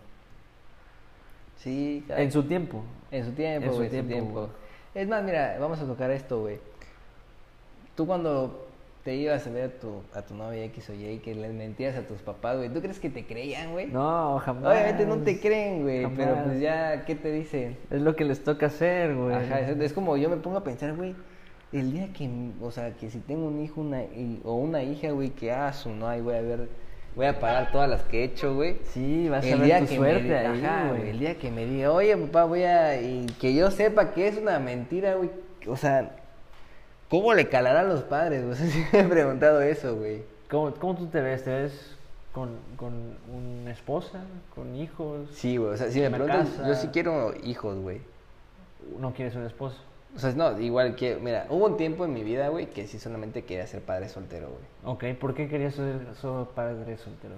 Sí, 1.58 2.06
En 2.10 2.32
su 2.32 2.44
tiempo. 2.44 2.84
En 3.12 3.26
su 3.26 3.32
tiempo, 3.32 3.66
En 3.66 3.72
su 3.72 3.78
güey, 3.78 3.96
en 3.96 4.02
su 4.04 4.08
tiempo. 4.08 4.50
Es 4.96 5.08
más, 5.08 5.24
mira, 5.24 5.58
vamos 5.60 5.80
a 5.80 5.86
tocar 5.86 6.10
esto, 6.12 6.42
güey. 6.42 6.60
Tú 7.96 8.08
cuando 8.08 8.69
te 9.04 9.16
ibas 9.16 9.48
a 9.48 9.50
ver 9.50 9.64
a 9.66 9.80
tu, 9.80 10.02
a 10.14 10.22
tu 10.22 10.34
novia 10.36 10.64
X 10.66 10.90
o 10.90 10.94
Y, 10.94 11.20
que 11.20 11.34
les 11.34 11.54
mentías 11.54 11.96
a 11.96 12.02
tus 12.06 12.20
papás, 12.22 12.58
güey, 12.58 12.70
¿tú 12.70 12.82
crees 12.82 13.00
que 13.00 13.10
te 13.10 13.26
creían, 13.26 13.72
güey? 13.72 13.88
No, 13.88 14.40
jamás. 14.40 14.66
Obviamente 14.74 15.06
no 15.06 15.18
te 15.20 15.40
creen, 15.40 15.84
güey, 15.84 16.06
pero 16.16 16.36
pues 16.44 16.60
ya, 16.60 17.06
¿qué 17.06 17.16
te 17.16 17.32
dicen? 17.32 17.78
Es 17.90 18.02
lo 18.02 18.16
que 18.16 18.26
les 18.26 18.44
toca 18.44 18.66
hacer, 18.66 19.16
güey. 19.16 19.36
Ajá, 19.36 19.62
es, 19.62 19.80
es 19.80 19.94
como 19.94 20.18
yo 20.18 20.30
me 20.30 20.38
pongo 20.38 20.58
a 20.58 20.64
pensar, 20.64 20.94
güey, 20.96 21.16
el 21.72 21.92
día 21.94 22.10
que, 22.12 22.30
o 22.62 22.72
sea, 22.72 22.92
que 22.98 23.10
si 23.10 23.20
tengo 23.20 23.48
un 23.48 23.62
hijo 23.62 23.80
una, 23.82 24.04
y- 24.04 24.42
o 24.44 24.56
una 24.56 24.84
hija, 24.84 25.12
güey, 25.12 25.30
que 25.30 25.52
ah, 25.52 25.72
su 25.72 25.92
no, 25.92 26.08
ahí 26.08 26.20
voy 26.20 26.36
a 26.36 26.42
ver, 26.42 26.68
voy 27.16 27.26
a 27.28 27.40
pagar 27.40 27.72
todas 27.72 27.90
las 27.90 28.04
que 28.04 28.20
he 28.22 28.24
hecho, 28.26 28.54
güey. 28.56 28.78
Sí, 28.86 29.30
vas 29.30 29.46
a 29.46 29.56
ver 29.56 29.66
día 29.66 29.80
tu 29.80 29.86
que 29.88 29.96
suerte 29.96 30.28
me, 30.28 30.36
ahí, 30.36 30.62
ajá, 30.66 30.90
güey, 30.90 31.10
el 31.12 31.20
día 31.20 31.36
que 31.38 31.50
me 31.52 31.66
diga, 31.66 31.92
oye, 31.94 32.18
papá, 32.18 32.44
voy 32.44 32.64
a, 32.64 33.02
y 33.02 33.26
que 33.40 33.54
yo 33.56 33.72
sepa 33.72 34.12
que 34.14 34.28
es 34.28 34.38
una 34.38 34.60
mentira, 34.60 35.16
güey, 35.16 35.30
o 35.68 35.78
sea, 35.78 36.18
¿cómo 37.10 37.34
le 37.34 37.50
calará 37.50 37.82
a 37.82 37.84
los 37.84 38.04
padres? 38.04 38.42
güey? 38.42 38.54
O 38.54 38.56
sea, 38.56 38.68
sí 38.68 38.84
me 38.94 39.00
he 39.00 39.04
preguntado 39.06 39.62
eso, 39.62 39.96
güey. 39.96 40.24
¿Cómo, 40.50 40.74
¿Cómo 40.76 40.96
tú 40.96 41.08
te 41.08 41.22
ves? 41.22 41.44
¿Te 41.44 41.50
ves 41.52 41.96
con, 42.34 42.58
con 42.76 42.94
una 43.34 43.72
esposa? 43.72 44.20
¿Con 44.56 44.76
hijos? 44.76 45.30
Sí, 45.34 45.58
güey, 45.58 45.74
o 45.74 45.78
sea, 45.78 45.92
si 45.92 46.00
me 46.02 46.26
casa. 46.26 46.68
yo 46.68 46.76
sí 46.76 46.88
quiero 46.88 47.34
hijos, 47.44 47.78
güey. 47.80 48.02
¿No 49.00 49.14
quieres 49.14 49.36
un 49.36 49.46
esposo? 49.46 49.78
O 50.16 50.20
sea, 50.20 50.32
no, 50.32 50.60
igual 50.60 50.96
que, 50.96 51.18
mira, 51.18 51.46
hubo 51.52 51.68
un 51.68 51.78
tiempo 51.78 52.04
en 52.06 52.14
mi 52.14 52.24
vida, 52.24 52.48
güey, 52.48 52.68
que 52.68 52.88
sí 52.88 52.98
solamente 52.98 53.44
quería 53.44 53.68
ser 53.68 53.82
padre 53.82 54.10
soltero, 54.10 54.50
güey. 54.50 54.94
Ok, 55.14 55.20
¿por 55.20 55.36
qué 55.36 55.48
querías 55.48 55.76
ser 55.76 56.00
solo 56.20 56.46
padre 56.56 56.98
soltero? 56.98 57.36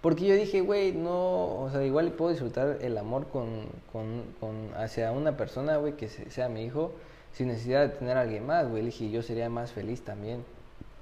Porque 0.00 0.26
yo 0.26 0.34
dije, 0.34 0.60
güey, 0.60 0.92
no, 0.92 1.60
o 1.62 1.68
sea, 1.70 1.82
igual 1.84 2.10
puedo 2.12 2.30
disfrutar 2.32 2.78
el 2.82 2.98
amor 2.98 3.28
con, 3.28 3.66
con, 3.92 4.22
con 4.40 4.70
hacia 4.76 5.12
una 5.12 5.36
persona, 5.36 5.76
güey, 5.78 5.94
que 5.94 6.08
se- 6.08 6.30
sea 6.30 6.48
mi 6.48 6.64
hijo, 6.64 6.92
sin 7.34 7.48
necesidad 7.48 7.82
de 7.82 7.88
tener 7.90 8.16
a 8.16 8.22
alguien 8.22 8.46
más, 8.46 8.66
güey. 8.68 8.82
Le 8.82 8.86
dije, 8.86 9.10
yo 9.10 9.22
sería 9.22 9.48
más 9.50 9.70
feliz 9.72 10.02
también, 10.02 10.44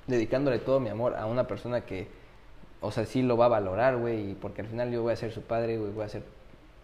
dedicándole 0.07 0.59
todo 0.59 0.81
mi 0.81 0.89
amor 0.91 1.15
a 1.15 1.25
una 1.27 1.47
persona 1.47 1.83
que, 1.83 2.09
o 2.81 2.91
sea, 2.91 3.05
sí 3.07 3.23
lo 3.23 3.37
va 3.37 3.45
a 3.47 3.49
valorar, 3.49 3.97
güey, 3.99 4.33
y 4.33 4.35
porque 4.35 4.63
al 4.63 4.67
final 4.67 4.91
yo 4.91 5.03
voy 5.03 5.13
a 5.13 5.17
ser 5.17 5.31
su 5.33 5.43
padre, 5.43 5.79
güey, 5.79 5.93
voy 5.93 6.05
a 6.05 6.09
ser, 6.09 6.25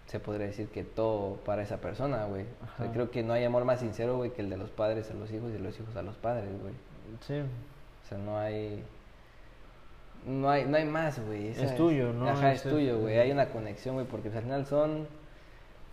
se 0.06 0.20
podría 0.20 0.46
decir 0.46 0.68
que 0.68 0.84
todo 0.84 1.36
para 1.44 1.62
esa 1.62 1.78
persona, 1.78 2.24
güey. 2.26 2.44
O 2.44 2.76
sea, 2.82 2.92
creo 2.92 3.10
que 3.10 3.22
no 3.22 3.32
hay 3.32 3.44
amor 3.44 3.64
más 3.64 3.80
sincero, 3.80 4.16
güey, 4.16 4.30
que 4.30 4.42
el 4.42 4.48
de 4.50 4.56
los 4.56 4.70
padres 4.70 5.10
a 5.10 5.14
los 5.14 5.30
hijos 5.32 5.50
y 5.50 5.54
de 5.54 5.58
los 5.58 5.78
hijos 5.80 5.94
a 5.96 6.02
los 6.02 6.14
padres, 6.16 6.50
güey. 6.62 6.72
Sí. 7.26 7.40
O 7.40 8.08
sea, 8.08 8.16
no 8.18 8.38
hay. 8.38 8.82
No 10.26 10.50
hay, 10.50 10.64
no 10.66 10.76
hay 10.76 10.84
más, 10.84 11.24
güey. 11.24 11.48
Es 11.48 11.76
tuyo, 11.76 12.12
¿no? 12.12 12.28
Ajá, 12.28 12.52
Es- 12.52 12.64
es 12.64 12.70
tuyo, 12.72 12.98
güey. 13.00 13.18
Hay 13.18 13.30
una 13.30 13.48
conexión, 13.48 13.94
güey, 13.94 14.06
porque 14.06 14.28
pues, 14.28 14.36
al 14.36 14.42
final 14.44 14.66
son. 14.66 15.06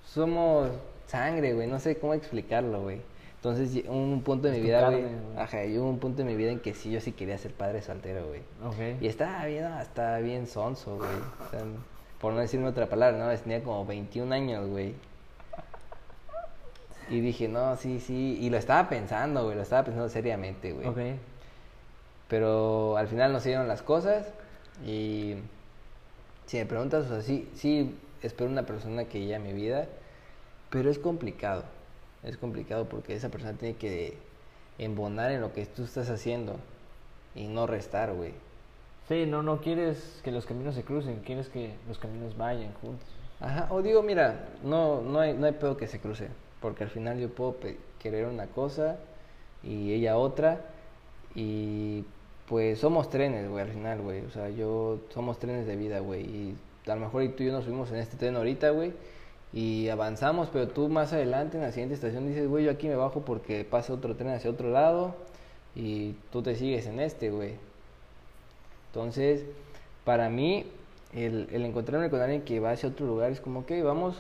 Somos 0.03 0.69
sangre, 1.07 1.53
güey. 1.53 1.67
No 1.67 1.79
sé 1.79 1.97
cómo 1.97 2.13
explicarlo, 2.13 2.81
güey. 2.81 3.01
Entonces, 3.47 3.83
un 3.87 4.23
punto 4.23 4.47
de 4.47 4.57
mi 4.57 4.63
vida, 4.63 4.89
güey. 4.89 5.05
Ajá, 5.37 5.65
y 5.65 5.77
hubo 5.77 5.87
un 5.87 5.99
punto 5.99 6.23
de 6.23 6.23
mi 6.23 6.35
vida 6.35 6.49
en 6.49 6.59
que 6.59 6.73
sí, 6.73 6.89
yo 6.89 6.99
sí 6.99 7.11
quería 7.11 7.37
ser 7.37 7.53
padre 7.53 7.83
soltero, 7.83 8.25
güey. 8.27 8.41
Ok. 8.65 8.99
Y 8.99 9.05
estaba 9.05 9.45
bien, 9.45 9.65
estaba 9.79 10.17
bien 10.17 10.47
sonso, 10.47 10.97
güey. 10.97 11.09
O 11.45 11.49
sea, 11.51 11.59
por 12.19 12.33
no 12.33 12.39
decirme 12.39 12.67
otra 12.67 12.87
palabra, 12.89 13.19
¿no? 13.19 13.37
Tenía 13.37 13.63
como 13.63 13.85
21 13.85 14.33
años, 14.33 14.67
güey. 14.67 14.95
Y 17.07 17.19
dije, 17.19 17.47
no, 17.47 17.77
sí, 17.77 17.99
sí. 17.99 18.39
Y 18.41 18.49
lo 18.49 18.57
estaba 18.57 18.89
pensando, 18.89 19.43
güey. 19.43 19.55
Lo 19.55 19.61
estaba 19.61 19.83
pensando 19.83 20.09
seriamente, 20.09 20.73
güey. 20.73 21.19
Pero 22.27 22.97
al 22.97 23.07
final 23.07 23.31
no 23.31 23.39
se 23.39 23.49
dieron 23.49 23.67
las 23.67 23.83
cosas 23.83 24.25
y 24.83 25.35
si 26.47 26.57
me 26.57 26.65
preguntas, 26.65 27.05
o 27.05 27.09
sea, 27.09 27.21
sí, 27.21 27.47
sí 27.53 27.95
espero 28.23 28.49
una 28.49 28.65
persona 28.65 29.05
que 29.05 29.19
llegue 29.19 29.35
a 29.35 29.39
mi 29.39 29.53
vida, 29.53 29.85
pero 30.71 30.89
es 30.89 30.97
complicado. 30.97 31.74
Es 32.26 32.38
complicado 32.38 32.86
porque 32.89 33.15
esa 33.15 33.30
persona 33.30 33.53
tiene 33.53 33.76
que 33.76 34.17
embonar 34.78 35.32
en 35.32 35.41
lo 35.41 35.53
que 35.53 35.65
tú 35.65 35.84
estás 35.84 36.09
haciendo 36.09 36.57
y 37.36 37.47
no 37.47 37.67
restar, 37.67 38.13
güey. 38.13 38.34
Sí, 39.07 39.26
no, 39.28 39.43
no 39.43 39.61
quieres 39.61 40.19
que 40.23 40.32
los 40.32 40.45
caminos 40.45 40.73
se 40.73 40.84
crucen, 40.84 41.19
quieres 41.19 41.49
que 41.49 41.76
los 41.88 41.99
caminos 41.99 42.36
vayan 42.36 42.73
juntos. 42.82 43.07
Ajá, 43.39 43.67
o 43.69 43.82
digo, 43.82 44.01
mira, 44.01 44.47
no, 44.63 45.01
no 45.01 45.19
hay, 45.19 45.34
no 45.34 45.45
hay 45.45 45.51
pedo 45.51 45.78
que 45.78 45.88
se 45.88 45.99
cruce, 45.99 46.30
porque 46.61 46.84
al 46.84 46.89
final 46.89 47.19
yo 47.19 47.30
puedo 47.30 47.57
querer 47.99 48.26
una 48.26 48.47
cosa 48.47 48.97
y 49.61 49.93
ella 49.93 50.17
otra, 50.17 50.61
y 51.36 52.05
pues 52.47 52.80
somos 52.80 53.09
trenes, 53.09 53.47
güey, 53.49 53.63
al 53.63 53.71
final, 53.71 54.01
güey, 54.01 54.21
o 54.21 54.32
sea, 54.32 54.49
yo, 54.49 54.99
somos 55.13 55.38
trenes 55.38 55.67
de 55.67 55.76
vida, 55.76 55.99
güey, 55.99 56.21
y 56.21 56.55
a 56.88 56.95
lo 56.95 57.01
mejor 57.01 57.23
y 57.23 57.30
tú 57.30 57.43
y 57.43 57.47
yo 57.47 57.51
nos 57.51 57.65
subimos 57.65 57.91
en 57.91 57.97
este 57.97 58.17
tren 58.17 58.36
ahorita, 58.36 58.71
güey, 58.71 58.93
y 59.55 59.87
avanzamos, 59.87 60.49
pero 60.51 60.67
tú 60.67 60.89
más 60.89 61.13
adelante 61.13 61.55
en 61.55 61.63
la 61.63 61.71
siguiente 61.71 61.95
estación 61.95 62.27
dices, 62.27 62.47
güey, 62.47 62.65
yo 62.65 62.71
aquí 62.71 62.89
me 62.89 62.97
bajo 62.97 63.21
porque 63.21 63.63
pasa 63.63 63.93
otro 63.93 64.15
tren 64.15 64.31
hacia 64.31 64.51
otro 64.51 64.69
lado, 64.69 65.15
y 65.75 66.13
tú 66.31 66.43
te 66.43 66.55
sigues 66.55 66.85
en 66.87 66.99
este, 66.99 67.31
güey. 67.31 67.53
Entonces, 68.87 69.45
para 70.03 70.29
mí, 70.29 70.65
el, 71.13 71.47
el 71.51 71.63
encontrarme 71.63 72.09
con 72.09 72.19
alguien 72.19 72.41
que 72.43 72.59
va 72.59 72.71
hacia 72.71 72.89
otro 72.89 73.05
lugar 73.07 73.31
es 73.31 73.39
como 73.39 73.65
que 73.65 73.81
vamos, 73.81 74.17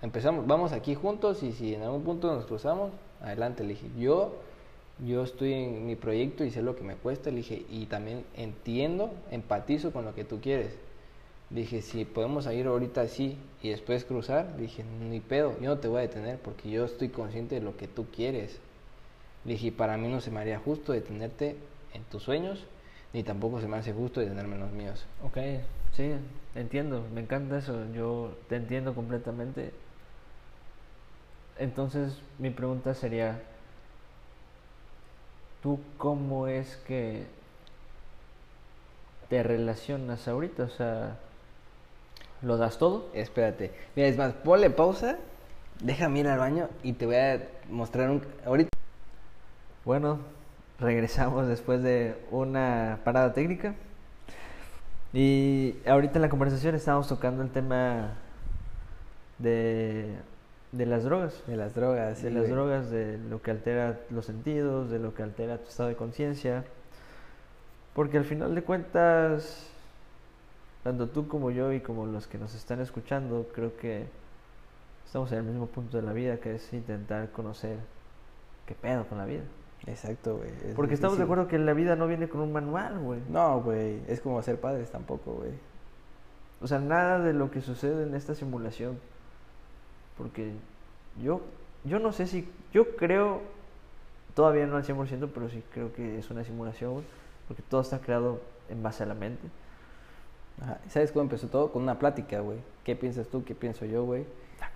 empezamos, 0.00 0.46
vamos 0.46 0.72
aquí 0.72 0.94
juntos 0.94 1.42
y 1.42 1.52
si 1.52 1.74
en 1.74 1.82
algún 1.82 2.02
punto 2.02 2.32
nos 2.34 2.46
cruzamos, 2.46 2.90
adelante, 3.20 3.64
le 3.64 3.70
dije, 3.70 3.86
yo, 3.98 4.34
yo 5.06 5.24
estoy 5.24 5.52
en 5.52 5.86
mi 5.86 5.94
proyecto 5.94 6.44
y 6.44 6.50
sé 6.50 6.62
lo 6.62 6.74
que 6.74 6.84
me 6.84 6.94
cuesta, 6.94 7.28
le 7.28 7.36
dije, 7.36 7.66
y 7.70 7.84
también 7.84 8.24
entiendo, 8.34 9.10
empatizo 9.30 9.92
con 9.92 10.06
lo 10.06 10.14
que 10.14 10.24
tú 10.24 10.40
quieres. 10.40 10.87
Dije, 11.50 11.80
si 11.80 12.04
podemos 12.04 12.46
ir 12.52 12.66
ahorita 12.66 13.00
así 13.00 13.38
y 13.62 13.70
después 13.70 14.04
cruzar, 14.04 14.56
dije, 14.58 14.84
ni 14.84 15.20
pedo, 15.20 15.58
yo 15.60 15.70
no 15.70 15.78
te 15.78 15.88
voy 15.88 15.98
a 15.98 16.02
detener 16.02 16.38
porque 16.38 16.70
yo 16.70 16.84
estoy 16.84 17.08
consciente 17.08 17.54
de 17.54 17.62
lo 17.62 17.76
que 17.76 17.88
tú 17.88 18.06
quieres. 18.14 18.60
Dije, 19.44 19.72
para 19.72 19.96
mí 19.96 20.08
no 20.08 20.20
se 20.20 20.30
me 20.30 20.40
haría 20.40 20.58
justo 20.58 20.92
detenerte 20.92 21.56
en 21.94 22.02
tus 22.04 22.22
sueños, 22.24 22.66
ni 23.14 23.22
tampoco 23.22 23.60
se 23.60 23.68
me 23.68 23.78
hace 23.78 23.94
justo 23.94 24.20
detenerme 24.20 24.56
en 24.56 24.60
los 24.60 24.72
míos. 24.72 25.06
Ok, 25.24 25.38
sí, 25.94 26.12
entiendo, 26.54 27.02
me 27.14 27.22
encanta 27.22 27.56
eso, 27.56 27.90
yo 27.94 28.36
te 28.50 28.56
entiendo 28.56 28.94
completamente. 28.94 29.72
Entonces, 31.58 32.20
mi 32.38 32.50
pregunta 32.50 32.92
sería, 32.92 33.40
¿tú 35.62 35.80
cómo 35.96 36.46
es 36.46 36.76
que 36.86 37.26
te 39.30 39.42
relacionas 39.42 40.28
ahorita? 40.28 40.64
O 40.64 40.68
sea, 40.68 41.18
¿lo 42.42 42.56
das 42.56 42.78
todo? 42.78 43.08
Espérate. 43.14 43.72
Mira, 43.96 44.08
es 44.08 44.16
más, 44.16 44.32
ponle 44.32 44.70
pausa, 44.70 45.18
déjame 45.80 46.20
ir 46.20 46.28
al 46.28 46.38
baño 46.38 46.68
y 46.82 46.92
te 46.94 47.06
voy 47.06 47.16
a 47.16 47.48
mostrar 47.68 48.10
un... 48.10 48.22
Ahorita... 48.44 48.70
Bueno, 49.84 50.18
regresamos 50.78 51.48
después 51.48 51.82
de 51.82 52.16
una 52.30 53.00
parada 53.04 53.32
técnica. 53.32 53.74
Y 55.12 55.76
ahorita 55.86 56.16
en 56.16 56.22
la 56.22 56.28
conversación 56.28 56.74
estábamos 56.74 57.08
tocando 57.08 57.42
el 57.42 57.50
tema 57.50 58.14
de, 59.38 60.14
de 60.72 60.86
las 60.86 61.04
drogas. 61.04 61.42
De 61.46 61.56
las 61.56 61.74
drogas. 61.74 62.22
de 62.22 62.28
sí, 62.28 62.34
las 62.34 62.42
güey. 62.42 62.52
drogas, 62.52 62.90
de 62.90 63.18
lo 63.30 63.40
que 63.40 63.50
altera 63.50 63.98
los 64.10 64.26
sentidos, 64.26 64.90
de 64.90 64.98
lo 64.98 65.14
que 65.14 65.22
altera 65.22 65.58
tu 65.58 65.68
estado 65.68 65.88
de 65.88 65.96
conciencia. 65.96 66.64
Porque 67.94 68.18
al 68.18 68.24
final 68.24 68.54
de 68.54 68.62
cuentas, 68.62 69.66
tanto 70.82 71.08
tú 71.08 71.28
como 71.28 71.50
yo 71.50 71.72
y 71.72 71.80
como 71.80 72.06
los 72.06 72.26
que 72.26 72.38
nos 72.38 72.54
están 72.54 72.80
escuchando, 72.80 73.46
creo 73.52 73.76
que 73.76 74.06
estamos 75.04 75.32
en 75.32 75.38
el 75.38 75.44
mismo 75.44 75.66
punto 75.66 75.96
de 75.96 76.02
la 76.02 76.12
vida, 76.12 76.38
que 76.38 76.54
es 76.54 76.72
intentar 76.72 77.30
conocer 77.30 77.78
qué 78.66 78.74
pedo 78.74 79.06
con 79.06 79.18
la 79.18 79.24
vida. 79.24 79.42
Exacto, 79.86 80.36
güey. 80.36 80.50
es 80.50 80.74
Porque 80.74 80.94
estamos 80.94 81.18
de 81.18 81.24
acuerdo 81.24 81.48
que 81.48 81.58
la 81.58 81.72
vida 81.72 81.96
no 81.96 82.06
viene 82.06 82.28
con 82.28 82.40
un 82.40 82.52
manual, 82.52 82.98
güey. 82.98 83.20
No, 83.28 83.60
güey, 83.60 84.00
es 84.08 84.20
como 84.20 84.42
ser 84.42 84.60
padres 84.60 84.90
tampoco, 84.90 85.34
güey. 85.34 85.52
O 86.60 86.66
sea, 86.66 86.78
nada 86.78 87.20
de 87.20 87.32
lo 87.32 87.50
que 87.50 87.60
sucede 87.60 88.02
en 88.02 88.14
esta 88.14 88.34
simulación. 88.34 88.98
Porque 90.16 90.52
yo, 91.22 91.40
yo 91.84 92.00
no 92.00 92.12
sé 92.12 92.26
si, 92.26 92.50
yo 92.72 92.96
creo, 92.96 93.40
todavía 94.34 94.66
no 94.66 94.76
al 94.76 94.84
100%, 94.84 95.30
pero 95.32 95.48
sí 95.48 95.62
creo 95.72 95.92
que 95.92 96.18
es 96.18 96.30
una 96.30 96.44
simulación. 96.44 97.04
Porque 97.46 97.62
todo 97.62 97.80
está 97.80 98.00
creado 98.00 98.40
en 98.68 98.82
base 98.82 99.04
a 99.04 99.06
la 99.06 99.14
mente. 99.14 99.48
Ajá. 100.60 100.78
¿Sabes 100.88 101.12
cómo 101.12 101.22
empezó 101.22 101.48
todo? 101.48 101.72
Con 101.72 101.82
una 101.82 101.98
plática, 101.98 102.40
güey. 102.40 102.58
¿Qué 102.84 102.96
piensas 102.96 103.28
tú? 103.28 103.44
¿Qué 103.44 103.54
pienso 103.54 103.84
yo, 103.84 104.04
güey? 104.04 104.24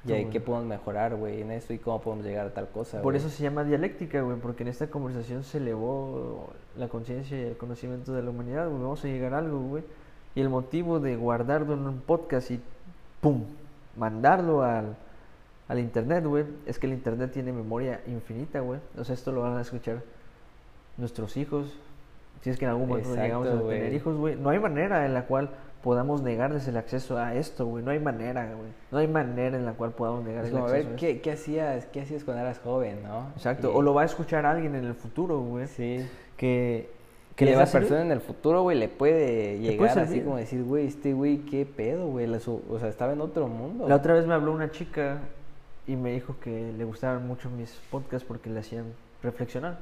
Y 0.05 0.13
ahí, 0.13 0.27
qué 0.27 0.41
podemos 0.41 0.67
mejorar, 0.67 1.15
güey, 1.15 1.43
en 1.43 1.53
esto 1.53 1.73
y 1.73 1.79
cómo 1.79 2.01
podemos 2.01 2.25
llegar 2.25 2.47
a 2.47 2.55
tal 2.55 2.69
cosa, 2.69 3.01
Por 3.03 3.15
eso 3.15 3.29
se 3.29 3.43
llama 3.43 3.63
dialéctica, 3.63 4.21
güey, 4.21 4.37
porque 4.37 4.65
en 4.65 4.69
esta 4.69 4.89
conversación 4.89 5.45
se 5.45 5.59
elevó 5.59 6.51
la 6.77 6.89
conciencia 6.89 7.39
y 7.41 7.45
el 7.45 7.57
conocimiento 7.57 8.13
de 8.13 8.23
la 8.23 8.31
humanidad, 8.31 8.69
güey. 8.69 8.83
Vamos 8.83 9.05
a 9.05 9.09
llegar 9.09 9.35
a 9.35 9.39
algo, 9.39 9.61
güey. 9.61 9.85
Y 10.35 10.41
el 10.41 10.49
motivo 10.49 10.99
de 10.99 11.17
guardarlo 11.17 11.75
en 11.75 11.87
un 11.87 12.01
podcast 12.01 12.51
y 12.51 12.61
¡pum! 13.21 13.45
mandarlo 13.97 14.63
al, 14.63 14.97
al 15.69 15.79
internet, 15.79 16.25
güey, 16.25 16.45
es 16.67 16.79
que 16.79 16.87
el 16.87 16.95
internet 16.95 17.31
tiene 17.33 17.53
memoria 17.53 18.01
infinita, 18.07 18.61
güey. 18.61 18.81
O 18.99 19.05
sea, 19.05 19.15
esto 19.15 19.31
lo 19.31 19.43
van 19.43 19.57
a 19.57 19.61
escuchar 19.61 20.03
nuestros 20.97 21.37
hijos. 21.37 21.77
Si 22.41 22.51
es 22.51 22.59
que 22.59 22.65
en 22.65 22.71
algún 22.71 22.89
momento 22.89 23.11
Exacto, 23.11 23.45
llegamos 23.45 23.65
a 23.65 23.69
tener 23.69 23.95
hijos, 23.95 24.17
güey. 24.17 24.35
No 24.37 24.51
hay 24.51 24.59
manera 24.59 25.07
en 25.07 25.15
la 25.15 25.27
cual 25.27 25.51
podamos 25.83 26.23
negarles 26.23 26.69
el 26.69 26.77
acceso 26.77 27.19
a 27.19 27.35
esto, 27.35 27.67
güey. 27.67 27.85
No 27.85 27.91
hay 27.91 27.99
manera, 27.99 28.47
güey. 28.47 28.71
No 28.91 28.99
hay 28.99 29.09
manera 29.09 29.57
en 29.57 29.65
la 29.67 29.73
cual 29.73 29.91
podamos 29.93 30.25
negar 30.25 30.45
Es 30.45 30.49
el 30.51 30.55
como, 30.55 30.67
a 30.67 30.71
acceso 30.71 30.89
ver, 30.91 30.97
¿qué, 30.97 31.21
¿qué 31.21 31.33
hacías? 31.33 31.87
¿Qué 31.87 32.03
hacías 32.03 32.25
cuando 32.25 32.43
eras 32.43 32.59
joven, 32.61 33.03
no? 33.03 33.29
Exacto, 33.37 33.71
Y- 33.71 33.77
o 33.77 33.83
lo 33.83 33.93
va 33.95 34.03
a 34.03 34.05
escuchar 34.05 34.47
alguien 34.47 34.75
en 34.75 34.85
el 34.85 34.95
futuro, 34.95 35.41
güey. 35.41 35.67
Sí. 35.67 36.07
Que, 36.37 36.89
Que 37.37 37.53
esa 37.53 37.67
persona 37.79 38.03
en 38.03 38.13
el 38.13 38.21
futuro, 38.21 38.63
güey, 38.63 38.79
le 38.79 38.89
puede 38.89 39.55
Le 39.55 39.59
llegar 39.59 39.79
puede 39.95 40.01
así 40.07 40.21
como 40.21 40.37
decir, 40.37 40.63
güey, 40.65 40.87
este 40.87 41.13
güey, 41.15 41.39
qué 41.39 41.67
pedo, 41.67 42.07
güey. 42.07 42.33
O 42.33 42.79
sea, 42.79 42.89
estaba 42.89 43.13
en 43.13 43.21
otro 43.21 43.49
mundo. 43.49 43.89
La 43.89 43.97
otra 43.97 44.15
vez 44.15 44.27
me 44.27 44.35
habló 44.35 44.53
una 44.53 44.71
chica 44.71 45.19
y 45.87 45.97
me 45.97 46.13
dijo 46.13 46.37
que 46.41 46.73
le 46.77 46.85
gustaban 46.85 47.27
mucho 47.27 47.51
mis 47.51 47.73
podcasts 47.91 48.27
porque 48.27 48.51
le 48.51 48.61
hacían 48.61 48.85
reflexionar. 49.23 49.79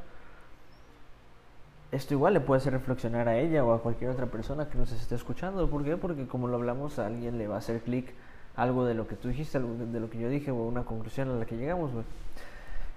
Esto 1.93 2.15
igual 2.15 2.35
le 2.35 2.41
puede 2.41 2.59
hacer 2.59 2.73
reflexionar 2.73 3.29
a 3.29 3.37
ella 3.37 3.65
o 3.65 3.73
a 3.73 3.83
cualquier 3.83 4.11
otra 4.11 4.27
persona 4.27 4.69
que 4.69 4.79
nos 4.79 4.93
esté 4.93 5.17
escuchando. 5.17 5.69
¿Por 5.69 5.85
qué? 5.85 5.97
Porque 5.97 6.27
como 6.27 6.47
lo 6.47 6.57
hablamos, 6.57 6.99
a 6.99 7.07
alguien 7.07 7.37
le 7.37 7.49
va 7.49 7.57
a 7.57 7.59
hacer 7.59 7.81
clic 7.81 8.15
algo 8.57 8.85
de 8.85 8.95
lo 8.95 9.09
que 9.09 9.17
tú 9.17 9.29
dijiste, 9.29 9.59
algo 9.59 9.75
de 9.75 9.99
lo 9.99 10.09
que 10.09 10.19
yo 10.19 10.29
dije 10.29 10.51
o 10.51 10.55
una 10.55 10.85
conclusión 10.85 11.31
a 11.31 11.35
la 11.35 11.47
que 11.47 11.57
llegamos, 11.57 11.93
güey. 11.93 12.05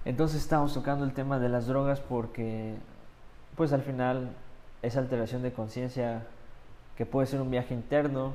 Entonces 0.04 0.42
estamos 0.42 0.74
tocando 0.74 1.04
el 1.04 1.12
tema 1.12 1.38
de 1.38 1.48
las 1.48 1.66
drogas 1.66 2.00
porque, 2.00 2.74
pues 3.56 3.72
al 3.72 3.82
final, 3.82 4.30
esa 4.82 5.00
alteración 5.00 5.42
de 5.42 5.52
conciencia 5.52 6.26
que 6.96 7.06
puede 7.06 7.26
ser 7.26 7.40
un 7.40 7.50
viaje 7.50 7.74
interno, 7.74 8.32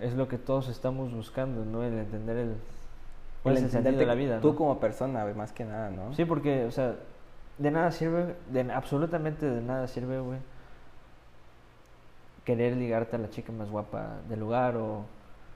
es 0.00 0.14
lo 0.14 0.28
que 0.28 0.38
todos 0.38 0.68
estamos 0.68 1.14
buscando, 1.14 1.64
¿no? 1.64 1.82
El 1.84 1.94
entender 1.94 2.36
el, 2.36 2.54
El 3.44 3.56
es 3.56 3.62
el 3.62 3.70
sentido 3.70 3.98
de 3.98 4.06
la 4.06 4.14
vida. 4.14 4.40
Tú 4.40 4.48
¿no? 4.48 4.56
como 4.56 4.80
persona, 4.80 5.24
más 5.36 5.52
que 5.52 5.64
nada, 5.64 5.90
¿no? 5.90 6.12
Sí, 6.14 6.24
porque, 6.24 6.64
o 6.64 6.70
sea, 6.70 6.96
de 7.60 7.70
nada 7.70 7.92
sirve, 7.92 8.34
de 8.50 8.72
absolutamente 8.72 9.48
de 9.48 9.60
nada 9.60 9.86
sirve, 9.86 10.18
güey, 10.18 10.38
querer 12.44 12.74
ligarte 12.76 13.16
a 13.16 13.18
la 13.18 13.28
chica 13.28 13.52
más 13.52 13.70
guapa 13.70 14.16
del 14.30 14.40
lugar 14.40 14.76
o, 14.76 15.04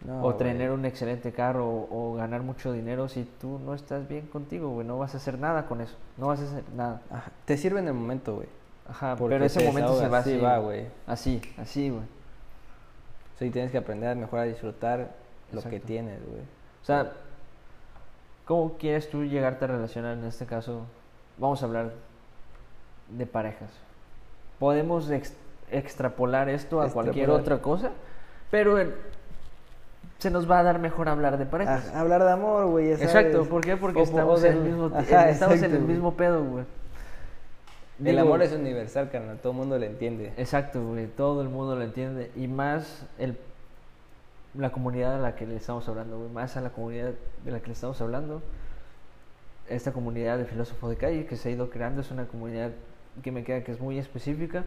No, 0.06 0.22
o 0.22 0.34
tener 0.34 0.70
un 0.70 0.84
excelente 0.84 1.32
carro 1.32 1.66
o, 1.66 2.12
o 2.12 2.14
ganar 2.14 2.42
mucho 2.42 2.72
dinero 2.72 3.08
si 3.08 3.24
tú 3.40 3.58
no 3.58 3.72
estás 3.72 4.06
bien 4.06 4.26
contigo, 4.26 4.68
güey, 4.68 4.86
no 4.86 4.98
vas 4.98 5.14
a 5.14 5.16
hacer 5.16 5.38
nada 5.38 5.66
con 5.66 5.80
eso, 5.80 5.96
no 6.18 6.26
vas 6.26 6.40
a 6.40 6.44
hacer 6.44 6.64
nada. 6.76 7.00
Ajá, 7.10 7.32
Te 7.46 7.56
sirve 7.56 7.80
en 7.80 7.88
el 7.88 7.94
momento, 7.94 8.36
güey. 8.36 8.48
Ajá, 8.86 9.16
Porque 9.16 9.36
pero 9.36 9.46
ese 9.46 9.64
momento 9.64 9.98
se 9.98 10.08
va 10.08 10.22
sí 10.22 10.34
así, 10.34 10.40
va, 10.40 10.58
güey. 10.58 10.86
Así, 11.06 11.40
así, 11.56 11.88
güey. 11.88 12.04
Sí, 13.38 13.50
tienes 13.50 13.72
que 13.72 13.78
aprender 13.78 14.14
mejor 14.14 14.40
a 14.40 14.42
disfrutar 14.44 15.10
lo 15.52 15.62
que 15.62 15.80
tienes, 15.80 16.20
güey. 16.22 16.42
O 16.82 16.84
sea, 16.84 17.12
¿cómo 18.44 18.74
quieres 18.74 19.08
tú 19.08 19.24
llegarte 19.24 19.64
a 19.64 19.68
relacionar 19.68 20.18
en 20.18 20.24
este 20.24 20.44
caso? 20.44 20.82
Vamos 21.38 21.62
a 21.62 21.66
hablar 21.66 21.90
de 23.10 23.26
parejas. 23.26 23.70
Podemos 24.58 25.10
ex- 25.10 25.34
extrapolar 25.70 26.48
esto 26.48 26.80
a 26.80 26.88
cualquier 26.90 27.30
otra 27.30 27.60
cosa, 27.60 27.90
pero 28.50 28.78
eh, 28.78 28.94
se 30.18 30.30
nos 30.30 30.48
va 30.50 30.60
a 30.60 30.62
dar 30.62 30.78
mejor 30.78 31.08
hablar 31.08 31.36
de 31.38 31.46
parejas. 31.46 31.90
Ah, 31.94 32.00
hablar 32.00 32.22
de 32.24 32.30
amor, 32.30 32.66
güey, 32.66 32.92
Exacto. 32.92 33.44
¿por 33.46 33.62
qué? 33.62 33.76
Porque 33.76 34.00
O 34.00 34.04
estamos, 34.04 34.42
en 34.44 34.52
el, 34.52 34.58
poder- 34.58 34.70
mismo, 34.70 34.86
Ajá, 34.96 35.28
estamos 35.30 35.54
en 35.56 35.64
exacto, 35.64 35.76
el 35.76 35.82
güey. 35.82 35.92
mismo 35.94 36.14
pedo, 36.14 36.44
güey. 36.44 36.64
El 38.04 38.18
amor 38.18 38.42
es 38.42 38.52
universal, 38.52 39.08
carnal, 39.10 39.38
todo 39.38 39.52
el 39.52 39.58
mundo 39.58 39.78
lo 39.78 39.84
entiende. 39.84 40.32
Exacto, 40.36 40.84
güey, 40.84 41.06
todo 41.06 41.42
el 41.42 41.48
mundo 41.48 41.76
lo 41.76 41.82
entiende 41.82 42.30
y 42.36 42.48
más 42.48 43.06
el, 43.18 43.38
la 44.58 44.70
comunidad 44.70 45.14
a 45.14 45.18
la 45.18 45.36
que 45.36 45.46
le 45.46 45.56
estamos 45.56 45.88
hablando, 45.88 46.18
güey, 46.18 46.28
más 46.30 46.56
a 46.56 46.60
la 46.60 46.70
comunidad 46.70 47.10
de 47.44 47.50
la 47.52 47.60
que 47.60 47.66
le 47.68 47.72
estamos 47.74 48.00
hablando. 48.00 48.42
Esta 49.68 49.92
comunidad 49.92 50.38
de 50.38 50.44
filósofos 50.44 50.90
de 50.90 50.96
calle 50.96 51.26
que 51.26 51.36
se 51.36 51.48
ha 51.48 51.52
ido 51.52 51.70
creando 51.70 52.00
es 52.00 52.10
una 52.10 52.26
comunidad 52.26 52.72
que 53.22 53.32
me 53.32 53.44
queda 53.44 53.64
que 53.64 53.72
es 53.72 53.80
muy 53.80 53.98
específica 53.98 54.64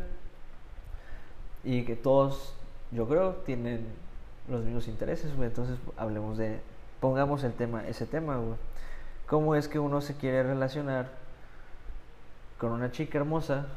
y 1.63 1.83
que 1.83 1.95
todos, 1.95 2.53
yo 2.91 3.07
creo, 3.07 3.33
tienen 3.45 3.85
los 4.49 4.63
mismos 4.63 4.87
intereses. 4.87 5.31
Entonces 5.39 5.77
hablemos 5.97 6.37
de, 6.37 6.59
pongamos 6.99 7.43
el 7.43 7.53
tema, 7.53 7.87
ese 7.87 8.05
tema, 8.05 8.37
güey. 8.37 8.55
¿Cómo 9.27 9.55
es 9.55 9.67
que 9.67 9.77
uno 9.77 10.01
se 10.01 10.15
quiere 10.15 10.43
relacionar 10.43 11.09
con 12.57 12.71
una 12.71 12.91
chica 12.91 13.17
hermosa 13.17 13.67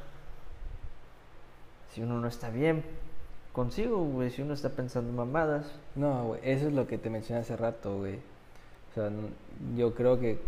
si 1.93 2.03
uno 2.03 2.21
no 2.21 2.29
está 2.29 2.51
bien 2.51 2.85
consigo, 3.53 3.99
güey, 4.05 4.31
si 4.31 4.43
uno 4.43 4.55
está 4.55 4.71
pensando 4.71 5.13
mamadas. 5.13 5.67
No, 5.97 6.37
eso 6.43 6.69
es 6.69 6.73
lo 6.73 6.87
que 6.87 6.99
te 6.99 7.11
mencioné 7.11 7.41
hace 7.41 7.57
rato, 7.57 7.99
güey. 7.99 8.17
O 8.91 8.95
sea, 8.95 9.11
yo 9.77 9.95
creo 9.95 10.19
que 10.19 10.41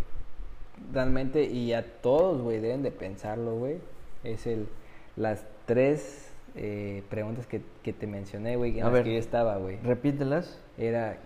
realmente, 0.93 1.45
y 1.45 1.73
a 1.73 2.01
todos, 2.01 2.41
güey, 2.43 2.61
deben 2.61 2.83
de 2.83 2.91
pensarlo, 2.91 3.57
güey. 3.57 3.79
Es 4.25 4.47
el, 4.47 4.69
las 5.17 5.45
tres 5.67 6.31
eh, 6.55 7.03
preguntas 7.11 7.47
que, 7.47 7.61
que 7.83 7.93
te 7.93 8.07
mencioné, 8.07 8.57
güey, 8.57 8.79
en 8.79 8.83
A 8.83 8.85
las 8.85 8.93
ver. 8.95 9.05
que 9.05 9.15
yo 9.15 9.19
estaba, 9.19 9.57
güey. 9.57 9.79
Repítelas. 9.83 10.59
Era, 10.79 11.17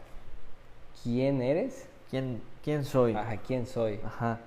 ¿quién 1.02 1.42
eres? 1.42 1.88
¿Quién, 2.10 2.40
quién 2.62 2.84
soy? 2.84 3.14
Ajá, 3.14 3.36
¿quién 3.38 3.66
soy? 3.66 4.00
Ajá. 4.04 4.40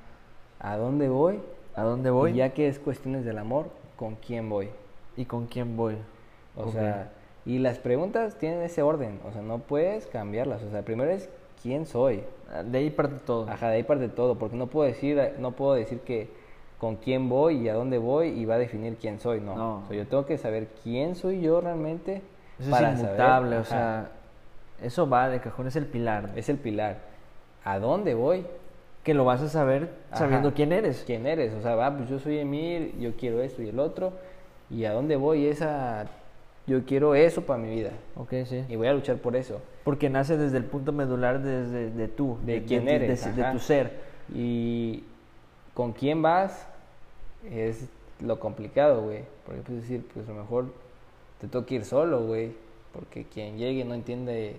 ¿A 0.59 0.77
dónde 0.77 1.09
voy? 1.09 1.39
¿A 1.75 1.83
dónde 1.83 2.09
voy? 2.09 2.31
Y 2.31 2.35
ya 2.35 2.53
que 2.53 2.67
es 2.67 2.79
cuestiones 2.79 3.23
del 3.25 3.37
amor, 3.37 3.69
¿con 3.95 4.15
quién 4.15 4.49
voy? 4.49 4.69
¿Y 5.15 5.25
con 5.25 5.47
quién 5.47 5.77
voy? 5.77 5.95
O 6.55 6.71
sea, 6.71 7.11
y 7.45 7.59
las 7.59 7.77
preguntas 7.77 8.37
tienen 8.37 8.61
ese 8.61 8.81
orden, 8.81 9.19
o 9.25 9.31
sea, 9.31 9.41
no 9.41 9.59
puedes 9.59 10.07
cambiarlas. 10.07 10.61
O 10.63 10.69
sea, 10.71 10.83
primero 10.83 11.11
es 11.11 11.29
quién 11.61 11.85
soy. 11.85 12.23
De 12.65 12.77
ahí 12.79 12.89
parte 12.89 13.15
todo. 13.25 13.49
Ajá, 13.49 13.69
de 13.69 13.75
ahí 13.77 13.83
parte 13.83 14.07
todo, 14.09 14.35
porque 14.35 14.55
no 14.55 14.67
puedo 14.67 14.87
decir, 14.87 15.19
no 15.39 15.51
puedo 15.51 15.73
decir 15.73 15.99
que 15.99 16.29
con 16.79 16.95
quién 16.95 17.29
voy 17.29 17.57
y 17.57 17.69
a 17.69 17.73
dónde 17.73 17.97
voy 17.97 18.29
y 18.29 18.45
va 18.45 18.55
a 18.55 18.57
definir 18.57 18.95
quién 18.95 19.19
soy, 19.19 19.41
no. 19.41 19.55
No. 19.55 19.77
O 19.79 19.87
sea, 19.87 19.97
yo 19.97 20.07
tengo 20.07 20.25
que 20.25 20.37
saber 20.37 20.67
quién 20.83 21.15
soy 21.15 21.41
yo 21.41 21.59
realmente 21.61 22.21
Eso 22.59 22.71
para 22.71 22.93
es 22.93 22.99
saber, 22.99 23.15
inmutable, 23.15 23.57
o 23.57 23.65
sea, 23.65 24.09
eso 24.81 25.09
va 25.09 25.27
de 25.29 25.39
cajón, 25.41 25.67
es 25.67 25.75
el 25.75 25.85
pilar. 25.85 26.29
es 26.35 26.47
el 26.49 26.57
pilar. 26.57 26.97
¿A 27.65 27.79
dónde 27.79 28.13
voy? 28.13 28.45
Que 29.03 29.13
lo 29.13 29.25
vas 29.25 29.41
a 29.41 29.49
saber 29.49 29.89
Ajá. 30.09 30.19
sabiendo 30.19 30.53
quién 30.53 30.71
eres. 30.71 31.03
¿Quién 31.05 31.27
eres? 31.27 31.53
O 31.53 31.61
sea, 31.61 31.75
va, 31.75 31.95
pues 31.95 32.09
yo 32.09 32.19
soy 32.19 32.39
Emir, 32.39 32.97
yo 32.97 33.11
quiero 33.17 33.41
esto 33.41 33.61
y 33.61 33.69
el 33.69 33.79
otro. 33.79 34.13
¿Y 34.69 34.85
a 34.85 34.93
dónde 34.93 35.17
voy? 35.17 35.47
Esa, 35.47 36.05
yo 36.67 36.85
quiero 36.85 37.15
eso 37.15 37.41
para 37.41 37.59
mi 37.59 37.69
vida. 37.75 37.91
Ok, 38.15 38.33
sí. 38.45 38.63
Y 38.69 38.75
voy 38.77 38.87
a 38.87 38.93
luchar 38.93 39.17
por 39.17 39.35
eso. 39.35 39.59
Porque 39.89 40.07
nace 40.09 40.37
desde 40.37 40.57
el 40.57 40.65
punto 40.65 40.91
medular 40.91 41.41
desde 41.41 41.89
de 41.89 42.07
tú, 42.07 42.37
De 42.45 42.63
quién 42.63 42.83
ti- 42.85 42.91
eres, 42.91 43.25
de, 43.35 43.43
de 43.43 43.51
tu 43.51 43.57
ser. 43.59 43.99
Y 44.35 45.03
con 45.73 45.93
quién 45.93 46.21
vas 46.21 46.67
es 47.49 47.87
lo 48.21 48.39
complicado, 48.39 49.01
güey. 49.01 49.23
Porque 49.45 49.61
puedes 49.61 49.81
decir, 49.81 50.05
pues 50.13 50.27
a 50.29 50.31
lo 50.33 50.41
mejor 50.41 50.65
te 51.41 51.47
toca 51.47 51.73
ir 51.73 51.85
solo, 51.85 52.23
güey. 52.27 52.51
Porque 52.93 53.23
quien 53.25 53.57
llegue 53.57 53.83
no 53.83 53.95
entiende 53.95 54.57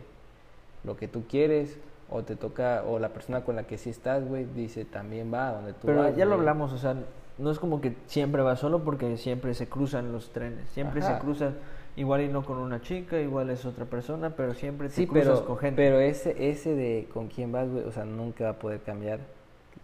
lo 0.83 0.97
que 0.97 1.07
tú 1.07 1.22
quieres. 1.28 1.78
O 2.12 2.24
te 2.24 2.35
toca, 2.35 2.83
o 2.89 2.99
la 2.99 3.11
persona 3.11 3.45
con 3.45 3.55
la 3.55 3.62
que 3.68 3.78
sí 3.78 3.91
estás, 3.91 4.26
güey, 4.26 4.45
dice 4.45 4.85
también 4.85 5.33
va 5.33 5.51
a 5.51 5.53
donde 5.53 5.74
tú 5.74 5.87
Pero 5.87 6.01
vas. 6.01 6.16
ya 6.16 6.24
lo 6.24 6.31
güey. 6.33 6.41
hablamos, 6.41 6.72
o 6.72 6.78
sea, 6.78 6.97
no 7.39 7.53
es 7.53 7.61
como 7.61 7.81
que 7.81 7.95
siempre 8.07 8.43
va 8.43 8.57
solo 8.57 8.83
porque 8.83 9.16
siempre 9.16 9.55
se 9.55 9.68
cruzan 9.68 10.11
los 10.11 10.31
trenes, 10.33 10.68
siempre 10.70 11.03
Ajá. 11.03 11.14
se 11.14 11.20
cruzan, 11.20 11.55
igual 12.01 12.22
y 12.22 12.28
no 12.28 12.44
con 12.44 12.59
una 12.59 12.80
chica, 12.80 13.18
igual 13.20 13.51
es 13.51 13.64
otra 13.64 13.84
persona, 13.84 14.30
pero 14.36 14.55
siempre 14.55 14.88
te 14.88 14.94
Sí, 14.94 15.07
cruzas 15.07 15.34
pero, 15.40 15.46
con 15.46 15.59
gente. 15.59 15.76
pero 15.82 16.01
ese, 16.01 16.51
ese 16.51 16.74
de 16.74 17.09
con 17.12 17.28
quién 17.28 17.53
vas, 17.53 17.68
güey, 17.68 17.84
o 17.84 17.92
sea, 17.92 18.05
nunca 18.05 18.44
va 18.44 18.51
a 18.51 18.59
poder 18.59 18.80
cambiar 18.80 19.20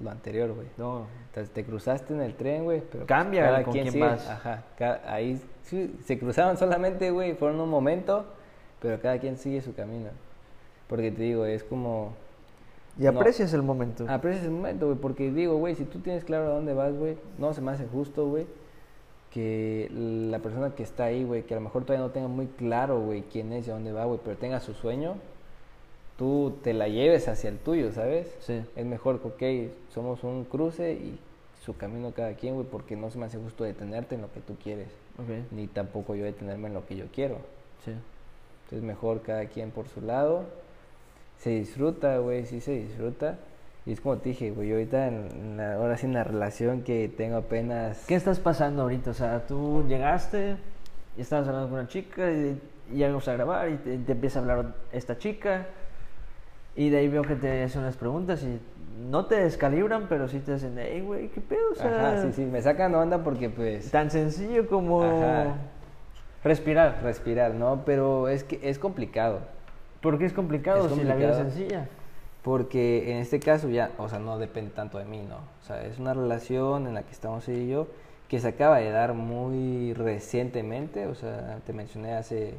lo 0.00 0.10
anterior, 0.10 0.52
güey. 0.52 0.66
No, 0.76 1.06
Entonces 1.28 1.52
te 1.52 1.64
cruzaste 1.64 2.14
en 2.14 2.20
el 2.20 2.34
tren, 2.34 2.64
güey, 2.64 2.80
pero 2.80 3.04
pues, 3.04 3.08
Cambia 3.08 3.42
cada 3.44 3.62
con 3.64 3.72
quien 3.72 3.84
quién 3.84 3.92
sigue- 3.94 4.04
vas. 4.06 4.28
Ajá, 4.28 4.62
ca- 4.78 5.00
ahí 5.06 5.40
sí, 5.62 5.94
se 6.04 6.18
cruzaron 6.18 6.56
solamente, 6.56 7.10
güey, 7.10 7.34
fueron 7.34 7.60
un 7.60 7.68
momento, 7.68 8.24
pero 8.80 9.00
cada 9.00 9.18
quien 9.18 9.36
sigue 9.36 9.60
su 9.62 9.74
camino. 9.74 10.08
Porque 10.88 11.10
te 11.10 11.22
digo, 11.22 11.44
es 11.46 11.64
como 11.64 12.14
y 12.98 13.02
no. 13.02 13.10
aprecias 13.10 13.52
el 13.52 13.62
momento. 13.62 14.06
aprecias 14.08 14.44
el 14.44 14.52
momento, 14.52 14.86
güey, 14.86 14.98
porque 14.98 15.30
digo, 15.30 15.56
güey, 15.56 15.74
si 15.74 15.84
tú 15.84 15.98
tienes 15.98 16.24
claro 16.24 16.46
a 16.46 16.54
dónde 16.54 16.72
vas, 16.72 16.94
güey, 16.94 17.16
no 17.38 17.52
se 17.52 17.60
me 17.60 17.72
hace 17.72 17.86
justo, 17.86 18.26
güey, 18.26 18.46
que 19.30 19.90
la 19.92 20.38
persona 20.38 20.74
que 20.74 20.82
está 20.82 21.04
ahí, 21.04 21.24
güey, 21.24 21.42
que 21.42 21.54
a 21.54 21.58
lo 21.58 21.62
mejor 21.62 21.84
todavía 21.84 22.06
no 22.06 22.12
tenga 22.12 22.28
muy 22.28 22.46
claro, 22.46 23.00
güey, 23.00 23.22
quién 23.22 23.52
es 23.52 23.66
y 23.66 23.70
a 23.70 23.74
dónde 23.74 23.92
va, 23.92 24.04
güey, 24.04 24.20
pero 24.24 24.36
tenga 24.36 24.60
su 24.60 24.74
sueño, 24.74 25.16
tú 26.16 26.56
te 26.62 26.72
la 26.72 26.88
lleves 26.88 27.28
hacia 27.28 27.50
el 27.50 27.58
tuyo, 27.58 27.92
¿sabes? 27.92 28.34
Sí. 28.40 28.62
Es 28.74 28.86
mejor 28.86 29.20
que, 29.20 29.68
ok, 29.68 29.92
somos 29.92 30.24
un 30.24 30.44
cruce 30.44 30.92
y 30.92 31.18
su 31.62 31.76
camino 31.76 32.12
cada 32.12 32.34
quien, 32.34 32.54
güey, 32.54 32.66
porque 32.66 32.96
no 32.96 33.10
se 33.10 33.18
me 33.18 33.26
hace 33.26 33.38
justo 33.38 33.64
detenerte 33.64 34.14
en 34.14 34.22
lo 34.22 34.32
que 34.32 34.40
tú 34.40 34.56
quieres, 34.62 34.88
ni 35.50 35.66
tampoco 35.66 36.14
yo 36.14 36.24
detenerme 36.24 36.68
en 36.68 36.74
lo 36.74 36.86
que 36.86 36.96
yo 36.96 37.06
quiero. 37.12 37.38
sí. 37.84 37.92
Entonces 38.66 38.84
mejor 38.84 39.22
cada 39.22 39.46
quien 39.46 39.70
por 39.70 39.86
su 39.86 40.00
lado. 40.00 40.44
Se 41.38 41.50
disfruta, 41.50 42.18
güey, 42.18 42.46
sí 42.46 42.60
se 42.60 42.72
disfruta. 42.72 43.38
Y 43.86 43.92
es 43.92 44.00
como 44.00 44.16
te 44.18 44.30
dije, 44.30 44.50
güey, 44.50 44.72
ahorita, 44.72 45.06
en, 45.06 45.28
en 45.32 45.56
la- 45.58 45.74
ahora 45.74 45.96
sí 45.96 46.06
en 46.06 46.14
la 46.14 46.24
relación 46.24 46.82
que 46.82 47.08
tengo 47.16 47.36
apenas... 47.36 48.04
¿Qué 48.08 48.16
estás 48.16 48.40
pasando 48.40 48.82
ahorita? 48.82 49.10
O 49.10 49.14
sea, 49.14 49.46
tú 49.46 49.84
llegaste 49.88 50.56
y 51.16 51.20
estabas 51.20 51.46
hablando 51.46 51.68
con 51.70 51.78
una 51.78 51.88
chica 51.88 52.30
y, 52.32 52.60
y 52.92 52.98
ya 52.98 53.06
vamos 53.08 53.28
a 53.28 53.34
grabar 53.34 53.68
y 53.70 53.76
te, 53.76 53.96
te 53.98 54.12
empieza 54.12 54.40
a 54.40 54.42
hablar 54.42 54.74
esta 54.92 55.18
chica 55.18 55.66
y 56.74 56.90
de 56.90 56.98
ahí 56.98 57.08
veo 57.08 57.22
que 57.22 57.36
te 57.36 57.62
hacen 57.62 57.82
unas 57.82 57.96
preguntas 57.96 58.42
y 58.42 58.58
no 59.08 59.26
te 59.26 59.36
descalibran, 59.36 60.06
pero 60.08 60.26
sí 60.26 60.40
te 60.40 60.54
hacen, 60.54 60.74
hey, 60.78 61.00
güey, 61.06 61.28
¿qué 61.28 61.40
pedo? 61.40 61.70
O 61.70 61.74
sea, 61.76 61.86
Ajá, 61.86 62.22
sí, 62.22 62.32
sí, 62.32 62.44
me 62.44 62.60
sacan 62.62 62.92
onda 62.94 63.22
porque 63.22 63.50
pues... 63.50 63.90
tan 63.92 64.10
sencillo 64.10 64.66
como 64.68 65.04
Ajá. 65.04 65.54
respirar. 66.42 66.98
Respirar, 67.04 67.54
¿no? 67.54 67.82
Pero 67.86 68.28
es 68.28 68.42
que 68.42 68.58
es 68.68 68.80
complicado. 68.80 69.40
Porque 70.00 70.24
es 70.26 70.32
complicado 70.32 70.86
Es 70.88 70.92
si 70.92 71.04
la 71.04 71.14
vida 71.14 71.30
es 71.30 71.36
complicado. 71.36 71.50
sencilla. 71.50 71.88
Porque 72.46 73.10
en 73.10 73.16
este 73.18 73.40
caso 73.40 73.68
ya, 73.68 73.90
o 73.98 74.08
sea, 74.08 74.20
no 74.20 74.38
depende 74.38 74.70
tanto 74.70 74.98
de 74.98 75.04
mí, 75.04 75.20
¿no? 75.20 75.38
O 75.38 75.66
sea, 75.66 75.84
es 75.84 75.98
una 75.98 76.14
relación 76.14 76.86
en 76.86 76.94
la 76.94 77.02
que 77.02 77.10
estamos 77.10 77.48
ella 77.48 77.58
y 77.58 77.68
yo 77.68 77.88
que 78.28 78.38
se 78.38 78.46
acaba 78.46 78.78
de 78.78 78.88
dar 78.92 79.14
muy 79.14 79.92
recientemente, 79.94 81.08
o 81.08 81.16
sea, 81.16 81.58
te 81.66 81.72
mencioné 81.72 82.14
hace 82.14 82.54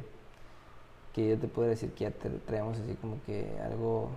que 1.14 1.30
yo 1.30 1.38
te 1.38 1.48
puedo 1.48 1.70
decir 1.70 1.90
que 1.92 2.04
ya 2.04 2.10
te- 2.10 2.28
traemos 2.28 2.78
así 2.78 2.96
como 3.00 3.16
que 3.24 3.50
algo 3.64 4.10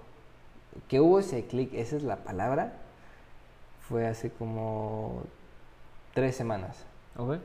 que 0.89 0.99
hubo 0.99 1.19
ese 1.19 1.45
clic, 1.45 1.73
esa 1.73 1.95
es 1.95 2.03
la 2.03 2.17
palabra, 2.17 2.73
fue 3.87 4.07
hace 4.07 4.29
como 4.29 5.23
tres 6.13 6.35
semanas. 6.35 6.85
Ok. 7.17 7.37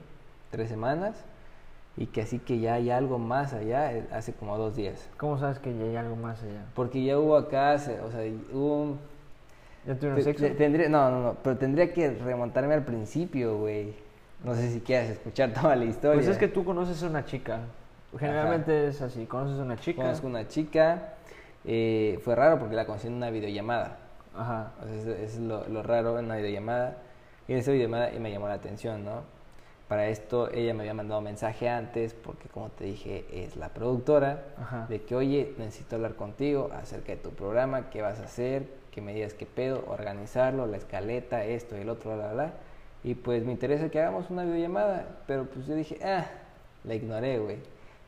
Tres 0.50 0.68
semanas. 0.68 1.14
Y 1.96 2.06
que 2.06 2.22
así 2.22 2.38
que 2.38 2.58
ya 2.58 2.74
hay 2.74 2.90
algo 2.90 3.18
más 3.18 3.54
allá 3.54 3.92
eh, 3.92 4.06
hace 4.12 4.34
como 4.34 4.58
dos 4.58 4.76
días. 4.76 5.08
¿Cómo 5.16 5.38
sabes 5.38 5.58
que 5.58 5.76
ya 5.76 5.84
hay 5.84 5.96
algo 5.96 6.16
más 6.16 6.42
allá? 6.42 6.64
Porque 6.74 7.02
ya 7.02 7.18
hubo 7.18 7.36
acá, 7.36 7.74
o 7.74 8.10
sea, 8.10 8.20
hubo 8.52 8.82
un... 8.82 8.98
¿Ya 9.86 9.94
tuvieron 9.94 10.22
sexo? 10.22 10.46
tendría, 10.58 10.88
no, 10.88 11.10
no, 11.10 11.22
no, 11.22 11.36
pero 11.42 11.56
tendría 11.56 11.92
que 11.92 12.10
remontarme 12.10 12.74
al 12.74 12.84
principio, 12.84 13.56
güey. 13.56 13.94
No 14.44 14.54
sé 14.54 14.70
si 14.70 14.80
quieres 14.80 15.10
escuchar 15.10 15.52
toda 15.60 15.74
la 15.74 15.84
historia. 15.84 16.16
Pues 16.16 16.28
es 16.28 16.36
que 16.36 16.48
tú 16.48 16.64
conoces 16.64 17.02
a 17.02 17.06
una 17.06 17.24
chica. 17.24 17.60
Generalmente 18.18 18.88
es 18.88 19.00
así, 19.00 19.24
conoces 19.26 19.58
a 19.58 19.62
una 19.62 19.76
chica. 19.76 20.02
Conozco 20.02 20.26
una 20.26 20.48
chica, 20.48 21.14
eh, 21.64 22.18
fue 22.22 22.34
raro 22.34 22.58
porque 22.58 22.74
la 22.74 22.84
conocí 22.84 23.06
en 23.06 23.14
una 23.14 23.30
videollamada. 23.30 23.98
Ajá. 24.36 24.72
O 24.82 24.86
sea, 24.86 24.94
es, 24.96 25.34
es 25.34 25.38
lo, 25.38 25.66
lo 25.68 25.82
raro 25.82 26.18
en 26.18 26.26
una 26.26 26.36
videollamada. 26.36 26.98
Y 27.48 27.52
en 27.52 27.58
esa 27.58 27.72
videollamada 27.72 28.10
me 28.18 28.30
llamó 28.30 28.48
la 28.48 28.54
atención, 28.54 29.04
¿no? 29.04 29.35
Para 29.88 30.08
esto 30.08 30.50
ella 30.52 30.74
me 30.74 30.80
había 30.80 30.94
mandado 30.94 31.20
mensaje 31.20 31.68
antes 31.68 32.12
porque 32.12 32.48
como 32.48 32.70
te 32.70 32.84
dije 32.84 33.24
es 33.32 33.56
la 33.56 33.68
productora 33.68 34.42
Ajá. 34.58 34.86
de 34.88 35.02
que 35.02 35.14
oye 35.14 35.54
necesito 35.58 35.94
hablar 35.94 36.16
contigo 36.16 36.70
acerca 36.74 37.12
de 37.12 37.18
tu 37.18 37.30
programa, 37.30 37.88
qué 37.90 38.02
vas 38.02 38.18
a 38.18 38.24
hacer, 38.24 38.66
que 38.90 39.00
me 39.00 39.14
digas 39.14 39.34
qué 39.34 39.46
pedo, 39.46 39.84
organizarlo, 39.86 40.66
la 40.66 40.76
escaleta, 40.78 41.44
esto 41.44 41.76
y 41.76 41.82
el 41.82 41.88
otro, 41.88 42.16
bla, 42.16 42.24
bla, 42.24 42.32
bla. 42.32 42.52
Y 43.04 43.14
pues 43.14 43.44
me 43.44 43.52
interesa 43.52 43.88
que 43.90 44.00
hagamos 44.00 44.30
una 44.30 44.42
videollamada, 44.44 45.06
pero 45.26 45.44
pues 45.44 45.66
yo 45.66 45.74
dije, 45.76 45.98
ah, 46.02 46.26
la 46.82 46.94
ignoré, 46.94 47.38
güey. 47.38 47.58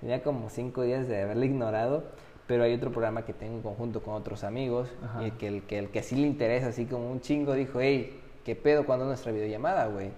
Tenía 0.01 0.23
como 0.23 0.49
cinco 0.49 0.83
días 0.83 1.07
de 1.07 1.23
haberla 1.23 1.45
ignorado, 1.45 2.05
pero 2.47 2.65
hay 2.65 2.75
otro 2.75 2.91
programa 2.91 3.25
que 3.25 3.33
tengo 3.35 3.55
en 3.55 3.63
conjunto 3.63 4.03
con 4.03 4.15
otros 4.15 4.43
amigos 4.43 4.89
Ajá. 5.05 5.23
y 5.23 5.27
el 5.27 5.33
que, 5.37 5.49
el 5.49 5.63
que 5.63 5.79
el 5.79 5.91
que 5.91 6.03
sí 6.03 6.17
le 6.17 6.27
interesa, 6.27 6.69
así 6.69 6.87
como 6.87 7.11
un 7.11 7.21
chingo, 7.21 7.53
dijo, 7.53 7.81
hey, 7.81 8.21
¿qué 8.45 8.57
pedo 8.57 8.87
cuando 8.87 9.05
es 9.05 9.09
nuestra 9.09 9.31
videollamada, 9.31 9.87
güey? 9.87 10.11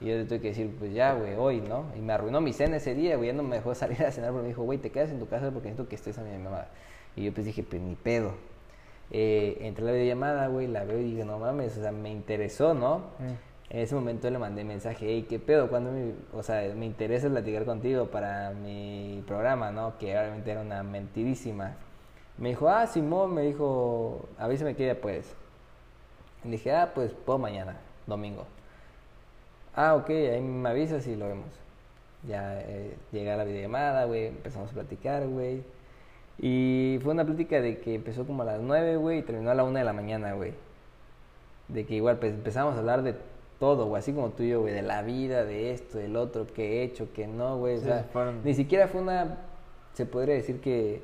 Y 0.00 0.06
yo 0.06 0.16
le 0.16 0.24
tuve 0.24 0.40
que 0.40 0.48
decir, 0.48 0.74
pues 0.78 0.94
ya, 0.94 1.12
güey, 1.14 1.34
hoy, 1.34 1.60
¿no? 1.60 1.84
Y 1.96 2.00
me 2.00 2.12
arruinó 2.12 2.40
mi 2.40 2.52
cena 2.52 2.76
ese 2.76 2.94
día, 2.94 3.16
güey, 3.16 3.28
ya 3.28 3.32
no 3.34 3.42
me 3.42 3.56
dejó 3.56 3.74
salir 3.74 4.02
a 4.02 4.10
cenar 4.10 4.30
porque 4.30 4.42
me 4.42 4.48
dijo, 4.48 4.62
güey, 4.62 4.78
te 4.78 4.90
quedas 4.90 5.10
en 5.10 5.18
tu 5.18 5.28
casa 5.28 5.50
porque 5.50 5.68
necesito 5.68 5.88
que 5.88 5.96
estés 5.96 6.18
a 6.18 6.22
mi 6.22 6.36
mamá. 6.38 6.66
Y 7.16 7.24
yo 7.24 7.34
pues 7.34 7.44
dije, 7.44 7.62
pues 7.62 7.82
ni 7.82 7.96
pedo. 7.96 8.32
Eh, 9.10 9.58
entré 9.62 9.84
a 9.84 9.86
la 9.86 9.92
videollamada, 9.92 10.46
güey, 10.46 10.68
la 10.68 10.84
veo 10.84 10.98
y 10.98 11.04
dije, 11.04 11.24
no 11.24 11.38
mames, 11.38 11.76
o 11.76 11.82
sea, 11.82 11.92
me 11.92 12.10
interesó, 12.10 12.74
¿no? 12.74 12.98
Mm. 13.18 13.50
En 13.70 13.78
ese 13.78 13.94
momento 13.94 14.28
le 14.30 14.38
mandé 14.38 14.64
mensaje, 14.64 15.06
hey, 15.08 15.26
¿qué 15.28 15.38
pedo? 15.38 15.68
cuando 15.68 15.92
me, 15.92 16.12
o 16.32 16.42
sea, 16.42 16.74
me 16.74 16.86
interesa 16.86 17.28
platicar 17.28 17.64
contigo 17.64 18.06
para 18.06 18.50
mi 18.50 19.22
programa, 19.26 19.70
¿no? 19.70 19.96
Que 19.98 20.18
obviamente 20.18 20.50
era 20.50 20.60
una 20.60 20.82
mentirísima. 20.82 21.76
Me 22.38 22.50
dijo, 22.50 22.68
ah, 22.68 22.86
Simón, 22.86 23.34
me 23.34 23.42
dijo, 23.42 24.28
avísame 24.38 24.74
qué 24.74 24.84
día 24.84 25.00
puedes. 25.00 25.34
Y 26.44 26.48
dije, 26.48 26.72
ah, 26.72 26.92
pues 26.94 27.12
puedo 27.12 27.38
mañana, 27.38 27.76
domingo. 28.06 28.46
Ah, 29.74 29.94
ok, 29.94 30.10
ahí 30.10 30.40
me 30.40 30.68
avisas 30.68 31.06
y 31.06 31.16
lo 31.16 31.28
vemos. 31.28 31.46
Ya 32.26 32.60
eh, 32.60 32.94
llegué 33.12 33.30
a 33.30 33.36
la 33.36 33.44
videollamada, 33.44 34.04
güey, 34.04 34.26
empezamos 34.26 34.70
a 34.70 34.74
platicar, 34.74 35.26
güey. 35.26 35.62
Y 36.38 36.98
fue 37.02 37.12
una 37.12 37.24
plática 37.24 37.60
de 37.60 37.78
que 37.78 37.94
empezó 37.94 38.26
como 38.26 38.42
a 38.42 38.46
las 38.46 38.60
9, 38.60 38.96
güey, 38.96 39.18
y 39.18 39.22
terminó 39.22 39.50
a 39.50 39.54
la 39.54 39.64
1 39.64 39.78
de 39.78 39.84
la 39.84 39.92
mañana, 39.92 40.32
güey. 40.34 40.52
De 41.68 41.84
que 41.86 41.94
igual 41.94 42.18
pues 42.18 42.32
empezamos 42.34 42.74
a 42.74 42.78
hablar 42.78 43.02
de 43.02 43.14
todo, 43.58 43.86
güey, 43.86 44.00
así 44.00 44.12
como 44.12 44.30
tú 44.30 44.42
y 44.42 44.48
yo, 44.50 44.60
güey, 44.62 44.72
de 44.74 44.82
la 44.82 45.02
vida, 45.02 45.44
de 45.44 45.70
esto, 45.72 45.98
del 45.98 46.16
otro, 46.16 46.46
qué 46.46 46.80
he 46.80 46.82
hecho, 46.82 47.08
qué 47.14 47.26
no, 47.26 47.58
güey. 47.58 47.76
o 47.76 47.78
Sí, 47.80 47.84
sea, 47.84 48.04
fueron- 48.12 48.40
ni 48.42 48.54
siquiera 48.54 48.88
fue 48.88 49.02
una, 49.02 49.38
se 49.92 50.06
podría 50.06 50.34
decir 50.34 50.60
que 50.60 51.02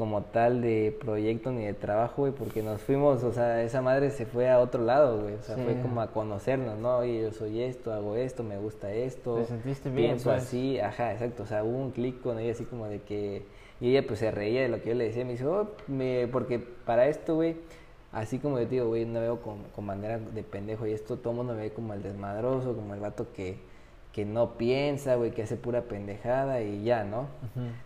como 0.00 0.22
tal 0.22 0.62
de 0.62 0.96
proyecto 0.98 1.52
ni 1.52 1.66
de 1.66 1.74
trabajo, 1.74 2.22
güey, 2.22 2.32
porque 2.32 2.62
nos 2.62 2.80
fuimos, 2.80 3.22
o 3.22 3.34
sea, 3.34 3.62
esa 3.62 3.82
madre 3.82 4.08
se 4.10 4.24
fue 4.24 4.48
a 4.48 4.58
otro 4.58 4.82
lado, 4.82 5.20
güey, 5.20 5.34
o 5.34 5.42
sea, 5.42 5.56
Sí. 5.56 5.62
fue 5.62 5.78
como 5.82 6.00
a 6.00 6.06
conocernos, 6.10 6.78
¿no? 6.78 6.96
Oye, 6.96 7.20
yo 7.20 7.32
soy 7.32 7.60
esto, 7.62 7.92
hago 7.92 8.16
esto, 8.16 8.42
me 8.42 8.56
gusta 8.56 8.90
esto. 8.94 9.34
Te 9.36 9.44
sentiste 9.44 9.90
bien, 9.90 10.12
Pienso 10.12 10.30
pues. 10.30 10.44
así, 10.44 10.80
ajá, 10.80 11.12
exacto, 11.12 11.42
o 11.42 11.46
sea, 11.46 11.64
hubo 11.64 11.76
un 11.76 11.90
clic 11.90 12.18
con 12.22 12.38
ella 12.38 12.52
así 12.52 12.64
como 12.64 12.86
de 12.86 13.02
que, 13.02 13.42
y 13.78 13.90
ella 13.90 14.06
pues 14.06 14.20
se 14.20 14.30
reía 14.30 14.62
de 14.62 14.68
lo 14.70 14.80
que 14.80 14.88
yo 14.88 14.94
le 14.94 15.04
decía, 15.04 15.22
me 15.26 15.32
dice, 15.32 15.44
oh, 15.46 15.68
me, 15.86 16.26
porque 16.32 16.58
para 16.58 17.06
esto, 17.06 17.34
güey, 17.34 17.56
así 18.10 18.38
como 18.38 18.58
yo 18.58 18.64
te 18.64 18.76
digo, 18.76 18.86
güey, 18.88 19.04
no 19.04 19.20
veo 19.20 19.42
con, 19.42 19.58
con 19.76 19.84
manera 19.84 20.18
de 20.18 20.42
pendejo 20.42 20.86
y 20.86 20.92
esto, 20.94 21.18
todo 21.18 21.32
el 21.32 21.36
mundo 21.36 21.52
me 21.52 21.60
ve 21.60 21.72
como 21.72 21.92
el 21.92 22.02
desmadroso, 22.02 22.74
como 22.74 22.94
el 22.94 23.00
vato 23.00 23.26
que, 23.36 23.58
que 24.12 24.24
no 24.24 24.56
piensa, 24.58 25.14
güey, 25.14 25.30
que 25.30 25.42
hace 25.42 25.56
pura 25.56 25.82
pendejada 25.82 26.62
y 26.62 26.82
ya, 26.82 27.04
¿no? 27.04 27.28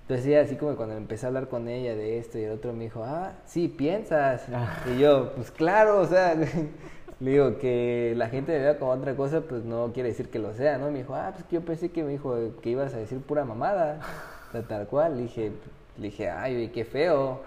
Entonces 0.02 0.26
ella 0.26 0.40
así 0.40 0.56
como 0.56 0.74
cuando 0.74 0.96
empecé 0.96 1.26
a 1.26 1.28
hablar 1.28 1.48
con 1.48 1.68
ella 1.68 1.94
de 1.94 2.18
esto 2.18 2.38
y 2.38 2.44
el 2.44 2.52
otro 2.52 2.72
me 2.72 2.84
dijo, 2.84 3.04
ah, 3.04 3.32
sí, 3.44 3.68
piensas. 3.68 4.46
Ah. 4.52 4.82
Y 4.90 4.98
yo, 4.98 5.32
pues 5.34 5.50
claro, 5.50 6.00
o 6.00 6.06
sea, 6.06 6.34
le 7.20 7.30
digo 7.30 7.58
que 7.58 8.14
la 8.16 8.28
gente 8.28 8.52
me 8.52 8.58
vea 8.58 8.78
como 8.78 8.92
otra 8.92 9.14
cosa, 9.16 9.42
pues 9.42 9.64
no 9.64 9.92
quiere 9.92 10.10
decir 10.10 10.30
que 10.30 10.38
lo 10.38 10.54
sea, 10.54 10.78
¿no? 10.78 10.90
Me 10.90 10.98
dijo, 10.98 11.14
ah, 11.14 11.32
pues 11.34 11.44
que 11.44 11.56
yo 11.56 11.62
pensé 11.62 11.90
que 11.90 12.02
me 12.02 12.12
dijo 12.12 12.36
que 12.62 12.70
ibas 12.70 12.94
a 12.94 12.98
decir 12.98 13.18
pura 13.20 13.44
mamada, 13.44 14.00
tal, 14.52 14.66
tal 14.66 14.86
cual. 14.86 15.16
Le 15.16 15.22
dije, 15.24 15.52
le 15.98 16.04
dije, 16.04 16.30
ay, 16.30 16.54
güey, 16.54 16.72
qué 16.72 16.86
feo. 16.86 17.42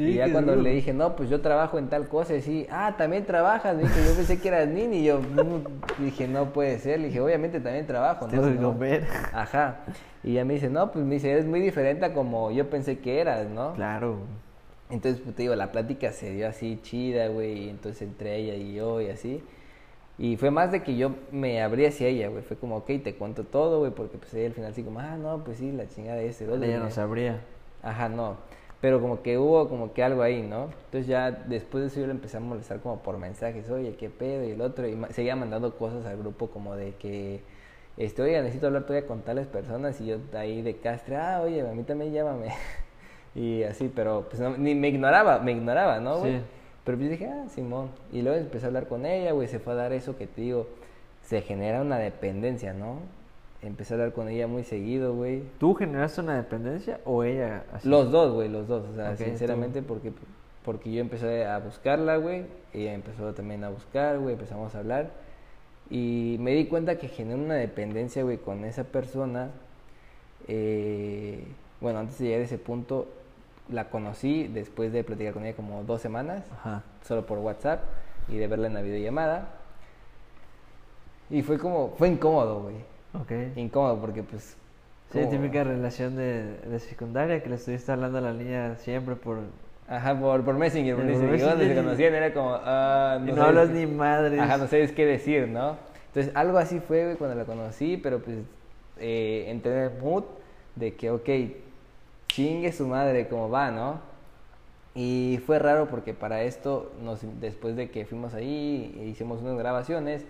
Sí, 0.00 0.12
y 0.12 0.14
ya 0.14 0.32
cuando 0.32 0.52
duro. 0.52 0.62
le 0.62 0.70
dije, 0.70 0.94
no, 0.94 1.14
pues 1.14 1.28
yo 1.28 1.42
trabajo 1.42 1.78
en 1.78 1.88
tal 1.88 2.08
cosa, 2.08 2.34
y 2.34 2.40
sí, 2.40 2.66
ah, 2.70 2.94
también 2.96 3.26
trabajas, 3.26 3.76
me 3.76 3.82
dijo, 3.82 3.94
yo 3.96 4.14
pensé 4.16 4.40
que 4.40 4.48
eras 4.48 4.66
nini, 4.66 5.00
y 5.00 5.04
yo 5.04 5.20
mm, 5.20 6.02
dije, 6.02 6.26
no 6.26 6.54
puede 6.54 6.78
ser, 6.78 7.00
le 7.00 7.08
dije, 7.08 7.20
obviamente 7.20 7.60
también 7.60 7.86
trabajo, 7.86 8.24
¿no? 8.24 8.30
Tengo 8.30 8.48
que 8.48 8.56
comer. 8.56 9.06
Ajá. 9.34 9.80
Y 10.22 10.32
ya 10.32 10.44
me 10.46 10.54
dice, 10.54 10.70
no, 10.70 10.90
pues 10.90 11.04
me 11.04 11.16
dice, 11.16 11.30
eres 11.30 11.44
muy 11.44 11.60
diferente 11.60 12.06
a 12.06 12.14
como 12.14 12.50
yo 12.50 12.70
pensé 12.70 12.98
que 12.98 13.20
eras, 13.20 13.46
¿no? 13.50 13.74
Claro. 13.74 14.20
Entonces, 14.88 15.20
pues 15.20 15.36
te 15.36 15.42
digo, 15.42 15.54
la 15.54 15.70
plática 15.70 16.12
se 16.12 16.32
dio 16.32 16.48
así 16.48 16.80
chida, 16.82 17.28
güey, 17.28 17.66
y 17.66 17.68
entonces 17.68 18.00
entre 18.00 18.36
ella 18.36 18.54
y 18.54 18.72
yo 18.72 19.02
y 19.02 19.10
así. 19.10 19.42
Y 20.16 20.36
fue 20.36 20.50
más 20.50 20.72
de 20.72 20.82
que 20.82 20.96
yo 20.96 21.14
me 21.30 21.62
abrí 21.62 21.86
hacia 21.86 22.08
ella, 22.08 22.28
güey. 22.28 22.42
Fue 22.42 22.56
como, 22.56 22.76
ok, 22.76 22.86
te 23.02 23.14
cuento 23.14 23.44
todo, 23.44 23.80
güey, 23.80 23.92
porque 23.92 24.18
pues 24.18 24.32
ella 24.34 24.46
al 24.46 24.52
final 24.52 24.70
así 24.70 24.82
como, 24.82 25.00
ah, 25.00 25.16
no, 25.16 25.44
pues 25.44 25.58
sí, 25.58 25.72
la 25.72 25.88
chingada 25.88 26.16
de 26.16 26.28
ese. 26.28 26.44
Ella 26.44 26.78
no 26.78 26.90
sabría. 26.90 27.40
Ajá, 27.82 28.08
no. 28.08 28.36
Pero 28.80 29.00
como 29.00 29.22
que 29.22 29.36
hubo 29.36 29.68
como 29.68 29.92
que 29.92 30.02
algo 30.02 30.22
ahí, 30.22 30.40
¿no? 30.42 30.64
Entonces 30.86 31.06
ya 31.06 31.30
después 31.30 31.82
de 31.82 31.88
eso 31.88 32.00
yo 32.00 32.06
le 32.06 32.12
empecé 32.12 32.38
a 32.38 32.40
molestar 32.40 32.80
como 32.80 33.00
por 33.02 33.18
mensajes, 33.18 33.68
oye, 33.70 33.94
qué 33.96 34.08
pedo 34.08 34.44
y 34.44 34.52
el 34.52 34.60
otro. 34.62 34.88
Y 34.88 34.98
seguía 35.10 35.36
mandando 35.36 35.76
cosas 35.76 36.06
al 36.06 36.16
grupo 36.16 36.48
como 36.48 36.74
de 36.76 36.94
que, 36.94 37.42
este, 37.98 38.22
oye, 38.22 38.40
necesito 38.40 38.68
hablar 38.68 38.84
todavía 38.86 39.06
con 39.06 39.20
tales 39.20 39.46
personas. 39.46 40.00
Y 40.00 40.06
yo 40.06 40.16
ahí 40.34 40.62
de 40.62 40.76
castre, 40.76 41.16
ah, 41.16 41.42
oye, 41.44 41.60
a 41.60 41.72
mí 41.72 41.82
también 41.82 42.12
llámame. 42.12 42.48
y 43.34 43.62
así, 43.64 43.90
pero 43.94 44.26
pues 44.30 44.40
no- 44.40 44.56
ni 44.56 44.74
me 44.74 44.88
ignoraba, 44.88 45.40
me 45.40 45.52
ignoraba, 45.52 46.00
¿no, 46.00 46.18
güey? 46.20 46.38
Sí. 46.38 46.44
Pero 46.84 46.96
pues 46.96 47.10
dije, 47.10 47.26
ah, 47.26 47.44
Simón. 47.50 47.90
Y 48.12 48.22
luego 48.22 48.38
empecé 48.38 48.64
a 48.64 48.68
hablar 48.68 48.88
con 48.88 49.04
ella, 49.04 49.32
güey, 49.32 49.46
se 49.46 49.58
fue 49.58 49.74
a 49.74 49.76
dar 49.76 49.92
eso 49.92 50.16
que 50.16 50.26
te 50.26 50.40
digo, 50.40 50.66
se 51.22 51.42
genera 51.42 51.82
una 51.82 51.98
dependencia, 51.98 52.72
¿no? 52.72 53.00
Empecé 53.62 53.92
a 53.92 53.96
hablar 53.96 54.12
con 54.12 54.28
ella 54.28 54.46
muy 54.46 54.64
seguido, 54.64 55.14
güey. 55.14 55.42
¿Tú 55.58 55.74
generaste 55.74 56.22
una 56.22 56.36
dependencia 56.36 57.00
o 57.04 57.24
ella 57.24 57.64
así? 57.72 57.88
Los 57.88 58.10
dos, 58.10 58.32
güey, 58.32 58.48
los 58.48 58.66
dos. 58.66 58.84
O 58.90 58.94
sea, 58.94 59.16
sinceramente, 59.16 59.82
porque, 59.82 60.12
porque 60.64 60.90
yo 60.90 61.00
empecé 61.00 61.44
a 61.44 61.58
buscarla, 61.58 62.16
güey. 62.16 62.46
Ella 62.72 62.94
empezó 62.94 63.34
también 63.34 63.62
a 63.64 63.68
buscar, 63.68 64.18
güey. 64.18 64.32
Empezamos 64.32 64.74
a 64.74 64.78
hablar. 64.78 65.10
Y 65.90 66.36
me 66.40 66.52
di 66.52 66.66
cuenta 66.66 66.96
que 66.98 67.08
generé 67.08 67.38
una 67.38 67.54
dependencia, 67.54 68.22
güey, 68.22 68.38
con 68.38 68.64
esa 68.64 68.84
persona. 68.84 69.50
Eh, 70.48 71.44
bueno, 71.80 71.98
antes 71.98 72.18
de 72.18 72.26
llegar 72.26 72.40
a 72.40 72.44
ese 72.44 72.58
punto, 72.58 73.08
la 73.68 73.90
conocí 73.90 74.48
después 74.48 74.92
de 74.92 75.04
platicar 75.04 75.34
con 75.34 75.44
ella 75.44 75.54
como 75.54 75.84
dos 75.84 76.00
semanas, 76.00 76.44
Ajá. 76.52 76.82
solo 77.06 77.26
por 77.26 77.38
WhatsApp, 77.38 77.82
y 78.28 78.36
de 78.36 78.46
verla 78.46 78.68
en 78.68 78.74
la 78.74 78.82
videollamada. 78.82 79.48
Y 81.28 81.42
fue 81.42 81.58
como, 81.58 81.94
fue 81.98 82.08
incómodo, 82.08 82.62
güey. 82.62 82.76
Ok. 83.14 83.32
Incómodo 83.56 84.00
porque, 84.00 84.22
pues... 84.22 84.56
Sí, 85.12 85.18
como- 85.18 85.30
típica 85.30 85.64
relación 85.64 86.14
de, 86.16 86.58
de 86.58 86.78
secundaria 86.78 87.42
que 87.42 87.48
le 87.48 87.56
estuviste 87.56 87.90
hablando 87.90 88.18
a 88.18 88.20
la 88.20 88.32
niña 88.32 88.76
siempre 88.76 89.16
por... 89.16 89.38
Ajá, 89.88 90.14
por, 90.18 90.44
por 90.44 90.54
Messenger, 90.54 90.94
por 90.94 91.04
Por 91.04 91.12
Messenger. 91.14 91.36
Y 91.38 91.42
cuando 91.42 91.64
se 91.64 91.72
y- 91.72 91.74
conocían 91.76 92.14
era 92.14 92.32
como, 92.32 92.56
ah, 92.62 93.18
y 93.20 93.26
no, 93.26 93.34
sabes 93.34 93.42
hablas 93.48 93.68
qué- 93.70 93.74
ni 93.74 93.86
madres. 93.86 94.40
Ajá, 94.40 94.56
no 94.56 94.68
sabes 94.68 94.92
qué 94.92 95.04
decir, 95.04 95.48
¿no? 95.48 95.76
Entonces, 96.08 96.32
algo 96.36 96.58
así 96.58 96.78
fue 96.78 97.04
güey, 97.06 97.16
cuando 97.16 97.34
la 97.36 97.44
conocí, 97.44 97.96
pero 97.96 98.20
pues 98.20 98.36
eh, 98.98 99.46
entré 99.48 99.72
en 99.86 99.92
el 99.92 99.98
mood 100.00 100.24
de 100.76 100.94
que, 100.94 101.10
ok, 101.10 101.28
chingue 102.28 102.70
su 102.70 102.86
madre, 102.86 103.26
cómo 103.28 103.50
va, 103.50 103.72
¿no? 103.72 103.98
Y 104.94 105.40
fue 105.46 105.58
raro 105.58 105.88
porque 105.88 106.14
para 106.14 106.42
esto, 106.42 106.92
nos, 107.02 107.20
después 107.40 107.74
de 107.74 107.90
que 107.90 108.04
fuimos 108.06 108.34
ahí 108.34 108.96
e 109.00 109.04
hicimos 109.06 109.40
unas 109.40 109.56
grabaciones, 109.56 110.24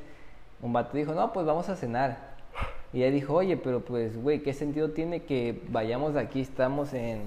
un 0.63 0.73
vato 0.73 0.97
dijo, 0.97 1.13
no, 1.13 1.33
pues 1.35 1.45
vamos 1.45 1.69
a 1.69 1.77
cenar. 1.77 2.30
Y 2.93 3.03
ella 3.03 3.13
dijo, 3.13 3.35
oye, 3.35 3.57
pero 3.57 3.81
pues, 3.81 4.21
güey, 4.21 4.43
¿qué 4.43 4.53
sentido 4.53 4.91
tiene 4.91 5.23
que 5.23 5.61
vayamos 5.69 6.15
de 6.15 6.21
aquí, 6.21 6.41
estamos 6.41 6.93
en, 6.93 7.21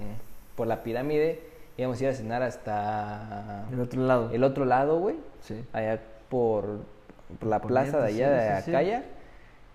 por 0.56 0.66
la 0.66 0.82
pirámide, 0.82 1.40
y 1.76 1.82
vamos 1.82 2.00
a 2.00 2.04
ir 2.04 2.10
a 2.10 2.14
cenar 2.14 2.42
hasta 2.42 3.66
El 3.72 3.80
otro 3.80 4.02
lado. 4.02 4.30
el 4.32 4.44
otro 4.44 4.64
lado, 4.64 4.98
güey? 4.98 5.16
Sí. 5.40 5.64
allá 5.72 6.00
por, 6.28 6.80
por 7.40 7.48
la 7.48 7.60
plaza 7.60 7.98
de 8.00 8.08
allá 8.08 8.30
de 8.30 8.40
sí, 8.40 8.56
sí, 8.56 8.62
sí. 8.64 8.70
Acaya. 8.70 9.04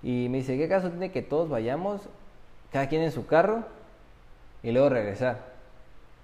Y 0.01 0.27
me 0.29 0.37
dice, 0.37 0.57
¿qué 0.57 0.69
caso 0.69 0.89
tiene 0.89 1.11
que 1.11 1.21
todos 1.21 1.49
vayamos, 1.49 2.07
cada 2.71 2.87
quien 2.87 3.01
en 3.01 3.11
su 3.11 3.25
carro, 3.25 3.65
y 4.63 4.71
luego 4.71 4.89
regresar? 4.89 5.49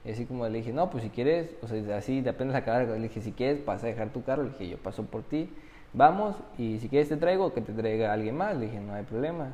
Y 0.06 0.12
así 0.12 0.26
como 0.26 0.48
le 0.48 0.60
dije, 0.60 0.72
no, 0.72 0.92
pues 0.92 1.04
si 1.04 1.10
quieres, 1.10 1.56
o 1.64 1.68
sea, 1.68 1.98
así 1.98 2.22
de 2.22 2.30
apenas 2.30 2.56
acabar, 2.56 2.88
le 2.88 3.00
dije, 3.00 3.22
si 3.22 3.32
quieres, 3.32 3.60
pasa 3.60 3.88
a 3.88 3.90
dejar 3.90 4.10
tu 4.10 4.24
carro. 4.24 4.44
Le 4.44 4.50
dije, 4.50 4.70
yo 4.70 4.78
paso 4.78 5.04
por 5.04 5.24
ti, 5.24 5.50
vamos, 5.96 6.36
y 6.58 6.80
si 6.80 6.90
quieres 6.90 7.10
te 7.10 7.18
traigo, 7.18 7.54
que 7.54 7.62
te 7.62 7.74
traiga 7.74 8.14
alguien 8.14 8.38
más. 8.38 8.56
Le 8.56 8.66
dije, 8.68 8.80
no 8.80 8.94
hay 8.94 9.04
problema. 9.04 9.54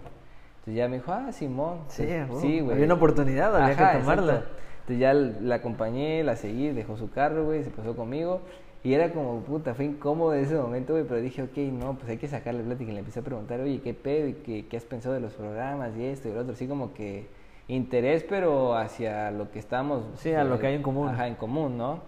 Entonces 0.59 0.76
ya 0.76 0.88
me 0.88 0.97
dijo, 0.97 1.11
ah, 1.11 1.31
Simón. 1.31 1.80
Sí, 1.88 2.07
sí, 2.39 2.59
güey. 2.59 2.73
Había 2.73 2.85
una 2.85 2.93
oportunidad, 2.95 3.55
había 3.55 3.73
Ajá, 3.73 3.93
que 3.93 3.99
tomarla. 3.99 4.34
exacto. 4.34 4.55
Entonces 4.81 4.99
ya 4.99 5.13
la 5.13 5.55
acompañé, 5.55 6.23
la 6.23 6.35
seguí, 6.35 6.69
dejó 6.69 6.97
su 6.97 7.09
carro, 7.11 7.45
güey, 7.45 7.63
se 7.63 7.69
pasó 7.69 7.95
conmigo. 7.95 8.41
Y 8.84 8.93
era 8.95 9.11
como, 9.11 9.41
puta, 9.41 9.76
fue 9.76 9.85
incómodo 9.85 10.34
en 10.34 10.43
ese 10.43 10.55
momento, 10.55 10.93
güey, 10.93 11.05
pero 11.05 11.22
dije, 11.22 11.43
ok, 11.43 11.57
no, 11.72 11.93
pues 11.93 12.09
hay 12.09 12.18
que 12.18 12.27
sacarle 12.27 12.63
plática. 12.63 12.89
Y 12.89 12.93
le 12.93 12.99
empecé 12.99 13.19
a 13.19 13.23
preguntar, 13.23 13.59
oye, 13.59 13.80
¿qué 13.81 13.93
pedo? 13.93 14.27
¿Y 14.27 14.34
qué, 14.34 14.65
qué 14.68 14.77
has 14.77 14.85
pensado 14.85 15.13
de 15.13 15.22
los 15.22 15.34
programas 15.34 15.95
y 15.95 16.05
esto 16.05 16.30
y 16.30 16.34
lo 16.34 16.41
otro? 16.41 16.53
Así 16.53 16.68
como 16.68 16.93
que 16.93 17.27
interés, 17.68 18.26
pero 18.27 18.76
hacia 18.76 19.30
lo 19.30 19.51
que 19.51 19.59
estamos... 19.59 20.03
Sí, 20.15 20.34
a 20.34 20.43
lo 20.43 20.59
que 20.59 20.68
hay 20.68 20.76
en 20.76 20.81
común. 20.84 21.09
Ajá, 21.09 21.27
en 21.27 21.35
común, 21.35 21.77
¿no? 21.77 21.99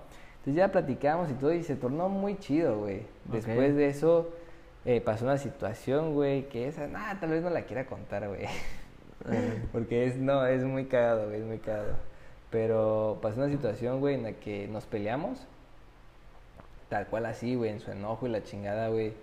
Entonces 0.43 0.57
ya 0.57 0.73
platicamos 0.73 1.31
y 1.31 1.35
todo 1.35 1.53
y 1.53 1.63
se 1.63 1.77
tornó 1.77 2.09
muy 2.09 2.37
chido, 2.37 2.79
güey. 2.79 3.03
Después 3.31 3.77
de 3.77 3.87
eso 3.87 4.29
eh, 4.83 4.99
pasó 4.99 5.23
una 5.23 5.37
situación, 5.37 6.13
güey, 6.13 6.49
que 6.49 6.67
esa, 6.67 6.85
nada, 6.87 7.17
tal 7.17 7.29
vez 7.29 7.41
no 7.41 7.49
la 7.49 7.61
quiera 7.61 7.85
contar, 7.85 8.27
güey. 8.27 8.41
Porque 9.71 10.05
es, 10.05 10.17
no, 10.17 10.45
es 10.45 10.65
muy 10.65 10.87
cagado, 10.87 11.27
güey, 11.27 11.39
es 11.39 11.45
muy 11.45 11.59
cagado. 11.59 11.93
Pero 12.49 13.19
pasó 13.21 13.39
una 13.39 13.49
situación, 13.49 14.01
güey, 14.01 14.15
en 14.15 14.23
la 14.23 14.33
que 14.33 14.67
nos 14.67 14.83
peleamos. 14.83 15.39
Tal 16.89 17.07
cual 17.07 17.25
así, 17.25 17.55
güey, 17.55 17.71
en 17.71 17.79
su 17.79 17.91
enojo 17.91 18.27
y 18.27 18.29
la 18.29 18.43
chingada, 18.43 18.89
güey. 18.89 19.13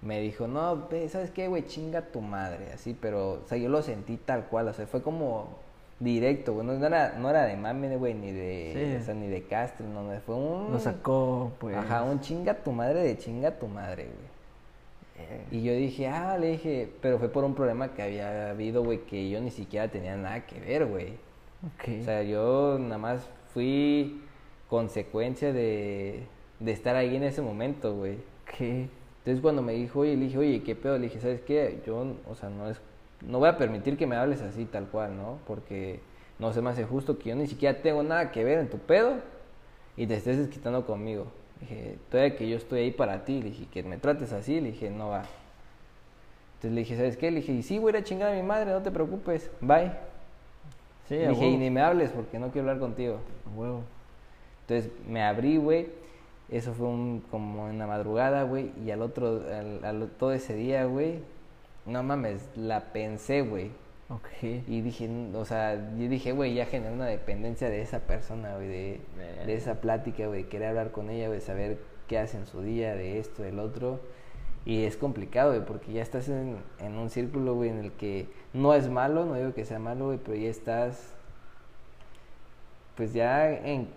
Me 0.00 0.20
dijo, 0.20 0.46
no, 0.46 0.86
¿sabes 1.08 1.32
qué, 1.32 1.48
güey? 1.48 1.66
Chinga 1.66 2.02
tu 2.02 2.20
madre, 2.20 2.70
así, 2.72 2.96
pero, 2.98 3.32
o 3.32 3.48
sea, 3.48 3.58
yo 3.58 3.68
lo 3.68 3.82
sentí 3.82 4.16
tal 4.16 4.44
cual, 4.44 4.68
o 4.68 4.72
sea, 4.72 4.86
fue 4.86 5.02
como 5.02 5.58
directo, 6.00 6.54
güey. 6.54 6.66
No, 6.66 6.74
no 6.74 6.86
era, 6.86 7.14
no 7.18 7.28
era 7.30 7.44
de 7.44 7.56
mame, 7.56 7.96
güey, 7.96 8.14
ni 8.14 8.32
de, 8.32 8.72
Sí. 8.96 9.02
o 9.02 9.04
sea, 9.04 9.14
ni 9.14 9.26
de 9.28 9.42
Castro, 9.42 9.86
no, 9.86 10.02
no, 10.02 10.20
fue 10.20 10.34
un... 10.34 10.72
Lo 10.72 10.78
sacó, 10.78 11.52
pues. 11.58 11.76
Ajá, 11.76 12.02
un 12.04 12.20
chinga 12.20 12.54
tu 12.54 12.72
madre 12.72 13.00
de 13.02 13.16
chinga 13.18 13.50
tu 13.58 13.66
madre, 13.66 14.04
güey. 14.04 15.26
Eh, 15.28 15.44
Y 15.50 15.62
yo 15.62 15.72
dije, 15.72 16.06
ah, 16.08 16.38
le 16.38 16.52
dije, 16.52 16.88
pero 17.00 17.18
fue 17.18 17.28
por 17.28 17.42
un 17.44 17.54
problema 17.54 17.92
que 17.94 18.02
había 18.02 18.50
habido, 18.50 18.84
güey, 18.84 19.00
que 19.06 19.28
yo 19.28 19.40
ni 19.40 19.50
siquiera 19.50 19.88
tenía 19.88 20.16
nada 20.16 20.46
que 20.46 20.60
ver, 20.60 20.86
güey. 20.86 21.14
ok. 21.66 22.00
O 22.00 22.04
sea, 22.04 22.22
yo 22.22 22.78
nada 22.78 22.98
más 22.98 23.28
fui 23.52 24.20
consecuencia 24.68 25.52
de, 25.52 26.22
de 26.60 26.72
estar 26.72 26.94
ahí 26.94 27.16
en 27.16 27.24
ese 27.24 27.42
momento, 27.42 27.96
güey. 27.96 28.14
Ok. 28.46 28.60
Entonces 28.60 29.42
cuando 29.42 29.60
me 29.62 29.72
dijo, 29.72 30.00
oye, 30.00 30.14
le 30.16 30.26
dije, 30.26 30.38
oye, 30.38 30.62
¿qué 30.62 30.74
pedo? 30.76 30.96
Le 30.96 31.04
dije, 31.08 31.18
¿sabes 31.20 31.40
qué? 31.40 31.80
Yo, 31.84 32.14
o 32.30 32.34
sea, 32.34 32.48
no 32.48 32.70
es, 32.70 32.80
no 33.26 33.38
voy 33.38 33.48
a 33.48 33.56
permitir 33.56 33.96
que 33.96 34.06
me 34.06 34.16
hables 34.16 34.42
así 34.42 34.64
tal 34.64 34.86
cual, 34.86 35.16
¿no? 35.16 35.38
Porque 35.46 36.00
no 36.38 36.52
se 36.52 36.62
me 36.62 36.70
hace 36.70 36.84
justo 36.84 37.18
que 37.18 37.30
yo 37.30 37.36
ni 37.36 37.46
siquiera 37.46 37.80
tengo 37.82 38.02
nada 38.02 38.30
que 38.30 38.44
ver 38.44 38.58
en 38.58 38.68
tu 38.70 38.78
pedo 38.78 39.14
y 39.96 40.06
te 40.06 40.14
estés 40.16 40.38
desquitando 40.38 40.86
conmigo. 40.86 41.26
Le 41.60 41.66
dije, 41.66 41.98
todavía 42.10 42.36
que 42.36 42.48
yo 42.48 42.56
estoy 42.56 42.80
ahí 42.80 42.90
para 42.92 43.24
ti, 43.24 43.42
le 43.42 43.50
dije, 43.50 43.66
que 43.72 43.82
me 43.82 43.98
trates 43.98 44.32
así, 44.32 44.60
le 44.60 44.70
dije, 44.70 44.90
no 44.90 45.08
va. 45.08 45.24
Entonces 46.56 46.72
le 46.72 46.80
dije, 46.80 46.96
¿sabes 46.96 47.16
qué? 47.16 47.30
Le 47.30 47.40
dije, 47.40 47.52
y 47.52 47.62
sí, 47.62 47.78
voy 47.78 47.88
a 47.92 47.96
ir 47.98 48.02
a 48.02 48.04
chingar 48.04 48.32
a 48.32 48.36
mi 48.36 48.42
madre, 48.42 48.70
no 48.72 48.82
te 48.82 48.90
preocupes, 48.90 49.50
bye. 49.60 49.90
Sí, 51.08 51.14
le 51.14 51.28
dije, 51.30 51.46
y 51.46 51.56
ni 51.56 51.70
me 51.70 51.80
hables 51.80 52.10
porque 52.10 52.38
no 52.38 52.50
quiero 52.50 52.68
hablar 52.68 52.80
contigo. 52.80 53.18
A 53.46 53.58
huevo. 53.58 53.82
Entonces 54.62 54.90
me 55.08 55.22
abrí, 55.22 55.56
güey. 55.56 55.88
Eso 56.50 56.72
fue 56.74 56.86
un, 56.86 57.24
como 57.30 57.68
en 57.68 57.78
la 57.78 57.86
madrugada, 57.86 58.42
güey. 58.44 58.70
Y 58.84 58.90
al 58.90 59.02
otro, 59.02 59.42
al, 59.50 59.84
al- 59.84 60.10
todo 60.18 60.32
ese 60.32 60.54
día, 60.54 60.84
güey. 60.84 61.20
No 61.88 62.02
mames, 62.02 62.48
la 62.54 62.92
pensé, 62.92 63.42
güey. 63.42 63.70
Ok. 64.10 64.28
Y 64.42 64.80
dije, 64.82 65.08
o 65.34 65.44
sea, 65.44 65.74
yo 65.96 66.08
dije, 66.08 66.32
güey, 66.32 66.54
ya 66.54 66.66
generé 66.66 66.94
una 66.94 67.06
dependencia 67.06 67.68
de 67.68 67.82
esa 67.82 68.00
persona, 68.00 68.54
güey. 68.54 68.68
De, 68.68 69.00
de 69.46 69.54
esa 69.54 69.80
plática, 69.80 70.26
güey. 70.26 70.44
Querer 70.44 70.68
hablar 70.68 70.92
con 70.92 71.10
ella, 71.10 71.28
güey. 71.28 71.40
Saber 71.40 71.78
qué 72.06 72.18
hace 72.18 72.36
en 72.36 72.46
su 72.46 72.62
día, 72.62 72.94
de 72.94 73.18
esto, 73.18 73.42
del 73.42 73.58
otro. 73.58 74.00
Y 74.64 74.84
es 74.84 74.96
complicado, 74.96 75.52
güey, 75.52 75.64
porque 75.64 75.92
ya 75.92 76.02
estás 76.02 76.28
en, 76.28 76.58
en 76.78 76.98
un 76.98 77.10
círculo, 77.10 77.54
güey, 77.54 77.70
en 77.70 77.78
el 77.78 77.92
que 77.92 78.28
no 78.52 78.74
es 78.74 78.90
malo, 78.90 79.24
no 79.24 79.34
digo 79.34 79.54
que 79.54 79.64
sea 79.64 79.78
malo, 79.78 80.06
güey, 80.06 80.18
pero 80.18 80.36
ya 80.36 80.50
estás, 80.50 81.14
pues 82.96 83.14
ya 83.14 83.50
en, 83.50 83.88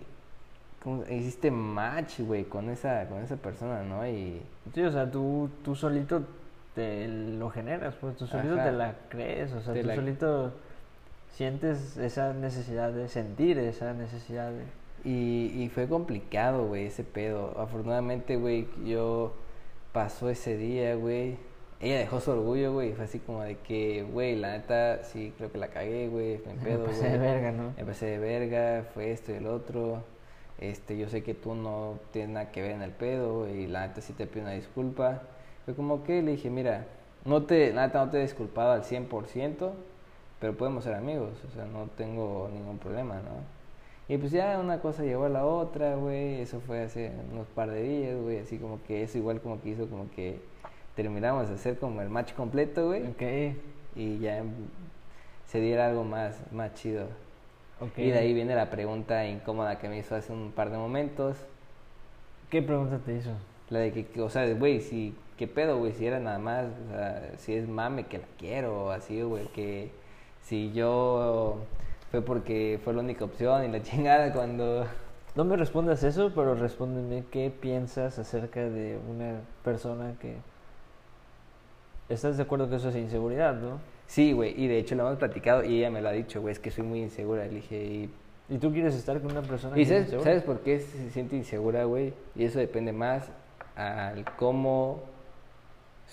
hiciste 1.09 1.51
match, 1.51 2.21
güey, 2.21 2.45
con 2.45 2.69
esa, 2.69 3.07
con 3.09 3.21
esa 3.21 3.35
persona, 3.35 3.83
¿no? 3.83 4.07
Y 4.07 4.41
Sí, 4.73 4.81
o 4.81 4.91
sea, 4.91 5.09
tú, 5.09 5.49
tú 5.63 5.75
solito 5.75 6.23
te 6.75 7.07
lo 7.07 7.49
generas, 7.49 7.95
pues 7.99 8.15
tú 8.17 8.27
solito 8.27 8.55
Ajá. 8.55 8.63
te 8.65 8.71
la 8.71 8.95
crees, 9.09 9.51
o 9.53 9.61
sea, 9.61 9.73
Te 9.73 9.81
tú 9.81 9.87
la- 9.87 9.95
solito 9.95 10.53
sientes 11.33 11.97
esa 11.97 12.33
necesidad 12.33 12.91
de 12.91 13.07
sentir, 13.09 13.57
esa 13.59 13.93
necesidad 13.93 14.51
de... 14.51 14.63
Y, 15.03 15.51
y 15.63 15.69
fue 15.69 15.87
complicado, 15.87 16.67
güey, 16.67 16.85
ese 16.85 17.03
pedo. 17.03 17.59
Afortunadamente, 17.59 18.35
güey, 18.35 18.67
yo 18.85 19.33
pasó 19.93 20.29
ese 20.29 20.57
día, 20.57 20.93
güey. 20.95 21.37
Ella 21.79 21.97
dejó 21.97 22.19
su 22.19 22.29
orgullo, 22.31 22.73
güey. 22.73 22.89
y 22.89 22.93
Fue 22.93 23.05
así 23.05 23.17
como 23.19 23.41
de 23.41 23.57
que, 23.57 24.03
güey, 24.03 24.35
la 24.35 24.51
neta, 24.51 25.03
sí, 25.03 25.33
creo 25.37 25.51
que 25.51 25.57
la 25.57 25.69
cagué, 25.69 26.07
güey. 26.07 26.39
Me 26.45 26.53
Me 26.53 26.61
pedo, 26.63 26.85
pasé 26.85 26.99
güey. 26.99 27.11
de 27.13 27.17
verga, 27.17 27.51
¿no? 27.51 27.73
Empecé 27.77 28.05
de 28.05 28.19
verga, 28.19 28.83
fue 28.93 29.11
esto 29.11 29.31
y 29.31 29.35
el 29.35 29.47
otro. 29.47 30.03
Este, 30.59 30.95
yo 30.95 31.09
sé 31.09 31.23
que 31.23 31.33
tú 31.33 31.55
no 31.55 31.97
tienes 32.11 32.29
nada 32.35 32.51
que 32.51 32.61
ver 32.61 32.71
en 32.71 32.83
el 32.83 32.91
pedo 32.91 33.49
y 33.49 33.65
la 33.65 33.87
neta 33.87 34.01
sí 34.01 34.13
te 34.13 34.27
pido 34.27 34.43
una 34.45 34.53
disculpa. 34.53 35.23
Fue 35.65 35.75
como 35.75 36.03
que 36.03 36.21
le 36.21 36.31
dije, 36.31 36.49
mira, 36.49 36.85
no 37.25 37.43
te, 37.43 37.71
neta 37.73 38.03
no 38.03 38.09
te 38.11 38.17
he 38.17 38.21
disculpado 38.21 38.71
al 38.71 38.83
100%, 38.83 39.71
pero 40.39 40.53
podemos 40.57 40.83
ser 40.83 40.95
amigos, 40.95 41.29
o 41.47 41.51
sea, 41.53 41.65
no 41.65 41.87
tengo 41.97 42.49
ningún 42.51 42.79
problema, 42.79 43.15
¿no? 43.15 43.61
Y 44.07 44.17
pues 44.17 44.31
ya 44.31 44.59
una 44.59 44.79
cosa 44.79 45.03
llevó 45.03 45.25
a 45.25 45.29
la 45.29 45.45
otra, 45.45 45.95
güey, 45.95 46.41
eso 46.41 46.59
fue 46.61 46.81
hace 46.83 47.11
unos 47.31 47.47
par 47.47 47.69
de 47.69 47.83
días, 47.83 48.19
güey, 48.19 48.39
así 48.39 48.57
como 48.57 48.81
que 48.83 49.03
eso 49.03 49.17
igual 49.17 49.39
como 49.39 49.61
que 49.61 49.69
hizo 49.69 49.87
como 49.87 50.09
que 50.11 50.39
terminamos 50.95 51.47
de 51.47 51.55
hacer 51.55 51.77
como 51.77 52.01
el 52.01 52.09
match 52.09 52.33
completo, 52.33 52.87
güey, 52.87 53.03
Ok, 53.07 53.21
y 53.95 54.19
ya 54.19 54.43
se 55.45 55.59
diera 55.61 55.87
algo 55.87 56.03
más, 56.03 56.41
más 56.51 56.73
chido. 56.73 57.05
ok. 57.79 57.97
Y 57.97 58.09
de 58.09 58.17
ahí 58.19 58.33
viene 58.33 58.55
la 58.55 58.69
pregunta 58.69 59.25
incómoda 59.27 59.77
que 59.79 59.87
me 59.89 59.97
hizo 59.99 60.15
hace 60.15 60.33
un 60.33 60.51
par 60.51 60.71
de 60.71 60.77
momentos. 60.77 61.37
¿Qué 62.49 62.61
pregunta 62.61 62.99
te 62.99 63.15
hizo? 63.15 63.31
La 63.69 63.79
de 63.79 63.91
que, 63.93 64.05
que, 64.07 64.21
o 64.21 64.29
sea, 64.29 64.51
güey, 64.55 64.81
si, 64.81 65.15
¿qué 65.41 65.47
pedo, 65.47 65.79
güey? 65.79 65.91
Si 65.93 66.05
era 66.05 66.19
nada 66.19 66.37
más, 66.37 66.67
o 66.67 66.91
sea, 66.91 67.31
si 67.37 67.55
es 67.55 67.67
mame 67.67 68.03
que 68.03 68.19
la 68.19 68.27
quiero, 68.37 68.85
o 68.85 68.89
así, 68.91 69.23
güey, 69.23 69.47
que 69.47 69.89
si 70.43 70.71
yo 70.71 71.57
fue 72.11 72.21
porque 72.21 72.79
fue 72.83 72.93
la 72.93 72.99
única 72.99 73.25
opción 73.25 73.65
y 73.65 73.67
la 73.67 73.81
chingada 73.81 74.31
cuando... 74.33 74.85
No 75.33 75.43
me 75.43 75.57
respondas 75.57 76.03
eso, 76.03 76.31
pero 76.35 76.53
respóndeme 76.53 77.23
qué 77.31 77.49
piensas 77.49 78.19
acerca 78.19 78.69
de 78.69 78.99
una 79.09 79.41
persona 79.63 80.13
que... 80.19 80.35
¿Estás 82.07 82.37
de 82.37 82.43
acuerdo 82.43 82.69
que 82.69 82.75
eso 82.75 82.89
es 82.89 82.95
inseguridad, 82.95 83.55
no? 83.55 83.79
Sí, 84.05 84.33
güey, 84.33 84.53
y 84.55 84.67
de 84.67 84.77
hecho 84.77 84.93
lo 84.93 85.07
hemos 85.07 85.17
platicado 85.17 85.63
y 85.63 85.79
ella 85.79 85.89
me 85.89 86.03
lo 86.03 86.09
ha 86.09 86.11
dicho, 86.11 86.39
güey, 86.39 86.51
es 86.51 86.59
que 86.59 86.69
soy 86.69 86.83
muy 86.83 87.01
insegura. 87.01 87.45
Le 87.45 87.55
dije, 87.55 87.83
y, 87.83 88.09
¿Y 88.47 88.59
tú 88.59 88.71
quieres 88.71 88.93
estar 88.93 89.19
con 89.19 89.31
una 89.31 89.41
persona 89.41 89.73
¿y 89.73 89.77
que 89.77 89.81
es 89.81 89.87
sabes, 89.87 90.03
insegura? 90.03 90.23
¿sabes 90.23 90.43
por 90.43 90.59
qué 90.59 90.79
se 90.81 91.09
siente 91.09 91.35
insegura, 91.35 91.85
güey? 91.85 92.13
Y 92.35 92.43
eso 92.43 92.59
depende 92.59 92.93
más 92.93 93.27
al 93.75 94.23
cómo 94.37 95.09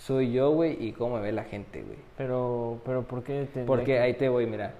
soy 0.06 0.32
yo, 0.32 0.50
güey, 0.52 0.76
y 0.82 0.92
cómo 0.92 1.16
me 1.16 1.22
ve 1.22 1.32
la 1.32 1.44
gente, 1.44 1.82
güey. 1.82 1.98
Pero, 2.16 2.78
pero 2.84 3.02
¿por 3.02 3.22
qué 3.22 3.40
tendría 3.52 3.66
Porque 3.66 3.84
que- 3.84 3.98
ahí 4.00 4.14
te 4.14 4.28
voy, 4.28 4.46
mira. 4.46 4.72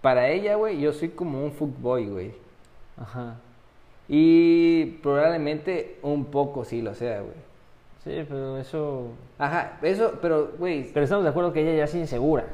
Para 0.00 0.28
ella, 0.28 0.54
güey, 0.56 0.80
yo 0.80 0.92
soy 0.92 1.10
como 1.10 1.42
un 1.44 1.52
fuckboy, 1.52 2.06
güey. 2.08 2.32
Ajá. 2.96 3.36
Y 4.08 4.84
probablemente 5.02 5.98
un 6.02 6.26
poco 6.26 6.64
sí 6.64 6.82
lo 6.82 6.94
sea, 6.94 7.20
güey. 7.20 7.34
Sí, 8.04 8.24
pero 8.28 8.58
eso... 8.58 9.08
Ajá, 9.38 9.78
eso, 9.82 10.18
pero, 10.20 10.52
güey. 10.58 10.90
Pero 10.92 11.04
estamos 11.04 11.24
de 11.24 11.30
acuerdo 11.30 11.52
que 11.52 11.60
ella 11.62 11.76
ya 11.78 11.84
es 11.84 11.94
insegura. 11.94 12.44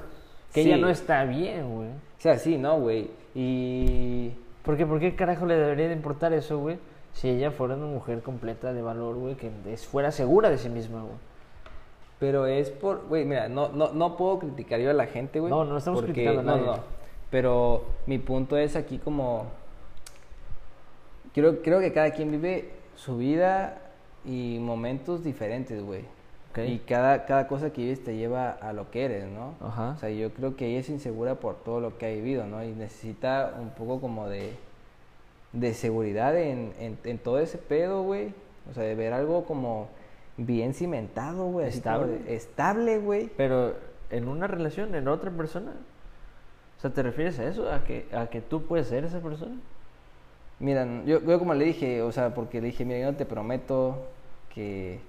Que 0.52 0.62
Sí. 0.62 0.68
ella 0.68 0.78
no 0.78 0.88
está 0.90 1.24
bien, 1.24 1.74
güey. 1.74 1.88
O 1.88 2.20
sea, 2.20 2.38
sí, 2.38 2.58
¿no, 2.58 2.78
güey? 2.80 3.10
Y. 3.34 4.32
¿Por 4.62 4.76
qué, 4.76 4.84
¿Por 4.86 5.00
qué 5.00 5.14
carajo 5.14 5.46
le 5.46 5.54
debería 5.56 5.88
de 5.88 5.94
importar 5.94 6.32
eso, 6.32 6.58
güey? 6.58 6.78
Si 7.14 7.28
ella 7.28 7.50
fuera 7.50 7.74
una 7.76 7.86
mujer 7.86 8.22
completa 8.22 8.72
de 8.72 8.82
valor, 8.82 9.16
güey, 9.16 9.34
que 9.36 9.50
fuera 9.78 10.10
segura 10.10 10.50
de 10.50 10.58
sí 10.58 10.68
misma, 10.68 11.00
güey. 11.00 11.14
Pero 12.18 12.46
es 12.46 12.70
por. 12.70 13.06
Güey, 13.08 13.24
mira, 13.24 13.48
no, 13.48 13.68
no, 13.68 13.92
no 13.92 14.16
puedo 14.16 14.38
criticar 14.40 14.80
yo 14.80 14.90
a 14.90 14.94
la 14.94 15.06
gente, 15.06 15.38
güey. 15.40 15.50
No, 15.50 15.64
no 15.64 15.78
estamos 15.78 16.00
porque- 16.00 16.12
criticando 16.14 16.40
a 16.40 16.44
no, 16.44 16.50
nadie. 16.56 16.66
no. 16.66 16.98
Pero 17.30 17.84
mi 18.06 18.18
punto 18.18 18.56
es 18.56 18.74
aquí 18.76 18.98
como. 18.98 19.46
Creo, 21.34 21.62
creo 21.62 21.80
que 21.80 21.92
cada 21.92 22.10
quien 22.12 22.30
vive 22.30 22.70
su 22.96 23.16
vida 23.18 23.78
y 24.24 24.58
momentos 24.60 25.22
diferentes, 25.24 25.82
güey. 25.82 26.02
Y 26.56 26.78
cada, 26.78 27.24
cada 27.24 27.46
cosa 27.46 27.72
que 27.72 27.82
vives 27.82 28.02
te 28.02 28.16
lleva 28.16 28.50
a 28.50 28.72
lo 28.72 28.90
que 28.90 29.04
eres, 29.04 29.26
¿no? 29.28 29.54
Ajá. 29.64 29.90
O 29.90 29.98
sea, 29.98 30.10
yo 30.10 30.32
creo 30.32 30.56
que 30.56 30.66
ella 30.66 30.80
es 30.80 30.88
insegura 30.88 31.36
por 31.36 31.54
todo 31.54 31.78
lo 31.78 31.98
que 31.98 32.06
ha 32.06 32.08
vivido, 32.08 32.46
¿no? 32.46 32.64
Y 32.64 32.72
necesita 32.72 33.54
un 33.60 33.70
poco 33.70 34.00
como 34.00 34.28
de, 34.28 34.54
de 35.52 35.72
seguridad 35.74 36.36
en, 36.36 36.72
en, 36.80 36.98
en 37.04 37.18
todo 37.18 37.38
ese 37.38 37.58
pedo, 37.58 38.02
güey. 38.02 38.32
O 38.68 38.74
sea, 38.74 38.82
de 38.82 38.96
ver 38.96 39.12
algo 39.12 39.44
como 39.44 39.88
bien 40.38 40.72
cimentado, 40.72 41.46
güey. 41.46 41.68
Estable. 41.68 42.20
Estable, 42.26 42.98
güey. 42.98 43.30
Pero 43.36 43.74
en 44.10 44.28
una 44.28 44.46
relación, 44.46 44.94
en 44.94 45.08
otra 45.08 45.30
persona. 45.30 45.72
O 46.78 46.80
sea, 46.80 46.90
¿te 46.90 47.02
refieres 47.02 47.38
a 47.38 47.44
eso? 47.44 47.70
¿A 47.70 47.84
que, 47.84 48.06
a 48.12 48.28
que 48.28 48.40
tú 48.40 48.62
puedes 48.62 48.86
ser 48.86 49.04
esa 49.04 49.20
persona? 49.20 49.56
Mira, 50.60 50.86
yo, 51.04 51.20
yo 51.20 51.38
como 51.38 51.54
le 51.54 51.64
dije, 51.66 52.02
o 52.02 52.12
sea, 52.12 52.34
porque 52.34 52.60
le 52.60 52.68
dije, 52.68 52.84
mira, 52.84 53.00
yo 53.00 53.12
no 53.12 53.16
te 53.16 53.26
prometo 53.26 54.06
que, 54.54 55.00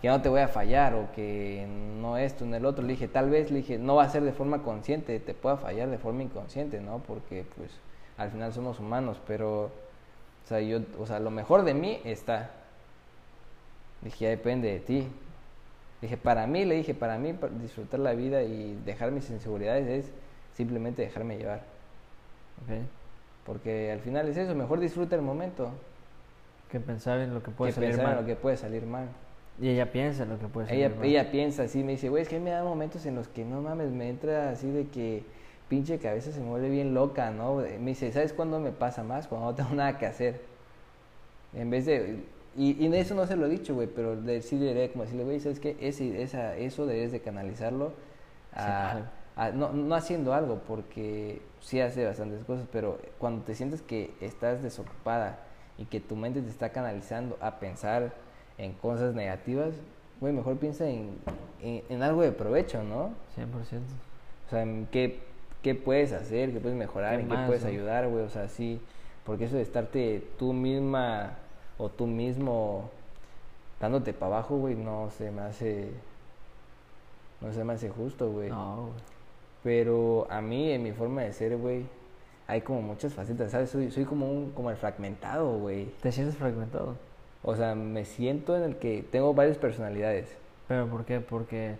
que 0.00 0.08
no 0.08 0.20
te 0.20 0.28
voy 0.28 0.40
a 0.40 0.48
fallar 0.48 0.94
o 0.94 1.12
que 1.14 1.66
no 2.00 2.16
esto, 2.16 2.44
en 2.44 2.54
el 2.54 2.64
otro. 2.64 2.82
Le 2.82 2.92
dije, 2.92 3.08
tal 3.08 3.30
vez, 3.30 3.50
le 3.50 3.58
dije, 3.58 3.78
no 3.78 3.96
va 3.96 4.04
a 4.04 4.08
ser 4.08 4.22
de 4.22 4.32
forma 4.32 4.62
consciente, 4.62 5.18
te 5.20 5.34
pueda 5.34 5.56
fallar 5.58 5.88
de 5.90 5.98
forma 5.98 6.22
inconsciente, 6.22 6.80
¿no? 6.80 6.98
Porque, 6.98 7.44
pues, 7.56 7.70
al 8.16 8.30
final 8.30 8.52
somos 8.52 8.80
humanos, 8.80 9.20
pero, 9.26 9.64
o 9.64 10.46
sea, 10.46 10.60
yo, 10.60 10.80
o 10.98 11.06
sea, 11.06 11.20
lo 11.20 11.30
mejor 11.30 11.64
de 11.64 11.74
mí 11.74 12.00
está. 12.04 12.50
Dije, 14.02 14.24
ya 14.24 14.30
depende 14.30 14.70
de 14.72 14.80
ti. 14.80 15.08
Dije, 16.00 16.16
para 16.16 16.46
mí, 16.46 16.64
le 16.64 16.74
dije, 16.74 16.94
para 16.94 17.18
mí, 17.18 17.32
para 17.32 17.52
disfrutar 17.54 18.00
la 18.00 18.12
vida 18.12 18.42
y 18.42 18.76
dejar 18.84 19.12
mis 19.12 19.30
inseguridades 19.30 19.86
es 19.86 20.12
simplemente 20.54 21.02
dejarme 21.02 21.38
llevar. 21.38 21.62
Ok. 22.64 22.84
Porque 23.46 23.90
al 23.92 24.00
final 24.00 24.28
es 24.28 24.36
eso, 24.36 24.54
mejor 24.54 24.78
disfruta 24.80 25.16
el 25.16 25.22
momento 25.22 25.70
Que 26.70 26.78
pensar 26.80 27.18
en 27.20 27.34
lo 27.34 27.42
que 27.42 27.50
puede 27.50 27.70
que 27.70 27.74
salir 27.76 27.90
pensar 27.90 28.04
en 28.04 28.10
mal. 28.12 28.20
lo 28.20 28.26
que 28.26 28.36
puede 28.36 28.56
salir 28.56 28.86
mal. 28.86 29.08
Y 29.60 29.68
ella 29.68 29.90
piensa 29.92 30.22
en 30.22 30.30
lo 30.30 30.38
que 30.38 30.46
puede 30.48 30.68
salir 30.68 30.84
Ella, 30.84 30.94
mal. 30.94 31.04
ella 31.04 31.30
piensa 31.30 31.64
así, 31.64 31.82
me 31.84 31.92
dice, 31.92 32.08
güey, 32.08 32.22
es 32.22 32.28
que 32.28 32.40
me 32.40 32.50
da 32.50 32.64
momentos 32.64 33.04
en 33.06 33.14
los 33.14 33.28
que 33.28 33.44
no 33.44 33.60
mames, 33.60 33.90
me 33.90 34.08
entra 34.08 34.50
así 34.50 34.70
de 34.70 34.86
que 34.88 35.24
pinche 35.68 35.98
cabeza 35.98 36.32
se 36.32 36.40
me 36.40 36.46
vuelve 36.48 36.70
bien 36.70 36.94
loca, 36.94 37.30
¿no? 37.30 37.56
Me 37.56 37.90
dice, 37.90 38.10
¿sabes 38.12 38.32
cuándo 38.32 38.58
me 38.60 38.70
pasa 38.72 39.02
más? 39.02 39.26
Cuando 39.26 39.48
no 39.48 39.54
tengo 39.54 39.74
nada 39.74 39.98
que 39.98 40.06
hacer. 40.06 40.40
En 41.54 41.70
vez 41.70 41.86
de... 41.86 42.24
Y, 42.56 42.84
y 42.84 42.88
de 42.88 43.00
eso 43.00 43.14
no 43.14 43.26
se 43.26 43.36
lo 43.36 43.46
he 43.46 43.48
dicho, 43.48 43.74
güey, 43.74 43.88
pero 43.88 44.14
de, 44.20 44.42
sí 44.42 44.58
debería 44.58 44.90
como 44.92 45.04
decirle, 45.04 45.24
güey, 45.24 45.40
¿sabes 45.40 45.58
qué? 45.58 45.76
Ese, 45.80 46.22
esa, 46.22 46.56
eso 46.56 46.84
debes 46.86 47.10
de 47.12 47.20
canalizarlo 47.20 47.92
a, 48.54 48.90
algo. 48.90 49.06
a- 49.36 49.50
no, 49.50 49.72
no 49.72 49.94
haciendo 49.94 50.34
algo, 50.34 50.60
porque 50.66 51.40
sí 51.60 51.80
hace 51.80 52.04
bastantes 52.04 52.44
cosas, 52.44 52.66
pero 52.70 52.98
cuando 53.18 53.42
te 53.44 53.54
sientes 53.54 53.80
que 53.80 54.12
estás 54.20 54.62
desocupada 54.62 55.38
y 55.78 55.86
que 55.86 56.00
tu 56.00 56.14
mente 56.16 56.42
te 56.42 56.50
está 56.50 56.68
canalizando 56.70 57.38
a 57.40 57.58
pensar 57.58 58.12
en 58.58 58.72
cosas 58.74 59.14
negativas, 59.14 59.70
güey, 60.20 60.34
mejor 60.34 60.58
piensa 60.58 60.86
en, 60.86 61.16
en, 61.62 61.82
en 61.88 62.02
algo 62.02 62.20
de 62.20 62.32
provecho, 62.32 62.82
¿no? 62.82 63.12
100%. 63.34 63.46
O 64.46 64.50
sea, 64.50 64.62
en 64.62 64.86
qué, 64.92 65.20
qué 65.62 65.74
puedes 65.74 66.12
hacer, 66.12 66.52
qué 66.52 66.60
puedes 66.60 66.76
mejorar, 66.76 67.16
¿Qué 67.16 67.22
en 67.22 67.28
qué 67.30 67.36
puedes 67.46 67.64
ayudar, 67.64 68.08
güey. 68.08 68.24
O 68.24 68.28
sea, 68.28 68.48
sí, 68.48 68.78
porque 69.24 69.46
eso 69.46 69.56
de 69.56 69.62
estarte 69.62 70.22
tú 70.38 70.52
misma 70.52 71.38
o 71.82 71.88
tú 71.88 72.06
mismo 72.06 72.88
dándote 73.80 74.12
para 74.12 74.36
abajo, 74.36 74.56
güey, 74.56 74.76
no 74.76 75.10
se 75.10 75.30
me 75.32 75.42
hace, 75.42 75.90
no 77.40 77.52
se 77.52 77.64
me 77.64 77.72
hace 77.72 77.88
justo, 77.90 78.30
güey. 78.30 78.48
No, 78.50 78.76
güey. 78.86 78.92
Pero 79.64 80.26
a 80.30 80.40
mí, 80.40 80.70
en 80.70 80.82
mi 80.82 80.92
forma 80.92 81.22
de 81.22 81.32
ser, 81.32 81.56
güey, 81.56 81.84
hay 82.46 82.60
como 82.60 82.82
muchas 82.82 83.12
facetas, 83.14 83.50
¿sabes? 83.50 83.70
Soy, 83.70 83.90
soy 83.90 84.04
como 84.04 84.30
un, 84.30 84.50
como 84.52 84.70
el 84.70 84.76
fragmentado, 84.76 85.58
güey. 85.58 85.86
Te 86.02 86.12
sientes 86.12 86.36
fragmentado. 86.36 86.94
O 87.42 87.56
sea, 87.56 87.74
me 87.74 88.04
siento 88.04 88.56
en 88.56 88.62
el 88.62 88.76
que 88.76 89.04
tengo 89.10 89.34
varias 89.34 89.58
personalidades. 89.58 90.36
¿Pero 90.68 90.86
por 90.86 91.04
qué? 91.04 91.20
Porque, 91.20 91.76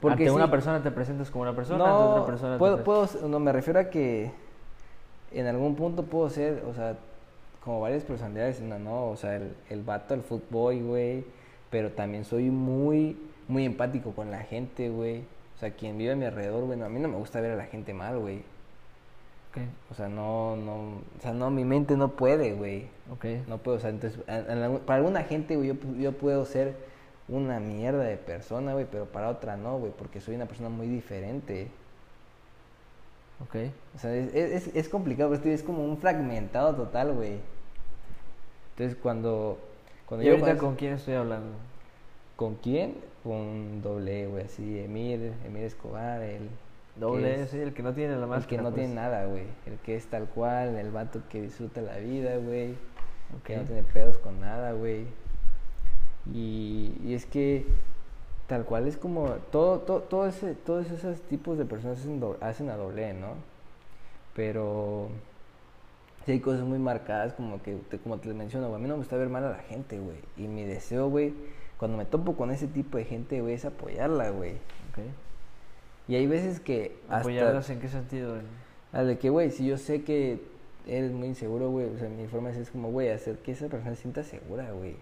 Porque 0.00 0.24
ante 0.24 0.30
una 0.30 0.50
persona 0.50 0.82
te 0.82 0.90
presentas 0.90 1.30
como 1.30 1.42
una 1.42 1.56
persona, 1.56 1.84
ante 1.84 2.02
No, 2.04 2.10
otra 2.12 2.26
persona 2.26 2.52
te 2.54 2.58
puedo, 2.58 2.78
pres- 2.78 2.84
puedo, 2.84 3.28
no, 3.28 3.40
me 3.40 3.52
refiero 3.52 3.80
a 3.80 3.84
que 3.84 4.30
en 5.32 5.46
algún 5.46 5.74
punto 5.76 6.02
puedo 6.02 6.28
ser, 6.28 6.62
o 6.68 6.74
sea, 6.74 6.96
como 7.66 7.80
varias 7.82 8.04
personalidades, 8.04 8.62
no, 8.62 8.78
no, 8.80 9.08
o 9.10 9.16
sea, 9.18 9.36
el, 9.36 9.54
el 9.70 9.82
vato, 9.84 10.14
el 10.14 10.22
fútbol, 10.22 10.82
güey, 10.84 11.26
pero 11.70 11.92
también 11.92 12.24
soy 12.24 12.50
muy, 12.50 13.18
muy 13.48 13.66
empático 13.66 14.12
con 14.14 14.30
la 14.32 14.40
gente, 14.44 14.90
güey. 14.90 15.24
O 15.56 15.60
sea, 15.60 15.72
quien 15.72 15.98
vive 15.98 16.12
a 16.12 16.16
mi 16.16 16.26
alrededor, 16.26 16.64
bueno, 16.66 16.86
a 16.86 16.90
mí 16.90 17.00
no 17.00 17.08
me 17.08 17.18
gusta 17.18 17.40
ver 17.42 17.52
a 17.52 17.56
la 17.56 17.66
gente 17.66 17.94
mal, 17.94 18.18
güey. 18.20 18.44
Ok, 19.50 19.58
O 19.90 19.94
sea, 19.94 20.08
no, 20.08 20.56
no, 20.56 20.74
o 21.18 21.20
sea, 21.22 21.32
no, 21.32 21.50
mi 21.50 21.64
mente 21.64 21.96
no 21.96 22.12
puede, 22.16 22.52
güey. 22.54 22.88
ok. 23.12 23.24
No 23.48 23.58
puedo, 23.58 23.78
o 23.78 23.80
sea, 23.80 23.90
entonces, 23.90 24.20
en- 24.28 24.62
en 24.62 24.78
para 24.80 24.98
alguna 24.98 25.22
gente, 25.24 25.56
güey, 25.56 25.68
yo, 25.68 25.74
yo 25.98 26.12
puedo 26.12 26.44
ser 26.44 26.76
una 27.28 27.58
mierda 27.60 28.04
de 28.04 28.16
persona, 28.18 28.74
güey, 28.74 28.86
pero 28.90 29.06
para 29.06 29.28
otra 29.30 29.56
no, 29.56 29.78
güey, 29.78 29.92
porque 29.96 30.20
soy 30.20 30.36
una 30.36 30.46
persona 30.46 30.68
muy 30.70 30.86
diferente. 30.88 31.68
Ok. 33.40 33.56
O 33.94 33.98
sea, 33.98 34.14
es, 34.14 34.34
es, 34.34 34.74
es 34.74 34.88
complicado, 34.88 35.30
pero 35.42 35.54
es 35.54 35.62
como 35.62 35.84
un 35.84 35.98
fragmentado 35.98 36.74
total, 36.74 37.12
güey. 37.12 37.38
Entonces, 38.76 38.98
cuando, 39.02 39.58
cuando 40.06 40.22
¿Y 40.22 40.26
yo 40.26 40.32
ahorita 40.34 40.58
con 40.58 40.76
quién 40.76 40.92
estoy 40.92 41.14
hablando? 41.14 41.56
¿Con 42.36 42.56
quién? 42.56 42.96
Con 43.24 43.80
doble, 43.80 44.26
güey, 44.26 44.44
así, 44.44 44.78
Emir, 44.80 45.32
Emir 45.46 45.64
Escobar, 45.64 46.20
el... 46.22 46.50
Doble, 46.96 47.34
que 47.36 47.42
es- 47.42 47.50
sí, 47.50 47.58
el 47.58 47.72
que 47.74 47.82
no 47.82 47.92
tiene 47.94 48.14
la 48.16 48.22
el 48.22 48.26
máscara. 48.26 48.48
que 48.48 48.56
no 48.58 48.70
pues. 48.70 48.74
tiene 48.76 48.94
nada, 48.94 49.26
güey. 49.26 49.44
El 49.66 49.78
que 49.78 49.96
es 49.96 50.06
tal 50.06 50.26
cual, 50.28 50.76
el 50.76 50.90
vato 50.90 51.20
que 51.30 51.42
disfruta 51.42 51.80
la 51.82 51.96
vida, 51.98 52.36
güey. 52.36 52.74
que 53.44 53.56
no 53.56 53.62
tiene 53.64 53.82
pedos 53.82 54.18
con 54.18 54.40
nada, 54.40 54.72
güey. 54.72 55.06
Y, 56.32 56.92
y 57.04 57.14
es 57.14 57.26
que 57.26 57.66
tal 58.46 58.64
cual 58.64 58.86
es 58.88 58.96
como 58.96 59.28
todo, 59.50 59.80
todo, 59.80 60.00
todo 60.02 60.26
ese, 60.26 60.54
todos 60.54 60.90
esos 60.90 61.20
tipos 61.22 61.58
de 61.58 61.64
personas 61.64 61.98
hacen, 61.98 62.22
hacen 62.40 62.70
a 62.70 62.76
doble, 62.76 63.12
¿no? 63.14 63.34
Pero 64.34 65.08
sí 66.26 66.32
hay 66.32 66.40
cosas 66.40 66.64
muy 66.64 66.78
marcadas 66.78 67.32
como 67.32 67.62
que, 67.62 67.76
te- 67.88 67.98
como 67.98 68.18
te 68.18 68.34
menciono, 68.34 68.66
güey, 68.68 68.78
a 68.78 68.82
mí 68.82 68.88
no 68.88 68.94
me 68.94 68.98
gusta 68.98 69.16
ver 69.16 69.28
mal 69.30 69.44
a 69.44 69.50
la 69.50 69.58
gente, 69.62 69.98
güey. 69.98 70.18
Y 70.36 70.48
mi 70.48 70.64
deseo, 70.64 71.08
güey, 71.08 71.32
cuando 71.78 71.96
me 71.96 72.04
topo 72.04 72.36
con 72.36 72.50
ese 72.50 72.66
tipo 72.66 72.98
de 72.98 73.04
gente, 73.04 73.40
güey, 73.40 73.54
es 73.54 73.64
apoyarla, 73.64 74.30
güey. 74.30 74.52
Ok. 74.90 74.98
Y 76.08 76.16
hay 76.16 76.26
veces 76.26 76.60
que 76.60 76.96
hasta... 77.04 77.18
¿Apoyarlas 77.20 77.70
en 77.70 77.80
qué 77.80 77.88
sentido? 77.88 78.36
En- 78.36 78.46
A 78.92 79.04
de 79.04 79.18
que, 79.18 79.30
güey, 79.30 79.50
si 79.50 79.66
yo 79.66 79.78
sé 79.78 80.02
que 80.02 80.40
eres 80.86 81.12
muy 81.12 81.28
inseguro, 81.28 81.70
güey, 81.70 81.86
o 81.86 81.98
sea, 81.98 82.08
mi 82.08 82.26
forma 82.28 82.50
es 82.50 82.70
como, 82.70 82.90
güey, 82.90 83.08
hacer 83.10 83.38
que 83.38 83.52
esa 83.52 83.68
persona 83.68 83.94
se 83.94 84.02
sienta 84.02 84.22
segura, 84.22 84.70
güey. 84.72 84.94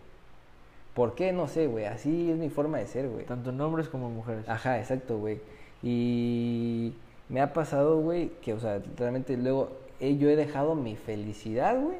¿Por 0.94 1.14
qué? 1.14 1.32
No 1.32 1.48
sé, 1.48 1.66
güey, 1.66 1.86
así 1.86 2.30
es 2.30 2.36
mi 2.38 2.50
forma 2.50 2.78
de 2.78 2.86
ser, 2.86 3.08
güey. 3.08 3.24
Tanto 3.26 3.50
en 3.50 3.60
hombres 3.60 3.88
como 3.88 4.06
en 4.08 4.14
mujeres. 4.14 4.48
Ajá, 4.48 4.78
exacto, 4.78 5.18
güey. 5.18 5.40
Y 5.82 6.94
me 7.28 7.40
ha 7.40 7.52
pasado, 7.52 7.98
güey, 8.00 8.30
que, 8.42 8.52
o 8.54 8.60
sea, 8.60 8.80
realmente 8.96 9.36
luego 9.36 9.70
eh, 10.08 10.16
yo 10.18 10.28
he 10.28 10.36
dejado 10.36 10.74
mi 10.74 10.96
felicidad, 10.96 11.80
güey, 11.80 11.98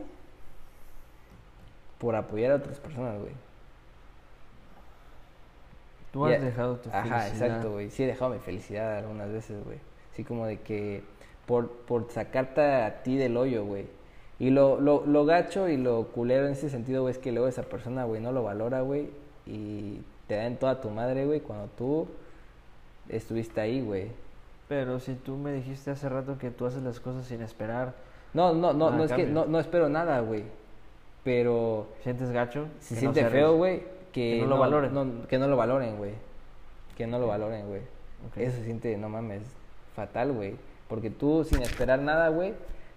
por 1.98 2.14
apoyar 2.16 2.52
a 2.52 2.56
otras 2.56 2.78
personas, 2.78 3.18
güey. 3.18 3.32
Tú 6.12 6.26
has 6.26 6.40
dejado 6.40 6.76
tu 6.76 6.90
Ajá, 6.90 7.02
felicidad. 7.02 7.28
exacto, 7.48 7.72
güey. 7.72 7.90
Sí 7.90 8.04
he 8.04 8.06
dejado 8.06 8.32
mi 8.32 8.38
felicidad 8.38 8.98
algunas 8.98 9.32
veces, 9.32 9.64
güey. 9.64 9.78
Así 10.12 10.22
como 10.22 10.46
de 10.46 10.60
que 10.60 11.02
por, 11.46 11.68
por 11.70 12.10
sacarte 12.10 12.60
a 12.60 13.02
ti 13.02 13.16
del 13.16 13.36
hoyo, 13.36 13.64
güey. 13.64 13.86
Y 14.38 14.50
lo, 14.50 14.80
lo, 14.80 15.04
lo 15.06 15.24
gacho 15.24 15.68
y 15.68 15.76
lo 15.76 16.08
culero 16.08 16.46
en 16.46 16.52
ese 16.52 16.70
sentido, 16.70 17.02
güey, 17.02 17.12
es 17.12 17.18
que 17.18 17.32
luego 17.32 17.48
esa 17.48 17.62
persona, 17.62 18.04
güey, 18.04 18.20
no 18.20 18.32
lo 18.32 18.42
valora, 18.44 18.82
güey. 18.82 19.08
Y 19.46 20.02
te 20.28 20.36
da 20.36 20.46
en 20.46 20.56
toda 20.56 20.80
tu 20.80 20.90
madre, 20.90 21.26
güey, 21.26 21.40
cuando 21.40 21.68
tú 21.76 22.06
estuviste 23.08 23.60
ahí, 23.60 23.80
güey. 23.80 24.08
Pero 24.68 24.98
si 25.00 25.14
tú 25.14 25.36
me 25.36 25.52
dijiste 25.52 25.90
hace 25.90 26.08
rato 26.08 26.38
que 26.38 26.50
tú 26.50 26.66
haces 26.66 26.82
las 26.82 27.00
cosas 27.00 27.26
sin 27.26 27.42
esperar, 27.42 27.94
No, 28.32 28.52
no, 28.54 28.72
no, 28.72 28.90
no 28.90 29.04
es 29.04 29.12
que 29.12 29.26
no, 29.26 29.44
no 29.46 29.60
espero 29.60 29.88
nada, 29.88 30.20
güey. 30.20 30.44
Pero 31.22 31.86
¿sientes 32.02 32.30
gacho? 32.32 32.62
no 32.62 32.68
siente 32.96 33.24
feo, 33.26 33.56
güey, 33.56 33.80
que, 34.12 34.38
Que 34.38 34.42
no 34.42 34.46
lo 34.48 34.58
valoren. 34.58 34.92
no- 34.94 35.26
que 35.26 35.38
no 35.38 35.46
lo 35.48 35.56
valoren, 35.56 35.96
güey. 35.96 36.12
Que 36.96 37.06
no 37.06 37.18
lo 37.18 37.26
valoren, 37.26 37.66
güey. 37.66 37.80
Eso 38.36 38.56
se 38.58 38.64
siente, 38.64 38.96
no 38.96 39.08
mames, 39.08 39.42
fatal, 39.94 40.32
güey. 40.32 40.54
Porque 40.88 41.10
tú, 41.10 41.44
sin 41.44 41.62
esperar 41.62 42.00
nada, 42.00 42.28
güey, 42.28 42.54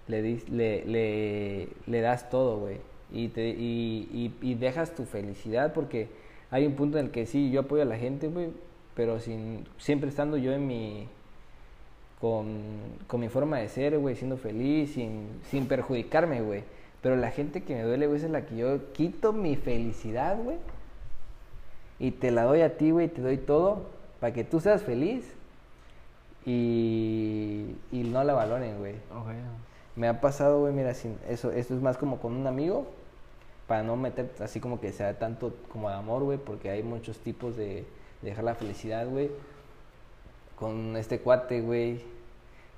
le, 0.07 0.21
le, 0.49 0.85
le, 0.85 1.69
le 1.85 2.01
das 2.01 2.29
todo, 2.29 2.59
güey. 2.59 2.77
Y, 3.11 3.29
te, 3.29 3.47
y, 3.49 4.09
y, 4.41 4.51
y 4.51 4.55
dejas 4.55 4.93
tu 4.93 5.05
felicidad 5.05 5.73
porque 5.73 6.09
hay 6.51 6.65
un 6.65 6.73
punto 6.75 6.97
en 6.97 7.05
el 7.05 7.11
que 7.11 7.25
sí, 7.25 7.49
yo 7.51 7.61
apoyo 7.61 7.81
a 7.83 7.85
la 7.85 7.97
gente, 7.97 8.27
güey, 8.27 8.49
pero 8.95 9.19
sin, 9.19 9.65
siempre 9.77 10.09
estando 10.09 10.35
yo 10.37 10.51
en 10.51 10.67
mi... 10.67 11.07
Con, 12.19 12.47
con 13.05 13.19
mi 13.19 13.29
forma 13.29 13.59
de 13.59 13.69
ser, 13.69 13.97
güey, 13.99 14.15
siendo 14.15 14.37
feliz, 14.37 14.93
sin, 14.93 15.27
sin 15.49 15.67
perjudicarme, 15.67 16.41
güey. 16.41 16.63
Pero 17.01 17.15
la 17.15 17.29
gente 17.31 17.63
que 17.63 17.75
me 17.75 17.83
duele, 17.83 18.07
güey, 18.07 18.23
es 18.23 18.29
la 18.29 18.45
que 18.45 18.57
yo 18.57 18.91
quito 18.93 19.33
mi 19.33 19.55
felicidad, 19.55 20.37
güey. 20.41 20.57
Y 21.99 22.11
te 22.11 22.31
la 22.31 22.43
doy 22.43 22.61
a 22.61 22.77
ti, 22.77 22.91
güey, 22.91 23.07
te 23.07 23.21
doy 23.21 23.37
todo 23.37 23.97
para 24.19 24.33
que 24.33 24.43
tú 24.43 24.59
seas 24.59 24.83
feliz 24.83 25.25
y, 26.45 27.75
y 27.91 28.03
no 28.03 28.23
la 28.23 28.33
valoren, 28.33 28.77
güey. 28.79 28.95
Ok. 29.11 29.27
Me 29.95 30.07
ha 30.07 30.21
pasado, 30.21 30.61
güey, 30.61 30.73
mira, 30.73 30.93
sin 30.93 31.17
eso, 31.27 31.51
esto 31.51 31.75
es 31.75 31.81
más 31.81 31.97
como 31.97 32.19
con 32.19 32.33
un 32.33 32.47
amigo, 32.47 32.87
para 33.67 33.83
no 33.83 33.95
meter 33.95 34.31
así 34.39 34.59
como 34.59 34.79
que 34.79 34.91
sea 34.91 35.17
tanto 35.17 35.53
como 35.71 35.89
de 35.89 35.95
amor, 35.95 36.23
güey, 36.23 36.37
porque 36.37 36.69
hay 36.69 36.83
muchos 36.83 37.17
tipos 37.17 37.57
de, 37.57 37.85
de 38.21 38.29
dejar 38.29 38.43
la 38.43 38.55
felicidad, 38.55 39.07
güey. 39.07 39.29
Con 40.57 40.97
este 40.97 41.19
cuate, 41.19 41.61
güey, 41.61 42.01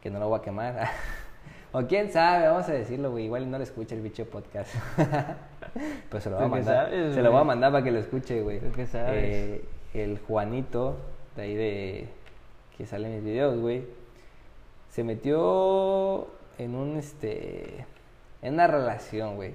que 0.02 0.10
no 0.10 0.20
lo 0.20 0.30
voy 0.30 0.40
a 0.40 0.42
quemar. 0.42 0.90
o 1.72 1.82
quién 1.88 2.12
sabe, 2.12 2.48
vamos 2.48 2.68
a 2.68 2.74
decirlo, 2.74 3.12
güey, 3.12 3.26
igual 3.26 3.50
no 3.50 3.58
lo 3.58 3.64
escucha 3.64 3.96
el 3.96 4.02
bicho 4.02 4.26
podcast. 4.26 4.76
pues 6.10 6.24
se 6.24 6.30
lo 6.30 6.36
voy 6.36 6.46
a 6.46 6.48
¿Tú 6.48 6.54
qué 6.54 6.60
mandar. 6.60 6.86
sabes, 6.90 7.16
se 7.16 7.22
lo 7.22 7.32
voy 7.32 7.42
a 7.42 7.46
mandar 7.46 7.72
para 7.72 7.84
que 7.84 7.92
lo 7.92 8.00
escuche, 8.00 8.42
güey. 8.42 8.60
Eh, 8.94 9.64
el 9.94 10.20
Juanito, 10.20 10.98
de 11.36 11.42
ahí 11.42 11.56
de 11.56 12.08
que 12.78 12.86
sale 12.86 13.08
en 13.08 13.16
mis 13.16 13.24
videos, 13.24 13.58
güey, 13.60 13.84
se 14.90 15.04
metió 15.04 16.28
en 16.58 16.76
un 16.76 16.98
este 16.98 17.86
en 18.42 18.54
una 18.56 18.68
relación, 18.68 19.36
güey, 19.36 19.54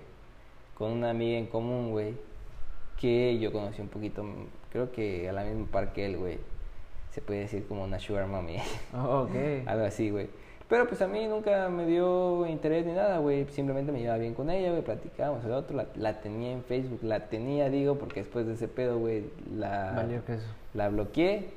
con 0.75 0.93
una 0.93 1.11
amiga 1.11 1.39
en 1.39 1.47
común, 1.47 1.91
güey, 1.91 2.15
que 2.99 3.39
yo 3.39 3.53
conocí 3.53 3.81
un 3.81 3.89
poquito, 3.89 4.25
creo 4.71 4.93
que 4.93 5.29
a 5.29 5.33
la 5.33 5.45
misma 5.45 5.67
par 5.71 5.93
que 5.93 6.07
él, 6.07 6.17
güey. 6.17 6.39
Se 7.15 7.21
puede 7.21 7.41
decir 7.41 7.65
como 7.69 7.85
una 7.85 8.01
sugar 8.01 8.27
mommy. 8.27 8.57
Oh, 8.93 9.21
ok. 9.23 9.37
Algo 9.67 9.85
así, 9.85 10.11
güey. 10.11 10.29
Pero 10.69 10.89
pues 10.89 11.01
a 11.01 11.07
mí 11.07 11.25
nunca 11.29 11.69
me 11.69 11.87
dio 11.87 12.45
interés 12.47 12.85
ni 12.85 12.93
nada, 12.93 13.19
güey. 13.19 13.47
Simplemente 13.51 13.93
me 13.93 14.01
llevaba 14.01 14.19
bien 14.19 14.35
con 14.35 14.51
ella, 14.51 14.71
güey. 14.71 14.83
Platicábamos 14.83 15.45
el 15.45 15.53
otro. 15.53 15.77
La, 15.77 15.87
la 15.95 16.21
tenía 16.21 16.51
en 16.51 16.65
Facebook. 16.65 16.99
La 17.05 17.29
tenía, 17.29 17.71
digo, 17.71 17.99
porque 17.99 18.21
después 18.21 18.47
de 18.49 18.55
ese 18.55 18.67
pedo, 18.67 18.99
güey, 18.99 19.27
la, 19.57 19.93
Valió 19.95 20.23
eso. 20.27 20.49
la 20.73 20.89
bloqueé. 20.89 21.51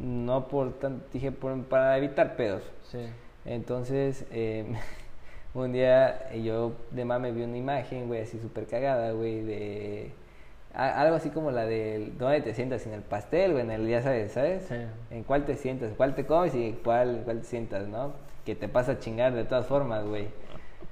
No 0.00 0.48
por 0.48 0.72
tan, 0.78 1.02
dije 1.12 1.32
por, 1.32 1.62
para 1.64 1.98
evitar 1.98 2.36
pedos. 2.36 2.62
Sí. 2.90 3.00
Entonces, 3.44 4.24
eh, 4.30 4.64
un 5.54 5.72
día 5.72 6.32
yo 6.34 6.72
de 6.92 7.04
mame 7.04 7.30
vi 7.30 7.42
una 7.42 7.58
imagen, 7.58 8.06
güey, 8.06 8.22
así 8.22 8.38
súper 8.38 8.66
cagada, 8.66 9.12
güey, 9.12 9.42
de... 9.42 10.12
a- 10.74 11.00
Algo 11.02 11.16
así 11.16 11.30
como 11.30 11.50
la 11.50 11.66
del... 11.66 12.16
¿Dónde 12.18 12.40
te 12.40 12.54
sientas? 12.54 12.86
En 12.86 12.92
el 12.92 13.02
pastel, 13.02 13.52
güey, 13.52 13.64
en 13.64 13.70
el... 13.70 13.86
Ya 13.88 14.02
sabes, 14.02 14.32
¿sabes? 14.32 14.64
Sí. 14.68 14.74
En 15.10 15.22
cuál 15.24 15.44
te 15.44 15.54
sientas, 15.56 15.92
cuál 15.96 16.14
te 16.14 16.26
comes 16.26 16.54
y 16.54 16.78
cuál, 16.84 17.22
cuál 17.24 17.38
te 17.40 17.44
sientas, 17.46 17.86
¿no? 17.88 18.12
Que 18.44 18.54
te 18.54 18.68
pasa 18.68 18.92
a 18.92 18.98
chingar 18.98 19.32
de 19.34 19.44
todas 19.44 19.66
formas, 19.66 20.04
güey. 20.04 20.28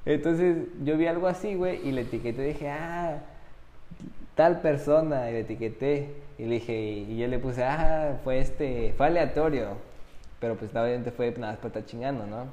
Entonces, 0.05 0.57
yo 0.83 0.97
vi 0.97 1.07
algo 1.07 1.27
así, 1.29 1.55
güey, 1.55 1.81
y 1.87 1.93
le 1.93 2.03
etiqueté, 2.03 2.43
dije, 2.43 2.69
ah, 2.71 3.19
tal 4.35 4.61
persona, 4.61 5.29
y 5.31 5.35
le 5.35 5.41
etiqueté, 5.41 6.09
y 6.39 6.45
le 6.47 6.55
dije, 6.55 6.73
y 6.75 7.17
yo 7.19 7.29
le 7.29 7.39
puse, 7.39 7.63
ah, 7.65 8.19
fue 8.25 8.39
este, 8.41 8.95
fue 8.97 9.07
aleatorio, 9.07 9.77
pero 10.41 10.57
pues 10.57 10.71
obviamente 10.73 11.11
fue 11.13 11.31
nada 11.33 11.53
más 11.53 11.57
para 11.59 11.69
estar 11.69 11.85
chingando, 11.87 12.27
¿no? 12.27 12.47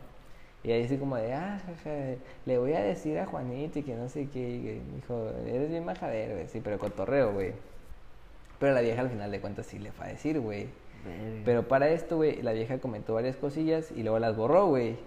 Y 0.64 0.72
ahí 0.72 0.84
así 0.84 0.98
como 0.98 1.16
de, 1.16 1.34
ah, 1.34 1.60
jaja, 1.66 2.16
le 2.46 2.58
voy 2.58 2.74
a 2.74 2.82
decir 2.82 3.18
a 3.18 3.26
Juanito 3.26 3.80
y 3.80 3.84
que 3.84 3.96
no 3.96 4.10
sé 4.10 4.28
qué, 4.28 4.40
y 4.40 4.62
que 4.62 4.82
dijo, 4.96 5.30
eres 5.48 5.70
bien 5.70 5.86
majadero, 5.86 6.36
güey, 6.36 6.48
sí, 6.48 6.60
pero 6.62 6.78
cotorreo, 6.78 7.32
güey. 7.32 7.54
Pero 8.60 8.74
la 8.74 8.82
vieja 8.82 9.02
al 9.02 9.10
final 9.10 9.32
de 9.32 9.40
cuentas 9.40 9.66
sí 9.68 9.80
le 9.80 9.92
fue 9.92 10.08
a 10.08 10.10
decir, 10.10 10.40
güey. 10.40 10.68
Pero 11.46 11.68
para 11.68 11.90
esto, 11.90 12.18
güey, 12.18 12.42
la 12.42 12.52
vieja 12.52 12.80
comentó 12.80 13.14
varias 13.14 13.38
cosillas 13.38 13.92
y 13.92 14.04
luego 14.04 14.20
las 14.20 14.36
borró, 14.36 14.68
güey. 14.68 14.98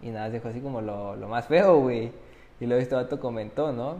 Y 0.00 0.10
nada, 0.10 0.30
dejó 0.30 0.48
así 0.48 0.60
como 0.60 0.80
lo, 0.80 1.16
lo 1.16 1.28
más 1.28 1.46
feo, 1.48 1.80
güey. 1.80 2.12
Y 2.60 2.66
luego 2.66 2.80
este 2.80 2.94
vato 2.94 3.18
comentó, 3.18 3.72
¿no? 3.72 3.96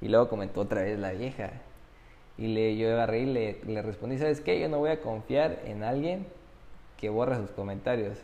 Y 0.00 0.08
luego 0.08 0.28
comentó 0.28 0.62
otra 0.62 0.82
vez 0.82 0.98
la 0.98 1.12
vieja. 1.12 1.50
Y 2.38 2.46
le, 2.48 2.76
yo 2.76 2.88
agarré 2.92 3.20
y 3.20 3.26
le, 3.26 3.60
le 3.66 3.82
respondí, 3.82 4.16
¿sabes 4.16 4.40
qué? 4.40 4.58
Yo 4.60 4.68
no 4.68 4.78
voy 4.78 4.90
a 4.90 5.02
confiar 5.02 5.60
en 5.66 5.82
alguien 5.82 6.26
que 6.96 7.10
borra 7.10 7.36
sus 7.36 7.50
comentarios. 7.50 8.18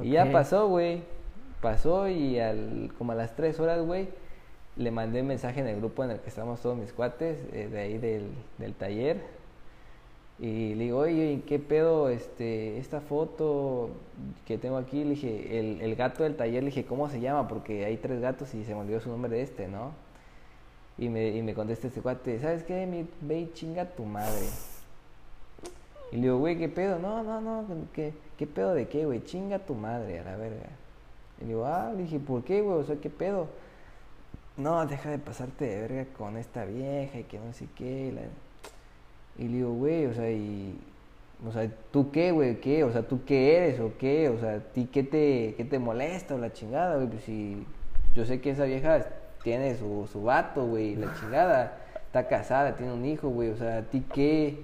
Y 0.00 0.10
ya 0.10 0.30
pasó, 0.30 0.68
güey. 0.68 1.02
Pasó 1.60 2.08
y 2.08 2.38
al, 2.38 2.92
como 2.98 3.12
a 3.12 3.14
las 3.14 3.36
tres 3.36 3.60
horas, 3.60 3.80
güey, 3.84 4.08
le 4.76 4.90
mandé 4.90 5.20
un 5.20 5.28
mensaje 5.28 5.60
en 5.60 5.68
el 5.68 5.76
grupo 5.76 6.02
en 6.02 6.10
el 6.10 6.18
que 6.18 6.28
estamos 6.28 6.60
todos 6.60 6.76
mis 6.76 6.92
cuates, 6.92 7.38
eh, 7.52 7.68
de 7.70 7.80
ahí 7.80 7.98
del, 7.98 8.30
del 8.58 8.74
taller. 8.74 9.22
Y 10.38 10.74
le 10.74 10.84
digo, 10.84 10.98
oye, 10.98 11.34
¿y 11.34 11.38
¿qué 11.42 11.60
pedo 11.60 12.08
este, 12.08 12.78
esta 12.78 13.00
foto 13.00 13.90
que 14.44 14.58
tengo 14.58 14.76
aquí? 14.76 15.04
Le 15.04 15.10
dije, 15.10 15.60
el, 15.60 15.80
el 15.80 15.94
gato 15.94 16.24
del 16.24 16.36
taller, 16.36 16.64
le 16.64 16.70
dije, 16.70 16.84
¿cómo 16.84 17.08
se 17.08 17.20
llama? 17.20 17.46
Porque 17.46 17.84
hay 17.84 17.96
tres 17.98 18.20
gatos 18.20 18.52
y 18.54 18.64
se 18.64 18.74
me 18.74 18.80
olvidó 18.80 18.98
su 18.98 19.08
nombre 19.08 19.30
de 19.30 19.42
este, 19.42 19.68
¿no? 19.68 19.92
Y 20.98 21.08
me, 21.08 21.28
y 21.28 21.42
me 21.42 21.54
contesta 21.54 21.86
este 21.86 22.00
cuate, 22.00 22.40
¿sabes 22.40 22.64
qué? 22.64 22.86
Mi, 22.86 23.06
ve 23.20 23.40
y 23.40 23.52
chinga 23.52 23.84
tu 23.84 24.04
madre. 24.04 24.46
Y 26.10 26.16
le 26.16 26.22
digo, 26.22 26.38
güey, 26.38 26.58
¿qué 26.58 26.68
pedo? 26.68 26.98
No, 26.98 27.22
no, 27.22 27.40
no, 27.40 27.64
¿qué, 27.92 28.12
qué 28.42 28.46
pedo 28.48 28.74
de 28.74 28.88
qué, 28.88 29.06
güey? 29.06 29.22
Chinga 29.24 29.60
tu 29.60 29.74
madre, 29.76 30.18
a 30.18 30.24
la 30.24 30.36
verga. 30.36 30.66
Y 31.40 31.42
le 31.44 31.48
digo, 31.50 31.64
ah, 31.64 31.92
le 31.96 32.02
dije, 32.02 32.18
¿por 32.18 32.42
qué, 32.42 32.60
güey? 32.60 32.76
O 32.78 32.84
sea, 32.84 32.96
¿qué 32.96 33.08
pedo? 33.08 33.46
No, 34.56 34.84
deja 34.84 35.10
de 35.10 35.18
pasarte 35.18 35.64
de 35.64 35.80
verga 35.80 36.06
con 36.18 36.36
esta 36.36 36.64
vieja 36.64 37.20
y 37.20 37.22
que 37.22 37.38
no 37.38 37.52
sé 37.52 37.66
qué. 37.76 38.08
y 38.08 38.10
la- 38.10 38.22
Y 39.38 39.48
le 39.48 39.56
digo, 39.58 39.72
güey, 39.74 40.06
o 40.06 40.14
sea, 40.14 40.28
y... 40.28 40.76
O 41.46 41.52
sea, 41.52 41.68
¿tú 41.92 42.10
qué, 42.10 42.32
güey? 42.32 42.60
¿Qué? 42.60 42.82
O 42.82 42.90
sea, 42.92 43.02
¿tú 43.02 43.24
qué 43.24 43.56
eres 43.56 43.78
o 43.80 43.92
qué? 43.96 44.28
O 44.28 44.38
sea, 44.40 44.54
¿a 44.54 44.58
ti 44.60 44.88
qué 44.92 45.04
te, 45.04 45.54
qué 45.56 45.64
te 45.64 45.78
molesta 45.78 46.34
o 46.34 46.38
la 46.38 46.52
chingada, 46.52 46.96
güey? 46.96 47.08
Pues 47.08 47.22
si 47.22 47.64
yo 48.16 48.24
sé 48.24 48.40
que 48.40 48.50
esa 48.50 48.64
vieja 48.64 49.06
tiene 49.44 49.76
su, 49.76 50.08
su 50.12 50.24
vato, 50.24 50.66
güey, 50.66 50.96
la 50.96 51.14
chingada. 51.20 51.78
Está 52.06 52.26
casada, 52.28 52.74
tiene 52.76 52.92
un 52.92 53.04
hijo, 53.04 53.28
güey. 53.28 53.50
O 53.50 53.56
sea, 53.56 53.78
¿a 53.78 53.82
ti 53.82 54.04
qué? 54.12 54.62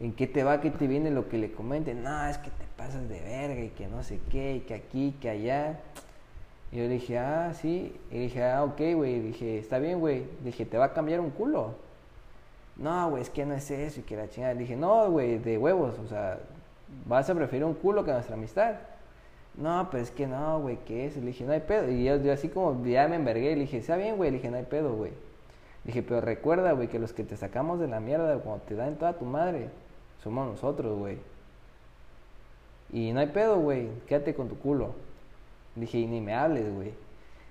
¿En 0.00 0.12
qué 0.12 0.26
te 0.26 0.42
va, 0.42 0.60
qué 0.62 0.70
te 0.70 0.86
viene 0.86 1.10
lo 1.10 1.28
que 1.28 1.36
le 1.38 1.52
comenten? 1.52 2.02
No, 2.02 2.26
es 2.26 2.36
que 2.38 2.50
te 2.50 2.63
de 2.92 3.20
verga 3.20 3.62
y 3.62 3.70
que 3.70 3.86
no 3.86 4.02
sé 4.02 4.20
qué, 4.30 4.56
y 4.56 4.60
que 4.60 4.74
aquí, 4.74 5.14
que 5.20 5.30
allá. 5.30 5.80
Y 6.70 6.76
yo 6.76 6.82
le 6.82 6.90
dije, 6.90 7.18
ah, 7.18 7.52
sí. 7.54 7.94
Y 8.10 8.18
dije, 8.18 8.44
ah, 8.44 8.64
ok, 8.64 8.80
güey. 8.94 9.20
Dije, 9.20 9.58
está 9.58 9.78
bien, 9.78 10.00
güey. 10.00 10.24
Dije, 10.42 10.66
te 10.66 10.76
va 10.76 10.86
a 10.86 10.92
cambiar 10.92 11.20
un 11.20 11.30
culo. 11.30 11.74
No, 12.76 13.10
güey, 13.10 13.22
es 13.22 13.30
que 13.30 13.46
no 13.46 13.54
es 13.54 13.70
eso 13.70 14.00
y 14.00 14.02
que 14.02 14.16
la 14.16 14.28
chingada. 14.28 14.54
Le 14.54 14.60
dije, 14.60 14.76
no, 14.76 15.10
güey, 15.10 15.38
de 15.38 15.56
huevos. 15.56 15.98
O 15.98 16.08
sea, 16.08 16.38
vas 17.06 17.28
a 17.30 17.34
preferir 17.34 17.64
un 17.64 17.74
culo 17.74 18.04
que 18.04 18.12
nuestra 18.12 18.34
amistad. 18.34 18.74
No, 19.56 19.88
pero 19.90 20.02
es 20.02 20.10
que 20.10 20.26
no, 20.26 20.60
güey, 20.60 20.78
¿qué 20.84 21.06
es? 21.06 21.16
Le 21.16 21.26
dije, 21.26 21.44
no 21.44 21.52
hay 21.52 21.60
pedo. 21.60 21.90
Y 21.90 22.04
yo, 22.04 22.32
así 22.32 22.48
como 22.48 22.84
ya 22.84 23.08
me 23.08 23.16
envergué. 23.16 23.54
Le 23.54 23.62
dije, 23.62 23.78
está 23.78 23.96
bien, 23.96 24.16
güey. 24.16 24.30
Le 24.30 24.38
dije, 24.38 24.50
no 24.50 24.56
hay 24.56 24.64
pedo, 24.64 24.94
güey. 24.94 25.12
Dije, 25.84 26.02
pero 26.02 26.20
recuerda, 26.20 26.72
güey, 26.72 26.88
que 26.88 26.98
los 26.98 27.12
que 27.12 27.24
te 27.24 27.36
sacamos 27.36 27.78
de 27.78 27.86
la 27.86 28.00
mierda 28.00 28.38
cuando 28.38 28.64
te 28.64 28.74
dan 28.74 28.96
toda 28.96 29.12
tu 29.12 29.26
madre, 29.26 29.68
somos 30.22 30.48
nosotros, 30.48 30.98
güey. 30.98 31.18
Y 32.94 33.12
no 33.12 33.20
hay 33.20 33.26
pedo, 33.26 33.58
güey. 33.58 33.88
Quédate 34.06 34.34
con 34.34 34.48
tu 34.48 34.56
culo. 34.58 34.94
Dije, 35.74 35.98
y 35.98 36.06
ni 36.06 36.20
me 36.22 36.32
hables, 36.34 36.72
güey. 36.72 36.92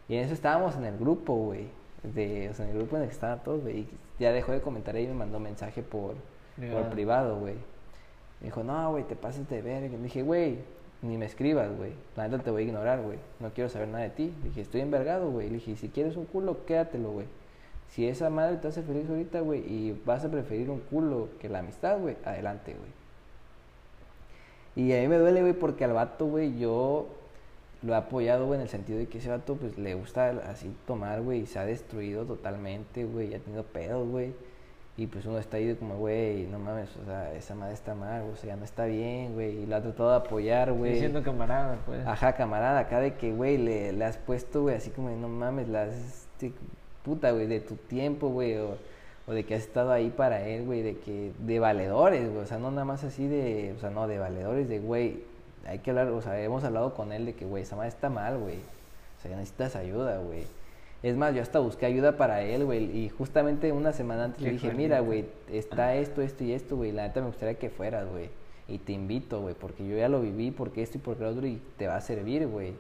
Y 0.08 0.16
en 0.16 0.24
eso 0.24 0.34
estábamos 0.34 0.76
en 0.78 0.86
el 0.86 0.98
grupo, 0.98 1.36
güey. 1.36 1.68
De, 2.02 2.50
o 2.50 2.54
sea, 2.54 2.66
en 2.66 2.72
el 2.72 2.78
grupo 2.78 2.96
en 2.96 3.04
el 3.04 3.10
que 3.10 3.14
estaban 3.14 3.44
todos, 3.44 3.62
güey. 3.62 3.80
y 3.80 3.88
Ya 4.20 4.32
dejó 4.32 4.54
de 4.54 4.62
comentar 4.62 4.96
ahí 4.96 5.04
y 5.04 5.08
me 5.08 5.14
mandó 5.14 5.40
mensaje 5.40 5.84
por, 5.84 6.16
por 6.72 6.90
Privado. 6.90 7.40
güey. 7.40 7.56
Me 8.40 8.48
dijo, 8.48 8.64
no, 8.64 8.92
güey, 8.92 9.04
te 9.04 9.16
pasas 9.16 9.48
de 9.50 9.62
verga. 9.62 9.90
Le 9.90 9.98
dije, 10.04 10.24
güey, 10.24 10.60
ni 11.02 11.18
me 11.18 11.26
escribas, 11.26 11.76
güey. 11.78 11.92
La 12.16 12.28
neta 12.28 12.42
te 12.44 12.50
voy 12.50 12.64
a 12.64 12.66
ignorar, 12.66 13.02
güey. 13.02 13.18
No 13.40 13.50
quiero 13.52 13.70
saber 13.70 13.90
nada 13.90 14.06
de 14.06 14.10
ti. 14.12 14.34
Le 14.42 14.50
dije, 14.50 14.62
estoy 14.62 14.82
envergado, 14.82 15.30
güey. 15.30 15.50
Le 15.50 15.56
dije, 15.56 15.76
si 15.76 15.90
quieres 15.90 16.16
un 16.16 16.26
culo, 16.26 16.66
quédatelo, 16.66 17.12
güey. 17.12 17.26
Si 17.90 18.08
esa 18.08 18.30
madre 18.30 18.58
te 18.58 18.70
hace 18.70 18.82
feliz 18.82 19.10
ahorita, 19.10 19.42
güey, 19.42 19.60
y 19.60 20.02
vas 20.06 20.26
a 20.26 20.32
preferir 20.32 20.70
un 20.70 20.80
culo 20.80 21.28
que 21.40 21.48
la 21.50 21.60
amistad, 21.60 22.00
güey, 22.00 22.16
adelante, 22.26 22.74
güey. 22.74 22.90
Y 24.76 24.94
a 24.94 25.02
mí 25.02 25.08
me 25.08 25.18
duele, 25.18 25.42
güey, 25.42 25.54
porque 25.54 25.86
al 25.86 25.94
vato, 25.94 26.26
güey, 26.26 26.58
yo 26.58 27.08
lo 27.84 27.94
he 27.94 27.96
apoyado, 27.96 28.46
güey, 28.46 28.58
en 28.58 28.64
el 28.64 28.70
sentido 28.70 28.98
de 28.98 29.08
que 29.08 29.20
ese 29.20 29.30
vato, 29.30 29.56
pues, 29.56 29.78
le 29.78 29.94
gusta 29.94 30.30
así 30.50 30.76
tomar, 30.88 31.22
güey, 31.22 31.42
y 31.42 31.46
se 31.46 31.60
ha 31.60 31.66
destruido 31.66 32.26
totalmente, 32.26 33.06
güey, 33.06 33.32
y 33.32 33.34
ha 33.36 33.40
tenido 33.40 33.64
pedos, 33.64 34.08
güey. 34.08 34.34
Y 34.96 35.08
pues 35.08 35.26
uno 35.26 35.40
está 35.40 35.58
ahí 35.58 35.66
de 35.66 35.76
como, 35.76 35.98
güey, 35.98 36.46
no 36.46 36.60
mames, 36.60 36.96
o 36.98 37.06
sea, 37.06 37.34
esa 37.34 37.56
madre 37.56 37.74
está 37.74 37.96
mal, 37.96 38.26
o 38.32 38.36
sea, 38.36 38.50
ya 38.50 38.56
no 38.56 38.64
está 38.64 38.86
bien, 38.86 39.34
güey, 39.34 39.64
y 39.64 39.66
lo 39.66 39.76
ha 39.76 39.82
tratado 39.82 40.12
de 40.12 40.18
apoyar, 40.18 40.72
güey. 40.72 41.00
Siendo 41.00 41.24
camarada, 41.24 41.80
pues. 41.84 42.06
Ajá, 42.06 42.34
camarada, 42.34 42.80
acá 42.80 43.00
de 43.00 43.16
que, 43.16 43.32
güey, 43.32 43.58
le, 43.58 43.92
le 43.92 44.06
has 44.06 44.18
puesto, 44.18 44.62
güey, 44.62 44.76
así 44.76 44.92
como, 44.92 45.10
no 45.10 45.28
mames, 45.28 45.68
la 45.68 45.84
has, 45.84 45.96
este, 45.96 46.54
puta, 47.04 47.32
güey, 47.32 47.48
de 47.48 47.60
tu 47.60 47.76
tiempo, 47.76 48.30
güey, 48.30 48.56
o, 48.58 48.78
o 49.26 49.34
de 49.34 49.46
que 49.46 49.56
has 49.56 49.62
estado 49.62 49.92
ahí 49.92 50.10
para 50.10 50.46
él, 50.46 50.66
güey, 50.66 50.82
de 50.82 50.98
que, 50.98 51.32
de 51.40 51.60
valedores, 51.60 52.30
güey, 52.30 52.44
o 52.44 52.46
sea, 52.46 52.58
no 52.58 52.72
nada 52.72 52.86
más 52.86 53.04
así 53.04 53.28
de, 53.28 53.74
o 53.78 53.80
sea, 53.80 53.90
no, 53.90 54.08
de 54.08 54.20
valedores, 54.20 54.68
de, 54.68 54.80
güey, 54.80 55.24
hay 55.66 55.80
que 55.80 55.92
hablar, 55.92 56.08
o 56.10 56.22
sea, 56.22 56.40
hemos 56.42 56.64
hablado 56.64 56.94
con 56.94 57.14
él 57.14 57.26
de 57.26 57.34
que, 57.34 57.46
güey, 57.46 57.64
esa 57.64 57.76
madre 57.76 57.90
está 57.90 58.10
mal, 58.10 58.38
güey, 58.38 58.58
o 58.58 59.22
sea, 59.22 59.36
necesitas 59.36 59.76
ayuda, 59.76 60.20
güey. 60.20 60.44
Es 61.04 61.18
más, 61.18 61.36
yo 61.36 61.42
hasta 61.42 61.60
busqué 61.60 61.86
ayuda 61.86 62.16
para 62.16 62.42
él, 62.44 62.66
güey, 62.66 62.84
y 62.98 63.10
justamente 63.10 63.72
una 63.72 63.92
semana 63.92 64.26
antes 64.26 64.42
le 64.42 64.48
Qué 64.48 64.54
dije, 64.54 64.68
fuerte. 64.68 64.82
mira, 64.82 65.00
güey, 65.00 65.26
está 65.52 65.96
esto, 65.96 66.22
esto 66.22 66.44
y 66.44 66.54
esto, 66.54 66.76
güey, 66.78 66.92
la 66.92 67.04
neta 67.08 67.22
me 67.22 67.28
gustaría 67.28 67.56
que 67.56 67.70
fueras, 67.70 68.10
güey, 68.10 68.30
y 68.68 68.78
te 68.78 68.92
invito, 68.92 69.42
güey, 69.42 69.56
porque 69.56 69.88
yo 69.88 69.98
ya 69.98 70.10
lo 70.10 70.22
viví, 70.22 70.52
porque 70.52 70.82
esto 70.82 70.98
y 70.98 71.02
porque 71.02 71.24
lo 71.24 71.30
otro, 71.30 71.48
y 71.48 71.62
te 71.78 71.88
va 71.88 71.96
a 71.98 72.02
servir, 72.02 72.48
güey. 72.48 72.74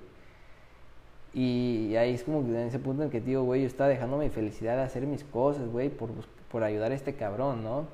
Y 1.33 1.95
ahí 1.95 2.13
es 2.13 2.23
como 2.23 2.43
que 2.43 2.49
en 2.49 2.67
ese 2.67 2.77
punto 2.79 3.03
en 3.03 3.09
que 3.09 3.19
digo, 3.19 3.43
güey, 3.43 3.61
yo 3.61 3.67
estaba 3.67 3.89
dejando 3.89 4.17
mi 4.17 4.29
felicidad 4.29 4.75
de 4.77 4.83
hacer 4.83 5.07
mis 5.07 5.23
cosas, 5.23 5.67
güey, 5.67 5.89
por, 5.89 6.09
por 6.53 6.63
ayudar 6.63 6.93
a 6.93 6.95
este 6.95 7.15
cabrón, 7.15 7.63
¿no? 7.65 7.87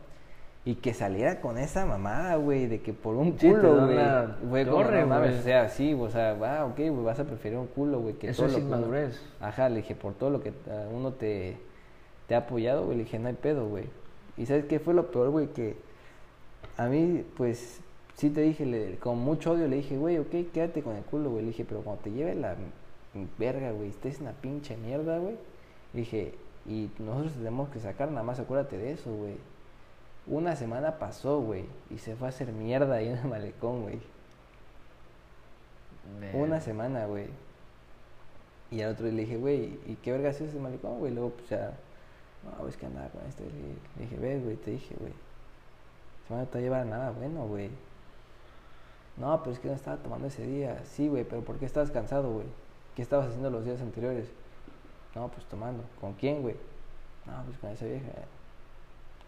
Y 0.65 0.76
que 0.76 0.94
saliera 0.94 1.40
con 1.41 1.57
esa 1.57 1.86
mamada, 1.86 2.36
güey, 2.36 2.68
de 2.68 2.81
que 2.81 2.94
por 2.94 3.15
un 3.15 3.40
Sí, 3.40 3.49
culo, 3.49 3.88
güey. 3.88 4.65
como, 4.65 4.72
torre, 4.84 5.02
no 5.02 5.07
mames, 5.07 5.30
güey. 5.30 5.40
o 5.40 5.44
sea, 5.44 5.69
sí, 5.69 5.94
o 5.94 6.10
sea, 6.10 6.34
va, 6.34 6.65
ok, 6.65 6.76
güey, 6.77 7.03
vas 7.03 7.19
a 7.19 7.23
preferir 7.23 7.57
un 7.57 7.68
culo, 7.68 8.02
güey, 8.02 8.15
que 8.15 8.27
Eso 8.30 8.44
todo 8.44 8.48
es 8.48 8.53
lo 8.53 8.60
que 8.60 8.65
uno- 8.65 8.76
inmadurez. 8.76 9.22
Ajá, 9.40 9.69
le 9.69 9.77
dije, 9.77 9.95
por 9.95 10.14
todo 10.14 10.30
lo 10.30 10.44
que 10.44 10.49
ah, 10.69 10.86
uno 10.94 11.14
te, 11.14 11.57
te 12.27 12.36
ha 12.36 12.40
apoyado, 12.40 12.86
güey, 12.86 12.98
le 12.98 13.03
dije, 13.06 13.18
no 13.18 13.30
hay 13.30 13.34
pedo, 13.36 13.68
güey. 13.68 13.86
Y 14.38 14.45
¿sabes 14.45 14.65
qué 14.65 14.80
fue 14.80 14.94
lo 14.94 15.10
peor, 15.10 15.30
güey? 15.31 15.48
Que 15.48 15.77
a 16.77 16.88
mí, 16.88 17.23
pues, 17.38 17.80
sí 18.15 18.30
te 18.30 18.41
dije, 18.41 18.65
le- 18.65 18.98
con 18.98 19.18
mucho 19.18 19.53
odio 19.53 19.68
le 19.69 19.77
dije, 19.77 19.98
güey, 19.98 20.18
ok, 20.19 20.52
quédate 20.53 20.84
con 20.84 20.95
el 20.98 21.03
culo, 21.03 21.30
güey. 21.31 21.44
Le 21.44 21.48
dije, 21.48 21.65
pero 21.68 21.81
cuando 21.81 22.02
te 22.03 22.11
lleve 22.11 22.36
la 22.36 22.56
verga, 23.38 23.72
güey, 23.72 23.90
estés 23.90 24.19
una 24.19 24.34
pinche 24.34 24.76
mierda, 24.77 25.18
güey. 25.19 25.36
Le 25.94 26.02
dije, 26.02 26.34
y 26.65 26.90
nosotros 26.99 27.34
tenemos 27.34 27.69
que 27.69 27.80
sacar, 27.80 28.10
nada 28.10 28.23
más 28.23 28.40
acuérdate 28.40 28.77
de 28.77 28.91
eso, 28.91 29.11
güey. 29.14 29.38
Una 30.27 30.56
semana 30.56 30.99
pasó, 30.99 31.40
güey, 31.41 31.65
y 31.90 31.98
se 31.98 32.15
fue 32.15 32.27
a 32.27 32.30
hacer 32.30 32.52
mierda 32.52 32.95
ahí 32.95 33.07
en 33.07 33.18
el 33.18 33.26
malecón, 33.26 33.84
güey. 33.84 33.99
Una 36.34 36.60
semana, 36.60 37.06
güey. 37.06 37.27
Y 38.72 38.81
al 38.81 38.91
otro 38.94 39.06
día 39.06 39.15
le 39.15 39.22
dije, 39.22 39.38
güey, 39.38 39.80
¿y 39.88 39.98
qué 40.03 40.11
verga 40.11 40.30
es 40.30 40.41
ese 40.41 40.60
malicón, 40.60 40.99
güey? 40.99 41.14
Luego, 41.14 41.31
pues 41.31 41.49
ya, 41.49 41.73
no, 42.44 42.68
es 42.68 42.77
que 42.77 42.86
andaba 42.86 43.10
con 43.10 43.26
este. 43.27 43.44
Le 43.44 44.03
dije, 44.03 44.18
ves, 44.18 44.44
güey, 44.44 44.56
te 44.57 44.72
dije, 44.72 44.95
güey. 44.99 45.14
Se 46.27 46.36
no 46.36 46.45
te 46.45 46.53
va 46.53 46.60
a 46.60 46.61
llevar 46.61 46.86
nada 46.86 47.11
bueno, 47.11 47.48
güey. 47.48 47.69
No, 49.18 49.40
pero 49.40 49.52
es 49.52 49.60
que 49.60 49.68
no 49.68 49.73
estaba 49.73 49.98
tomando 49.98 50.27
ese 50.27 50.45
día. 50.45 50.81
Sí, 50.86 51.07
güey, 51.07 51.23
pero 51.23 51.41
¿por 51.41 51.57
qué 51.57 51.65
estabas 51.65 51.91
cansado, 51.91 52.31
güey? 52.31 52.45
¿Qué 52.95 53.02
estabas 53.02 53.27
haciendo 53.27 53.49
los 53.49 53.65
días 53.65 53.81
anteriores? 53.81 54.30
No, 55.20 55.28
pues 55.28 55.46
tomando. 55.48 55.84
¿Con 56.00 56.14
quién, 56.14 56.41
güey? 56.41 56.56
No, 57.26 57.44
pues 57.46 57.58
con 57.58 57.70
esa 57.72 57.86
vieja. 57.86 58.06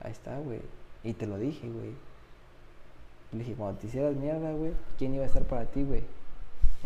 Ahí 0.01 0.11
está, 0.13 0.37
güey. 0.39 0.61
Y 1.03 1.11
te 1.13 1.27
lo 1.27 1.37
dije, 1.37 1.67
güey. 1.69 1.91
Le 3.33 3.39
dije, 3.39 3.55
cuando 3.55 3.77
te 3.79 3.87
hicieras 3.87 4.15
mierda, 4.15 4.53
güey, 4.53 4.71
¿quién 4.97 5.13
iba 5.13 5.23
a 5.23 5.27
estar 5.27 5.43
para 5.43 5.65
ti, 5.65 5.83
güey? 5.83 6.03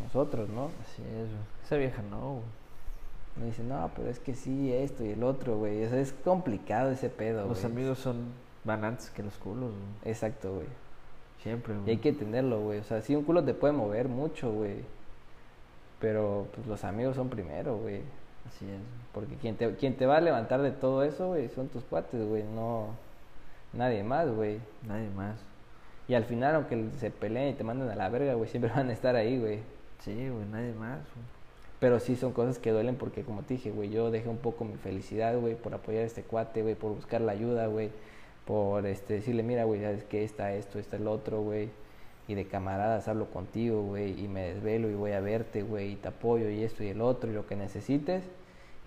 Nosotros, 0.04 0.50
¿no? 0.50 0.66
Así 0.82 1.04
es, 1.04 1.28
güey. 1.30 1.44
Esa 1.64 1.76
vieja 1.78 2.02
no, 2.10 2.32
güey. 2.32 2.44
Me 3.36 3.46
dice, 3.46 3.64
no, 3.64 3.92
pero 3.96 4.10
es 4.10 4.20
que 4.20 4.34
sí, 4.34 4.74
esto 4.74 5.06
y 5.06 5.10
el 5.12 5.24
otro, 5.24 5.58
güey. 5.60 5.86
O 5.86 5.90
sea, 5.90 6.00
es 6.00 6.12
complicado 6.12 6.90
ese 6.92 7.10
pedo, 7.10 7.48
Los 7.48 7.62
güey. 7.62 7.72
amigos 7.72 8.00
son 8.00 8.26
van 8.64 8.84
antes 8.84 9.12
que 9.12 9.22
los 9.22 9.36
culos, 9.38 9.70
güey. 9.72 10.12
Exacto, 10.12 10.54
güey. 10.56 10.68
Siempre, 11.44 11.76
Y 11.76 11.78
güey. 11.78 11.90
hay 11.92 11.98
que 11.98 12.10
entenderlo, 12.10 12.60
güey. 12.62 12.80
O 12.80 12.84
sea, 12.84 13.02
sí, 13.04 13.16
un 13.16 13.24
culo 13.24 13.44
te 13.44 13.54
puede 13.54 13.74
mover 13.74 14.08
mucho, 14.10 14.52
güey. 14.52 14.78
Pero, 16.00 16.48
pues, 16.56 16.66
los 16.66 16.84
amigos 16.84 17.16
son 17.16 17.30
primero, 17.30 17.78
güey. 17.78 18.02
Así 18.48 18.66
es. 18.66 18.80
Porque 19.14 19.36
quien 19.36 19.56
te, 19.56 19.76
quien 19.76 19.96
te 19.96 20.06
va 20.06 20.18
a 20.18 20.22
levantar 20.22 20.62
de 20.62 20.72
todo 20.72 21.04
eso, 21.04 21.28
güey, 21.28 21.50
son 21.50 21.68
tus 21.70 21.84
cuates, 21.84 22.28
güey. 22.28 22.44
No, 22.44 22.90
nadie 23.74 24.04
más, 24.04 24.30
güey. 24.30 24.60
Nadie 24.88 25.10
más. 25.10 25.38
Y 26.08 26.14
al 26.14 26.26
final, 26.26 26.56
aunque 26.56 26.90
se 27.00 27.10
peleen 27.10 27.50
y 27.50 27.54
te 27.54 27.64
manden 27.64 27.90
a 27.90 27.96
la 27.96 28.10
verga, 28.10 28.34
güey, 28.36 28.50
siempre 28.50 28.72
van 28.76 28.90
a 28.90 28.94
estar 28.94 29.16
ahí, 29.16 29.40
güey. 29.40 29.60
Sí, 30.00 30.30
güey, 30.30 30.46
nadie 30.46 30.74
más, 30.74 31.00
güey. 31.00 31.26
Pero 31.80 32.00
sí 32.00 32.16
son 32.16 32.32
cosas 32.32 32.58
que 32.58 32.72
duelen 32.72 32.96
porque, 32.96 33.24
como 33.24 33.44
te 33.44 33.56
dije, 33.56 33.72
güey, 33.72 33.90
yo 33.90 34.12
dejé 34.12 34.30
un 34.30 34.38
poco 34.38 34.66
mi 34.66 34.76
felicidad, 34.76 35.38
güey, 35.38 35.56
por 35.56 35.74
apoyar 35.74 36.04
a 36.04 36.06
este 36.06 36.24
cuate, 36.24 36.62
güey, 36.62 36.76
por 36.76 36.96
buscar 36.96 37.22
la 37.22 37.34
ayuda, 37.34 37.68
güey, 37.68 37.92
por 38.46 38.86
este, 38.86 39.16
decirle, 39.16 39.44
mira, 39.44 39.66
güey, 39.66 39.82
sabes 39.82 40.04
que 40.06 40.24
está 40.24 40.54
esto, 40.54 40.80
está 40.80 40.96
el 40.98 41.08
otro, 41.08 41.42
güey, 41.42 41.70
y 42.28 42.36
de 42.36 42.46
camaradas 42.48 43.08
hablo 43.08 43.28
contigo, 43.30 43.84
güey, 43.84 44.20
y 44.20 44.28
me 44.28 44.54
desvelo 44.54 44.90
y 44.90 44.96
voy 44.96 45.12
a 45.12 45.20
verte, 45.20 45.62
güey, 45.62 45.94
y 45.94 45.96
te 45.96 46.08
apoyo 46.08 46.50
y 46.50 46.64
esto 46.64 46.84
y 46.84 46.88
el 46.88 47.02
otro 47.02 47.30
y 47.30 47.34
lo 47.34 47.46
que 47.46 47.56
necesites. 47.56 48.24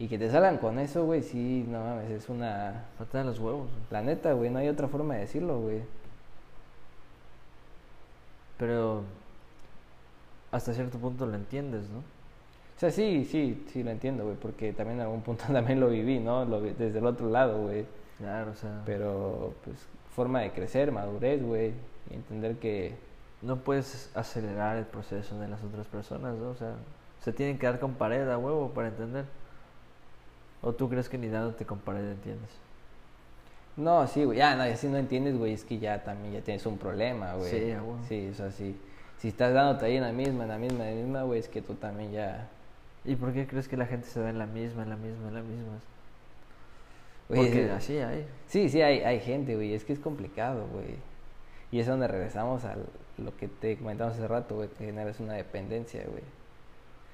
Y 0.01 0.09
que 0.09 0.19
te 0.19 0.31
salgan 0.31 0.59
con 0.59 0.79
eso, 0.79 1.05
güey, 1.05 1.23
sí, 1.23 1.65
no 1.69 1.81
mames, 1.81 2.11
es 2.11 2.29
una... 2.29 2.85
Faltan 2.99 3.27
los 3.27 3.41
huevos. 3.41 3.69
La 3.91 4.01
neta, 4.01 4.33
güey, 4.33 4.51
no 4.51 4.59
hay 4.59 4.69
otra 4.69 4.87
forma 4.89 5.15
de 5.15 5.21
decirlo, 5.21 5.61
güey. 5.61 5.81
Pero 8.59 9.03
hasta 10.51 10.73
cierto 10.73 10.99
punto 10.99 11.27
lo 11.27 11.35
entiendes, 11.35 11.89
¿no? 11.91 11.99
O 11.99 12.81
sea, 12.81 12.91
sí, 12.93 13.25
sí, 13.25 13.65
sí 13.73 13.83
lo 13.83 13.91
entiendo, 13.91 14.25
güey, 14.25 14.37
porque 14.37 14.73
también 14.73 14.99
en 14.99 15.07
algún 15.07 15.23
punto 15.23 15.45
también 15.53 15.81
lo 15.81 15.89
viví, 15.89 16.21
¿no? 16.21 16.45
Lo 16.45 16.61
vi 16.61 16.71
desde 16.71 17.01
el 17.01 17.07
otro 17.07 17.29
lado, 17.29 17.63
güey. 17.63 17.85
Claro, 18.19 18.53
o 18.53 18.55
sea, 18.55 18.83
Pero, 18.87 19.55
pues, 19.65 19.77
forma 20.15 20.41
de 20.41 20.51
crecer, 20.51 20.93
madurez, 20.93 21.43
güey. 21.43 21.73
Y 22.11 22.15
entender 22.15 22.57
que, 22.57 22.95
no 23.43 23.57
puedes 23.57 24.11
acelerar 24.15 24.77
el 24.77 24.85
proceso 24.85 25.39
de 25.39 25.49
las 25.49 25.63
otras 25.63 25.87
personas, 25.87 26.35
¿no? 26.37 26.51
O 26.51 26.55
sea, 26.55 26.75
se 27.23 27.33
tienen 27.33 27.59
que 27.59 27.67
dar 27.67 27.79
con 27.79 27.95
pared 27.95 28.29
a 28.29 28.39
huevo 28.39 28.71
para 28.71 28.89
entender. 28.89 29.25
¿O 30.63 30.73
tú 30.73 30.89
crees 30.89 31.09
que 31.09 31.19
ni 31.19 31.29
dándote 31.29 31.65
con 31.65 31.79
pared 31.79 32.11
entiendes? 32.11 32.51
no, 33.77 34.05
sí, 34.09 34.25
güey, 34.25 34.39
ya, 34.39 34.57
no, 34.57 34.67
ya 34.67 34.77
si 34.77 34.89
no 34.89 34.97
entiendes, 34.97 35.37
güey, 35.39 35.53
es 35.53 35.63
que 35.65 35.79
ya 35.79 36.03
también 36.03 36.35
ya 36.35 36.41
tienes 36.41 36.67
un 36.67 36.79
problema, 36.79 37.35
güey. 37.35 37.49
Sí, 37.49 37.65
huevo. 37.71 37.97
Sí, 38.09 38.29
o 38.33 38.35
sea, 38.35 38.51
sí. 38.51 38.77
Si 39.19 39.29
estás 39.29 39.55
dándote 39.55 39.87
ahí 39.87 39.97
en 39.97 40.03
la 40.03 40.11
misma, 40.13 40.43
en 40.45 40.49
la 40.49 40.59
misma, 40.59 40.89
en 40.89 40.97
la 40.97 41.03
misma, 41.05 41.23
güey, 41.23 41.39
es 41.39 41.49
que 41.49 41.63
tú 41.63 41.75
también 41.75 42.11
ya... 42.11 42.49
¿Y 43.05 43.15
por 43.15 43.33
qué 43.33 43.47
crees 43.47 43.69
que 43.69 43.77
la 43.77 43.87
gente 43.87 44.09
se 44.09 44.21
da 44.21 44.31
en 44.31 44.39
la 44.39 44.47
misma, 44.47 44.83
en 44.83 44.91
la 44.91 44.97
misma, 44.97 45.29
en 45.29 45.35
la 45.35 45.43
misma? 45.43 45.73
Güey, 47.29 47.43
Porque 47.43 47.67
es- 47.67 47.71
así 47.71 47.99
hay. 47.99 48.27
Sí, 48.49 48.69
sí, 48.69 48.83
hay, 48.83 49.01
hay 49.01 49.21
gente, 49.21 49.55
güey, 49.55 49.75
es 49.75 49.85
que 49.85 49.93
es 49.93 50.01
complicado, 50.01 50.67
güey. 50.73 50.97
Y 51.71 51.79
es 51.79 51.87
donde 51.87 52.09
regresamos 52.09 52.65
a 52.65 52.75
lo 53.19 53.37
que 53.37 53.49
te 53.49 53.77
comentamos 53.77 54.15
hace 54.15 54.29
rato, 54.29 54.57
güey, 54.57 54.69
que 54.69 54.87
generas 54.87 55.21
una 55.21 55.35
dependencia, 55.35 56.05
güey. 56.09 56.23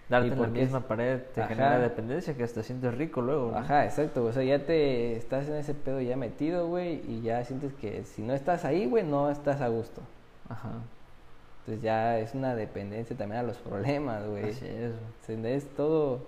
Darte 0.09 0.29
¿Y 0.29 0.33
en 0.33 0.39
la 0.41 0.47
es- 0.47 0.53
misma 0.53 0.81
pared 0.81 1.21
te 1.35 1.41
Ajá. 1.41 1.49
genera 1.49 1.79
dependencia 1.79 2.35
que 2.37 2.43
hasta 2.45 2.63
sientes 2.63 2.95
rico 2.95 3.23
luego. 3.23 3.53
¿no? 3.53 3.57
Ajá, 3.59 3.85
exacto, 3.87 4.21
güey, 4.21 4.31
o 4.31 4.35
sea, 4.35 4.43
ya 4.45 4.65
te 4.67 5.17
estás 5.17 5.49
en 5.49 5.55
ese 5.55 5.73
pedo 5.75 6.01
ya 6.01 6.17
metido, 6.17 6.69
güey, 6.69 7.01
y 7.11 7.23
ya 7.23 7.43
sientes 7.45 7.73
que 7.75 8.05
si 8.05 8.21
no 8.23 8.35
estás 8.35 8.65
ahí, 8.67 8.87
güey, 8.87 9.03
no 9.05 9.31
estás 9.31 9.61
a 9.63 9.69
gusto. 9.69 10.03
Ajá. 10.49 10.73
Entonces 11.61 11.83
ya 11.83 12.19
es 12.19 12.35
una 12.35 12.55
dependencia 12.55 13.17
también 13.17 13.41
a 13.41 13.43
los 13.45 13.57
problemas, 13.57 14.27
güey. 14.27 14.51
Así 14.51 14.67
es, 14.67 14.93
güey. 15.27 15.53
Es 15.55 15.67
todo, 15.75 16.21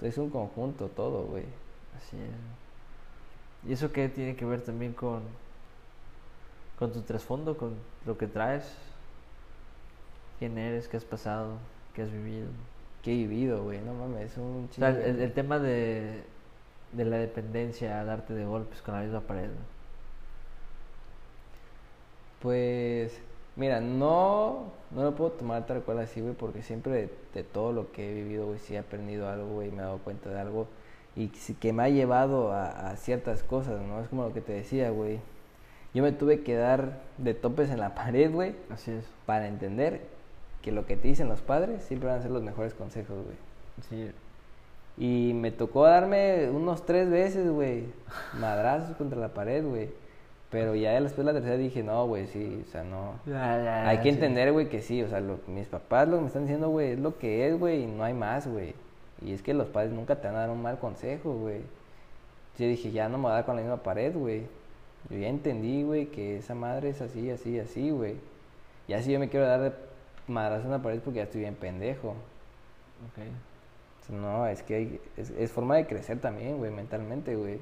es 0.00 0.16
un 0.18 0.30
conjunto 0.30 0.86
todo, 0.86 1.24
güey. 1.24 1.42
Así 1.96 2.16
es. 2.16 3.68
¿Y 3.68 3.72
eso 3.72 3.90
qué 3.90 4.08
tiene 4.08 4.36
que 4.36 4.44
ver 4.44 4.60
también 4.62 4.92
con, 4.92 5.22
con 6.78 6.92
tu 6.92 7.02
trasfondo, 7.02 7.56
con 7.56 7.74
lo 8.04 8.18
que 8.18 8.26
traes? 8.26 8.64
¿Quién 10.38 10.58
eres? 10.58 10.88
¿Qué 10.88 10.96
has 10.96 11.04
pasado? 11.04 11.58
¿Qué 11.94 12.02
has 12.02 12.10
vivido? 12.12 12.48
Que 13.02 13.12
he 13.12 13.16
vivido, 13.16 13.62
güey, 13.64 13.80
no 13.80 13.94
mames, 13.94 14.32
es 14.32 14.38
un 14.38 14.68
O 14.70 14.74
sea, 14.74 14.90
el, 14.90 15.20
el 15.20 15.32
tema 15.32 15.58
de, 15.58 16.24
de 16.92 17.04
la 17.04 17.18
dependencia 17.18 18.04
darte 18.04 18.34
de 18.34 18.44
golpes 18.44 18.82
con 18.82 18.94
la 18.94 19.02
misma 19.02 19.20
pared. 19.20 19.48
¿no? 19.48 19.76
Pues, 22.40 23.18
mira, 23.56 23.80
no, 23.80 24.72
no 24.90 25.02
lo 25.02 25.14
puedo 25.14 25.32
tomar 25.32 25.66
tal 25.66 25.82
cual 25.82 25.98
así, 26.00 26.20
güey, 26.20 26.34
porque 26.34 26.62
siempre 26.62 26.92
de, 26.92 27.10
de 27.34 27.42
todo 27.44 27.72
lo 27.72 27.92
que 27.92 28.10
he 28.10 28.14
vivido, 28.14 28.46
güey, 28.46 28.58
sí 28.58 28.74
he 28.74 28.78
aprendido 28.78 29.28
algo, 29.28 29.46
güey, 29.54 29.70
me 29.70 29.78
he 29.78 29.80
dado 29.82 29.98
cuenta 29.98 30.30
de 30.30 30.38
algo 30.40 30.68
y 31.16 31.28
que 31.28 31.72
me 31.72 31.82
ha 31.84 31.88
llevado 31.88 32.52
a, 32.52 32.90
a 32.90 32.96
ciertas 32.96 33.42
cosas, 33.42 33.80
¿no? 33.82 34.00
Es 34.02 34.08
como 34.08 34.24
lo 34.24 34.34
que 34.34 34.42
te 34.42 34.52
decía, 34.52 34.90
güey. 34.90 35.20
Yo 35.96 36.02
me 36.02 36.12
tuve 36.12 36.42
que 36.42 36.54
dar 36.54 36.98
de 37.16 37.32
topes 37.32 37.70
en 37.70 37.80
la 37.80 37.94
pared, 37.94 38.30
güey, 38.30 38.54
Así 38.70 38.90
es. 38.90 39.04
para 39.24 39.48
entender 39.48 40.02
que 40.60 40.70
lo 40.72 40.84
que 40.84 40.96
te 40.96 41.08
dicen 41.08 41.28
los 41.28 41.40
padres 41.40 41.82
siempre 41.84 42.08
van 42.10 42.18
a 42.18 42.22
ser 42.22 42.30
los 42.30 42.42
mejores 42.42 42.74
consejos, 42.74 43.16
güey. 43.24 43.36
Sí. 43.88 44.10
Y 44.98 45.32
me 45.34 45.50
tocó 45.52 45.84
darme 45.84 46.48
unos 46.50 46.84
tres 46.84 47.08
veces, 47.10 47.48
güey, 47.50 47.84
madrazos 48.40 48.94
contra 48.96 49.18
la 49.18 49.28
pared, 49.34 49.64
güey. 49.64 49.88
Pero 50.50 50.74
ya 50.74 50.98
después 51.00 51.24
la 51.26 51.32
tercera 51.32 51.56
dije, 51.56 51.82
no, 51.82 52.06
güey, 52.06 52.26
sí, 52.28 52.62
o 52.66 52.70
sea, 52.70 52.84
no. 52.84 53.14
Hay 53.88 53.98
que 53.98 54.08
entender, 54.10 54.52
güey, 54.52 54.68
que 54.68 54.80
sí, 54.82 55.02
o 55.02 55.08
sea, 55.08 55.20
lo- 55.20 55.40
mis 55.48 55.66
papás 55.66 56.06
lo 56.08 56.16
que 56.16 56.20
me 56.22 56.26
están 56.28 56.42
diciendo, 56.42 56.68
güey, 56.70 56.92
es 56.92 56.98
lo 57.00 57.18
que 57.18 57.48
es, 57.48 57.58
güey, 57.58 57.82
y 57.82 57.86
no 57.86 58.04
hay 58.04 58.14
más, 58.14 58.46
güey. 58.46 58.74
Y 59.22 59.32
es 59.32 59.42
que 59.42 59.54
los 59.54 59.66
padres 59.68 59.92
nunca 59.92 60.16
te 60.20 60.28
van 60.28 60.36
a 60.36 60.40
dar 60.40 60.50
un 60.50 60.62
mal 60.62 60.78
consejo, 60.78 61.32
güey. 61.34 61.60
Yo 62.58 62.66
dije, 62.66 62.90
ya 62.92 63.08
no 63.08 63.18
me 63.18 63.22
voy 63.24 63.32
a 63.32 63.34
dar 63.36 63.44
con 63.46 63.56
la 63.56 63.62
misma 63.62 63.78
pared, 63.82 64.14
güey. 64.14 64.42
Yo 65.10 65.18
ya 65.18 65.28
entendí, 65.28 65.82
güey, 65.84 66.06
que 66.06 66.38
esa 66.38 66.54
madre 66.54 66.90
es 66.90 67.00
así, 67.00 67.30
así, 67.30 67.58
así, 67.58 67.90
güey. 67.90 68.16
Y 68.88 68.94
así 68.94 69.12
yo 69.12 69.20
me 69.20 69.28
quiero 69.28 69.46
dar 69.46 69.60
de 69.60 69.72
madrazo 70.26 70.64
en 70.64 70.72
la 70.72 70.82
pared 70.82 71.00
porque 71.00 71.18
ya 71.18 71.24
estoy 71.24 71.42
bien 71.42 71.54
pendejo. 71.54 72.10
Ok. 72.10 74.12
No, 74.12 74.46
es 74.46 74.62
que 74.62 74.74
hay- 74.74 75.00
es, 75.16 75.30
es 75.30 75.50
forma 75.50 75.76
de 75.76 75.86
crecer 75.86 76.20
también, 76.20 76.58
güey, 76.58 76.70
mentalmente, 76.70 77.34
güey. 77.34 77.58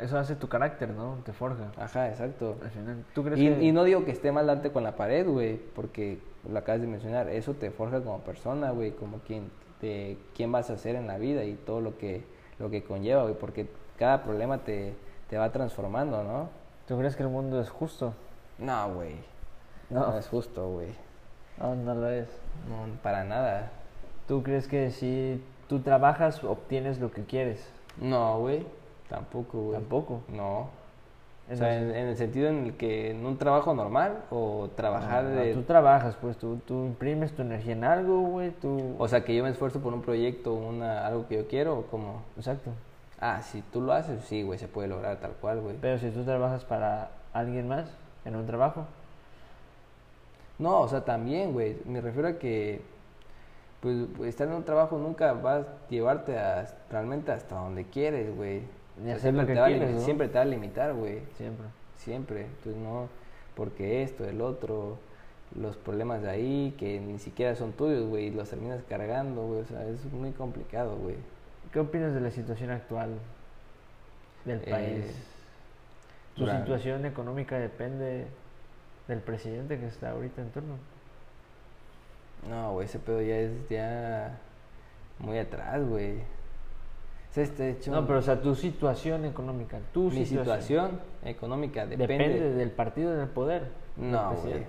Eso 0.00 0.18
hace 0.18 0.34
tu 0.34 0.48
carácter, 0.48 0.88
¿no? 0.90 1.16
Te 1.24 1.32
forja. 1.32 1.72
Ajá, 1.76 2.08
exacto. 2.08 2.56
Al 2.62 2.70
final, 2.70 3.04
¿tú 3.14 3.22
crees 3.22 3.38
Y, 3.38 3.48
que...? 3.48 3.62
y 3.64 3.72
no 3.72 3.84
digo 3.84 4.04
que 4.04 4.12
esté 4.12 4.32
mal 4.32 4.46
darte 4.46 4.70
con 4.70 4.82
la 4.82 4.96
pared, 4.96 5.26
güey, 5.26 5.56
porque 5.74 6.18
lo 6.50 6.58
acabas 6.58 6.80
de 6.80 6.86
mencionar, 6.86 7.28
eso 7.28 7.52
te 7.54 7.70
forja 7.70 8.00
como 8.00 8.20
persona, 8.20 8.70
güey, 8.70 8.92
como 8.92 9.18
quien, 9.18 9.50
de 9.82 10.16
quién 10.34 10.52
vas 10.52 10.70
a 10.70 10.78
ser 10.78 10.96
en 10.96 11.06
la 11.06 11.18
vida 11.18 11.44
y 11.44 11.54
todo 11.54 11.82
lo 11.82 11.98
que, 11.98 12.22
lo 12.58 12.70
que 12.70 12.82
conlleva, 12.82 13.24
güey, 13.24 13.34
porque 13.34 13.66
cada 13.98 14.22
problema 14.22 14.58
te, 14.58 14.94
te 15.30 15.38
va 15.38 15.50
transformando, 15.50 16.22
¿no? 16.24 16.48
¿Tú 16.86 16.98
crees 16.98 17.16
que 17.16 17.22
el 17.22 17.28
mundo 17.30 17.60
es 17.60 17.70
justo? 17.70 18.12
No, 18.58 18.92
güey, 18.94 19.14
No. 19.88 20.08
no 20.08 20.18
es 20.18 20.28
justo, 20.28 20.68
güey, 20.70 20.88
No, 21.58 21.74
no 21.74 21.94
lo 21.94 22.10
es. 22.10 22.28
no, 22.68 22.92
para 23.02 23.24
nada. 23.24 23.70
¿Tú 24.28 24.42
crees 24.42 24.68
que 24.68 24.90
si 24.90 25.42
tú 25.68 25.80
trabajas, 25.80 26.44
obtienes 26.44 27.00
lo 27.00 27.10
que 27.10 27.24
quieres? 27.24 27.66
No, 27.96 28.38
güey, 28.40 28.66
tampoco, 29.08 29.58
güey. 29.60 29.74
Tampoco. 29.78 30.20
No. 30.28 30.68
O 31.52 31.56
sea, 31.56 31.76
en, 31.76 31.90
en 31.90 32.06
el 32.08 32.16
sentido 32.16 32.48
en 32.48 32.66
el 32.66 32.76
que 32.76 33.10
en 33.10 33.26
un 33.26 33.36
trabajo 33.36 33.74
normal 33.74 34.18
o 34.30 34.68
trabajar 34.76 35.24
Ah, 35.24 35.28
de... 35.28 35.52
Tú 35.54 35.62
trabajas, 35.62 36.14
pues, 36.20 36.36
tú, 36.36 36.58
tú 36.64 36.84
imprimes 36.84 37.32
tu 37.32 37.42
energía 37.42 37.72
en 37.72 37.82
algo, 37.82 38.20
güey, 38.20 38.50
tú... 38.52 38.94
O 38.98 39.08
sea, 39.08 39.24
que 39.24 39.34
yo 39.34 39.42
me 39.42 39.50
esfuerzo 39.50 39.80
por 39.80 39.92
un 39.92 40.00
proyecto, 40.00 40.54
una, 40.54 41.04
algo 41.06 41.26
que 41.26 41.36
yo 41.38 41.48
quiero, 41.48 41.76
o 41.80 41.82
como... 41.86 42.22
Exacto. 42.36 42.70
Ah, 43.20 43.42
si 43.42 43.62
tú 43.62 43.82
lo 43.82 43.92
haces, 43.92 44.24
sí, 44.24 44.42
güey, 44.42 44.58
se 44.58 44.68
puede 44.68 44.88
lograr 44.88 45.18
tal 45.18 45.32
cual, 45.32 45.60
güey. 45.60 45.76
Pero 45.80 45.98
si 45.98 46.10
tú 46.10 46.24
trabajas 46.24 46.64
para 46.64 47.10
alguien 47.32 47.68
más 47.68 47.86
en 48.24 48.36
un 48.36 48.46
trabajo, 48.46 48.86
No, 50.58 50.80
o 50.80 50.88
sea, 50.88 51.04
también, 51.04 51.52
güey, 51.52 51.76
me 51.86 52.00
refiero 52.02 52.28
a 52.28 52.38
que, 52.38 52.82
pues, 53.80 53.96
estar 54.28 54.46
en 54.48 54.54
un 54.54 54.64
trabajo 54.64 54.98
nunca 54.98 55.32
va 55.32 55.56
a 55.56 55.66
llevarte 55.88 56.38
a, 56.38 56.66
realmente 56.90 57.32
hasta 57.32 57.56
donde 57.56 57.84
quieres, 57.86 58.34
güey. 58.36 58.62
O 59.00 59.18
sea, 59.18 59.32
que 59.32 59.46
te 59.46 59.54
quieres, 59.54 59.94
¿no? 59.94 60.00
Siempre 60.00 60.28
te 60.28 60.34
va 60.34 60.42
a 60.42 60.44
limitar, 60.44 60.92
güey, 60.94 61.20
siempre. 61.36 61.66
siempre. 61.96 62.40
Entonces, 62.46 62.76
no, 62.76 63.08
porque 63.54 64.02
esto, 64.02 64.24
el 64.24 64.40
otro, 64.42 64.98
los 65.58 65.76
problemas 65.76 66.22
de 66.22 66.30
ahí 66.30 66.74
que 66.78 67.00
ni 67.00 67.18
siquiera 67.18 67.54
son 67.56 67.72
tuyos, 67.72 68.06
güey, 68.08 68.26
y 68.26 68.30
los 68.30 68.48
terminas 68.50 68.82
cargando, 68.88 69.46
güey, 69.46 69.60
o 69.60 69.64
sea, 69.64 69.84
es 69.86 70.04
muy 70.12 70.32
complicado, 70.32 70.96
güey. 70.96 71.16
¿Qué 71.72 71.78
opinas 71.78 72.14
de 72.14 72.20
la 72.20 72.30
situación 72.30 72.70
actual 72.70 73.10
del 74.44 74.60
país? 74.60 75.04
¿Tu 76.34 76.46
situación 76.46 77.06
económica 77.06 77.58
depende 77.58 78.26
del 79.06 79.18
presidente 79.20 79.78
que 79.78 79.86
está 79.86 80.10
ahorita 80.10 80.42
en 80.42 80.50
turno? 80.50 80.74
No, 82.48 82.72
güey, 82.72 82.86
ese 82.86 82.98
pedo 82.98 83.20
ya 83.20 83.36
es 83.36 83.50
ya 83.68 84.38
muy 85.18 85.38
atrás, 85.38 85.86
güey. 85.86 86.22
Este 87.36 87.70
hecho, 87.70 87.92
No, 87.92 88.04
pero 88.06 88.18
o 88.18 88.22
sea, 88.22 88.40
tu 88.40 88.56
situación 88.56 89.24
económica, 89.24 89.78
tu 89.92 90.10
mi 90.10 90.24
situación, 90.24 90.44
situación 90.44 91.00
económica 91.24 91.86
depende. 91.86 92.24
depende 92.24 92.54
del 92.54 92.70
partido 92.72 93.14
en 93.14 93.20
el 93.20 93.28
poder. 93.28 93.68
No, 93.96 94.34
güey. 94.34 94.64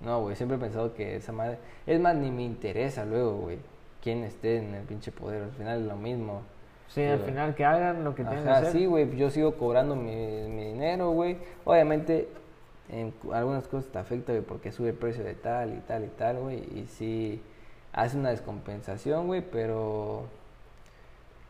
No, 0.00 0.22
güey, 0.22 0.34
siempre 0.34 0.56
he 0.56 0.60
pensado 0.60 0.92
que 0.94 1.16
esa 1.16 1.32
madre... 1.32 1.58
Es 1.86 2.00
más, 2.00 2.16
ni 2.16 2.32
me 2.32 2.42
interesa 2.42 3.04
luego, 3.04 3.36
güey, 3.38 3.58
quién 4.06 4.22
esté 4.22 4.58
en 4.58 4.72
el 4.72 4.84
pinche 4.84 5.10
poder. 5.10 5.42
Al 5.42 5.50
final 5.50 5.80
es 5.80 5.86
lo 5.88 5.96
mismo. 5.96 6.42
Sí, 6.86 7.02
al 7.02 7.16
Pero- 7.18 7.24
final 7.24 7.54
que 7.56 7.64
hagan 7.64 8.04
lo 8.04 8.14
que 8.14 8.22
tengan 8.22 8.44
que 8.44 8.50
Ajá, 8.50 8.58
hacer. 8.60 8.72
sí, 8.72 8.86
güey, 8.86 9.16
yo 9.16 9.30
sigo 9.32 9.56
cobrando 9.56 9.96
mi, 9.96 10.14
mi 10.48 10.64
dinero, 10.66 11.10
güey. 11.10 11.38
Obviamente, 11.64 12.28
en 12.88 13.12
algunas 13.32 13.66
cosas 13.66 13.90
te 13.90 13.98
afecta, 13.98 14.30
güey, 14.32 14.44
porque 14.44 14.70
sube 14.70 14.90
el 14.90 14.94
precio 14.94 15.24
de 15.24 15.34
tal 15.34 15.74
y 15.74 15.80
tal 15.80 16.04
y 16.04 16.08
tal, 16.08 16.36
güey. 16.38 16.58
Y 16.58 16.86
sí, 16.88 17.42
hace 17.92 18.16
una 18.16 18.30
descompensación, 18.30 19.26
güey, 19.26 19.40
pero 19.40 20.26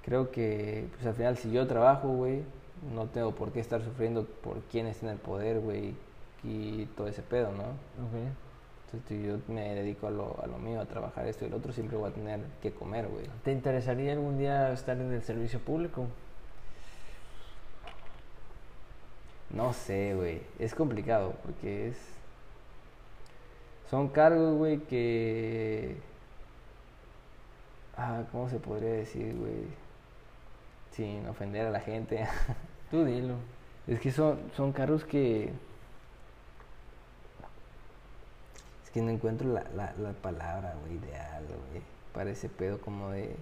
creo 0.03 0.31
que, 0.31 0.87
pues 0.95 1.07
al 1.07 1.12
final, 1.15 1.37
si 1.37 1.51
yo 1.53 1.66
trabajo, 1.66 2.09
güey, 2.09 2.41
no 2.95 3.05
tengo 3.05 3.33
por 3.33 3.53
qué 3.53 3.61
estar 3.61 3.83
sufriendo 3.83 4.24
por 4.24 4.61
quién 4.73 4.87
está 4.87 5.05
en 5.07 5.12
el 5.12 5.19
poder, 5.19 5.61
güey, 5.61 5.95
y 6.43 6.87
todo 6.97 7.07
ese 7.09 7.20
pedo, 7.20 7.49
¿no? 7.53 7.65
Ok. 7.65 8.33
Entonces, 8.87 9.09
si 9.09 9.27
yo 9.27 9.39
me 9.49 9.75
dedico 9.75 10.07
a 10.07 10.11
lo, 10.11 10.41
a 10.43 10.47
lo 10.47 10.59
mío, 10.59 10.81
a 10.81 10.87
trabajar 10.87 11.27
esto 11.27 11.45
y 11.45 11.49
lo 11.49 11.57
otro, 11.57 11.73
siempre 11.73 11.97
voy 11.97 12.11
a 12.11 12.15
tener 12.15 12.41
que 12.63 12.73
comer, 12.73 13.09
güey. 13.09 13.27
¿Te 13.45 13.53
interesaría 13.53 14.13
algún 14.13 14.39
día 14.39 14.73
estar 14.73 14.97
en 14.97 15.13
el 15.13 15.23
servicio 15.23 15.59
público? 15.61 16.07
No 19.51 19.73
sé, 19.73 20.15
güey. 20.15 20.41
Es 20.59 20.75
complicado 20.75 21.35
porque 21.43 21.89
es. 21.89 21.97
Son 23.91 24.09
cargos, 24.09 24.57
güey, 24.57 24.79
que. 24.81 25.97
Ah, 27.97 28.25
¿cómo 28.33 28.49
se 28.49 28.59
podría 28.59 28.93
decir, 28.93 29.35
güey? 29.35 29.67
Sin 30.93 31.27
ofender 31.29 31.67
a 31.67 31.71
la 31.71 31.81
gente. 31.81 32.27
Tú 32.91 33.05
dilo. 33.05 33.35
es 33.87 34.01
que 34.01 34.13
son, 34.13 34.39
son 34.57 34.73
cargos 34.73 35.05
que. 35.05 35.45
Es 35.45 35.51
que 38.97 39.02
no 39.02 39.10
encuentro 39.10 39.52
la, 39.52 39.62
la, 39.74 39.93
la 39.98 40.12
palabra, 40.14 40.74
güey, 40.81 40.94
ideal, 40.94 41.44
güey. 41.70 41.82
Para 42.14 42.31
ese 42.31 42.48
pedo 42.48 42.81
como 42.81 43.10
de. 43.10 43.36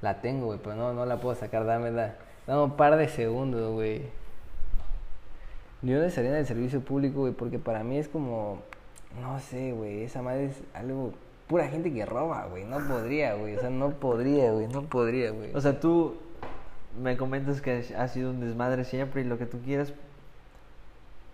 La 0.00 0.20
tengo, 0.20 0.46
güey, 0.46 0.58
pero 0.58 0.74
no, 0.74 0.92
no 0.92 1.06
la 1.06 1.18
puedo 1.20 1.36
sacar. 1.36 1.64
Dámela. 1.64 2.16
Dame 2.48 2.64
un 2.64 2.76
par 2.76 2.96
de 2.96 3.06
segundos, 3.06 3.74
güey. 3.74 4.02
Yo 5.82 5.98
no 5.98 6.02
estaría 6.02 6.30
en 6.30 6.38
el 6.38 6.46
servicio 6.46 6.80
público, 6.80 7.20
güey, 7.20 7.32
porque 7.32 7.60
para 7.60 7.84
mí 7.84 7.96
es 7.96 8.08
como. 8.08 8.58
No 9.20 9.38
sé, 9.38 9.70
güey. 9.70 10.02
Esa 10.02 10.20
madre 10.20 10.46
es 10.46 10.60
algo. 10.74 11.12
Pura 11.46 11.68
gente 11.68 11.94
que 11.94 12.04
roba, 12.04 12.46
güey. 12.46 12.64
No 12.64 12.80
podría, 12.88 13.34
güey. 13.34 13.54
O 13.54 13.60
sea, 13.60 13.70
no 13.70 13.90
podría, 13.90 14.50
güey. 14.50 14.66
No 14.66 14.82
podría, 14.82 15.30
güey. 15.30 15.54
O 15.54 15.60
sea, 15.60 15.78
tú 15.78 16.16
me 17.00 17.16
comentas 17.16 17.60
que 17.60 17.84
has 17.96 18.12
sido 18.12 18.30
un 18.30 18.40
desmadre 18.40 18.82
siempre 18.82 19.20
y 19.20 19.24
lo 19.24 19.38
que 19.38 19.46
tú 19.46 19.60
quieras, 19.60 19.92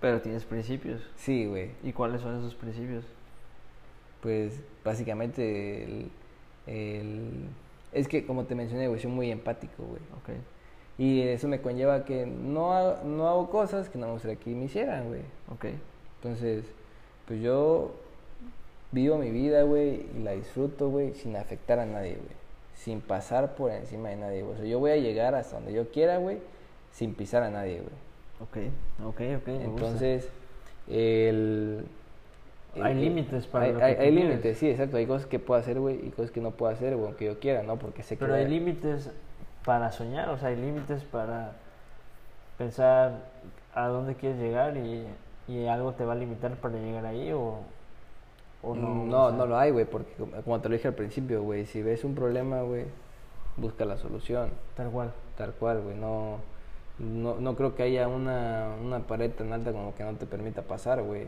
pero 0.00 0.20
tienes 0.20 0.44
principios. 0.44 1.02
Sí, 1.16 1.46
güey. 1.46 1.70
¿Y 1.82 1.92
cuáles 1.92 2.20
son 2.20 2.38
esos 2.38 2.54
principios? 2.54 3.04
Pues 4.20 4.60
básicamente 4.84 5.84
el, 5.84 6.10
el- 6.66 7.48
Es 7.92 8.08
que 8.08 8.26
como 8.26 8.44
te 8.44 8.54
mencioné, 8.54 8.88
güey, 8.88 9.00
soy 9.00 9.10
muy 9.10 9.30
empático, 9.30 9.82
güey. 9.84 10.02
Ok. 10.18 10.38
Y 10.98 11.22
eso 11.22 11.46
me 11.48 11.60
conlleva 11.60 12.04
que 12.04 12.26
no, 12.26 12.72
ha- 12.72 13.02
no 13.04 13.28
hago 13.28 13.50
cosas 13.50 13.88
que 13.88 13.98
no 13.98 14.06
me 14.06 14.12
gustaría 14.12 14.36
que 14.36 14.50
me 14.50 14.64
hicieran, 14.64 15.08
güey. 15.08 15.22
Ok. 15.52 15.66
Entonces, 16.16 16.64
pues 17.26 17.40
yo 17.40 17.92
vivo 18.90 19.16
mi 19.18 19.30
vida, 19.30 19.62
güey, 19.62 20.06
y 20.16 20.22
la 20.22 20.32
disfruto, 20.32 20.88
güey, 20.90 21.14
sin 21.14 21.36
afectar 21.36 21.78
a 21.78 21.86
nadie, 21.86 22.14
güey. 22.16 22.38
Sin 22.74 23.00
pasar 23.00 23.54
por 23.54 23.70
encima 23.70 24.08
de 24.10 24.16
nadie, 24.16 24.42
güey. 24.42 24.54
O 24.54 24.56
sea, 24.58 24.66
yo 24.66 24.78
voy 24.80 24.90
a 24.90 24.96
llegar 24.96 25.34
hasta 25.34 25.56
donde 25.56 25.72
yo 25.72 25.88
quiera, 25.90 26.18
güey, 26.18 26.38
sin 26.92 27.14
pisar 27.14 27.42
a 27.44 27.50
nadie, 27.50 27.76
güey. 27.80 28.07
Ok, 28.40 28.56
ok, 29.04 29.20
ok. 29.38 29.48
Entonces, 29.48 30.28
el... 30.88 31.84
Hay 32.80 32.92
el- 32.92 33.00
límites 33.00 33.46
para 33.46 33.64
hay, 33.66 33.72
lo 33.72 33.78
que 33.78 33.84
hay- 33.84 33.94
hay 33.96 34.10
límites, 34.12 34.58
sí, 34.58 34.68
exacto. 34.70 34.96
Hay 34.96 35.06
cosas 35.06 35.26
que 35.26 35.38
puedo 35.38 35.58
hacer, 35.60 35.80
güey, 35.80 36.06
y 36.06 36.10
cosas 36.10 36.30
que 36.30 36.40
no 36.40 36.52
puedo 36.52 36.70
hacer, 36.72 36.94
güey, 36.94 37.06
aunque 37.08 37.24
yo 37.24 37.38
quiera, 37.40 37.62
¿no? 37.62 37.76
Porque 37.76 38.02
sé 38.02 38.16
que... 38.16 38.20
Pero 38.24 38.34
hay 38.34 38.46
límites 38.46 39.10
para 39.64 39.90
soñar, 39.90 40.28
o 40.28 40.38
sea, 40.38 40.48
hay 40.50 40.56
límites 40.56 41.02
para 41.04 41.52
pensar 42.56 43.12
a 43.74 43.86
dónde 43.88 44.14
quieres 44.14 44.38
llegar 44.38 44.76
y, 44.76 45.04
y 45.48 45.66
algo 45.66 45.92
te 45.92 46.04
va 46.04 46.12
a 46.12 46.16
limitar 46.16 46.52
para 46.56 46.76
llegar 46.78 47.06
ahí 47.06 47.32
o, 47.32 47.58
o 48.62 48.74
no. 48.74 48.88
Mm, 48.88 49.00
o 49.02 49.06
No, 49.06 49.28
sea, 49.30 49.38
no 49.38 49.46
lo 49.46 49.58
hay, 49.58 49.70
güey, 49.70 49.84
porque 49.84 50.10
como 50.44 50.60
te 50.60 50.68
lo 50.68 50.74
dije 50.74 50.88
al 50.88 50.94
principio, 50.94 51.42
güey, 51.42 51.66
si 51.66 51.82
ves 51.82 52.04
un 52.04 52.14
problema, 52.14 52.62
güey, 52.62 52.84
busca 53.56 53.84
la 53.84 53.96
solución, 53.96 54.50
Tal 54.76 54.90
cual. 54.90 55.10
tal 55.36 55.52
cual, 55.54 55.80
güey, 55.82 55.96
no, 55.96 56.36
no, 56.98 57.36
no 57.36 57.54
creo 57.56 57.74
que 57.74 57.84
haya 57.84 58.08
una, 58.08 58.74
una 58.82 59.00
pared 59.00 59.30
tan 59.30 59.52
alta 59.52 59.72
como 59.72 59.94
que 59.94 60.02
no 60.04 60.14
te 60.14 60.26
permita 60.26 60.62
pasar, 60.62 61.02
güey. 61.02 61.26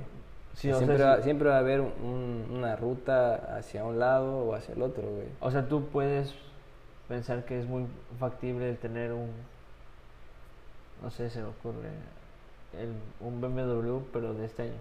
Sí, 0.54 0.68
o 0.70 0.76
sea, 0.78 0.78
siempre, 0.86 1.04
va, 1.04 1.16
sí. 1.18 1.22
siempre 1.22 1.48
va 1.48 1.56
a 1.56 1.60
haber 1.60 1.80
un- 1.80 2.46
una 2.50 2.74
ruta 2.76 3.56
hacia 3.56 3.84
un 3.84 3.98
lado 3.98 4.38
o 4.46 4.54
hacia 4.54 4.74
el 4.74 4.82
otro, 4.82 5.02
güey. 5.08 5.28
O 5.40 5.50
sea, 5.50 5.68
tú 5.68 5.86
puedes 5.86 6.34
pensar 7.08 7.44
que 7.44 7.58
es 7.60 7.66
muy 7.66 7.84
factible 8.18 8.68
el 8.70 8.76
tener 8.78 9.12
un, 9.12 9.30
no 11.02 11.10
sé, 11.10 11.30
se 11.30 11.40
me 11.40 11.48
ocurre, 11.48 11.88
el, 12.78 12.92
un 13.20 13.40
BMW, 13.40 14.00
pero 14.12 14.34
de 14.34 14.46
este 14.46 14.62
año. 14.64 14.72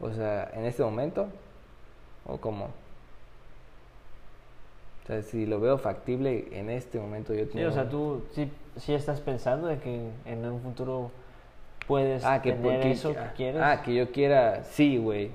O 0.00 0.12
sea, 0.12 0.50
en 0.52 0.66
este 0.66 0.82
momento, 0.82 1.26
o 2.26 2.36
cómo. 2.38 2.66
O 5.04 5.06
sea, 5.06 5.22
si 5.22 5.46
lo 5.46 5.60
veo 5.60 5.78
factible 5.78 6.48
en 6.52 6.68
este 6.68 6.98
momento, 6.98 7.32
yo 7.32 7.44
Sí, 7.46 7.50
tengo... 7.52 7.68
o 7.68 7.72
sea, 7.72 7.88
tú 7.88 8.24
sí, 8.34 8.50
sí 8.76 8.94
estás 8.94 9.20
pensando 9.20 9.66
de 9.68 9.78
que 9.78 10.10
en 10.24 10.44
un 10.44 10.60
futuro 10.60 11.10
puedes 11.86 12.24
Ah, 12.24 12.42
que, 12.42 12.52
tener 12.52 12.80
que- 12.80 12.90
eso 12.92 13.12
que 13.12 13.18
ah, 13.18 13.32
quieres. 13.36 13.62
Ah, 13.62 13.82
que 13.82 13.94
yo 13.94 14.10
quiera, 14.12 14.64
sí, 14.64 14.98
güey. 14.98 15.30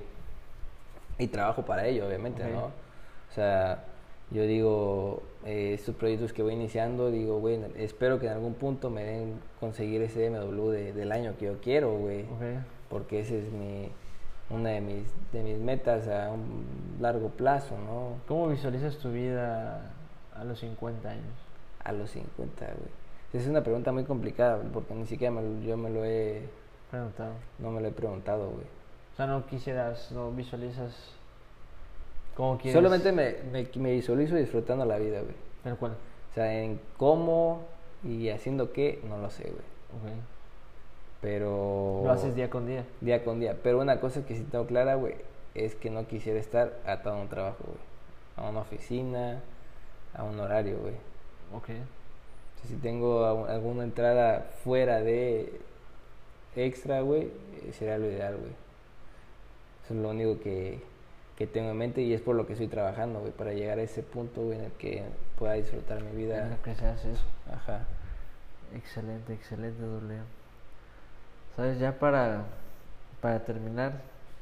Y 1.18 1.26
trabajo 1.28 1.62
para 1.64 1.86
ello, 1.86 2.06
obviamente, 2.06 2.42
Ok. 2.44 2.50
¿no? 2.52 2.64
O 2.66 3.34
sea, 3.34 3.84
yo 4.30 4.42
digo, 4.42 5.22
eh, 5.44 5.72
estos 5.74 5.94
proyectos 5.94 6.32
que 6.32 6.42
voy 6.42 6.52
iniciando, 6.54 7.10
digo, 7.10 7.38
güey, 7.38 7.58
espero 7.76 8.18
que 8.18 8.26
en 8.26 8.32
algún 8.32 8.54
punto 8.54 8.90
me 8.90 9.04
den 9.04 9.40
conseguir 9.60 10.02
ese 10.02 10.26
MW 10.30 10.70
de- 10.70 10.92
del 10.92 11.12
año 11.12 11.34
que 11.38 11.46
yo 11.46 11.60
quiero, 11.60 11.96
güey. 11.96 12.22
Ok. 12.22 12.64
Porque 12.88 13.20
ese 13.20 13.38
es 13.46 13.52
mi, 13.52 13.88
una 14.50 14.70
de 14.70 14.80
mis, 14.82 15.06
de 15.32 15.42
mis 15.42 15.58
metas 15.58 16.08
a 16.08 16.30
un 16.30 16.64
largo 17.00 17.28
plazo, 17.30 17.76
¿no? 17.78 18.16
¿Cómo 18.28 18.48
visualizas 18.48 18.98
tu 18.98 19.10
vida 19.10 19.90
a 20.34 20.44
los 20.44 20.58
50 20.60 21.08
años? 21.10 21.32
A 21.84 21.92
los 21.92 22.10
50, 22.10 22.66
güey. 22.66 23.01
Es 23.32 23.46
una 23.46 23.62
pregunta 23.62 23.92
muy 23.92 24.04
complicada, 24.04 24.60
porque 24.72 24.94
ni 24.94 25.06
siquiera 25.06 25.32
me 25.32 25.42
lo- 25.42 25.60
yo 25.62 25.76
me 25.76 25.88
lo 25.90 26.04
he, 26.04 26.42
Preguntado. 26.90 27.32
no 27.58 27.70
me 27.70 27.80
lo 27.80 27.88
he 27.88 27.92
preguntado, 27.92 28.50
güey. 28.50 28.66
O 29.12 29.16
sea, 29.16 29.26
no 29.26 29.46
quisieras, 29.46 30.12
no 30.12 30.30
visualizas 30.32 31.12
cómo 32.34 32.56
quieres. 32.58 32.74
Solamente 32.74 33.10
me, 33.12 33.36
me, 33.50 33.66
me 33.76 33.92
visualizo 33.92 34.34
disfrutando 34.36 34.84
la 34.84 34.98
vida, 34.98 35.20
güey. 35.20 35.34
Tal 35.64 35.76
cual. 35.76 35.92
O 36.30 36.34
sea, 36.34 36.52
en 36.62 36.80
cómo 36.98 37.62
y 38.04 38.28
haciendo 38.30 38.72
qué, 38.72 39.00
no 39.08 39.18
lo 39.18 39.30
sé, 39.30 39.44
güey. 39.44 40.12
Ok. 40.14 40.18
Pero... 41.20 42.00
Lo 42.04 42.10
haces 42.10 42.34
día 42.34 42.50
con 42.50 42.66
día. 42.66 42.84
Día 43.00 43.22
con 43.24 43.38
día. 43.40 43.56
Pero 43.62 43.80
una 43.80 44.00
cosa 44.00 44.24
que 44.26 44.34
sí 44.34 44.42
tengo 44.44 44.66
clara, 44.66 44.94
güey, 44.96 45.14
es 45.54 45.74
que 45.74 45.88
no 45.90 46.06
quisiera 46.06 46.38
estar 46.40 46.72
atado 46.84 47.16
a 47.16 47.20
un 47.20 47.28
trabajo, 47.28 47.64
güey. 47.64 47.78
A 48.36 48.50
una 48.50 48.60
oficina, 48.60 49.40
a 50.14 50.24
un 50.24 50.40
horario, 50.40 50.78
güey. 50.80 50.94
Ok. 51.54 51.68
Si 52.68 52.74
tengo 52.76 53.46
alguna 53.46 53.84
entrada 53.84 54.46
fuera 54.64 55.00
de 55.00 55.60
extra, 56.56 57.00
güey, 57.00 57.22
eh, 57.22 57.72
sería 57.76 57.98
lo 57.98 58.06
ideal, 58.06 58.36
güey. 58.36 58.52
Eso 59.84 59.94
es 59.94 60.00
lo 60.00 60.10
único 60.10 60.40
que, 60.40 60.80
que 61.36 61.46
tengo 61.46 61.70
en 61.70 61.78
mente 61.78 62.02
y 62.02 62.12
es 62.14 62.20
por 62.20 62.36
lo 62.36 62.46
que 62.46 62.52
estoy 62.52 62.68
trabajando, 62.68 63.20
güey, 63.20 63.32
para 63.32 63.52
llegar 63.52 63.78
a 63.78 63.82
ese 63.82 64.02
punto, 64.02 64.42
güey, 64.42 64.58
en 64.58 64.64
el 64.66 64.72
que 64.72 65.02
pueda 65.38 65.54
disfrutar 65.54 66.00
mi 66.02 66.10
En 66.10 66.16
vida. 66.16 66.48
lo 66.48 66.62
que 66.62 66.74
se 66.74 66.86
hace 66.86 67.12
eso. 67.12 67.24
Ajá. 67.52 67.80
Excelente, 68.76 69.34
excelente, 69.34 69.82
doble. 69.82 70.14
¿Sabes? 71.56 71.78
Ya 71.78 71.98
para, 71.98 72.44
para 73.20 73.40
terminar, 73.40 73.92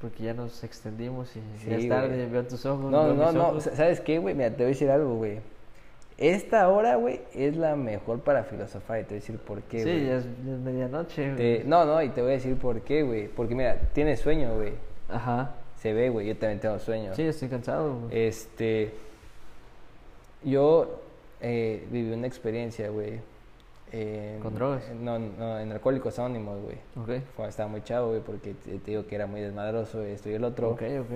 porque 0.01 0.25
ya 0.25 0.35
nos 0.35 0.63
extendimos 0.63 1.35
y 1.37 1.41
ya 1.69 1.77
Sí, 1.79 1.85
es 1.85 1.89
tarde, 1.89 2.27
veo 2.27 2.45
tus 2.47 2.65
ojos. 2.67 2.91
No, 2.91 3.13
no, 3.15 3.33
no, 3.33 3.49
ojos. 3.49 3.65
sa- 3.65 3.75
¿sabes 3.77 4.01
qué, 4.01 4.19
güey? 4.19 4.35
Mira, 4.35 4.51
te 4.51 4.57
voy 4.57 4.65
a 4.67 4.69
decir 4.69 4.91
algo, 4.91 5.17
güey. 5.17 5.41
Esta 6.21 6.69
hora, 6.69 6.97
güey, 6.97 7.23
es 7.35 7.57
la 7.57 7.75
mejor 7.77 8.21
para 8.21 8.45
filosofar 8.45 9.01
y 9.01 9.03
te 9.05 9.09
voy 9.09 9.17
a 9.17 9.21
decir 9.21 9.39
por 9.39 9.63
qué, 9.63 9.79
Sí, 9.79 9.85
güey. 9.91 10.07
ya 10.07 10.17
es, 10.17 10.25
ya 10.25 10.53
es 10.53 10.59
medianoche. 10.61 11.35
Te- 11.35 11.55
güey. 11.57 11.67
no, 11.69 11.85
no, 11.85 12.03
y 12.03 12.11
te 12.11 12.21
voy 12.23 12.31
a 12.31 12.35
decir 12.35 12.57
por 12.57 12.81
qué, 12.83 13.03
güey. 13.03 13.27
Porque 13.29 13.55
mira, 13.55 13.77
tienes 13.93 14.21
sueño, 14.21 14.55
güey. 14.55 14.75
Ajá. 15.09 15.55
Se 15.77 15.93
ve, 15.95 16.11
güey, 16.11 16.27
yo 16.29 16.37
también 16.37 16.61
tengo 16.61 16.79
sueño. 16.79 17.15
Sí, 17.15 17.23
estoy 17.23 17.49
cansado. 17.49 18.01
güey. 18.01 18.27
Este, 18.27 18.93
yo 20.45 21.01
eh, 21.41 21.87
viví 21.91 22.13
una 22.13 22.27
experiencia, 22.27 22.89
güey. 22.91 23.21
en- 23.93 24.41
¿Con 24.41 24.55
drogas? 24.55 24.85
No, 24.95 25.19
no, 25.19 25.59
en 25.59 25.73
Alcohólicos 25.73 26.19
Anónimos, 26.19 26.61
güey. 26.63 26.77
Ok. 26.97 27.25
Cuando 27.35 27.49
estaba 27.51 27.69
muy 27.69 27.83
chavo, 27.83 28.09
güey, 28.11 28.21
porque 28.21 28.55
te, 28.55 28.79
te 28.79 28.91
digo 28.91 29.07
que 29.07 29.15
era 29.17 29.27
muy 29.27 29.41
desmadroso, 29.41 30.03
esto 30.03 30.31
y 30.31 30.35
el 30.35 30.45
otro. 30.45 30.71
Ok, 30.71 30.83
ok. 31.01 31.11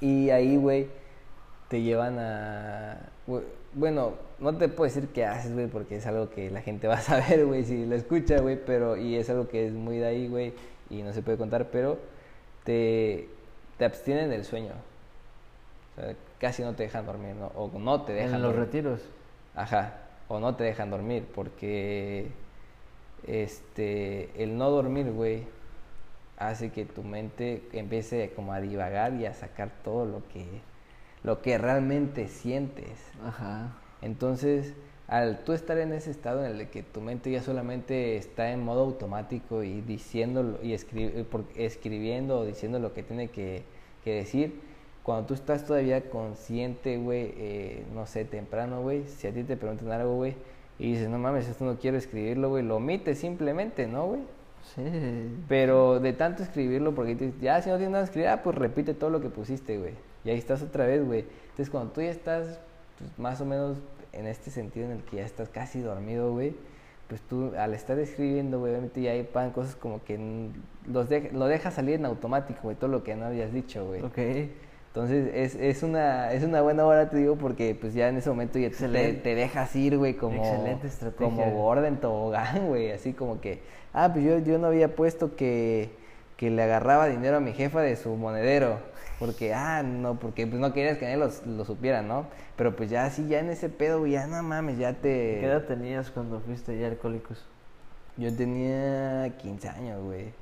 Y 0.00 0.30
ahí, 0.30 0.56
güey, 0.56 0.86
te 1.68 1.82
llevan 1.82 2.18
a... 2.18 2.98
Bueno, 3.74 4.14
no 4.38 4.56
te 4.56 4.68
puedo 4.68 4.84
decir 4.84 5.08
qué 5.12 5.24
haces, 5.26 5.52
güey, 5.52 5.66
porque 5.66 5.96
es 5.96 6.06
algo 6.06 6.30
que 6.30 6.50
la 6.50 6.62
gente 6.62 6.86
va 6.86 6.94
a 6.94 7.00
saber, 7.00 7.44
güey, 7.46 7.64
si 7.64 7.84
lo 7.86 7.94
escucha, 7.96 8.40
güey, 8.40 8.58
pero... 8.64 8.96
Y 8.96 9.16
es 9.16 9.28
algo 9.30 9.48
que 9.48 9.66
es 9.66 9.72
muy 9.72 9.98
de 9.98 10.06
ahí, 10.06 10.28
güey, 10.28 10.54
y 10.90 11.02
no 11.02 11.12
se 11.12 11.22
puede 11.22 11.38
contar, 11.38 11.70
pero 11.70 11.98
te, 12.64 13.28
te 13.78 13.84
abstienen 13.84 14.30
del 14.30 14.44
sueño. 14.44 14.72
O 15.96 16.00
sea, 16.00 16.14
casi 16.38 16.62
no 16.62 16.74
te 16.74 16.84
dejan 16.84 17.06
dormir, 17.06 17.34
¿no? 17.36 17.46
O 17.56 17.70
no 17.78 18.02
te 18.02 18.12
dejan 18.12 18.36
En 18.36 18.42
los 18.42 18.52
dormir. 18.52 18.66
retiros. 18.66 19.00
Ajá, 19.54 19.98
o 20.28 20.40
no 20.40 20.54
te 20.56 20.64
dejan 20.64 20.90
dormir, 20.90 21.24
porque 21.34 22.28
este, 23.26 24.30
el 24.42 24.56
no 24.56 24.70
dormir, 24.70 25.10
güey, 25.10 25.44
hace 26.36 26.70
que 26.70 26.84
tu 26.84 27.02
mente 27.02 27.62
empiece 27.72 28.32
como 28.34 28.52
a 28.52 28.60
divagar 28.60 29.14
y 29.14 29.26
a 29.26 29.34
sacar 29.34 29.70
todo 29.84 30.04
lo 30.04 30.22
que, 30.32 30.46
lo 31.24 31.42
que 31.42 31.58
realmente 31.58 32.28
sientes. 32.28 33.10
Ajá. 33.24 33.72
Entonces, 34.02 34.74
al 35.08 35.42
tú 35.44 35.52
estar 35.52 35.76
en 35.78 35.92
ese 35.92 36.10
estado 36.10 36.44
en 36.44 36.58
el 36.60 36.68
que 36.68 36.82
tu 36.82 37.00
mente 37.00 37.30
ya 37.30 37.42
solamente 37.42 38.16
está 38.16 38.50
en 38.52 38.62
modo 38.62 38.82
automático 38.82 39.62
y 39.62 39.80
diciendo 39.80 40.58
y 40.62 40.72
escri- 40.72 41.24
por- 41.24 41.44
escribiendo 41.56 42.38
o 42.40 42.44
diciendo 42.44 42.78
lo 42.78 42.92
que 42.92 43.02
tiene 43.02 43.28
que, 43.28 43.64
que 44.04 44.14
decir, 44.14 44.60
cuando 45.02 45.26
tú 45.26 45.34
estás 45.34 45.66
todavía 45.66 46.08
consciente, 46.08 46.96
güey, 46.98 47.32
eh, 47.36 47.84
no 47.94 48.06
sé, 48.06 48.24
temprano, 48.24 48.80
güey, 48.82 49.04
si 49.06 49.26
a 49.26 49.32
ti 49.32 49.42
te 49.44 49.56
preguntan 49.56 49.90
algo, 49.92 50.14
güey, 50.16 50.34
y 50.78 50.92
dices, 50.92 51.08
no 51.08 51.18
mames, 51.18 51.48
esto 51.48 51.64
no 51.64 51.78
quiero 51.78 51.96
escribirlo, 51.98 52.48
güey, 52.48 52.64
lo 52.64 52.76
omites 52.76 53.18
simplemente, 53.18 53.86
¿no, 53.86 54.06
güey? 54.06 54.20
Sí. 54.74 54.82
Pero 55.46 56.00
de 56.00 56.14
tanto 56.14 56.42
escribirlo, 56.42 56.94
porque 56.94 57.32
ya 57.40 57.60
si 57.60 57.68
no 57.68 57.76
tienes 57.76 57.92
nada 57.92 58.04
que 58.04 58.08
escribir, 58.08 58.28
ah, 58.28 58.42
pues 58.42 58.56
repite 58.56 58.94
todo 58.94 59.10
lo 59.10 59.20
que 59.20 59.28
pusiste, 59.28 59.78
güey. 59.78 59.92
Y 60.24 60.30
ahí 60.30 60.38
estás 60.38 60.62
otra 60.62 60.86
vez, 60.86 61.04
güey. 61.04 61.24
Entonces 61.50 61.70
cuando 61.70 61.92
tú 61.92 62.00
ya 62.02 62.10
estás 62.10 62.58
pues, 62.98 63.10
más 63.18 63.40
o 63.40 63.44
menos 63.44 63.78
en 64.12 64.26
este 64.26 64.50
sentido 64.50 64.86
en 64.86 64.92
el 64.92 65.02
que 65.04 65.16
ya 65.16 65.24
estás 65.24 65.48
casi 65.48 65.80
dormido, 65.80 66.32
güey, 66.32 66.54
pues 67.08 67.20
tú 67.22 67.52
al 67.58 67.74
estar 67.74 67.98
escribiendo, 67.98 68.58
güey, 68.60 68.72
obviamente 68.72 69.02
ya 69.02 69.10
hay 69.12 69.22
pan 69.24 69.50
cosas 69.50 69.74
como 69.76 70.02
que 70.04 70.18
los 70.86 71.08
de- 71.08 71.30
lo 71.32 71.46
dejas 71.46 71.74
salir 71.74 71.96
en 71.96 72.06
automático, 72.06 72.60
güey, 72.62 72.76
todo 72.76 72.88
lo 72.88 73.02
que 73.04 73.14
no 73.16 73.26
habías 73.26 73.52
dicho, 73.52 73.84
güey. 73.86 74.02
Ok. 74.02 74.18
Entonces 74.88 75.28
es, 75.34 75.56
es, 75.56 75.82
una, 75.82 76.32
es 76.32 76.44
una 76.44 76.62
buena 76.62 76.86
hora, 76.86 77.10
te 77.10 77.16
digo, 77.16 77.34
porque 77.36 77.76
pues 77.78 77.94
ya 77.94 78.08
en 78.08 78.16
ese 78.16 78.30
momento 78.30 78.60
ya 78.60 78.70
te, 78.70 79.12
te 79.14 79.34
dejas 79.34 79.74
ir, 79.74 79.98
güey, 79.98 80.14
como, 80.14 80.36
Excelente 80.40 80.86
estrategia. 80.86 81.26
como 81.26 81.50
gorda 81.50 81.88
en 81.88 81.96
tobogán, 81.96 82.66
güey, 82.68 82.92
así 82.92 83.12
como 83.12 83.40
que, 83.40 83.58
ah, 83.92 84.10
pues 84.12 84.24
yo, 84.24 84.38
yo 84.38 84.56
no 84.58 84.68
había 84.68 84.94
puesto 84.94 85.34
que, 85.34 85.90
que 86.36 86.48
le 86.50 86.62
agarraba 86.62 87.08
dinero 87.08 87.38
a 87.38 87.40
mi 87.40 87.52
jefa 87.52 87.80
de 87.80 87.96
su 87.96 88.14
monedero, 88.14 88.78
porque, 89.24 89.54
ah, 89.54 89.82
no, 89.82 90.16
porque 90.20 90.46
pues 90.46 90.60
no 90.60 90.74
querías 90.74 90.98
que 90.98 91.06
nadie 91.06 91.16
lo, 91.16 91.30
lo 91.56 91.64
supiera, 91.64 92.02
¿no? 92.02 92.26
Pero 92.56 92.76
pues 92.76 92.90
ya 92.90 93.06
así, 93.06 93.26
ya 93.26 93.40
en 93.40 93.48
ese 93.48 93.70
pedo, 93.70 94.00
güey, 94.00 94.12
ya 94.12 94.26
no 94.26 94.42
mames, 94.42 94.76
ya 94.76 94.92
te... 94.92 95.38
¿Qué 95.40 95.46
edad 95.46 95.64
tenías 95.64 96.10
cuando 96.10 96.40
fuiste 96.40 96.78
ya 96.78 96.88
alcohólicos? 96.88 97.42
Yo 98.18 98.36
tenía 98.36 99.34
15 99.38 99.68
años, 99.70 100.02
güey. 100.02 100.34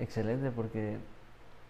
Excelente, 0.00 0.50
porque 0.50 0.96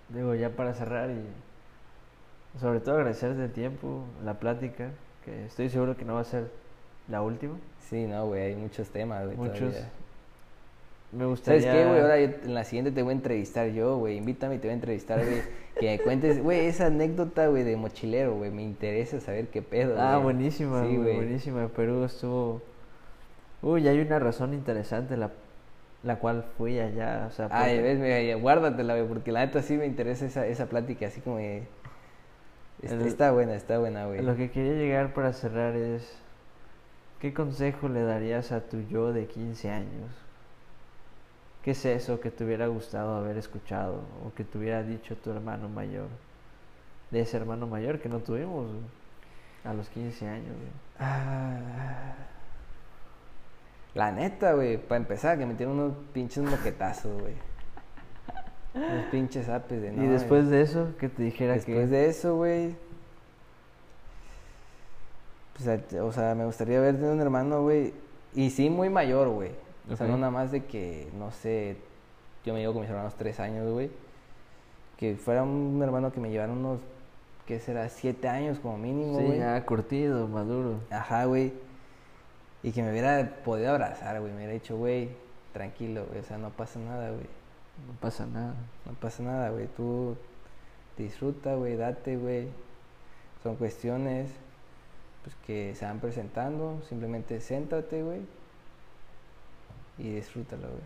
digo, 0.09 0.35
ya 0.35 0.49
para 0.49 0.73
cerrar 0.73 1.11
y 1.11 2.59
sobre 2.59 2.81
todo 2.81 2.95
agradecerte 2.95 3.45
el 3.45 3.53
tiempo, 3.53 4.05
la 4.25 4.39
plática, 4.39 4.89
que 5.27 5.45
estoy 5.45 5.69
seguro 5.69 5.95
que 5.95 6.07
no 6.07 6.15
va 6.15 6.21
a 6.23 6.25
ser 6.25 6.51
la 7.09 7.21
última. 7.21 7.59
Sí, 7.91 8.07
no, 8.07 8.29
güey, 8.29 8.45
hay 8.45 8.57
muchos 8.57 8.89
temas, 8.89 9.27
güey, 9.27 9.37
Muchos. 9.37 9.59
todavía. 9.59 9.91
Me 11.13 11.27
gustaría. 11.27 11.63
¿Sabes 11.63 11.77
qué, 11.77 11.89
güey? 11.89 12.01
Ahora 12.01 12.21
yo- 12.21 12.31
en 12.45 12.55
la 12.55 12.65
siguiente 12.65 12.91
te 12.91 13.03
voy 13.03 13.11
a 13.13 13.17
entrevistar 13.17 13.69
yo, 13.69 13.99
güey. 13.99 14.17
Invítame 14.17 14.57
y 14.57 14.59
te 14.59 14.67
voy 14.69 14.73
a 14.73 14.75
entrevistar, 14.75 15.25
güey. 15.25 15.43
que 15.79 15.87
me 15.87 15.99
cuentes, 16.01 16.43
güey, 16.43 16.67
esa 16.67 16.87
anécdota, 16.87 17.49
güey, 17.49 17.63
de 17.65 17.77
mochilero, 17.77 18.35
güey. 18.37 18.51
Me 18.51 18.63
interesa 18.63 19.21
saber 19.21 19.49
qué 19.49 19.61
pedo, 19.63 19.97
Ah, 20.01 20.19
buenísima, 20.19 20.85
Sí, 20.87 20.97
güey, 20.97 21.17
buenísima. 21.17 21.67
Perú 21.69 22.05
estuvo. 22.05 22.63
Uy, 23.63 23.87
hay 23.89 23.99
una 24.01 24.19
razón 24.19 24.55
interesante 24.55 25.17
la, 25.17 25.31
la 26.03 26.17
cual 26.21 26.45
fui 26.59 26.79
allá. 26.79 27.27
O 27.29 27.33
sea, 27.33 27.49
Ay, 27.51 27.81
ves, 27.81 27.99
mira, 27.99 28.37
guárdatela, 28.37 28.95
güey, 28.95 29.09
porque 29.09 29.33
la 29.33 29.45
neta 29.47 29.63
sí 29.63 29.77
me 29.77 29.87
interesa 29.87 30.27
esa, 30.27 30.47
esa 30.47 30.67
plática, 30.67 31.07
así 31.07 31.21
como 31.21 31.39
de... 31.39 31.63
Está, 32.83 32.95
El- 32.97 33.07
está 33.07 33.33
buena, 33.33 33.55
está 33.55 33.79
buena, 33.79 34.07
güey. 34.07 34.21
Lo 34.23 34.37
que 34.37 34.51
quería 34.51 34.75
llegar 34.75 35.15
para 35.15 35.33
cerrar 35.33 35.75
es, 35.77 36.19
¿qué 37.21 37.33
consejo 37.33 37.89
le 37.89 38.03
darías 38.03 38.53
a 38.53 38.61
tu 38.61 38.81
yo 38.83 39.13
de 39.13 39.27
15 39.27 39.71
años? 39.71 40.11
¿Qué 41.65 41.71
es 41.71 41.85
eso 41.87 42.21
que 42.21 42.31
te 42.31 42.45
hubiera 42.45 42.67
gustado 42.67 43.17
haber 43.17 43.39
escuchado 43.39 44.03
o 44.25 44.35
que 44.35 44.45
te 44.45 44.59
hubiera 44.59 44.83
dicho 44.83 45.17
tu 45.17 45.31
hermano 45.31 45.67
mayor? 45.71 46.09
De 47.11 47.21
ese 47.21 47.39
hermano 47.39 47.67
mayor 47.67 48.01
que 48.01 48.11
no 48.11 48.19
tuvimos 48.19 48.67
güey, 48.67 48.83
a 49.65 49.73
los 49.73 49.89
15 49.89 50.29
años. 50.29 50.49
güey. 50.49 50.71
Ah, 50.99 51.57
la 53.95 54.13
neta, 54.13 54.53
güey, 54.53 54.77
para 54.77 54.99
empezar, 54.99 55.39
que 55.39 55.47
me 55.47 55.55
tienen 55.55 55.77
unos 55.79 55.95
pinches 56.13 56.45
moquetazos, 56.45 57.19
güey. 57.19 57.35
Unos 58.75 59.07
pinches 59.07 59.49
apes 59.49 59.81
de 59.81 59.89
y 59.89 59.97
no, 59.97 60.13
después 60.13 60.51
de 60.51 60.61
eso, 60.61 60.95
que 60.99 61.09
te 61.09 61.23
dijera 61.23 61.55
Después 61.55 61.89
que... 61.89 61.97
de 61.97 62.09
eso, 62.09 62.37
güey. 62.37 62.77
Pues, 65.57 65.95
o 65.99 66.13
sea, 66.13 66.35
me 66.35 66.45
gustaría 66.45 66.79
haber 66.79 66.97
tenido 66.97 67.15
un 67.15 67.21
hermano, 67.21 67.63
güey. 67.63 67.95
Y 68.35 68.51
sí, 68.51 68.69
muy 68.69 68.91
mayor, 68.91 69.29
güey. 69.29 69.64
O 69.91 69.97
sea, 69.97 70.07
no 70.07 70.17
nada 70.17 70.31
más 70.31 70.51
de 70.51 70.65
que, 70.65 71.09
no 71.19 71.31
sé, 71.31 71.77
yo 72.45 72.55
me 72.55 72.61
llevo 72.61 72.73
con 72.75 72.83
mis 72.83 72.91
hermanos 72.91 73.15
tres 73.17 73.39
años, 73.41 73.71
güey. 73.71 73.91
Que 74.97 75.17
fuera 75.17 75.43
un 75.43 75.81
hermano 75.83 76.13
que 76.13 76.21
me 76.21 76.31
llevara 76.31 76.53
unos, 76.53 76.81
¿qué 77.47 77.61
será? 77.61 77.89
Siete 77.89 78.29
años 78.29 78.59
como 78.61 78.79
mínimo, 78.79 79.19
Sí, 79.19 79.25
güey. 79.27 79.39
ya 79.39 79.65
curtido, 79.67 80.27
maduro. 80.29 80.81
Ajá, 80.91 81.25
güey. 81.27 81.53
Y 82.63 82.73
que 82.73 82.83
me 82.83 82.91
hubiera 82.93 83.37
podido 83.45 83.71
abrazar, 83.71 84.21
güey. 84.21 84.31
Me 84.33 84.39
hubiera 84.39 84.53
dicho, 84.55 84.77
güey, 84.77 85.11
tranquilo, 85.53 86.07
güey. 86.09 86.21
O 86.21 86.25
sea, 86.25 86.39
no 86.39 86.51
pasa 86.51 86.79
nada, 86.79 87.11
güey. 87.11 87.27
No 87.87 87.95
pasa 88.01 88.25
nada. 88.25 88.55
No 88.87 88.93
pasa 88.93 89.23
nada, 89.23 89.51
güey. 89.51 89.67
Tú 89.77 90.17
disfruta, 90.97 91.55
güey, 91.57 91.77
date, 91.77 92.17
güey. 92.17 92.49
Son 93.43 93.57
cuestiones 93.57 94.31
pues, 95.25 95.37
que 95.47 95.75
se 95.75 95.85
van 95.85 96.01
presentando. 96.01 96.81
Simplemente 96.89 97.41
céntrate, 97.41 98.03
güey. 98.03 98.21
Y 99.99 100.13
disfrútalo, 100.15 100.69
güey. 100.69 100.81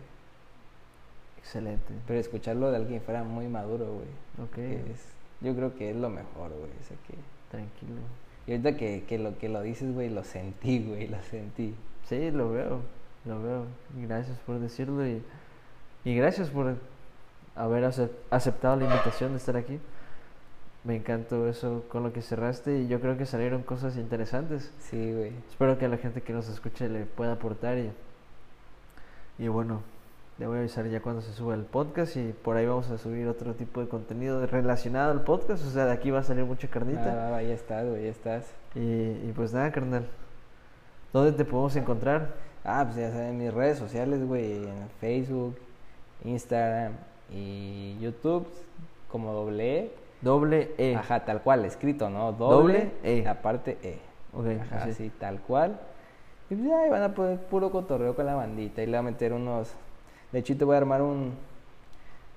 Excelente. 1.39 1.93
Pero 2.07 2.19
escucharlo 2.19 2.69
de 2.71 2.77
alguien 2.77 3.01
fuera 3.01 3.23
muy 3.23 3.47
maduro, 3.47 3.85
güey. 3.85 4.45
Ok, 4.47 4.55
que 4.55 4.91
es- 4.91 5.13
yo 5.41 5.55
creo 5.55 5.75
que 5.75 5.89
es 5.91 5.95
lo 5.95 6.09
mejor, 6.09 6.49
güey. 6.51 6.71
O 6.79 6.83
sea, 6.87 6.97
que... 7.07 7.15
tranquilo. 7.49 7.95
Y 8.45 8.51
ahorita 8.51 8.75
que, 8.77 9.03
que, 9.07 9.17
lo, 9.19 9.37
que 9.37 9.47
lo 9.49 9.61
dices, 9.61 9.93
güey, 9.93 10.09
lo 10.09 10.23
sentí, 10.23 10.83
güey, 10.83 11.07
lo 11.07 11.21
sentí. 11.23 11.73
Sí, 12.05 12.31
lo 12.31 12.51
veo, 12.51 12.81
lo 13.25 13.41
veo. 13.41 13.65
Gracias 13.95 14.37
por 14.39 14.59
decirlo 14.59 15.05
y, 15.07 15.21
y 16.03 16.15
gracias 16.15 16.49
por 16.49 16.75
haber 17.55 17.83
acep- 17.83 18.11
aceptado 18.31 18.75
la 18.77 18.85
invitación 18.85 19.31
de 19.31 19.37
estar 19.37 19.55
aquí. 19.55 19.79
Me 20.83 20.95
encantó 20.95 21.47
eso 21.47 21.83
con 21.89 22.03
lo 22.03 22.13
que 22.13 22.21
cerraste 22.21 22.79
y 22.79 22.87
yo 22.87 22.99
creo 23.01 23.17
que 23.17 23.25
salieron 23.25 23.63
cosas 23.63 23.97
interesantes. 23.97 24.71
Sí, 24.79 25.13
güey. 25.13 25.31
Espero 25.49 25.77
que 25.77 25.85
a 25.85 25.89
la 25.89 25.97
gente 25.97 26.21
que 26.21 26.33
nos 26.33 26.47
escuche 26.49 26.89
le 26.89 27.05
pueda 27.05 27.33
aportar 27.33 27.77
y, 27.77 27.91
y 29.39 29.47
bueno, 29.47 29.81
le 30.37 30.47
voy 30.47 30.57
a 30.57 30.59
avisar 30.59 30.85
ya 30.87 31.01
cuando 31.01 31.21
se 31.21 31.33
suba 31.33 31.53
el 31.55 31.63
podcast 31.63 32.15
y 32.17 32.33
por 32.33 32.57
ahí 32.57 32.65
vamos 32.65 32.89
a 32.91 32.97
subir 32.97 33.27
otro 33.27 33.53
tipo 33.55 33.81
de 33.81 33.87
contenido 33.87 34.45
relacionado 34.45 35.11
al 35.11 35.21
podcast. 35.21 35.65
O 35.65 35.69
sea, 35.69 35.85
de 35.85 35.93
aquí 35.93 36.11
va 36.11 36.19
a 36.19 36.23
salir 36.23 36.45
mucha 36.45 36.67
carnita. 36.67 37.35
Ah, 37.35 37.41
ya 37.41 37.53
estás, 37.53 37.87
güey, 37.87 38.03
ya 38.03 38.09
estás. 38.09 38.45
Y, 38.75 38.79
y 38.79 39.33
pues 39.35 39.53
nada, 39.53 39.71
carnal. 39.71 40.05
¿Dónde 41.11 41.31
te 41.31 41.43
podemos 41.45 41.75
encontrar? 41.75 42.35
Ah, 42.63 42.83
pues 42.85 42.97
ya 42.97 43.11
saben, 43.11 43.37
mis 43.37 43.53
redes 43.53 43.79
sociales, 43.79 44.25
güey, 44.25 44.63
en 44.63 44.89
Facebook, 44.99 45.57
Instagram 46.23 46.93
y 47.31 47.97
YouTube, 47.99 48.47
como 49.09 49.33
doble 49.33 49.79
E. 49.79 49.91
Doble 50.21 50.71
E. 50.77 50.95
Ajá, 50.95 51.25
tal 51.25 51.41
cual, 51.41 51.65
escrito, 51.65 52.09
¿no? 52.09 52.33
Doble 52.33 52.55
Doble, 52.55 52.91
E. 53.03 53.27
Aparte 53.27 53.77
E. 53.81 53.97
Ok, 54.33 54.45
Ajá, 54.61 54.83
así. 54.83 54.89
así, 54.91 55.11
tal 55.17 55.39
cual. 55.39 55.79
Y 56.49 56.55
pues 56.55 56.67
ya 56.67 56.89
van 56.89 57.03
a 57.03 57.13
poner 57.13 57.37
puro 57.39 57.69
cotorreo 57.71 58.15
con 58.15 58.25
la 58.25 58.35
bandita. 58.35 58.81
Y 58.81 58.85
le 58.85 58.91
voy 58.93 58.99
a 58.99 59.11
meter 59.11 59.33
unos. 59.33 59.71
De 60.31 60.39
hecho, 60.39 60.55
te 60.57 60.65
voy 60.65 60.75
a 60.75 60.77
armar 60.79 61.01
un. 61.01 61.33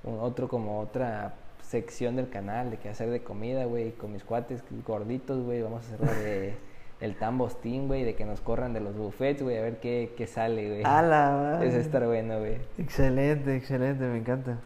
un 0.04 0.18
otro 0.20 0.48
como 0.48 0.80
otra 0.80 1.34
sección 1.62 2.16
del 2.16 2.28
canal 2.28 2.70
de 2.70 2.76
qué 2.76 2.90
hacer 2.90 3.08
de 3.10 3.22
comida, 3.22 3.64
güey, 3.64 3.92
con 3.92 4.12
mis 4.12 4.24
cuates 4.24 4.62
gorditos, 4.86 5.42
güey. 5.44 5.62
Vamos 5.62 5.82
a 5.90 5.94
hacer 5.94 6.22
de 6.22 6.54
el 7.00 7.16
tambostín, 7.16 7.88
güey, 7.88 8.04
de 8.04 8.14
que 8.14 8.24
nos 8.26 8.40
corran 8.40 8.74
de 8.74 8.80
los 8.80 8.94
buffets, 8.96 9.42
güey, 9.42 9.56
a 9.56 9.62
ver 9.62 9.78
qué, 9.80 10.12
qué 10.16 10.26
sale, 10.26 10.68
güey. 10.68 10.82
A 10.84 11.00
la. 11.02 11.60
Es 11.64 11.74
estar 11.74 12.04
bueno, 12.06 12.38
güey. 12.38 12.56
Excelente, 12.78 13.56
excelente, 13.56 14.04
me 14.04 14.18
encanta. 14.18 14.58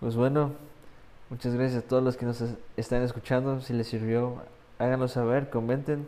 Pues 0.00 0.16
bueno, 0.16 0.50
muchas 1.30 1.54
gracias 1.54 1.84
a 1.84 1.86
todos 1.86 2.02
los 2.02 2.16
que 2.16 2.26
nos 2.26 2.40
es- 2.40 2.56
están 2.76 3.02
escuchando. 3.02 3.60
Si 3.60 3.72
les 3.72 3.86
sirvió, 3.86 4.34
háganlo 4.80 5.06
saber, 5.06 5.48
comenten. 5.50 6.06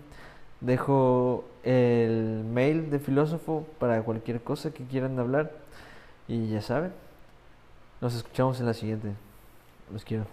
Dejo 0.65 1.45
el 1.63 2.43
mail 2.43 2.91
de 2.91 2.99
filósofo 2.99 3.67
para 3.79 4.03
cualquier 4.03 4.41
cosa 4.43 4.73
que 4.73 4.85
quieran 4.85 5.19
hablar. 5.19 5.53
Y 6.27 6.49
ya 6.49 6.63
saben, 6.63 6.93
nos 8.01 8.15
escuchamos 8.15 8.59
en 8.61 8.67
la 8.67 8.73
siguiente. 8.73 9.13
Los 9.93 10.05
quiero. 10.05 10.25